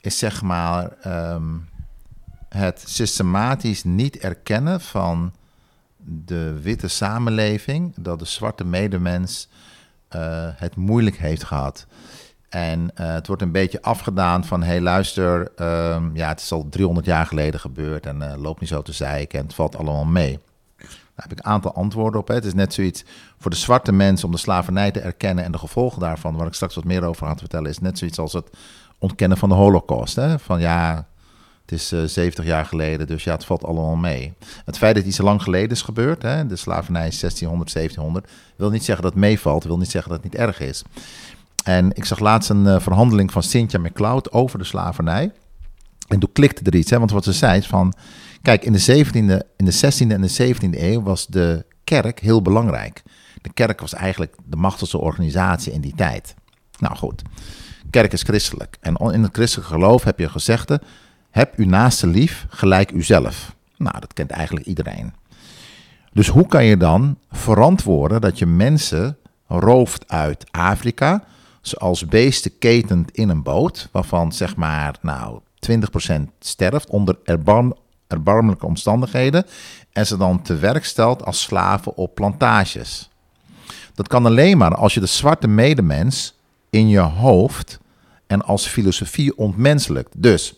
is 0.00 0.18
zeg 0.18 0.42
maar 0.42 0.96
het 2.48 2.82
systematisch 2.86 3.84
niet 3.84 4.18
erkennen 4.18 4.80
van 4.80 5.32
de 6.24 6.60
witte 6.62 6.88
samenleving 6.88 7.94
dat 7.96 8.18
de 8.18 8.24
zwarte 8.24 8.64
medemens 8.64 9.48
uh, 10.16 10.20
het 10.54 10.76
moeilijk 10.76 11.16
heeft 11.16 11.44
gehad. 11.44 11.86
En 12.48 12.80
uh, 12.80 13.12
het 13.12 13.26
wordt 13.26 13.42
een 13.42 13.52
beetje 13.52 13.82
afgedaan 13.82 14.44
van, 14.44 14.60
hé 14.62 14.68
hey, 14.68 14.80
luister, 14.80 15.40
um, 15.40 16.16
ja, 16.16 16.28
het 16.28 16.40
is 16.40 16.52
al 16.52 16.66
300 16.68 17.06
jaar 17.06 17.26
geleden 17.26 17.60
gebeurd 17.60 18.06
en 18.06 18.16
uh, 18.20 18.34
loop 18.36 18.60
niet 18.60 18.68
zo 18.68 18.82
te 18.82 18.92
zeiken 18.92 19.38
en 19.38 19.44
het 19.44 19.54
valt 19.54 19.76
allemaal 19.76 20.04
mee. 20.04 20.38
Daar 20.76 21.26
heb 21.28 21.38
ik 21.38 21.44
een 21.44 21.52
aantal 21.52 21.74
antwoorden 21.74 22.20
op. 22.20 22.28
Hè. 22.28 22.34
Het 22.34 22.44
is 22.44 22.54
net 22.54 22.74
zoiets 22.74 23.04
voor 23.38 23.50
de 23.50 23.56
zwarte 23.56 23.92
mensen 23.92 24.26
om 24.26 24.32
de 24.32 24.40
slavernij 24.40 24.90
te 24.90 25.00
erkennen 25.00 25.44
en 25.44 25.52
de 25.52 25.58
gevolgen 25.58 26.00
daarvan, 26.00 26.36
waar 26.36 26.46
ik 26.46 26.54
straks 26.54 26.74
wat 26.74 26.84
meer 26.84 27.04
over 27.04 27.26
ga 27.26 27.32
te 27.32 27.38
vertellen, 27.38 27.70
is 27.70 27.78
net 27.78 27.98
zoiets 27.98 28.18
als 28.18 28.32
het 28.32 28.50
ontkennen 28.98 29.38
van 29.38 29.48
de 29.48 29.54
holocaust. 29.54 30.16
Hè. 30.16 30.38
Van 30.38 30.60
ja, 30.60 31.06
het 31.70 31.80
is 31.80 31.92
uh, 31.92 32.04
70 32.04 32.44
jaar 32.44 32.64
geleden, 32.64 33.06
dus 33.06 33.24
ja, 33.24 33.32
het 33.32 33.44
valt 33.44 33.64
allemaal 33.64 33.96
mee. 33.96 34.32
Het 34.64 34.78
feit 34.78 34.94
dat 34.94 35.04
iets 35.04 35.18
lang 35.18 35.42
geleden 35.42 35.70
is 35.70 35.82
gebeurd, 35.82 36.22
hè, 36.22 36.46
de 36.46 36.56
slavernij 36.56 37.06
is 37.06 37.20
1600, 37.20 37.72
1700, 37.72 38.30
wil 38.56 38.70
niet 38.70 38.84
zeggen 38.84 39.04
dat 39.04 39.12
het 39.12 39.22
meevalt, 39.22 39.64
wil 39.64 39.78
niet 39.78 39.90
zeggen 39.90 40.12
dat 40.12 40.22
het 40.22 40.32
niet 40.32 40.40
erg 40.40 40.60
is. 40.60 40.82
En 41.64 41.90
ik 41.92 42.04
zag 42.04 42.18
laatst 42.18 42.50
een 42.50 42.64
uh, 42.64 42.80
verhandeling 42.80 43.32
van 43.32 43.42
Cynthia 43.42 43.78
McCloud 43.78 44.32
over 44.32 44.58
de 44.58 44.64
slavernij. 44.64 45.32
En 46.08 46.18
toen 46.18 46.32
klikte 46.32 46.64
er 46.64 46.74
iets, 46.74 46.90
hè, 46.90 46.98
want 46.98 47.10
wat 47.10 47.24
ze 47.24 47.32
zei 47.32 47.58
is 47.58 47.66
van... 47.66 47.94
Kijk, 48.42 48.64
in 48.64 48.72
de, 48.72 49.04
17e, 49.04 49.46
in 49.56 49.64
de 49.64 49.74
16e 49.74 50.10
en 50.10 50.20
de 50.20 50.54
17e 50.54 50.80
eeuw 50.80 51.02
was 51.02 51.26
de 51.26 51.64
kerk 51.84 52.20
heel 52.20 52.42
belangrijk. 52.42 53.02
De 53.42 53.52
kerk 53.52 53.80
was 53.80 53.94
eigenlijk 53.94 54.34
de 54.44 54.56
machtigste 54.56 54.98
organisatie 54.98 55.72
in 55.72 55.80
die 55.80 55.94
tijd. 55.96 56.34
Nou 56.78 56.96
goed, 56.96 57.22
kerk 57.90 58.12
is 58.12 58.22
christelijk. 58.22 58.76
En 58.80 58.96
in 58.96 59.22
het 59.22 59.34
christelijke 59.34 59.72
geloof 59.72 60.04
heb 60.04 60.18
je 60.18 60.28
gezegde... 60.28 60.80
Heb 61.38 61.54
uw 61.56 61.66
naaste 61.66 62.06
lief 62.06 62.46
gelijk 62.48 62.90
uzelf. 62.90 63.54
Nou, 63.76 64.00
dat 64.00 64.12
kent 64.12 64.30
eigenlijk 64.30 64.66
iedereen. 64.66 65.12
Dus 66.12 66.28
hoe 66.28 66.46
kan 66.46 66.64
je 66.64 66.76
dan 66.76 67.18
verantwoorden 67.30 68.20
dat 68.20 68.38
je 68.38 68.46
mensen 68.46 69.16
rooft 69.46 70.08
uit 70.08 70.44
Afrika, 70.50 71.24
zoals 71.60 72.06
beesten 72.06 72.58
ketend 72.58 73.10
in 73.10 73.28
een 73.28 73.42
boot, 73.42 73.88
waarvan 73.92 74.32
zeg 74.32 74.56
maar 74.56 74.96
nou 75.02 75.40
20% 75.70 76.20
sterft 76.38 76.90
onder 76.90 77.18
erbarm, 77.24 77.74
erbarmelijke 78.06 78.66
omstandigheden, 78.66 79.46
en 79.92 80.06
ze 80.06 80.16
dan 80.16 80.42
te 80.42 80.56
werk 80.56 80.84
stelt 80.84 81.24
als 81.24 81.42
slaven 81.42 81.96
op 81.96 82.14
plantages? 82.14 83.10
Dat 83.94 84.08
kan 84.08 84.26
alleen 84.26 84.58
maar 84.58 84.74
als 84.74 84.94
je 84.94 85.00
de 85.00 85.06
zwarte 85.06 85.48
medemens 85.48 86.34
in 86.70 86.88
je 86.88 87.00
hoofd 87.00 87.78
en 88.26 88.42
als 88.42 88.66
filosofie 88.66 89.36
ontmenselijkt. 89.38 90.22
Dus 90.22 90.57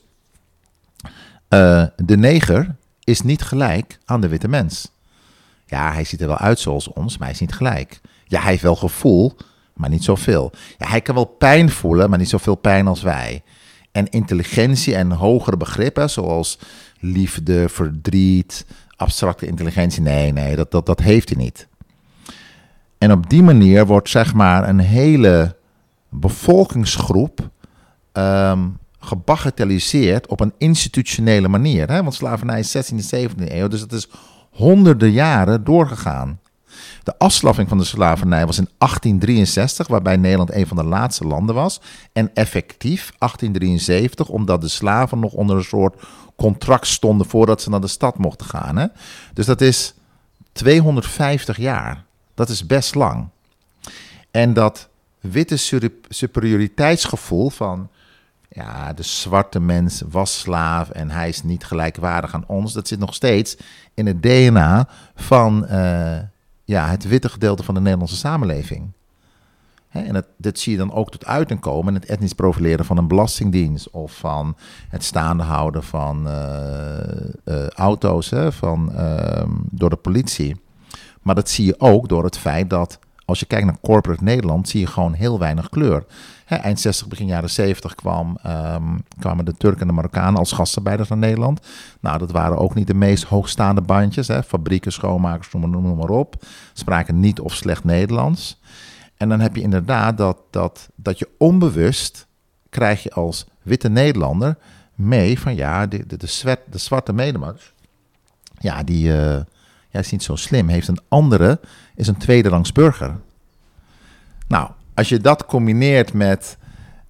eh, 1.51 1.84
de 1.96 2.16
neger 2.16 2.74
is 3.05 3.20
niet 3.20 3.42
gelijk 3.42 3.98
aan 4.05 4.20
de 4.20 4.28
witte 4.28 4.48
mens. 4.48 4.92
Ja, 5.66 5.92
hij 5.92 6.05
ziet 6.05 6.20
er 6.20 6.26
wel 6.26 6.38
uit 6.38 6.59
zoals 6.59 6.92
ons, 6.92 7.18
maar 7.18 7.26
hij 7.26 7.34
is 7.34 7.40
niet 7.40 7.53
gelijk. 7.53 8.01
Ja, 8.24 8.40
hij 8.40 8.51
heeft 8.51 8.62
wel 8.62 8.76
gevoel, 8.76 9.36
maar 9.74 9.90
niet 9.90 10.05
zoveel. 10.05 10.53
Ja, 10.78 10.88
hij 10.88 11.01
kan 11.01 11.14
wel 11.14 11.24
pijn 11.24 11.70
voelen, 11.70 12.11
maar 12.11 12.18
niet 12.18 12.28
zoveel 12.28 12.55
pijn 12.55 12.86
als 12.86 13.03
wij. 13.03 13.42
En 13.92 14.09
intelligentie 14.09 14.94
en 14.94 15.11
hogere 15.11 15.57
begrippen, 15.57 16.11
zoals 16.11 16.59
liefde, 17.01 17.68
verdriet, 17.68 18.66
abstracte 18.96 19.46
intelligentie, 19.46 20.03
nee, 20.03 20.32
nee, 20.32 20.57
dat, 20.57 20.70
dat, 20.70 20.86
dat 20.86 21.01
heeft 21.01 21.28
hij 21.28 21.38
niet. 21.38 21.68
En 22.98 23.12
op 23.12 23.30
die 23.30 23.42
manier 23.42 23.86
wordt 23.86 24.09
zeg 24.09 24.34
maar 24.34 24.68
een 24.68 24.78
hele 24.78 25.57
bevolkingsgroep 26.09 27.51
um, 28.12 28.78
gebagatelliseerd 29.01 30.26
op 30.26 30.40
een 30.40 30.53
institutionele 30.59 31.48
manier. 31.48 31.88
Hè? 31.88 32.03
Want 32.03 32.14
slavernij 32.14 32.59
is 32.59 32.76
16e, 32.76 33.16
17e 33.16 33.53
eeuw, 33.53 33.68
dus 33.68 33.80
dat 33.80 33.92
is 33.92 34.09
honderden 34.51 35.11
jaren 35.11 35.64
doorgegaan. 35.64 36.40
De 37.03 37.18
afschaffing 37.18 37.68
van 37.68 37.78
de 37.78 37.84
slavernij 37.84 38.46
was 38.46 38.59
in 38.59 38.68
1863, 38.78 39.86
waarbij 39.86 40.16
Nederland 40.16 40.53
een 40.53 40.66
van 40.66 40.76
de 40.76 40.84
laatste 40.84 41.24
landen 41.24 41.55
was. 41.55 41.80
En 42.12 42.30
effectief 42.34 43.12
1873, 43.18 44.28
omdat 44.28 44.61
de 44.61 44.68
slaven 44.68 45.18
nog 45.18 45.32
onder 45.32 45.57
een 45.57 45.64
soort 45.64 46.03
contract 46.36 46.86
stonden 46.86 47.26
voordat 47.26 47.62
ze 47.62 47.70
naar 47.70 47.80
de 47.80 47.86
stad 47.86 48.18
mochten 48.18 48.46
gaan. 48.46 48.76
Hè? 48.76 48.86
Dus 49.34 49.46
dat 49.46 49.61
is 49.61 49.94
250 50.53 51.57
jaar. 51.57 52.05
Dat 52.34 52.48
is 52.48 52.66
best 52.66 52.94
lang. 52.94 53.28
En 54.30 54.53
dat 54.53 54.88
witte 55.20 55.57
superioriteitsgevoel 56.09 57.51
van 57.51 57.88
ja, 58.53 58.92
de 58.92 59.03
zwarte 59.03 59.61
mens 59.61 60.03
was 60.09 60.38
slaaf 60.38 60.90
en 60.90 61.11
hij 61.11 61.28
is 61.28 61.42
niet 61.42 61.64
gelijkwaardig 61.64 62.34
aan 62.34 62.46
ons. 62.46 62.72
Dat 62.72 62.88
zit 62.88 62.98
nog 62.98 63.14
steeds 63.14 63.57
in 63.94 64.07
het 64.07 64.22
DNA 64.22 64.88
van 65.14 65.66
uh, 65.70 66.18
ja, 66.64 66.88
het 66.88 67.09
witte 67.09 67.28
gedeelte 67.28 67.62
van 67.62 67.74
de 67.74 67.80
Nederlandse 67.80 68.16
samenleving. 68.16 68.92
en 69.88 70.24
dat, 70.36 70.59
zie 70.59 70.72
je 70.72 70.78
dan 70.78 70.92
ook 70.92 71.11
tot 71.11 71.26
uiting 71.26 71.61
komen 71.61 71.94
in 71.94 72.01
het 72.01 72.11
etnisch 72.11 72.32
profileren 72.32 72.84
van 72.84 72.96
een 72.96 73.09
belastingdienst 73.09 73.90
of 73.90 74.12
van 74.12 74.57
het 74.88 75.05
staande 75.05 75.42
houden 75.42 75.82
van 75.82 76.26
uh, 76.26 76.98
uh, 77.44 77.68
auto's 77.68 78.32
van, 78.48 78.92
ehm, 78.92 79.51
door 79.70 79.90
de 79.90 79.96
politie. 79.96 80.61
Maar 81.22 81.34
dat 81.34 81.48
zie 81.48 81.66
je 81.66 81.80
ook 81.80 82.09
door 82.09 82.24
het 82.24 82.38
feit 82.38 82.70
dat 82.70 82.98
als 83.31 83.41
je 83.41 83.47
kijkt 83.47 83.66
naar 83.66 83.78
corporate 83.81 84.24
Nederland, 84.24 84.68
zie 84.68 84.81
je 84.81 84.87
gewoon 84.87 85.12
heel 85.12 85.39
weinig 85.39 85.68
kleur 85.68 86.05
eind 86.59 86.81
60, 86.81 87.09
begin 87.09 87.26
jaren 87.26 87.51
70 87.51 87.95
kwam, 87.95 88.39
um, 88.47 89.05
kwamen 89.18 89.45
de 89.45 89.57
Turken 89.57 89.81
en 89.81 89.87
de 89.87 89.93
Marokkanen 89.93 90.39
als 90.39 90.53
gastarbeiders 90.53 91.09
naar 91.09 91.18
Nederland. 91.18 91.61
Nou, 92.01 92.18
dat 92.18 92.31
waren 92.31 92.59
ook 92.59 92.74
niet 92.74 92.87
de 92.87 92.95
meest 92.95 93.24
hoogstaande 93.24 93.81
bandjes. 93.81 94.28
Hè, 94.28 94.43
fabrieken, 94.43 94.93
schoonmakers, 94.93 95.53
noem 95.53 95.97
maar, 95.97 96.09
op. 96.09 96.35
Spraken 96.72 97.20
niet 97.20 97.41
of 97.41 97.55
slecht 97.55 97.85
Nederlands. 97.85 98.61
En 99.16 99.28
dan 99.28 99.41
heb 99.41 99.57
je 99.57 99.62
inderdaad 99.62 100.18
dat, 100.18 100.39
dat, 100.51 100.89
dat 100.95 101.18
je 101.18 101.28
onbewust 101.39 102.26
krijg 102.68 103.03
je 103.03 103.11
als 103.11 103.47
witte 103.62 103.89
Nederlander 103.89 104.59
mee 104.95 105.39
van 105.39 105.55
ja, 105.55 105.87
de, 105.87 106.07
de, 106.07 106.16
de, 106.16 106.59
de 106.70 106.78
zwarte 106.78 107.12
medemars, 107.12 107.72
ja, 108.59 108.83
die 108.83 109.09
uh, 109.09 109.41
ja, 109.91 109.99
is 109.99 110.11
niet 110.11 110.22
zo 110.22 110.36
slim. 110.36 110.68
Heeft 110.68 110.88
een 110.88 111.01
andere, 111.09 111.61
is 111.95 112.07
een 112.07 112.16
tweederangs 112.16 112.72
burger. 112.72 113.16
Nou, 114.49 114.70
als 114.95 115.09
je 115.09 115.18
dat 115.18 115.47
combineert 115.47 116.12
met 116.12 116.59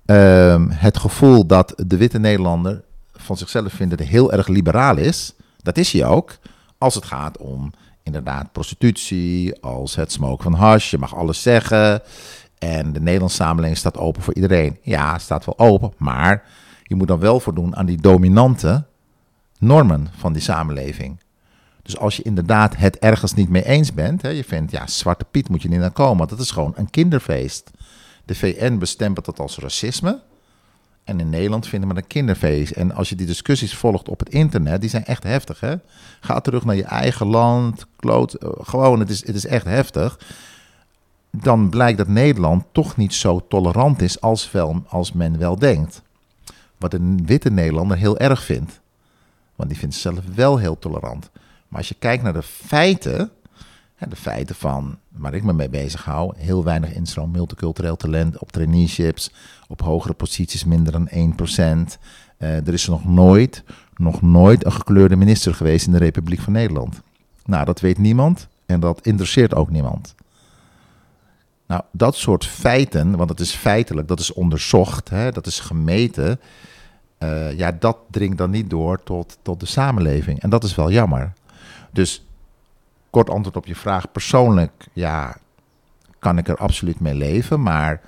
ehm, 0.07 0.69
het 0.71 0.99
gevoel 0.99 1.47
dat 1.47 1.83
de 1.87 1.97
witte 1.97 2.19
Nederlander 2.19 2.83
van 3.13 3.37
zichzelf 3.37 3.73
vindt 3.73 3.91
dat 3.91 4.01
hij 4.01 4.09
heel 4.09 4.33
erg 4.33 4.49
liberaal 4.49 4.97
is, 4.97 5.35
dat 5.63 5.79
is 5.79 5.93
hij 5.93 6.05
ook, 6.05 6.39
als 6.79 6.95
het 6.95 7.05
gaat 7.05 7.39
om 7.39 7.73
inderdaad 8.03 8.53
prostitutie, 8.53 9.61
als 9.61 9.97
het 9.97 10.13
smoken 10.13 10.45
van 10.45 10.55
hash, 10.55 10.91
je 10.91 10.99
mag 10.99 11.17
alles 11.17 11.43
zeggen. 11.43 12.03
En 12.59 12.93
de 12.93 13.01
Nederlandse 13.01 13.37
samenleving 13.37 13.79
staat 13.79 13.99
open 13.99 14.23
voor 14.23 14.35
iedereen. 14.35 14.79
Ja, 14.83 15.19
staat 15.19 15.45
wel 15.45 15.59
open, 15.59 15.93
maar 15.97 16.45
je 16.83 16.95
moet 16.95 17.09
dan 17.09 17.19
wel 17.19 17.41
voldoen 17.41 17.77
aan 17.77 17.87
die 17.87 18.01
dominante 18.01 18.85
normen 19.59 20.09
van 20.17 20.33
die 20.33 20.43
samenleving. 20.43 21.21
Dus 21.91 21.99
als 21.99 22.17
je 22.17 22.23
inderdaad 22.23 22.77
het 22.77 22.99
ergens 22.99 23.35
niet 23.35 23.49
mee 23.49 23.65
eens 23.65 23.95
bent, 23.95 24.23
hè, 24.23 24.29
je 24.29 24.45
vindt, 24.45 24.71
ja, 24.71 24.87
Zwarte 24.87 25.25
Piet 25.31 25.49
moet 25.49 25.63
je 25.63 25.69
niet 25.69 25.79
naar 25.79 25.91
komen, 25.91 26.29
dat 26.29 26.39
is 26.39 26.51
gewoon 26.51 26.73
een 26.77 26.91
kinderfeest. 26.91 27.71
De 28.25 28.35
VN 28.35 28.79
bestempelt 28.79 29.27
dat 29.27 29.41
als 29.41 29.59
racisme. 29.59 30.21
En 31.05 31.21
in 31.21 31.31
Nederland 31.31 31.67
vinden 31.67 31.89
we 31.89 31.97
een 31.97 32.07
kinderfeest. 32.07 32.73
En 32.73 32.95
als 32.95 33.09
je 33.09 33.15
die 33.15 33.27
discussies 33.27 33.75
volgt 33.75 34.09
op 34.09 34.19
het 34.19 34.29
internet, 34.29 34.81
die 34.81 34.91
zijn 34.91 35.05
echt 35.05 35.23
heftig. 35.23 35.61
Hè? 35.61 35.75
Ga 36.21 36.41
terug 36.41 36.65
naar 36.65 36.77
je 36.77 36.85
eigen 36.85 37.27
land. 37.27 37.87
Kloot, 37.97 38.35
eh, 38.35 38.49
gewoon, 38.61 39.01
het 39.01 39.11
is, 39.11 39.27
het 39.27 39.37
is 39.37 39.47
echt 39.47 39.65
heftig. 39.65 40.19
Dan 41.31 41.71
blijkt 41.71 41.99
dat 41.99 42.09
Nederland 42.09 42.65
toch 42.73 42.97
niet 42.97 43.15
zo 43.15 43.47
tolerant 43.49 44.03
is 44.03 44.21
als, 44.21 44.51
wel, 44.51 44.83
als 44.89 45.13
men 45.13 45.39
wel 45.39 45.59
denkt. 45.59 46.03
Wat 46.79 46.95
een 46.95 47.27
witte 47.27 47.51
Nederlander 47.51 47.97
heel 47.97 48.19
erg 48.19 48.43
vindt. 48.43 48.81
Want 49.57 49.69
die 49.69 49.79
vindt 49.79 49.95
zichzelf 49.95 50.25
wel 50.35 50.59
heel 50.59 50.79
tolerant. 50.79 51.31
Maar 51.71 51.79
als 51.79 51.89
je 51.89 51.97
kijkt 51.99 52.23
naar 52.23 52.33
de 52.33 52.43
feiten, 52.43 53.31
de 54.09 54.17
feiten 54.17 54.55
van 54.55 54.99
waar 55.09 55.35
ik 55.35 55.43
me 55.43 55.53
mee 55.53 55.69
bezig 55.69 56.05
hou, 56.05 56.33
heel 56.37 56.65
weinig 56.65 56.93
instroom, 56.93 57.31
multicultureel 57.31 57.97
talent 57.97 58.39
op 58.39 58.53
traineeships, 58.53 59.33
op 59.69 59.83
hogere 59.83 60.15
posities 60.15 60.65
minder 60.65 60.93
dan 60.93 61.09
1%. 61.09 61.13
Uh, 61.13 62.57
eh, 62.57 62.67
er 62.67 62.73
is 62.73 62.87
nog 62.87 63.05
nooit, 63.05 63.65
nog 63.97 64.23
nooit 64.23 64.65
een 64.65 64.73
gekleurde 64.73 65.17
minister 65.17 65.55
geweest 65.55 65.87
in 65.87 65.93
de 65.93 65.99
Republiek 65.99 66.41
van 66.41 66.53
Nederland. 66.53 67.01
Nou, 67.45 67.65
dat 67.65 67.81
weet 67.81 67.99
niemand 67.99 68.49
en 68.67 68.81
dat 68.81 69.07
interesseert 69.07 69.55
ook 69.55 69.71
niemand. 69.71 70.15
Nou, 71.67 71.83
dat 71.93 72.17
soort 72.17 72.47
feiten, 72.47 73.17
want 73.17 73.31
het 73.31 73.41
is 73.41 73.55
feitelijk, 73.55 74.09
dat 74.09 74.21
is 74.21 74.33
onderzocht, 74.33 75.09
hè, 75.09 75.31
dat 75.33 75.47
is 75.47 75.61
gemeten. 75.61 76.41
Uh, 77.19 77.59
ja, 77.59 77.73
dat 77.73 77.97
dringt 78.11 78.39
dan 78.39 78.51
niet 78.51 78.71
door 78.71 79.03
tot, 79.03 79.39
tot 79.43 79.61
de 79.61 79.67
samenleving. 79.67 80.41
En 80.41 80.51
dat 80.51 80.65
is 80.65 80.75
wel 80.75 80.91
jammer. 80.91 81.33
Dus 81.93 82.27
kort 83.11 83.31
antwoord 83.31 83.57
op 83.57 83.67
je 83.67 83.75
vraag. 83.75 84.13
Persoonlijk, 84.13 84.89
ja, 84.93 85.37
kan 86.19 86.39
ik 86.39 86.49
er 86.49 86.57
absoluut 86.57 87.01
mee 87.01 87.15
leven. 87.15 87.63
Maar 87.63 88.01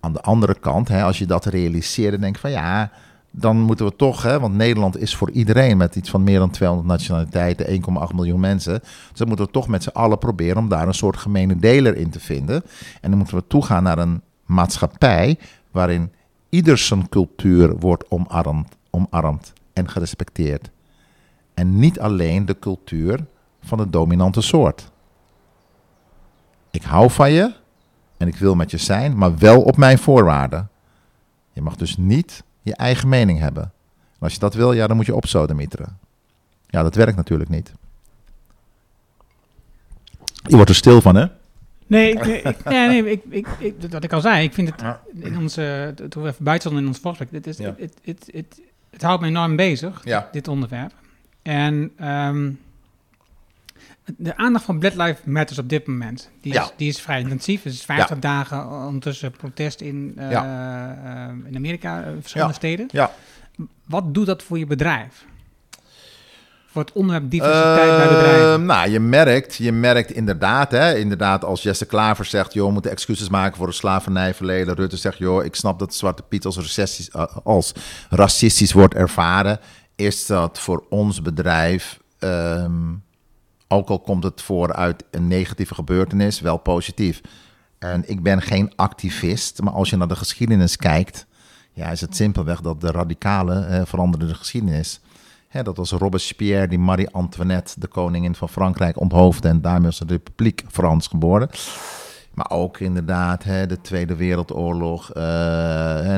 aan 0.00 0.12
de 0.12 0.22
andere 0.22 0.54
kant, 0.54 0.88
hè, 0.88 1.02
als 1.02 1.18
je 1.18 1.26
dat 1.26 1.44
realiseert, 1.44 2.12
dan 2.12 2.20
denk 2.20 2.34
ik 2.34 2.40
van 2.40 2.50
ja, 2.50 2.90
dan 3.30 3.60
moeten 3.60 3.86
we 3.86 3.96
toch, 3.96 4.22
hè, 4.22 4.40
want 4.40 4.54
Nederland 4.54 4.98
is 4.98 5.16
voor 5.16 5.30
iedereen 5.30 5.76
met 5.76 5.96
iets 5.96 6.10
van 6.10 6.24
meer 6.24 6.38
dan 6.38 6.50
200 6.50 6.88
nationaliteiten, 6.88 7.66
1,8 7.66 8.14
miljoen 8.14 8.40
mensen. 8.40 8.80
Dus 8.80 9.18
dan 9.18 9.28
moeten 9.28 9.46
we 9.46 9.52
toch 9.52 9.68
met 9.68 9.82
z'n 9.82 9.88
allen 9.88 10.18
proberen 10.18 10.56
om 10.56 10.68
daar 10.68 10.86
een 10.86 10.94
soort 10.94 11.16
gemene 11.16 11.56
deler 11.56 11.96
in 11.96 12.10
te 12.10 12.20
vinden. 12.20 12.62
En 13.00 13.08
dan 13.10 13.18
moeten 13.18 13.36
we 13.36 13.46
toegaan 13.46 13.82
naar 13.82 13.98
een 13.98 14.22
maatschappij 14.44 15.38
waarin 15.70 16.12
ieder 16.48 16.78
zijn 16.78 17.08
cultuur 17.08 17.78
wordt 17.78 18.10
omarmd, 18.10 18.76
omarmd 18.90 19.52
en 19.72 19.88
gerespecteerd. 19.88 20.70
En 21.54 21.78
niet 21.78 22.00
alleen 22.00 22.46
de 22.46 22.58
cultuur 22.58 23.26
van 23.60 23.78
de 23.78 23.90
dominante 23.90 24.40
soort. 24.40 24.90
Ik 26.70 26.82
hou 26.82 27.10
van 27.10 27.32
je 27.32 27.54
en 28.16 28.28
ik 28.28 28.36
wil 28.36 28.54
met 28.54 28.70
je 28.70 28.76
zijn, 28.76 29.16
maar 29.16 29.38
wel 29.38 29.62
op 29.62 29.76
mijn 29.76 29.98
voorwaarden. 29.98 30.68
Je 31.52 31.62
mag 31.62 31.76
dus 31.76 31.96
niet 31.96 32.42
je 32.62 32.74
eigen 32.74 33.08
mening 33.08 33.38
hebben. 33.38 33.62
En 33.62 34.20
als 34.20 34.32
je 34.32 34.38
dat 34.38 34.54
wil, 34.54 34.72
ja, 34.72 34.86
dan 34.86 34.96
moet 34.96 35.06
je 35.06 35.14
opsodemieteren. 35.14 35.98
Ja, 36.66 36.82
dat 36.82 36.94
werkt 36.94 37.16
natuurlijk 37.16 37.50
niet. 37.50 37.72
Je 40.46 40.56
wordt 40.56 40.70
er 40.70 40.76
stil 40.76 41.00
van, 41.00 41.14
hè? 41.14 41.26
Nee, 41.86 42.14
nee, 42.14 42.42
ik, 42.42 42.64
nee, 42.64 42.88
nee 42.88 43.10
ik, 43.10 43.22
ik, 43.28 43.46
ik, 43.58 43.74
wat 43.90 44.04
ik 44.04 44.12
al 44.12 44.20
zei, 44.20 44.44
ik 44.44 44.52
vind 44.52 44.70
het 44.70 44.96
in 45.12 45.38
onze, 45.38 45.94
toen 46.08 46.22
we 46.22 46.28
even 46.28 46.44
buiten 46.44 46.76
in 46.76 46.86
ons 46.86 46.98
voorstel, 46.98 47.26
het, 47.30 47.46
is, 47.46 47.58
het, 47.58 47.78
het, 47.78 47.98
het, 48.02 48.28
het, 48.32 48.60
het, 48.90 49.02
houdt 49.02 49.20
me 49.22 49.28
enorm 49.28 49.56
bezig, 49.56 50.04
dit 50.32 50.48
onderwerp. 50.48 50.92
En 51.44 51.92
um, 52.02 52.60
de 54.16 54.36
aandacht 54.36 54.64
van 54.64 54.78
Black 54.78 54.94
Lives 54.94 55.24
Matters 55.24 55.58
op 55.58 55.68
dit 55.68 55.86
moment, 55.86 56.30
die 56.40 56.54
is, 56.54 56.72
die 56.76 56.88
is 56.88 57.00
vrij 57.00 57.20
intensief. 57.20 57.62
Het 57.62 57.72
is 57.72 57.84
50 57.84 58.18
dagen 58.18 58.68
ondertussen 58.70 59.30
protest 59.30 59.80
in, 59.80 60.14
uh, 60.18 60.30
in 61.44 61.56
Amerika, 61.56 62.02
in 62.02 62.20
verschillende 62.20 62.54
steden. 62.54 62.88
Ja. 62.90 63.10
Wat 63.86 64.14
doet 64.14 64.26
dat 64.26 64.42
voor 64.42 64.58
je 64.58 64.66
bedrijf? 64.66 65.24
Voor 66.66 66.82
het 66.82 66.92
onderwerp 66.92 67.30
diversiteit 67.30 67.96
bij 67.96 68.08
bedrijven? 68.08 68.66
Nou, 68.66 68.90
je 68.90 69.00
merkt, 69.00 69.54
je 69.54 69.72
merkt 69.72 70.10
inderdaad, 70.10 70.70
hè, 70.70 70.96
inderdaad 70.96 71.44
als 71.44 71.62
Jesse 71.62 71.86
Klaver 71.86 72.24
zegt... 72.24 72.52
joh, 72.52 72.66
we 72.66 72.72
moeten 72.72 72.90
excuses 72.90 73.28
maken 73.28 73.56
voor 73.56 73.66
het 73.66 73.76
slavernijverleden. 73.76 74.74
Rutte 74.74 74.96
zegt, 74.96 75.18
joh, 75.18 75.44
ik 75.44 75.54
snap 75.54 75.78
dat 75.78 75.94
Zwarte 75.94 76.22
Piet 76.22 76.44
als 76.44 76.56
racistisch, 76.56 77.12
als 77.44 77.72
racistisch 78.10 78.72
wordt 78.72 78.94
ervaren. 78.94 79.60
Is 79.96 80.26
dat 80.26 80.58
voor 80.58 80.84
ons 80.88 81.22
bedrijf... 81.22 82.02
Um, 82.18 83.02
ook 83.68 83.88
al 83.88 84.00
komt 84.00 84.24
het 84.24 84.42
voor 84.42 84.72
uit 84.72 85.04
een 85.10 85.28
negatieve 85.28 85.74
gebeurtenis, 85.74 86.40
wel 86.40 86.56
positief. 86.56 87.20
En 87.78 88.10
ik 88.10 88.22
ben 88.22 88.42
geen 88.42 88.72
activist, 88.76 89.62
maar 89.62 89.72
als 89.72 89.90
je 89.90 89.96
naar 89.96 90.08
de 90.08 90.16
geschiedenis 90.16 90.76
kijkt, 90.76 91.26
Ja, 91.72 91.90
is 91.90 92.00
het 92.00 92.16
simpelweg 92.16 92.60
dat 92.60 92.80
de 92.80 92.90
radicalen 92.90 93.68
eh, 93.68 93.82
veranderden 93.84 94.28
de 94.28 94.34
geschiedenis. 94.34 95.00
Hè, 95.48 95.62
dat 95.62 95.76
was 95.76 95.90
Robespierre 95.90 96.68
die 96.68 96.78
Marie-Antoinette, 96.78 97.80
de 97.80 97.86
koningin 97.86 98.34
van 98.34 98.48
Frankrijk, 98.48 99.00
onthoofde. 99.00 99.48
En 99.48 99.60
daarmee 99.60 99.86
was 99.86 99.98
de 99.98 100.04
Republiek 100.06 100.64
Frans 100.70 101.06
geboren. 101.06 101.48
Maar 102.34 102.50
ook 102.50 102.78
inderdaad 102.78 103.44
hè, 103.44 103.66
de 103.66 103.80
Tweede 103.80 104.16
Wereldoorlog, 104.16 105.10
eh 105.12 106.14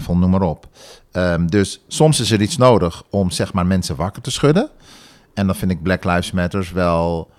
9-11, 0.00 0.06
noem 0.06 0.30
maar 0.30 0.42
op. 0.42 0.68
Ehm, 1.12 1.46
dus 1.46 1.84
soms 1.88 2.20
is 2.20 2.30
er 2.30 2.40
iets 2.40 2.56
nodig 2.56 3.02
om 3.10 3.30
zeg 3.30 3.52
maar, 3.52 3.66
mensen 3.66 3.96
wakker 3.96 4.22
te 4.22 4.30
schudden. 4.30 4.70
En 5.34 5.46
dan 5.46 5.54
vind 5.54 5.70
ik 5.70 5.82
Black 5.82 6.04
Lives 6.04 6.30
Matter 6.30 6.70
wel 6.74 7.30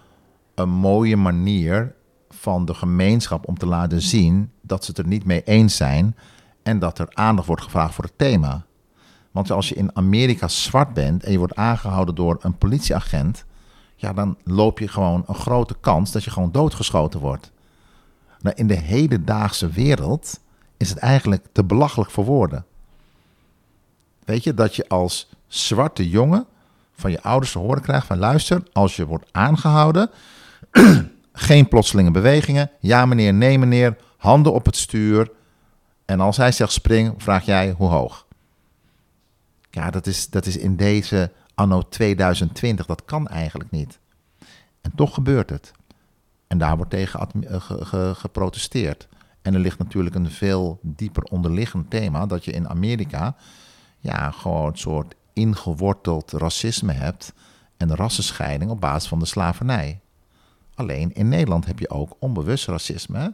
een 0.56 0.70
mooie 0.70 1.18
manier 1.18 1.96
van 2.30 2.66
de 2.66 2.74
gemeenschap 2.74 3.48
om 3.48 3.58
te 3.58 3.66
laten 3.66 4.02
zien 4.02 4.52
dat 4.62 4.84
ze 4.84 4.90
het 4.90 5.00
er 5.00 5.08
niet 5.08 5.26
mee 5.26 5.44
eens 5.44 5.76
zijn 5.76 6.16
en 6.64 6.80
dat 6.80 7.00
er 7.00 7.08
aandacht 7.10 7.48
wordt 7.48 7.64
gevraagd 7.64 7.94
voor 7.94 8.04
het 8.04 8.18
thema. 8.18 8.66
Want 9.32 9.52
als 9.52 9.70
je 9.70 9.76
in 9.76 9.96
Amerika 9.96 10.48
zwart 10.48 10.94
bent 10.94 11.24
en 11.24 11.32
je 11.32 11.38
wordt 11.38 11.56
aangehouden 11.56 12.16
door 12.16 12.38
een 12.42 12.58
politieagent, 12.58 13.46
ja, 13.96 14.14
dan 14.14 14.38
loop 14.44 14.80
je 14.80 14.88
gewoon 14.88 15.24
een 15.28 15.36
grote 15.36 15.76
kans 15.82 16.12
dat 16.12 16.24
je 16.24 16.32
gewoon 16.32 16.52
doodgeschoten 16.52 17.20
wordt. 17.20 17.52
Nou, 18.42 18.56
in 18.56 18.68
de 18.68 18.80
hedendaagse 18.80 19.70
wereld 19.70 20.40
is 20.78 20.90
het 20.90 20.98
eigenlijk 20.98 21.46
te 21.52 21.64
belachelijk 21.64 22.12
voor 22.12 22.26
woorden. 22.26 22.66
Weet 24.24 24.44
je, 24.44 24.54
dat 24.54 24.76
je 24.76 24.88
als 24.88 25.30
zwarte 25.48 26.10
jongen 26.10 26.46
van 26.92 27.12
je 27.12 27.22
ouders 27.22 27.52
te 27.52 27.60
horen 27.60 27.82
krijgt 27.82 28.08
van 28.08 28.18
luister, 28.18 28.64
als 28.72 28.96
je 28.96 29.06
wordt 29.06 29.30
aangehouden, 29.32 30.10
geen 31.34 31.68
plotselinge 31.68 32.12
bewegingen, 32.12 32.72
ja 32.80 33.06
meneer, 33.06 33.34
nee 33.34 33.60
meneer, 33.60 33.98
handen 34.18 34.54
op 34.54 34.66
het 34.66 34.76
stuur. 34.76 35.32
En 36.06 36.20
als 36.20 36.38
hij 36.38 36.52
zegt 36.52 36.72
spring, 36.72 37.14
vraag 37.18 37.46
jij 37.46 37.72
hoe 37.72 37.90
hoog. 37.90 38.26
Ja, 39.70 39.90
dat 39.90 40.08
is, 40.08 40.30
dat 40.30 40.46
is 40.46 40.58
in 40.58 40.76
deze 40.76 41.32
anno 41.56 41.82
2020, 41.90 42.86
dat 42.86 43.06
kan 43.06 43.28
eigenlijk 43.28 43.72
niet. 43.72 44.00
En 44.82 44.92
toch 44.96 45.14
gebeurt 45.14 45.50
het. 45.50 45.72
En 46.52 46.58
daar 46.58 46.76
wordt 46.76 46.92
tegen 46.92 47.20
eh, 47.20 47.62
ge- 47.62 47.86
ge- 47.86 48.14
geprotesteerd. 48.16 49.08
En 49.42 49.54
er 49.54 49.60
ligt 49.60 49.78
natuurlijk 49.78 50.16
een 50.16 50.32
veel 50.32 50.80
dieper 50.82 51.24
onderliggend 51.24 51.90
thema, 51.90 52.26
dat 52.26 52.46
je 52.46 52.52
in 52.52 52.70
Amerika 52.70 53.36
ja, 54.00 54.32
gewoon 54.32 54.68
een 54.68 54.78
soort 54.78 55.16
ingeworteld 55.34 56.32
racisme 56.32 56.92
hebt 56.92 57.34
en 57.78 57.96
rassenscheiding 57.96 58.72
op 58.72 58.80
basis 58.80 59.10
van 59.10 59.20
de 59.20 59.26
slavernij. 59.26 60.00
Alleen 60.76 61.14
in 61.14 61.30
Nederland 61.30 61.66
heb 61.66 61.80
je 61.80 61.90
ook 61.90 62.16
onbewust 62.20 62.68
racisme. 62.68 63.34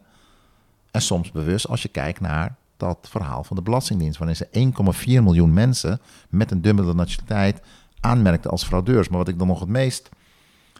En 0.92 1.02
soms 1.02 1.32
bewust 1.32 1.68
als 1.68 1.82
je 1.82 1.90
kijkt 1.90 2.20
naar 2.20 2.56
dat 2.78 3.08
verhaal 3.10 3.44
van 3.44 3.56
de 3.56 3.62
Belastingdienst, 3.62 4.18
waarin 4.18 4.36
ze 4.36 4.74
1,4 5.18 5.24
miljoen 5.24 5.54
mensen 5.54 6.02
met 6.30 6.52
een 6.52 6.62
dubbele 6.62 6.94
nationaliteit 6.94 7.62
aanmerkten 8.00 8.52
als 8.52 8.64
fraudeurs. 8.64 9.10
Maar 9.10 9.18
wat 9.18 9.28
ik 9.28 9.38
dan 9.38 9.48
nog 9.48 9.60
het 9.60 9.70
meest 9.70 10.10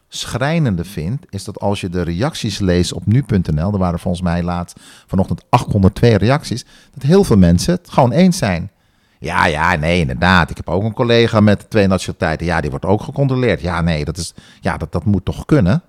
schrijnende 0.08 0.84
vind, 0.84 1.26
is 1.30 1.44
dat 1.44 1.60
als 1.60 1.82
je 1.82 1.90
de 1.90 2.02
reacties 2.02 2.60
leest 2.60 2.94
op 2.94 3.06
nu.nl, 3.06 3.74
er 3.74 3.78
waren 3.78 4.00
volgens 4.00 4.24
mij 4.24 4.44
laatst 4.44 4.80
vanochtend 5.08 5.44
802 5.50 6.18
reacties, 6.18 6.66
dat 6.94 7.04
heel 7.04 7.24
veel 7.24 7.38
mensen 7.38 7.74
het 7.74 7.90
gewoon 7.90 8.12
eens 8.12 8.38
zijn. 8.38 8.72
Ja, 9.20 9.46
ja, 9.46 9.76
nee, 9.76 10.00
inderdaad. 10.00 10.50
Ik 10.50 10.58
heb 10.58 10.70
ook 10.70 10.84
een 10.84 10.94
collega 10.94 11.40
met 11.40 11.70
twee 11.70 11.88
nationaliteiten. 11.88 12.46
Ja, 12.46 12.62
die 12.62 12.70
wordt 12.70 12.86
ook 12.86 13.02
gecontroleerd. 13.02 13.62
Ja, 13.62 13.82
nee, 13.82 14.06
dat, 14.06 14.18
is, 14.18 14.34
ja, 14.62 14.78
dat, 14.78 14.92
dat 14.92 15.06
moet 15.06 15.26
toch 15.26 15.46
kunnen? 15.46 15.84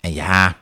En 0.00 0.12
ja, 0.12 0.56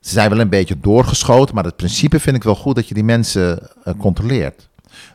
ze 0.00 0.10
zijn 0.10 0.30
wel 0.30 0.40
een 0.40 0.48
beetje 0.48 0.80
doorgeschoten, 0.80 1.54
maar 1.54 1.64
het 1.64 1.76
principe 1.76 2.20
vind 2.20 2.36
ik 2.36 2.42
wel 2.42 2.54
goed 2.54 2.74
dat 2.74 2.88
je 2.88 2.94
die 2.94 3.04
mensen 3.04 3.68
eh, 3.84 3.94
controleert. 3.98 4.68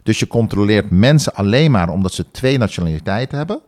Dus 0.04 0.20
je 0.20 0.28
controleert 0.28 0.90
mensen 0.90 1.34
alleen 1.34 1.72
maar 1.72 1.90
omdat 1.90 2.14
ze 2.14 2.32
twee 2.32 2.58
nationaliteiten 2.58 3.38
hebben. 3.38 3.62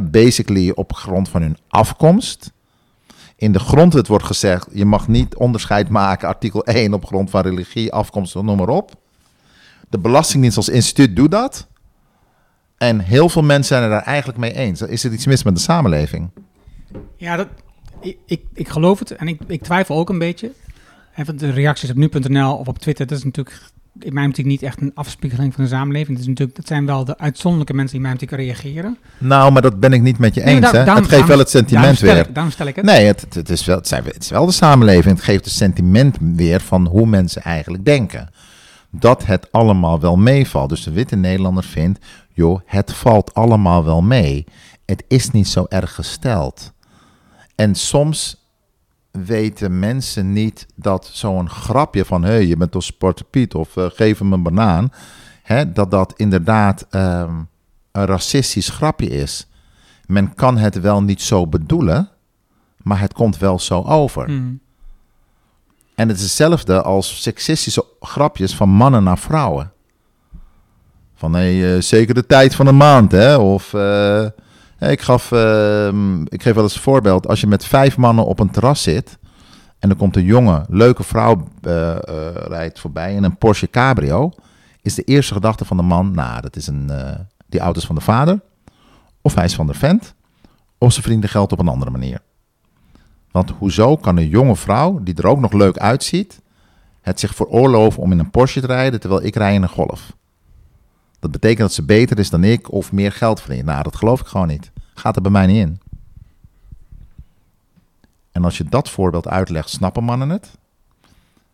Basically 0.00 0.70
op 0.70 0.92
grond 0.92 1.28
van 1.28 1.42
hun 1.42 1.56
afkomst. 1.68 2.52
In 3.36 3.52
de 3.52 3.58
grondwet 3.58 4.06
wordt 4.06 4.24
gezegd, 4.24 4.68
je 4.72 4.84
mag 4.84 5.08
niet 5.08 5.34
onderscheid 5.34 5.88
maken, 5.88 6.28
artikel 6.28 6.64
1, 6.64 6.94
op 6.94 7.04
grond 7.06 7.30
van 7.30 7.42
religie, 7.42 7.92
afkomst, 7.92 8.34
noem 8.34 8.56
maar 8.56 8.68
op. 8.68 8.94
De 9.88 9.98
Belastingdienst 9.98 10.56
als 10.56 10.68
instituut 10.68 11.16
doet 11.16 11.30
dat. 11.30 11.66
En 12.78 13.00
heel 13.00 13.28
veel 13.28 13.42
mensen 13.42 13.76
zijn 13.76 13.82
er 13.82 13.88
daar 13.88 14.02
eigenlijk 14.02 14.38
mee 14.38 14.52
eens. 14.52 14.82
Is 14.82 15.04
er 15.04 15.12
iets 15.12 15.26
mis 15.26 15.42
met 15.42 15.54
de 15.54 15.60
samenleving? 15.60 16.30
Ja, 17.16 17.36
dat, 17.36 17.48
ik, 18.00 18.18
ik, 18.26 18.42
ik 18.54 18.68
geloof 18.68 18.98
het 18.98 19.10
en 19.10 19.28
ik, 19.28 19.40
ik 19.46 19.62
twijfel 19.62 19.96
ook 19.96 20.08
een 20.08 20.18
beetje. 20.18 20.52
En 21.14 21.26
van 21.26 21.36
de 21.36 21.50
reacties 21.50 21.90
op 21.90 21.96
nu.nl 21.96 22.56
of 22.56 22.68
op 22.68 22.78
Twitter, 22.78 23.06
dat 23.06 23.18
is 23.18 23.24
natuurlijk 23.24 23.60
in 24.00 24.14
mijn 24.14 24.28
optiek 24.28 24.44
niet 24.46 24.62
echt 24.62 24.80
een 24.80 24.90
afspiegeling 24.94 25.54
van 25.54 25.64
de 25.64 25.70
samenleving. 25.70 26.18
Is 26.18 26.26
natuurlijk, 26.26 26.56
dat 26.56 26.66
zijn 26.66 26.86
wel 26.86 27.04
de 27.04 27.18
uitzonderlijke 27.18 27.74
mensen 27.74 27.96
die 27.98 28.06
in 28.06 28.12
mijn 28.12 28.22
optiek 28.22 28.38
reageren. 28.46 28.98
Nou, 29.18 29.52
maar 29.52 29.62
dat 29.62 29.80
ben 29.80 29.92
ik 29.92 30.02
niet 30.02 30.18
met 30.18 30.34
je 30.34 30.42
eens. 30.44 30.70
hè? 30.70 30.84
daarom- 30.84 31.04
het 31.04 31.12
geeft 31.12 31.26
wel 31.26 31.38
het 31.38 31.50
sentiment 31.50 31.98
weer. 31.98 32.16
Ik, 32.18 32.34
daarom 32.34 32.52
stel 32.52 32.66
ik 32.66 32.76
het. 32.76 32.84
Nee, 32.84 33.04
het, 33.06 33.20
het, 33.20 33.34
het 33.34 33.50
is 33.50 33.64
wel, 33.64 33.76
het, 33.76 33.88
zijn, 33.88 34.04
het 34.04 34.22
is 34.22 34.30
wel 34.30 34.46
de 34.46 34.52
samenleving. 34.52 35.14
Het 35.16 35.24
geeft 35.24 35.44
het 35.44 35.54
sentiment 35.54 36.16
weer 36.20 36.60
van 36.60 36.86
hoe 36.86 37.06
mensen 37.06 37.42
eigenlijk 37.42 37.84
denken. 37.84 38.30
Dat 38.90 39.24
het 39.26 39.52
allemaal 39.52 40.00
wel 40.00 40.16
meevalt. 40.16 40.68
Dus 40.68 40.82
de 40.84 40.90
witte 40.90 41.16
Nederlander 41.16 41.64
vindt, 41.64 41.98
joh, 42.32 42.60
het 42.66 42.92
valt 42.92 43.34
allemaal 43.34 43.84
wel 43.84 44.02
mee. 44.02 44.44
Het 44.86 45.04
is 45.08 45.30
niet 45.30 45.48
zo 45.48 45.66
erg 45.68 45.94
gesteld. 45.94 46.72
En 47.54 47.74
soms 47.74 48.45
weten 49.24 49.78
mensen 49.78 50.32
niet 50.32 50.66
dat 50.74 51.10
zo'n 51.12 51.50
grapje 51.50 52.04
van... 52.04 52.22
hé, 52.22 52.30
hey, 52.30 52.46
je 52.46 52.56
bent 52.56 52.70
toch 52.70 52.82
Zwarte 52.82 53.24
Piet 53.24 53.54
of 53.54 53.76
eh, 53.76 53.86
geef 53.88 54.18
hem 54.18 54.32
een 54.32 54.42
banaan... 54.42 54.90
Hè, 55.46 55.72
dat 55.72 55.90
dat 55.90 56.12
inderdaad 56.16 56.86
ehm, 56.90 57.34
een 57.92 58.06
racistisch 58.06 58.68
grapje 58.68 59.08
is. 59.08 59.48
Men 60.06 60.34
kan 60.34 60.58
het 60.58 60.80
wel 60.80 61.02
niet 61.02 61.22
zo 61.22 61.46
bedoelen, 61.46 62.08
maar 62.76 63.00
het 63.00 63.12
komt 63.12 63.38
wel 63.38 63.58
zo 63.58 63.82
over. 63.82 64.26
Hmm. 64.26 64.60
En 65.94 66.08
het 66.08 66.16
is 66.16 66.22
hetzelfde 66.22 66.82
als 66.82 67.22
seksistische 67.22 67.84
grapjes 68.00 68.54
van 68.54 68.68
mannen 68.68 69.04
naar 69.04 69.18
vrouwen. 69.18 69.72
Van 71.14 71.32
hey, 71.32 71.74
eh, 71.74 71.82
zeker 71.82 72.14
de 72.14 72.26
tijd 72.26 72.54
van 72.54 72.66
een 72.66 72.76
maand, 72.76 73.12
hè? 73.12 73.36
Of 73.36 73.74
eh, 73.74 74.26
ik, 74.78 75.00
gaf, 75.00 75.32
ehm, 75.32 76.22
ik 76.22 76.42
geef 76.42 76.54
wel 76.54 76.62
eens 76.62 76.74
een 76.74 76.80
voorbeeld. 76.80 77.28
Als 77.28 77.40
je 77.40 77.46
met 77.46 77.64
vijf 77.64 77.96
mannen 77.96 78.26
op 78.26 78.38
een 78.38 78.50
terras 78.50 78.82
zit 78.82 79.18
en 79.78 79.90
er 79.90 79.96
komt 79.96 80.16
een 80.16 80.24
jonge, 80.24 80.64
leuke 80.68 81.02
vrouw 81.02 81.48
eh, 81.62 81.90
eh, 81.90 81.98
rijdt 82.34 82.80
voorbij 82.80 83.14
in 83.14 83.24
een 83.24 83.36
Porsche 83.36 83.70
Cabrio, 83.70 84.32
is 84.82 84.94
de 84.94 85.02
eerste 85.02 85.34
gedachte 85.34 85.64
van 85.64 85.76
de 85.76 85.82
man, 85.82 86.10
nou, 86.10 86.40
dat 86.40 86.56
is 86.56 86.66
een, 86.66 86.90
eh, 86.90 87.18
die 87.46 87.60
auto 87.60 87.78
is 87.78 87.86
van 87.86 87.94
de 87.94 88.00
vader, 88.00 88.40
of 89.22 89.34
hij 89.34 89.44
is 89.44 89.54
van 89.54 89.66
de 89.66 89.74
vent, 89.74 90.14
of 90.78 90.92
ze 90.92 91.00
verdienen 91.00 91.28
geld 91.28 91.52
op 91.52 91.58
een 91.58 91.68
andere 91.68 91.90
manier. 91.90 92.20
Want 93.30 93.50
hoezo 93.58 93.96
kan 93.96 94.16
een 94.16 94.28
jonge 94.28 94.56
vrouw, 94.56 95.02
die 95.02 95.14
er 95.14 95.26
ook 95.26 95.40
nog 95.40 95.52
leuk 95.52 95.78
uitziet, 95.78 96.40
het 97.00 97.20
zich 97.20 97.34
veroorloven 97.34 98.02
om 98.02 98.12
in 98.12 98.18
een 98.18 98.30
Porsche 98.30 98.60
te 98.60 98.66
rijden, 98.66 99.00
terwijl 99.00 99.22
ik 99.22 99.34
rij 99.34 99.54
in 99.54 99.62
een 99.62 99.68
Golf? 99.68 100.12
Dat 101.26 101.40
betekent 101.40 101.60
dat 101.60 101.72
ze 101.72 101.82
beter 101.82 102.18
is 102.18 102.30
dan 102.30 102.44
ik 102.44 102.72
of 102.72 102.92
meer 102.92 103.12
geld 103.12 103.40
verdient. 103.40 103.64
Nou, 103.64 103.82
dat 103.82 103.96
geloof 103.96 104.20
ik 104.20 104.26
gewoon 104.26 104.46
niet. 104.46 104.70
Gaat 104.94 105.16
er 105.16 105.22
bij 105.22 105.30
mij 105.30 105.46
niet 105.46 105.66
in. 105.66 105.80
En 108.32 108.44
als 108.44 108.58
je 108.58 108.64
dat 108.64 108.90
voorbeeld 108.90 109.28
uitlegt, 109.28 109.68
snappen 109.68 110.04
mannen 110.04 110.28
het. 110.28 110.50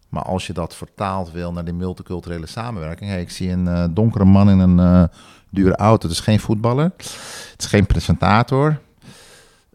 Maar 0.09 0.23
als 0.23 0.47
je 0.47 0.53
dat 0.53 0.77
vertaald 0.77 1.31
wil 1.31 1.53
naar 1.53 1.65
die 1.65 1.74
multiculturele 1.74 2.47
samenwerking. 2.47 3.12
Ik 3.12 3.31
zie 3.31 3.51
een 3.51 3.69
eh, 3.69 3.85
donkere 3.90 4.24
man 4.24 4.51
in 4.51 4.59
een 4.59 4.78
eh, 4.78 5.16
dure 5.51 5.77
auto. 5.77 6.09
Het 6.09 6.16
is 6.16 6.23
geen 6.23 6.40
voetballer. 6.40 6.93
Het 6.97 7.55
is 7.59 7.66
geen 7.66 7.86
presentator. 7.86 8.81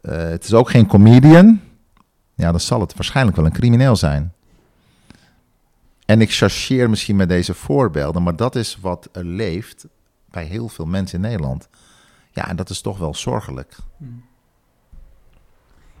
Eh, 0.00 0.18
het 0.18 0.44
is 0.44 0.54
ook 0.54 0.70
geen 0.70 0.86
comedian. 0.86 1.60
Ja, 2.34 2.50
dan 2.50 2.60
zal 2.60 2.80
het 2.80 2.94
waarschijnlijk 2.94 3.36
wel 3.36 3.46
een 3.46 3.52
crimineel 3.52 3.96
zijn. 3.96 4.32
En 6.08 6.20
ik 6.20 6.32
chargeer 6.32 6.90
misschien 6.90 7.16
met 7.16 7.28
deze 7.28 7.54
voorbeelden, 7.54 8.22
maar 8.22 8.36
dat 8.36 8.56
is 8.56 8.78
wat 8.80 9.08
er 9.12 9.24
leeft 9.24 9.86
bij 10.30 10.44
heel 10.44 10.68
veel 10.68 10.86
mensen 10.86 11.22
in 11.22 11.28
Nederland. 11.28 11.68
Ja, 12.30 12.48
en 12.48 12.56
dat 12.56 12.70
is 12.70 12.80
toch 12.80 12.98
wel 12.98 13.14
zorgelijk. 13.14 13.76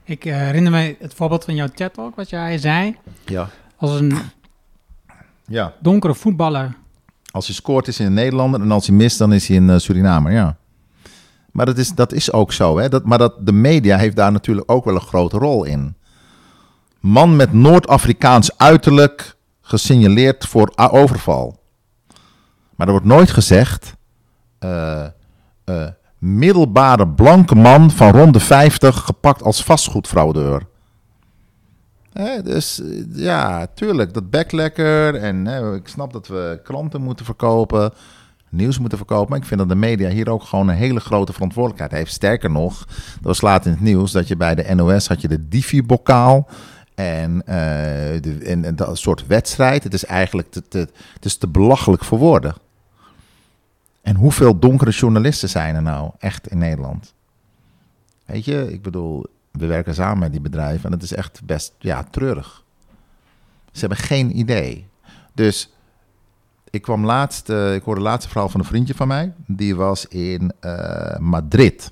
Ik 0.04 0.24
eh, 0.24 0.36
herinner 0.36 0.72
me 0.72 0.96
het 0.98 1.14
voorbeeld 1.14 1.44
van 1.44 1.54
jouw 1.54 1.68
chat 1.74 1.98
ook, 1.98 2.16
wat 2.16 2.30
jij 2.30 2.58
zei. 2.58 2.96
Ja. 3.24 3.48
Als 3.76 4.00
een 4.00 4.18
ja. 5.46 5.74
donkere 5.80 6.14
voetballer. 6.14 6.76
Als 7.30 7.46
hij 7.46 7.54
scoort 7.54 7.88
is 7.88 7.98
hij 7.98 8.06
een 8.06 8.14
Nederlander 8.14 8.60
en 8.60 8.70
als 8.70 8.86
hij 8.86 8.96
mist 8.96 9.18
dan 9.18 9.32
is 9.32 9.48
hij 9.48 9.56
een 9.56 9.70
eh, 9.70 9.78
Surinamer, 9.78 10.32
ja. 10.32 10.56
Maar 11.52 11.66
dat 11.66 11.78
is, 11.78 11.94
dat 11.94 12.12
is 12.12 12.32
ook 12.32 12.52
zo, 12.52 12.78
hè. 12.78 12.88
Dat, 12.88 13.04
maar 13.04 13.18
dat, 13.18 13.46
de 13.46 13.52
media 13.52 13.96
heeft 13.96 14.16
daar 14.16 14.32
natuurlijk 14.32 14.70
ook 14.70 14.84
wel 14.84 14.94
een 14.94 15.00
grote 15.00 15.38
rol 15.38 15.64
in. 15.64 15.96
Man 17.00 17.36
met 17.36 17.52
Noord-Afrikaans 17.52 18.58
uiterlijk 18.58 19.36
gesignaleerd 19.68 20.46
voor 20.46 20.72
overval. 20.74 21.56
Maar 22.76 22.86
er 22.86 22.92
wordt 22.92 23.06
nooit 23.06 23.30
gezegd... 23.30 23.96
eh, 24.58 25.04
eh, 25.64 25.88
middelbare 26.18 27.08
blanke 27.08 27.54
man 27.54 27.90
van 27.90 28.10
rond 28.10 28.32
de 28.32 28.40
50 28.40 28.96
gepakt 28.96 29.42
als 29.42 29.64
vastgoedfraudeur. 29.64 30.62
Dus 32.44 32.82
eh, 32.82 33.04
ja, 33.12 33.66
tuurlijk, 33.74 34.14
dat 34.14 34.30
bek 34.30 34.52
lekker. 34.52 35.14
En 35.14 35.46
ik 35.74 35.88
snap 35.88 36.12
dat 36.12 36.26
we 36.26 36.60
klanten 36.64 37.02
moeten 37.02 37.24
verkopen, 37.24 37.92
nieuws 38.48 38.78
moeten 38.78 38.98
verkopen. 38.98 39.30
Maar 39.30 39.38
ik 39.38 39.46
vind 39.46 39.60
dat 39.60 39.68
de 39.68 39.74
media 39.74 40.08
hier 40.08 40.30
ook 40.30 40.42
gewoon 40.42 40.68
een 40.68 40.76
hele 40.76 41.00
grote 41.00 41.32
verantwoordelijkheid 41.32 41.92
heeft. 41.92 42.12
Sterker 42.12 42.50
nog, 42.50 42.84
dat 42.86 43.22
was 43.22 43.40
laat 43.40 43.66
in 43.66 43.72
het 43.72 43.80
nieuws 43.80 44.12
dat 44.12 44.28
je 44.28 44.36
bij 44.36 44.54
de 44.54 44.74
NOS 44.74 45.08
had 45.08 45.20
je 45.20 45.28
de 45.28 45.48
Divi-bokaal. 45.48 46.48
En, 46.98 47.42
eh, 47.46 48.22
de, 48.22 48.38
en, 48.44 48.76
dat 48.76 48.98
soort 48.98 49.26
wedstrijd. 49.26 49.84
Het 49.84 49.94
is 49.94 50.04
eigenlijk 50.04 50.50
te, 50.50 50.88
het 51.12 51.24
is 51.24 51.36
te 51.36 51.48
belachelijk 51.48 52.04
voor 52.04 52.18
woorden. 52.18 52.54
En 54.02 54.16
hoeveel 54.16 54.58
donkere 54.58 54.90
journalisten 54.90 55.48
zijn 55.48 55.74
er 55.74 55.82
nou 55.82 56.10
echt 56.18 56.48
in 56.48 56.58
Nederland? 56.58 57.14
Weet 58.24 58.44
je, 58.44 58.72
ik 58.72 58.82
bedoel, 58.82 59.26
we 59.50 59.66
werken 59.66 59.94
samen 59.94 60.18
met 60.18 60.32
die 60.32 60.40
bedrijven 60.40 60.84
en 60.84 60.92
het 60.92 61.02
is 61.02 61.12
echt 61.12 61.40
best 61.44 61.74
ja, 61.78 62.04
treurig. 62.10 62.64
Ze 63.72 63.80
hebben 63.80 63.98
geen 63.98 64.38
idee. 64.38 64.86
Dus 65.34 65.72
ik 66.70 66.82
kwam 66.82 67.04
laatst, 67.04 67.48
uh, 67.48 67.74
ik 67.74 67.82
hoorde 67.82 68.00
laatste 68.00 68.28
verhaal 68.28 68.48
van 68.48 68.60
een 68.60 68.66
vriendje 68.66 68.94
van 68.94 69.08
mij. 69.08 69.32
Die 69.46 69.76
was 69.76 70.06
in 70.06 70.52
uh, 70.60 71.16
Madrid. 71.18 71.90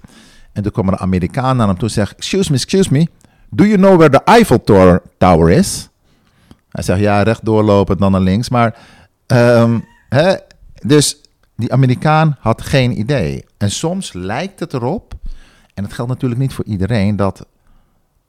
En 0.53 0.63
toen 0.63 0.73
kwam 0.73 0.87
er 0.87 0.93
een 0.93 0.99
Amerikaan 0.99 1.57
naar 1.57 1.67
hem 1.67 1.79
toe 1.79 1.89
en 1.89 1.95
zegt: 1.95 2.17
Excuse 2.17 2.51
me, 2.51 2.57
excuse 2.57 2.93
me. 2.93 3.09
Do 3.51 3.65
you 3.65 3.77
know 3.77 3.97
where 3.97 4.11
the 4.11 4.25
Eiffel 4.25 4.61
Tower, 5.19 5.51
is? 5.51 5.89
Hij 6.69 6.83
zegt: 6.83 7.01
Ja, 7.01 7.23
rechtdoor 7.23 7.63
lopen 7.63 7.99
dan 7.99 8.13
naar 8.13 8.21
links. 8.21 8.49
Maar, 8.49 8.79
um, 9.27 9.85
hè, 10.09 10.35
dus 10.83 11.21
die 11.57 11.73
Amerikaan 11.73 12.37
had 12.41 12.63
geen 12.63 12.99
idee. 12.99 13.45
En 13.57 13.71
soms 13.71 14.13
lijkt 14.13 14.61
het 14.61 14.73
erop, 14.73 15.15
en 15.75 15.85
het 15.85 15.93
geldt 15.93 16.11
natuurlijk 16.11 16.41
niet 16.41 16.55
voor 16.55 16.65
iedereen, 16.65 17.17
dat 17.17 17.47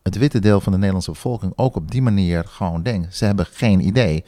het 0.03 0.17
witte 0.17 0.39
deel 0.39 0.61
van 0.61 0.71
de 0.71 0.77
Nederlandse 0.77 1.11
bevolking 1.11 1.53
ook 1.55 1.75
op 1.75 1.91
die 1.91 2.01
manier 2.01 2.43
gewoon 2.47 2.83
denkt. 2.83 3.15
Ze 3.15 3.25
hebben 3.25 3.45
geen 3.45 3.87
idee. 3.87 4.23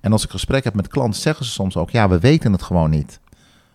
En 0.00 0.12
als 0.12 0.24
ik 0.24 0.30
gesprek 0.30 0.64
heb 0.64 0.74
met 0.74 0.88
klanten, 0.88 1.20
zeggen 1.20 1.44
ze 1.44 1.50
soms 1.50 1.76
ook: 1.76 1.90
ja, 1.90 2.08
we 2.08 2.18
weten 2.18 2.52
het 2.52 2.62
gewoon 2.62 2.90
niet. 2.90 3.20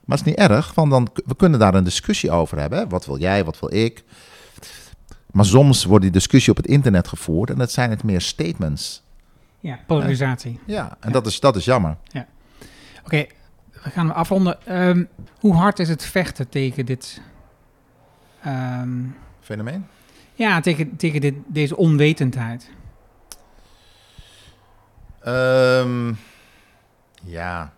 Maar 0.05 0.17
het 0.17 0.27
is 0.27 0.33
niet 0.33 0.49
erg, 0.49 0.73
want 0.73 0.91
dan, 0.91 1.07
we 1.25 1.35
kunnen 1.35 1.59
daar 1.59 1.75
een 1.75 1.83
discussie 1.83 2.31
over 2.31 2.59
hebben. 2.59 2.89
Wat 2.89 3.05
wil 3.05 3.19
jij, 3.19 3.45
wat 3.45 3.59
wil 3.59 3.73
ik? 3.73 4.03
Maar 5.31 5.45
soms 5.45 5.83
wordt 5.83 6.03
die 6.03 6.13
discussie 6.13 6.51
op 6.51 6.57
het 6.57 6.67
internet 6.67 7.07
gevoerd 7.07 7.49
en 7.49 7.57
dat 7.57 7.71
zijn 7.71 7.89
het 7.89 8.03
meer 8.03 8.21
statements. 8.21 9.03
Ja, 9.59 9.79
polarisatie. 9.87 10.59
Ja, 10.65 10.89
en 10.99 11.07
ja. 11.07 11.09
Dat, 11.09 11.25
is, 11.25 11.39
dat 11.39 11.55
is 11.55 11.65
jammer. 11.65 11.97
Ja. 12.03 12.27
Oké, 12.59 12.67
okay, 13.03 13.29
we 13.83 13.89
gaan 13.89 14.13
afronden. 14.13 14.81
Um, 14.87 15.07
hoe 15.39 15.53
hard 15.53 15.79
is 15.79 15.89
het 15.89 16.03
vechten 16.03 16.49
tegen 16.49 16.85
dit 16.85 17.21
um, 18.45 19.15
fenomeen? 19.39 19.87
Ja, 20.33 20.59
tegen, 20.59 20.95
tegen 20.95 21.21
dit, 21.21 21.35
deze 21.47 21.77
onwetendheid. 21.77 22.69
Um, 25.27 26.17
ja. 27.23 27.73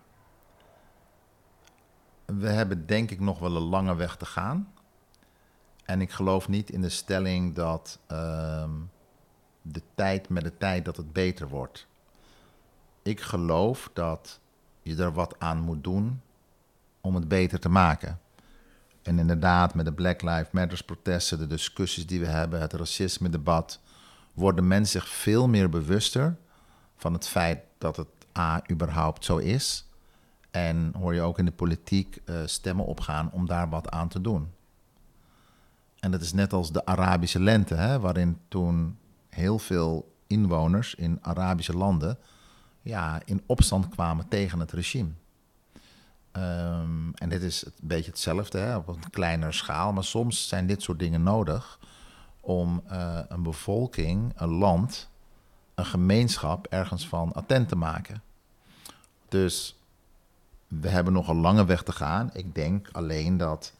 We 2.24 2.48
hebben 2.48 2.86
denk 2.86 3.10
ik 3.10 3.20
nog 3.20 3.38
wel 3.38 3.56
een 3.56 3.62
lange 3.62 3.94
weg 3.94 4.16
te 4.16 4.26
gaan. 4.26 4.68
En 5.84 6.00
ik 6.00 6.10
geloof 6.10 6.48
niet 6.48 6.70
in 6.70 6.80
de 6.80 6.88
stelling 6.88 7.54
dat 7.54 7.98
um, 8.12 8.90
de 9.62 9.82
tijd 9.94 10.28
met 10.28 10.42
de 10.42 10.56
tijd 10.58 10.84
dat 10.84 10.96
het 10.96 11.12
beter 11.12 11.48
wordt. 11.48 11.86
Ik 13.02 13.20
geloof 13.20 13.90
dat 13.92 14.40
je 14.82 14.96
er 14.96 15.12
wat 15.12 15.34
aan 15.38 15.60
moet 15.60 15.84
doen 15.84 16.20
om 17.00 17.14
het 17.14 17.28
beter 17.28 17.60
te 17.60 17.68
maken. 17.68 18.20
En 19.02 19.18
inderdaad, 19.18 19.74
met 19.74 19.84
de 19.84 19.92
Black 19.92 20.22
Lives 20.22 20.50
Matter 20.50 20.84
protesten, 20.84 21.38
de 21.38 21.46
discussies 21.46 22.06
die 22.06 22.20
we 22.20 22.26
hebben, 22.26 22.60
het 22.60 22.72
racisme-debat, 22.72 23.80
worden 24.34 24.66
mensen 24.66 25.00
zich 25.00 25.10
veel 25.10 25.48
meer 25.48 25.68
bewuster 25.68 26.36
van 26.96 27.12
het 27.12 27.28
feit 27.28 27.60
dat 27.78 27.96
het 27.96 28.08
A 28.38 28.62
überhaupt 28.70 29.24
zo 29.24 29.36
is. 29.36 29.86
En 30.50 30.92
hoor 30.96 31.14
je 31.14 31.20
ook 31.20 31.38
in 31.38 31.44
de 31.44 31.52
politiek 31.52 32.20
uh, 32.24 32.36
stemmen 32.44 32.84
opgaan 32.84 33.30
om 33.32 33.46
daar 33.46 33.68
wat 33.68 33.90
aan 33.90 34.08
te 34.08 34.20
doen. 34.20 34.52
En 36.02 36.10
dat 36.10 36.20
is 36.20 36.32
net 36.32 36.52
als 36.52 36.72
de 36.72 36.84
Arabische 36.84 37.40
lente, 37.40 37.74
hè, 37.74 38.00
waarin 38.00 38.38
toen 38.48 38.98
heel 39.28 39.58
veel 39.58 40.14
inwoners 40.26 40.94
in 40.94 41.18
Arabische 41.20 41.76
landen 41.76 42.18
ja, 42.80 43.20
in 43.24 43.42
opstand 43.46 43.88
kwamen 43.88 44.28
tegen 44.28 44.60
het 44.60 44.72
regime. 44.72 45.10
Um, 46.32 47.14
en 47.14 47.28
dit 47.28 47.42
is 47.42 47.64
een 47.64 47.72
beetje 47.80 48.10
hetzelfde 48.10 48.58
hè, 48.58 48.76
op 48.76 48.88
een 48.88 49.10
kleinere 49.10 49.52
schaal, 49.52 49.92
maar 49.92 50.04
soms 50.04 50.48
zijn 50.48 50.66
dit 50.66 50.82
soort 50.82 50.98
dingen 50.98 51.22
nodig 51.22 51.78
om 52.40 52.82
uh, 52.90 53.18
een 53.28 53.42
bevolking, 53.42 54.32
een 54.36 54.52
land, 54.52 55.08
een 55.74 55.86
gemeenschap 55.86 56.66
ergens 56.66 57.08
van 57.08 57.32
attent 57.32 57.68
te 57.68 57.76
maken. 57.76 58.22
Dus 59.28 59.78
we 60.68 60.88
hebben 60.88 61.12
nog 61.12 61.28
een 61.28 61.40
lange 61.40 61.64
weg 61.64 61.82
te 61.82 61.92
gaan. 61.92 62.30
Ik 62.32 62.54
denk 62.54 62.88
alleen 62.92 63.36
dat 63.36 63.72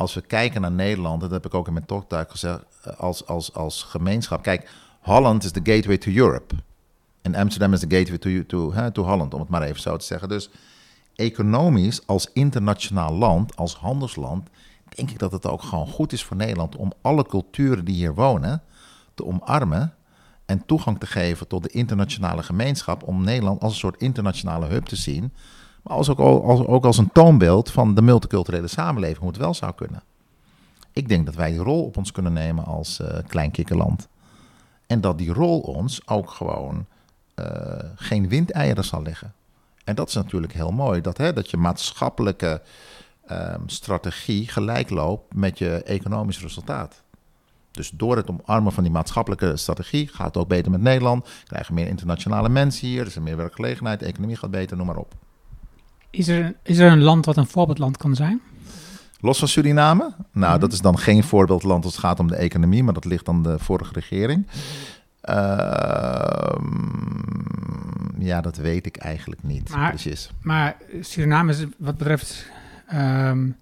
als 0.00 0.14
we 0.14 0.20
kijken 0.20 0.60
naar 0.60 0.70
Nederland, 0.70 1.20
dat 1.20 1.30
heb 1.30 1.46
ik 1.46 1.54
ook 1.54 1.66
in 1.66 1.72
mijn 1.72 1.86
talktuig 1.86 2.30
gezegd, 2.30 2.64
eh, 2.82 2.96
als, 2.96 3.26
als, 3.26 3.54
als 3.54 3.82
gemeenschap. 3.82 4.42
Kijk, 4.42 4.70
Holland 5.00 5.44
is 5.44 5.52
de 5.52 5.72
gateway 5.72 5.98
to 5.98 6.10
Europe. 6.10 6.54
En 7.22 7.34
Amsterdam 7.34 7.72
is 7.72 7.80
de 7.80 7.96
gateway 7.96 8.18
to, 8.18 8.46
to, 8.46 8.90
to 8.90 9.02
Holland, 9.02 9.34
om 9.34 9.40
het 9.40 9.48
maar 9.48 9.62
even 9.62 9.80
zo 9.80 9.96
te 9.96 10.04
zeggen. 10.04 10.28
Dus 10.28 10.50
economisch, 11.14 12.06
als 12.06 12.30
internationaal 12.32 13.12
land, 13.12 13.56
als 13.56 13.74
handelsland, 13.74 14.48
denk 14.88 15.10
ik 15.10 15.18
dat 15.18 15.32
het 15.32 15.46
ook 15.46 15.62
gewoon 15.62 15.86
goed 15.86 16.12
is 16.12 16.24
voor 16.24 16.36
Nederland 16.36 16.76
om 16.76 16.92
alle 17.02 17.26
culturen 17.26 17.84
die 17.84 17.94
hier 17.94 18.14
wonen 18.14 18.62
te 19.14 19.24
omarmen 19.24 19.94
en 20.46 20.66
toegang 20.66 20.98
te 20.98 21.06
geven 21.06 21.48
tot 21.48 21.62
de 21.62 21.70
internationale 21.70 22.42
gemeenschap 22.42 23.02
om 23.02 23.24
Nederland 23.24 23.62
als 23.62 23.72
een 23.72 23.78
soort 23.78 24.00
internationale 24.00 24.66
hub 24.66 24.84
te 24.84 24.96
zien, 24.96 25.32
maar 25.82 25.96
als 25.96 26.08
ook, 26.08 26.18
als, 26.18 26.66
ook 26.66 26.84
als 26.84 26.98
een 26.98 27.12
toonbeeld 27.12 27.70
van 27.70 27.94
de 27.94 28.02
multiculturele 28.02 28.68
samenleving, 28.68 29.18
hoe 29.18 29.28
het 29.28 29.36
wel 29.36 29.54
zou 29.54 29.72
kunnen. 29.72 30.02
Ik 30.92 31.08
denk 31.08 31.26
dat 31.26 31.34
wij 31.34 31.50
die 31.50 31.60
rol 31.60 31.84
op 31.84 31.96
ons 31.96 32.12
kunnen 32.12 32.32
nemen 32.32 32.64
als 32.64 33.00
uh, 33.00 33.08
klein 33.26 33.50
kikkerland. 33.50 34.08
En 34.86 35.00
dat 35.00 35.18
die 35.18 35.32
rol 35.32 35.60
ons 35.60 36.08
ook 36.08 36.30
gewoon 36.30 36.86
uh, 37.34 37.44
geen 37.94 38.28
windeieren 38.28 38.84
zal 38.84 39.02
leggen. 39.02 39.34
En 39.84 39.94
dat 39.94 40.08
is 40.08 40.14
natuurlijk 40.14 40.52
heel 40.52 40.70
mooi, 40.70 41.00
dat, 41.00 41.16
hè, 41.16 41.32
dat 41.32 41.50
je 41.50 41.56
maatschappelijke 41.56 42.62
um, 43.30 43.68
strategie 43.68 44.48
gelijk 44.48 44.90
loopt 44.90 45.34
met 45.34 45.58
je 45.58 45.82
economisch 45.82 46.40
resultaat. 46.40 47.02
Dus 47.70 47.90
door 47.90 48.16
het 48.16 48.30
omarmen 48.30 48.72
van 48.72 48.82
die 48.82 48.92
maatschappelijke 48.92 49.56
strategie 49.56 50.08
gaat 50.08 50.26
het 50.26 50.36
ook 50.36 50.48
beter 50.48 50.70
met 50.70 50.80
Nederland. 50.80 51.28
Krijgen 51.44 51.74
meer 51.74 51.86
internationale 51.86 52.48
mensen 52.48 52.88
hier, 52.88 53.00
er 53.00 53.06
is 53.06 53.16
er 53.16 53.22
meer 53.22 53.36
werkgelegenheid, 53.36 54.00
de 54.00 54.06
economie 54.06 54.36
gaat 54.36 54.50
beter, 54.50 54.76
noem 54.76 54.86
maar 54.86 54.96
op. 54.96 55.14
Is 56.10 56.28
er, 56.28 56.54
is 56.62 56.78
er 56.78 56.92
een 56.92 57.02
land 57.02 57.26
wat 57.26 57.36
een 57.36 57.46
voorbeeldland 57.46 57.96
kan 57.96 58.14
zijn? 58.14 58.40
Los 59.20 59.38
van 59.38 59.48
Suriname? 59.48 60.14
Nou, 60.32 60.50
-hmm. 60.50 60.60
dat 60.60 60.72
is 60.72 60.80
dan 60.80 60.98
geen 60.98 61.24
voorbeeldland 61.24 61.84
als 61.84 61.92
het 61.92 62.04
gaat 62.04 62.20
om 62.20 62.26
de 62.26 62.36
economie, 62.36 62.82
maar 62.82 62.94
dat 62.94 63.04
ligt 63.04 63.28
aan 63.28 63.42
de 63.42 63.58
vorige 63.58 63.92
regering. 63.92 64.46
Uh, 65.24 66.54
ja, 68.18 68.40
dat 68.40 68.56
weet 68.56 68.86
ik 68.86 68.96
eigenlijk 68.96 69.42
niet 69.42 69.68
maar, 69.68 69.88
precies. 69.88 70.30
Maar 70.42 70.76
Suriname 71.00 71.52
is 71.52 71.66
wat 71.78 71.96
betreft 71.96 72.46
um, 72.94 73.56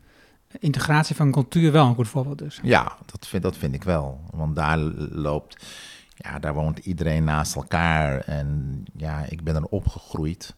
integratie 0.58 1.16
van 1.16 1.32
cultuur 1.32 1.72
wel 1.72 1.86
een 1.86 1.94
goed 1.94 2.08
voorbeeld 2.08 2.38
dus. 2.38 2.60
Ja, 2.62 2.92
dat 3.06 3.26
vind, 3.26 3.42
dat 3.42 3.56
vind 3.56 3.74
ik 3.74 3.84
wel. 3.84 4.20
Want 4.30 4.56
daar 4.56 4.78
loopt, 4.78 5.66
ja, 6.16 6.38
daar 6.38 6.54
woont 6.54 6.78
iedereen 6.78 7.24
naast 7.24 7.54
elkaar. 7.54 8.20
En 8.20 8.82
ja, 8.96 9.24
ik 9.28 9.42
ben 9.42 9.54
er 9.54 9.64
opgegroeid. 9.64 10.54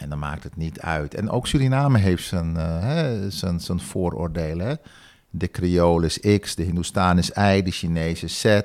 En 0.00 0.08
dan 0.08 0.18
maakt 0.18 0.42
het 0.42 0.56
niet 0.56 0.80
uit. 0.80 1.14
En 1.14 1.30
ook 1.30 1.46
Suriname 1.46 1.98
heeft 1.98 2.26
zijn, 2.26 2.54
hè, 2.54 3.30
zijn, 3.30 3.60
zijn 3.60 3.80
vooroordelen. 3.80 4.80
De 5.30 5.50
Creole 5.50 6.06
is 6.06 6.38
X, 6.40 6.54
de 6.54 6.62
Hindoestaan 6.62 7.18
is 7.18 7.30
Y, 7.30 7.62
de 7.62 7.70
Chinees 7.70 8.22
is 8.22 8.40
Z, 8.40 8.60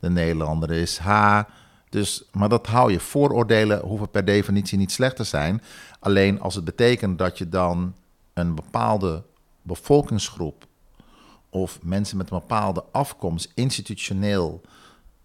de 0.00 0.10
Nederlander 0.10 0.70
is 0.70 0.98
H. 0.98 1.40
Dus, 1.88 2.24
maar 2.32 2.48
dat 2.48 2.66
hou 2.66 2.92
je. 2.92 3.00
Vooroordelen 3.00 3.80
hoeven 3.80 4.10
per 4.10 4.24
definitie 4.24 4.78
niet 4.78 4.92
slecht 4.92 5.16
te 5.16 5.24
zijn. 5.24 5.62
Alleen 6.00 6.40
als 6.40 6.54
het 6.54 6.64
betekent 6.64 7.18
dat 7.18 7.38
je 7.38 7.48
dan 7.48 7.94
een 8.32 8.54
bepaalde 8.54 9.22
bevolkingsgroep 9.62 10.66
of 11.50 11.78
mensen 11.82 12.16
met 12.16 12.30
een 12.30 12.38
bepaalde 12.38 12.84
afkomst 12.92 13.52
institutioneel, 13.54 14.60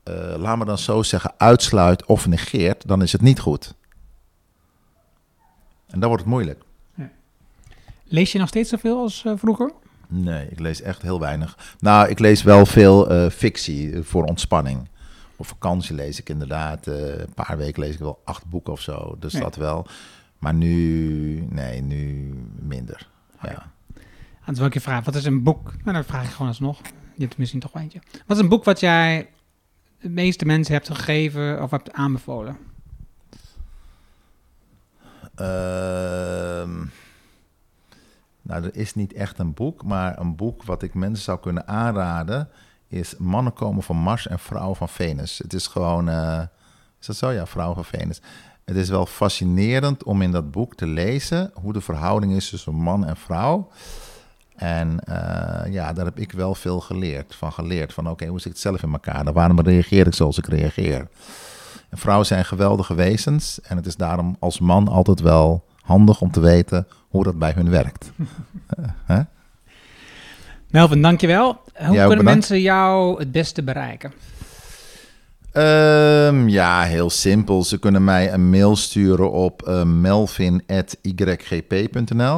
uh, 0.03 0.33
laat 0.37 0.57
me 0.57 0.65
dan 0.65 0.77
zo 0.77 1.03
zeggen, 1.03 1.33
uitsluit 1.37 2.05
of 2.05 2.27
negeert, 2.27 2.87
dan 2.87 3.01
is 3.01 3.11
het 3.11 3.21
niet 3.21 3.39
goed. 3.39 3.73
En 5.91 5.99
dan 5.99 6.09
wordt 6.09 6.23
het 6.23 6.33
moeilijk. 6.33 6.63
Ja. 6.95 7.09
Lees 8.03 8.31
je 8.31 8.39
nog 8.39 8.47
steeds 8.47 8.69
zoveel 8.69 8.97
als 8.97 9.23
uh, 9.27 9.33
vroeger? 9.35 9.71
Nee, 10.07 10.47
ik 10.49 10.59
lees 10.59 10.81
echt 10.81 11.01
heel 11.01 11.19
weinig. 11.19 11.75
Nou, 11.79 12.09
ik 12.09 12.19
lees 12.19 12.43
wel 12.43 12.65
veel 12.65 13.11
uh, 13.11 13.29
fictie 13.29 14.01
voor 14.01 14.23
ontspanning. 14.23 14.89
Op 15.35 15.45
vakantie 15.45 15.95
lees 15.95 16.19
ik 16.19 16.29
inderdaad, 16.29 16.87
uh, 16.87 17.19
een 17.19 17.33
paar 17.33 17.57
weken 17.57 17.83
lees 17.83 17.93
ik 17.93 17.99
wel 17.99 18.21
acht 18.23 18.45
boeken 18.45 18.73
of 18.73 18.81
zo. 18.81 19.15
Dus 19.19 19.33
ja. 19.33 19.39
dat 19.39 19.55
wel. 19.55 19.87
Maar 20.39 20.53
nu, 20.53 21.47
nee, 21.49 21.81
nu 21.81 22.33
minder. 22.59 23.09
Okay. 23.35 23.51
Ja. 23.51 23.71
En 24.45 24.55
wil 24.55 24.65
ik 24.65 24.73
je 24.73 24.81
vragen, 24.81 25.03
wat 25.03 25.15
is 25.15 25.25
een 25.25 25.43
boek? 25.43 25.73
Nou, 25.83 25.95
dan 25.95 26.03
vraag 26.03 26.23
ik 26.23 26.31
gewoon 26.31 26.47
alsnog. 26.47 26.81
Je 27.15 27.23
hebt 27.23 27.37
misschien 27.37 27.59
toch 27.59 27.71
wel 27.71 27.81
eentje. 27.81 28.01
Wat 28.27 28.37
is 28.37 28.43
een 28.43 28.49
boek 28.49 28.63
wat 28.63 28.79
jij 28.79 29.29
de 29.99 30.09
meeste 30.09 30.45
mensen 30.45 30.73
hebt 30.73 30.89
gegeven 30.89 31.63
of 31.63 31.71
hebt 31.71 31.93
aanbevolen? 31.93 32.57
Ehm, 35.35 36.85
nou, 38.41 38.63
er 38.63 38.75
is 38.75 38.95
niet 38.95 39.13
echt 39.13 39.39
een 39.39 39.53
boek, 39.53 39.83
maar 39.83 40.19
een 40.19 40.35
boek 40.35 40.63
wat 40.63 40.83
ik 40.83 40.93
mensen 40.93 41.23
zou 41.23 41.39
kunnen 41.39 41.67
aanraden 41.67 42.49
is 42.87 43.15
Mannen 43.17 43.53
komen 43.53 43.83
van 43.83 43.97
Mars 43.97 44.27
en 44.27 44.39
Vrouwen 44.39 44.75
van 44.75 44.89
Venus. 44.89 45.37
Het 45.37 45.53
is 45.53 45.67
gewoon, 45.67 46.09
eh, 46.09 46.41
is 46.99 47.05
dat 47.05 47.15
zo? 47.15 47.31
Ja, 47.31 47.45
Vrouwen 47.45 47.75
van 47.75 47.99
Venus. 47.99 48.21
Het 48.65 48.75
is 48.75 48.89
wel 48.89 49.05
fascinerend 49.05 50.03
om 50.03 50.21
in 50.21 50.31
dat 50.31 50.51
boek 50.51 50.75
te 50.75 50.87
lezen 50.87 51.51
hoe 51.53 51.73
de 51.73 51.81
verhouding 51.81 52.33
is 52.33 52.49
tussen 52.49 52.75
man 52.75 53.05
en 53.05 53.17
vrouw. 53.17 53.71
En 54.55 54.99
eh, 54.99 55.73
ja, 55.73 55.93
daar 55.93 56.05
heb 56.05 56.19
ik 56.19 56.31
wel 56.31 56.55
veel 56.55 56.79
geleerd, 56.79 57.35
van 57.35 57.53
geleerd. 57.53 57.93
Van 57.93 58.09
oké, 58.09 58.25
hoe 58.25 58.39
zit 58.39 58.51
het 58.51 58.61
zelf 58.61 58.83
in 58.83 58.91
elkaar? 58.91 59.33
waarom 59.33 59.59
reageer 59.59 60.07
ik 60.07 60.13
zoals 60.13 60.37
ik 60.37 60.45
reageer? 60.45 61.07
En 61.91 61.97
vrouwen 61.97 62.25
zijn 62.25 62.45
geweldige 62.45 62.93
wezens. 62.93 63.61
En 63.61 63.77
het 63.77 63.85
is 63.85 63.95
daarom 63.95 64.35
als 64.39 64.59
man 64.59 64.87
altijd 64.87 65.19
wel 65.19 65.65
handig 65.81 66.21
om 66.21 66.31
te 66.31 66.39
weten 66.39 66.87
hoe 67.09 67.23
dat 67.23 67.39
bij 67.39 67.51
hun 67.55 67.69
werkt. 67.69 68.11
huh? 69.07 69.19
Melvin, 70.69 71.01
dankjewel. 71.01 71.61
Hoe 71.73 72.05
kunnen 72.05 72.23
mensen 72.23 72.61
jou 72.61 73.19
het 73.19 73.31
beste 73.31 73.63
bereiken? 73.63 74.11
Um, 75.53 76.47
ja, 76.47 76.81
heel 76.81 77.09
simpel. 77.09 77.63
Ze 77.63 77.79
kunnen 77.79 78.03
mij 78.03 78.33
een 78.33 78.49
mail 78.49 78.75
sturen 78.75 79.31
op 79.31 79.67
uh, 79.67 79.83
melvin.ygp.nl. 79.83 80.67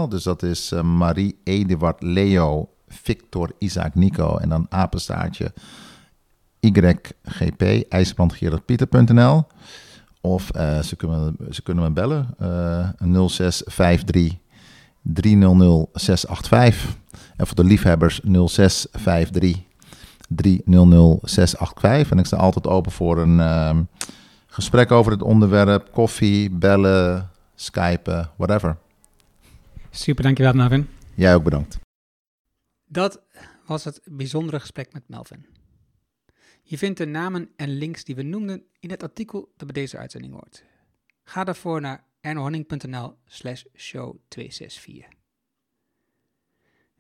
Dus 0.09 0.23
dat 0.23 0.43
is 0.43 0.71
uh, 0.71 0.81
Marie, 0.81 1.39
Eduard, 1.43 2.01
Leo, 2.01 2.69
Victor, 2.87 3.51
Isaac, 3.57 3.95
Nico 3.95 4.37
en 4.37 4.49
dan 4.49 4.65
apenstaartje 4.69 5.53
YGP, 6.63 7.61
ijsbrandgerardpieter.nl. 7.89 9.43
Of 10.21 10.55
uh, 10.55 10.79
ze, 10.79 10.95
kunnen, 10.95 11.35
ze 11.49 11.63
kunnen 11.63 11.83
me 11.83 11.91
bellen, 11.91 12.35
0653 13.29 14.37
300 15.01 15.87
685. 15.93 16.97
En 17.35 17.47
voor 17.47 17.55
de 17.55 17.63
liefhebbers 17.63 18.19
0653 18.19 19.61
300 20.27 21.19
685. 21.21 22.11
En 22.11 22.19
ik 22.19 22.25
sta 22.25 22.37
altijd 22.37 22.67
open 22.67 22.91
voor 22.91 23.17
een 23.17 23.37
uh, 23.37 23.79
gesprek 24.47 24.91
over 24.91 25.11
het 25.11 25.21
onderwerp. 25.21 25.91
Koffie, 25.91 26.49
bellen, 26.49 27.29
skypen, 27.55 28.29
whatever. 28.35 28.77
Super, 29.89 30.23
dankjewel 30.23 30.53
Melvin. 30.53 30.87
Jij 31.15 31.35
ook 31.35 31.43
bedankt. 31.43 31.79
Dat 32.85 33.21
was 33.65 33.83
het 33.83 34.01
bijzondere 34.05 34.59
gesprek 34.59 34.93
met 34.93 35.03
Melvin. 35.07 35.45
Je 36.73 36.79
vindt 36.79 36.97
de 36.97 37.05
namen 37.05 37.51
en 37.55 37.69
links 37.69 38.03
die 38.03 38.15
we 38.15 38.21
noemden 38.21 38.65
in 38.79 38.89
het 38.89 39.03
artikel 39.03 39.53
dat 39.57 39.73
bij 39.73 39.81
deze 39.81 39.97
uitzending 39.97 40.33
hoort. 40.33 40.63
Ga 41.23 41.43
daarvoor 41.43 41.81
naar 41.81 42.03
ernohanning.nl 42.21 43.17
slash 43.25 43.63
show 43.75 44.15
264. 44.27 45.19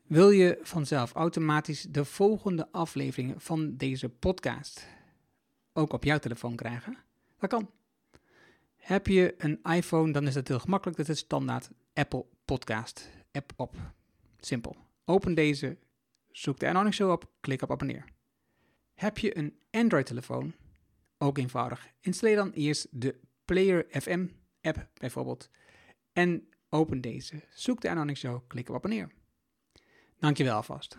Wil 0.03 0.29
je 0.29 0.59
vanzelf 0.61 1.13
automatisch 1.13 1.81
de 1.81 2.05
volgende 2.05 2.71
afleveringen 2.71 3.41
van 3.41 3.77
deze 3.77 4.09
podcast 4.09 4.87
ook 5.73 5.93
op 5.93 6.03
jouw 6.03 6.19
telefoon 6.19 6.55
krijgen? 6.55 6.97
Dat 7.39 7.49
kan. 7.49 7.69
Heb 8.75 9.07
je 9.07 9.35
een 9.37 9.59
iPhone, 9.63 10.11
dan 10.11 10.27
is 10.27 10.33
dat 10.33 10.47
heel 10.47 10.59
gemakkelijk. 10.59 10.97
Dat 10.97 11.09
is 11.09 11.19
standaard 11.19 11.69
Apple 11.93 12.25
Podcast 12.45 13.09
app 13.31 13.53
op. 13.55 13.75
Simpel. 14.39 14.75
Open 15.05 15.33
deze, 15.33 15.77
zoek 16.31 16.59
de 16.59 16.67
Anonic 16.67 16.93
Show 16.93 17.11
op, 17.11 17.29
klik 17.39 17.61
op 17.61 17.71
abonneer. 17.71 18.12
Heb 18.93 19.17
je 19.17 19.37
een 19.37 19.57
Android-telefoon? 19.71 20.53
Ook 21.17 21.37
eenvoudig. 21.37 21.87
Installeer 22.01 22.35
dan 22.35 22.51
eerst 22.51 22.87
de 22.91 23.19
Player 23.45 23.85
FM 23.89 24.27
app 24.61 24.87
bijvoorbeeld 24.93 25.49
en 26.13 26.47
open 26.69 27.01
deze. 27.01 27.43
Zoek 27.49 27.81
de 27.81 27.89
Anonic 27.89 28.17
Show, 28.17 28.47
klik 28.47 28.69
op 28.69 28.75
abonneer. 28.75 29.11
Dankjewel 30.19 30.55
alvast. 30.55 30.97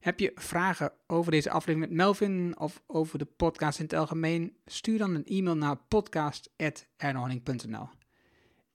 Heb 0.00 0.20
je 0.20 0.32
vragen 0.34 0.92
over 1.06 1.32
deze 1.32 1.50
aflevering 1.50 1.90
met 1.90 1.96
Melvin 1.96 2.58
of 2.58 2.82
over 2.86 3.18
de 3.18 3.24
podcast 3.24 3.78
in 3.78 3.84
het 3.84 3.94
algemeen? 3.94 4.56
Stuur 4.64 4.98
dan 4.98 5.14
een 5.14 5.24
e-mail 5.24 5.56
naar 5.56 5.76
podcast.ernohanning.nl 5.76 7.88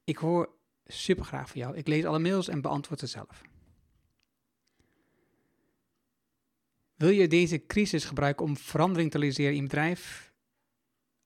Ik 0.04 0.16
hoor 0.16 0.56
super 0.84 1.24
graag 1.24 1.48
van 1.48 1.60
jou. 1.60 1.76
Ik 1.76 1.86
lees 1.86 2.04
alle 2.04 2.18
mails 2.18 2.48
en 2.48 2.60
beantwoord 2.60 3.00
ze 3.00 3.06
zelf. 3.06 3.47
Wil 6.98 7.08
je 7.08 7.28
deze 7.28 7.66
crisis 7.66 8.04
gebruiken 8.04 8.44
om 8.44 8.56
verandering 8.56 9.10
te 9.10 9.18
realiseren 9.18 9.50
in 9.50 9.56
je 9.56 9.62
bedrijf? 9.62 10.32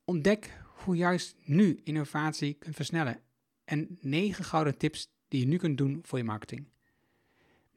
Ontdek 0.04 0.62
hoe 0.64 0.96
juist 0.96 1.36
nu 1.44 1.80
innovatie 1.84 2.54
kunt 2.54 2.74
versnellen 2.74 3.20
en 3.64 3.98
9 4.00 4.44
gouden 4.44 4.78
tips 4.78 5.08
die 5.28 5.40
je 5.40 5.46
nu 5.46 5.56
kunt 5.56 5.78
doen 5.78 6.00
voor 6.02 6.18
je 6.18 6.24
marketing. 6.24 6.68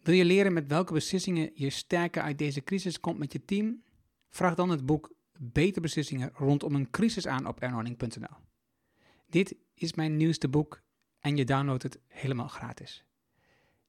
Wil 0.03 0.15
je 0.15 0.25
leren 0.25 0.53
met 0.53 0.67
welke 0.67 0.93
beslissingen 0.93 1.51
je 1.53 1.69
sterker 1.69 2.21
uit 2.21 2.37
deze 2.37 2.63
crisis 2.63 2.99
komt 2.99 3.17
met 3.17 3.33
je 3.33 3.45
team? 3.45 3.83
Vraag 4.29 4.55
dan 4.55 4.69
het 4.69 4.85
boek 4.85 5.13
Beter 5.37 5.81
Beslissingen 5.81 6.31
rondom 6.33 6.75
een 6.75 6.89
crisis 6.89 7.27
aan 7.27 7.47
op 7.47 7.59
earnwarning.nl. 7.59 8.37
Dit 9.29 9.55
is 9.73 9.93
mijn 9.93 10.17
nieuwste 10.17 10.47
boek 10.47 10.81
en 11.19 11.37
je 11.37 11.45
downloadt 11.45 11.83
het 11.83 11.99
helemaal 12.07 12.47
gratis. 12.47 13.03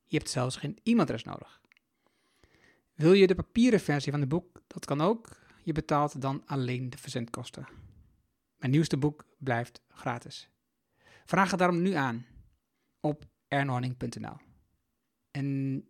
Je 0.05 0.17
hebt 0.17 0.31
zelfs 0.31 0.57
geen 0.57 0.79
e-mailadres 0.83 1.23
nodig. 1.23 1.61
Wil 2.97 3.13
je 3.13 3.27
de 3.27 3.35
papieren 3.35 3.81
versie 3.81 4.13
van 4.13 4.21
het 4.21 4.29
boek? 4.29 4.63
Dat 4.67 4.85
kan 4.85 5.01
ook. 5.01 5.29
Je 5.63 5.73
betaalt 5.73 6.21
dan 6.21 6.43
alleen 6.47 6.91
de 6.91 6.99
verzendkosten. 6.99 7.67
Mijn 8.57 8.73
nieuwste 8.73 8.97
boek 8.97 9.25
blijft 9.39 9.81
gratis. 9.89 10.49
Vraag 11.25 11.51
het 11.51 11.59
daarom 11.59 11.83
nu 11.83 11.93
aan 11.93 12.27
op 13.01 13.27
earnwarning.nl. 13.49 14.37
En 15.31 15.89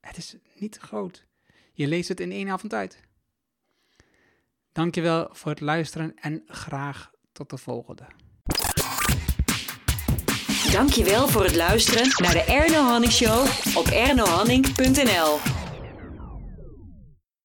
het 0.00 0.16
is 0.16 0.36
niet 0.54 0.76
groot. 0.76 1.26
Je 1.72 1.86
leest 1.86 2.08
het 2.08 2.20
in 2.20 2.32
één 2.32 2.48
avond 2.48 2.74
uit. 2.74 3.00
Dankjewel 4.72 5.28
voor 5.32 5.50
het 5.50 5.60
luisteren 5.60 6.14
en 6.16 6.42
graag 6.46 7.10
tot 7.32 7.50
de 7.50 7.58
volgende. 7.58 8.06
Dankjewel 10.72 11.28
voor 11.28 11.44
het 11.44 11.56
luisteren 11.56 12.08
naar 12.16 12.32
de 12.32 12.44
Erno 12.44 12.82
Hanning 12.82 13.12
Show 13.12 13.46
op 13.76 13.86
ernohanning.nl. 13.86 15.67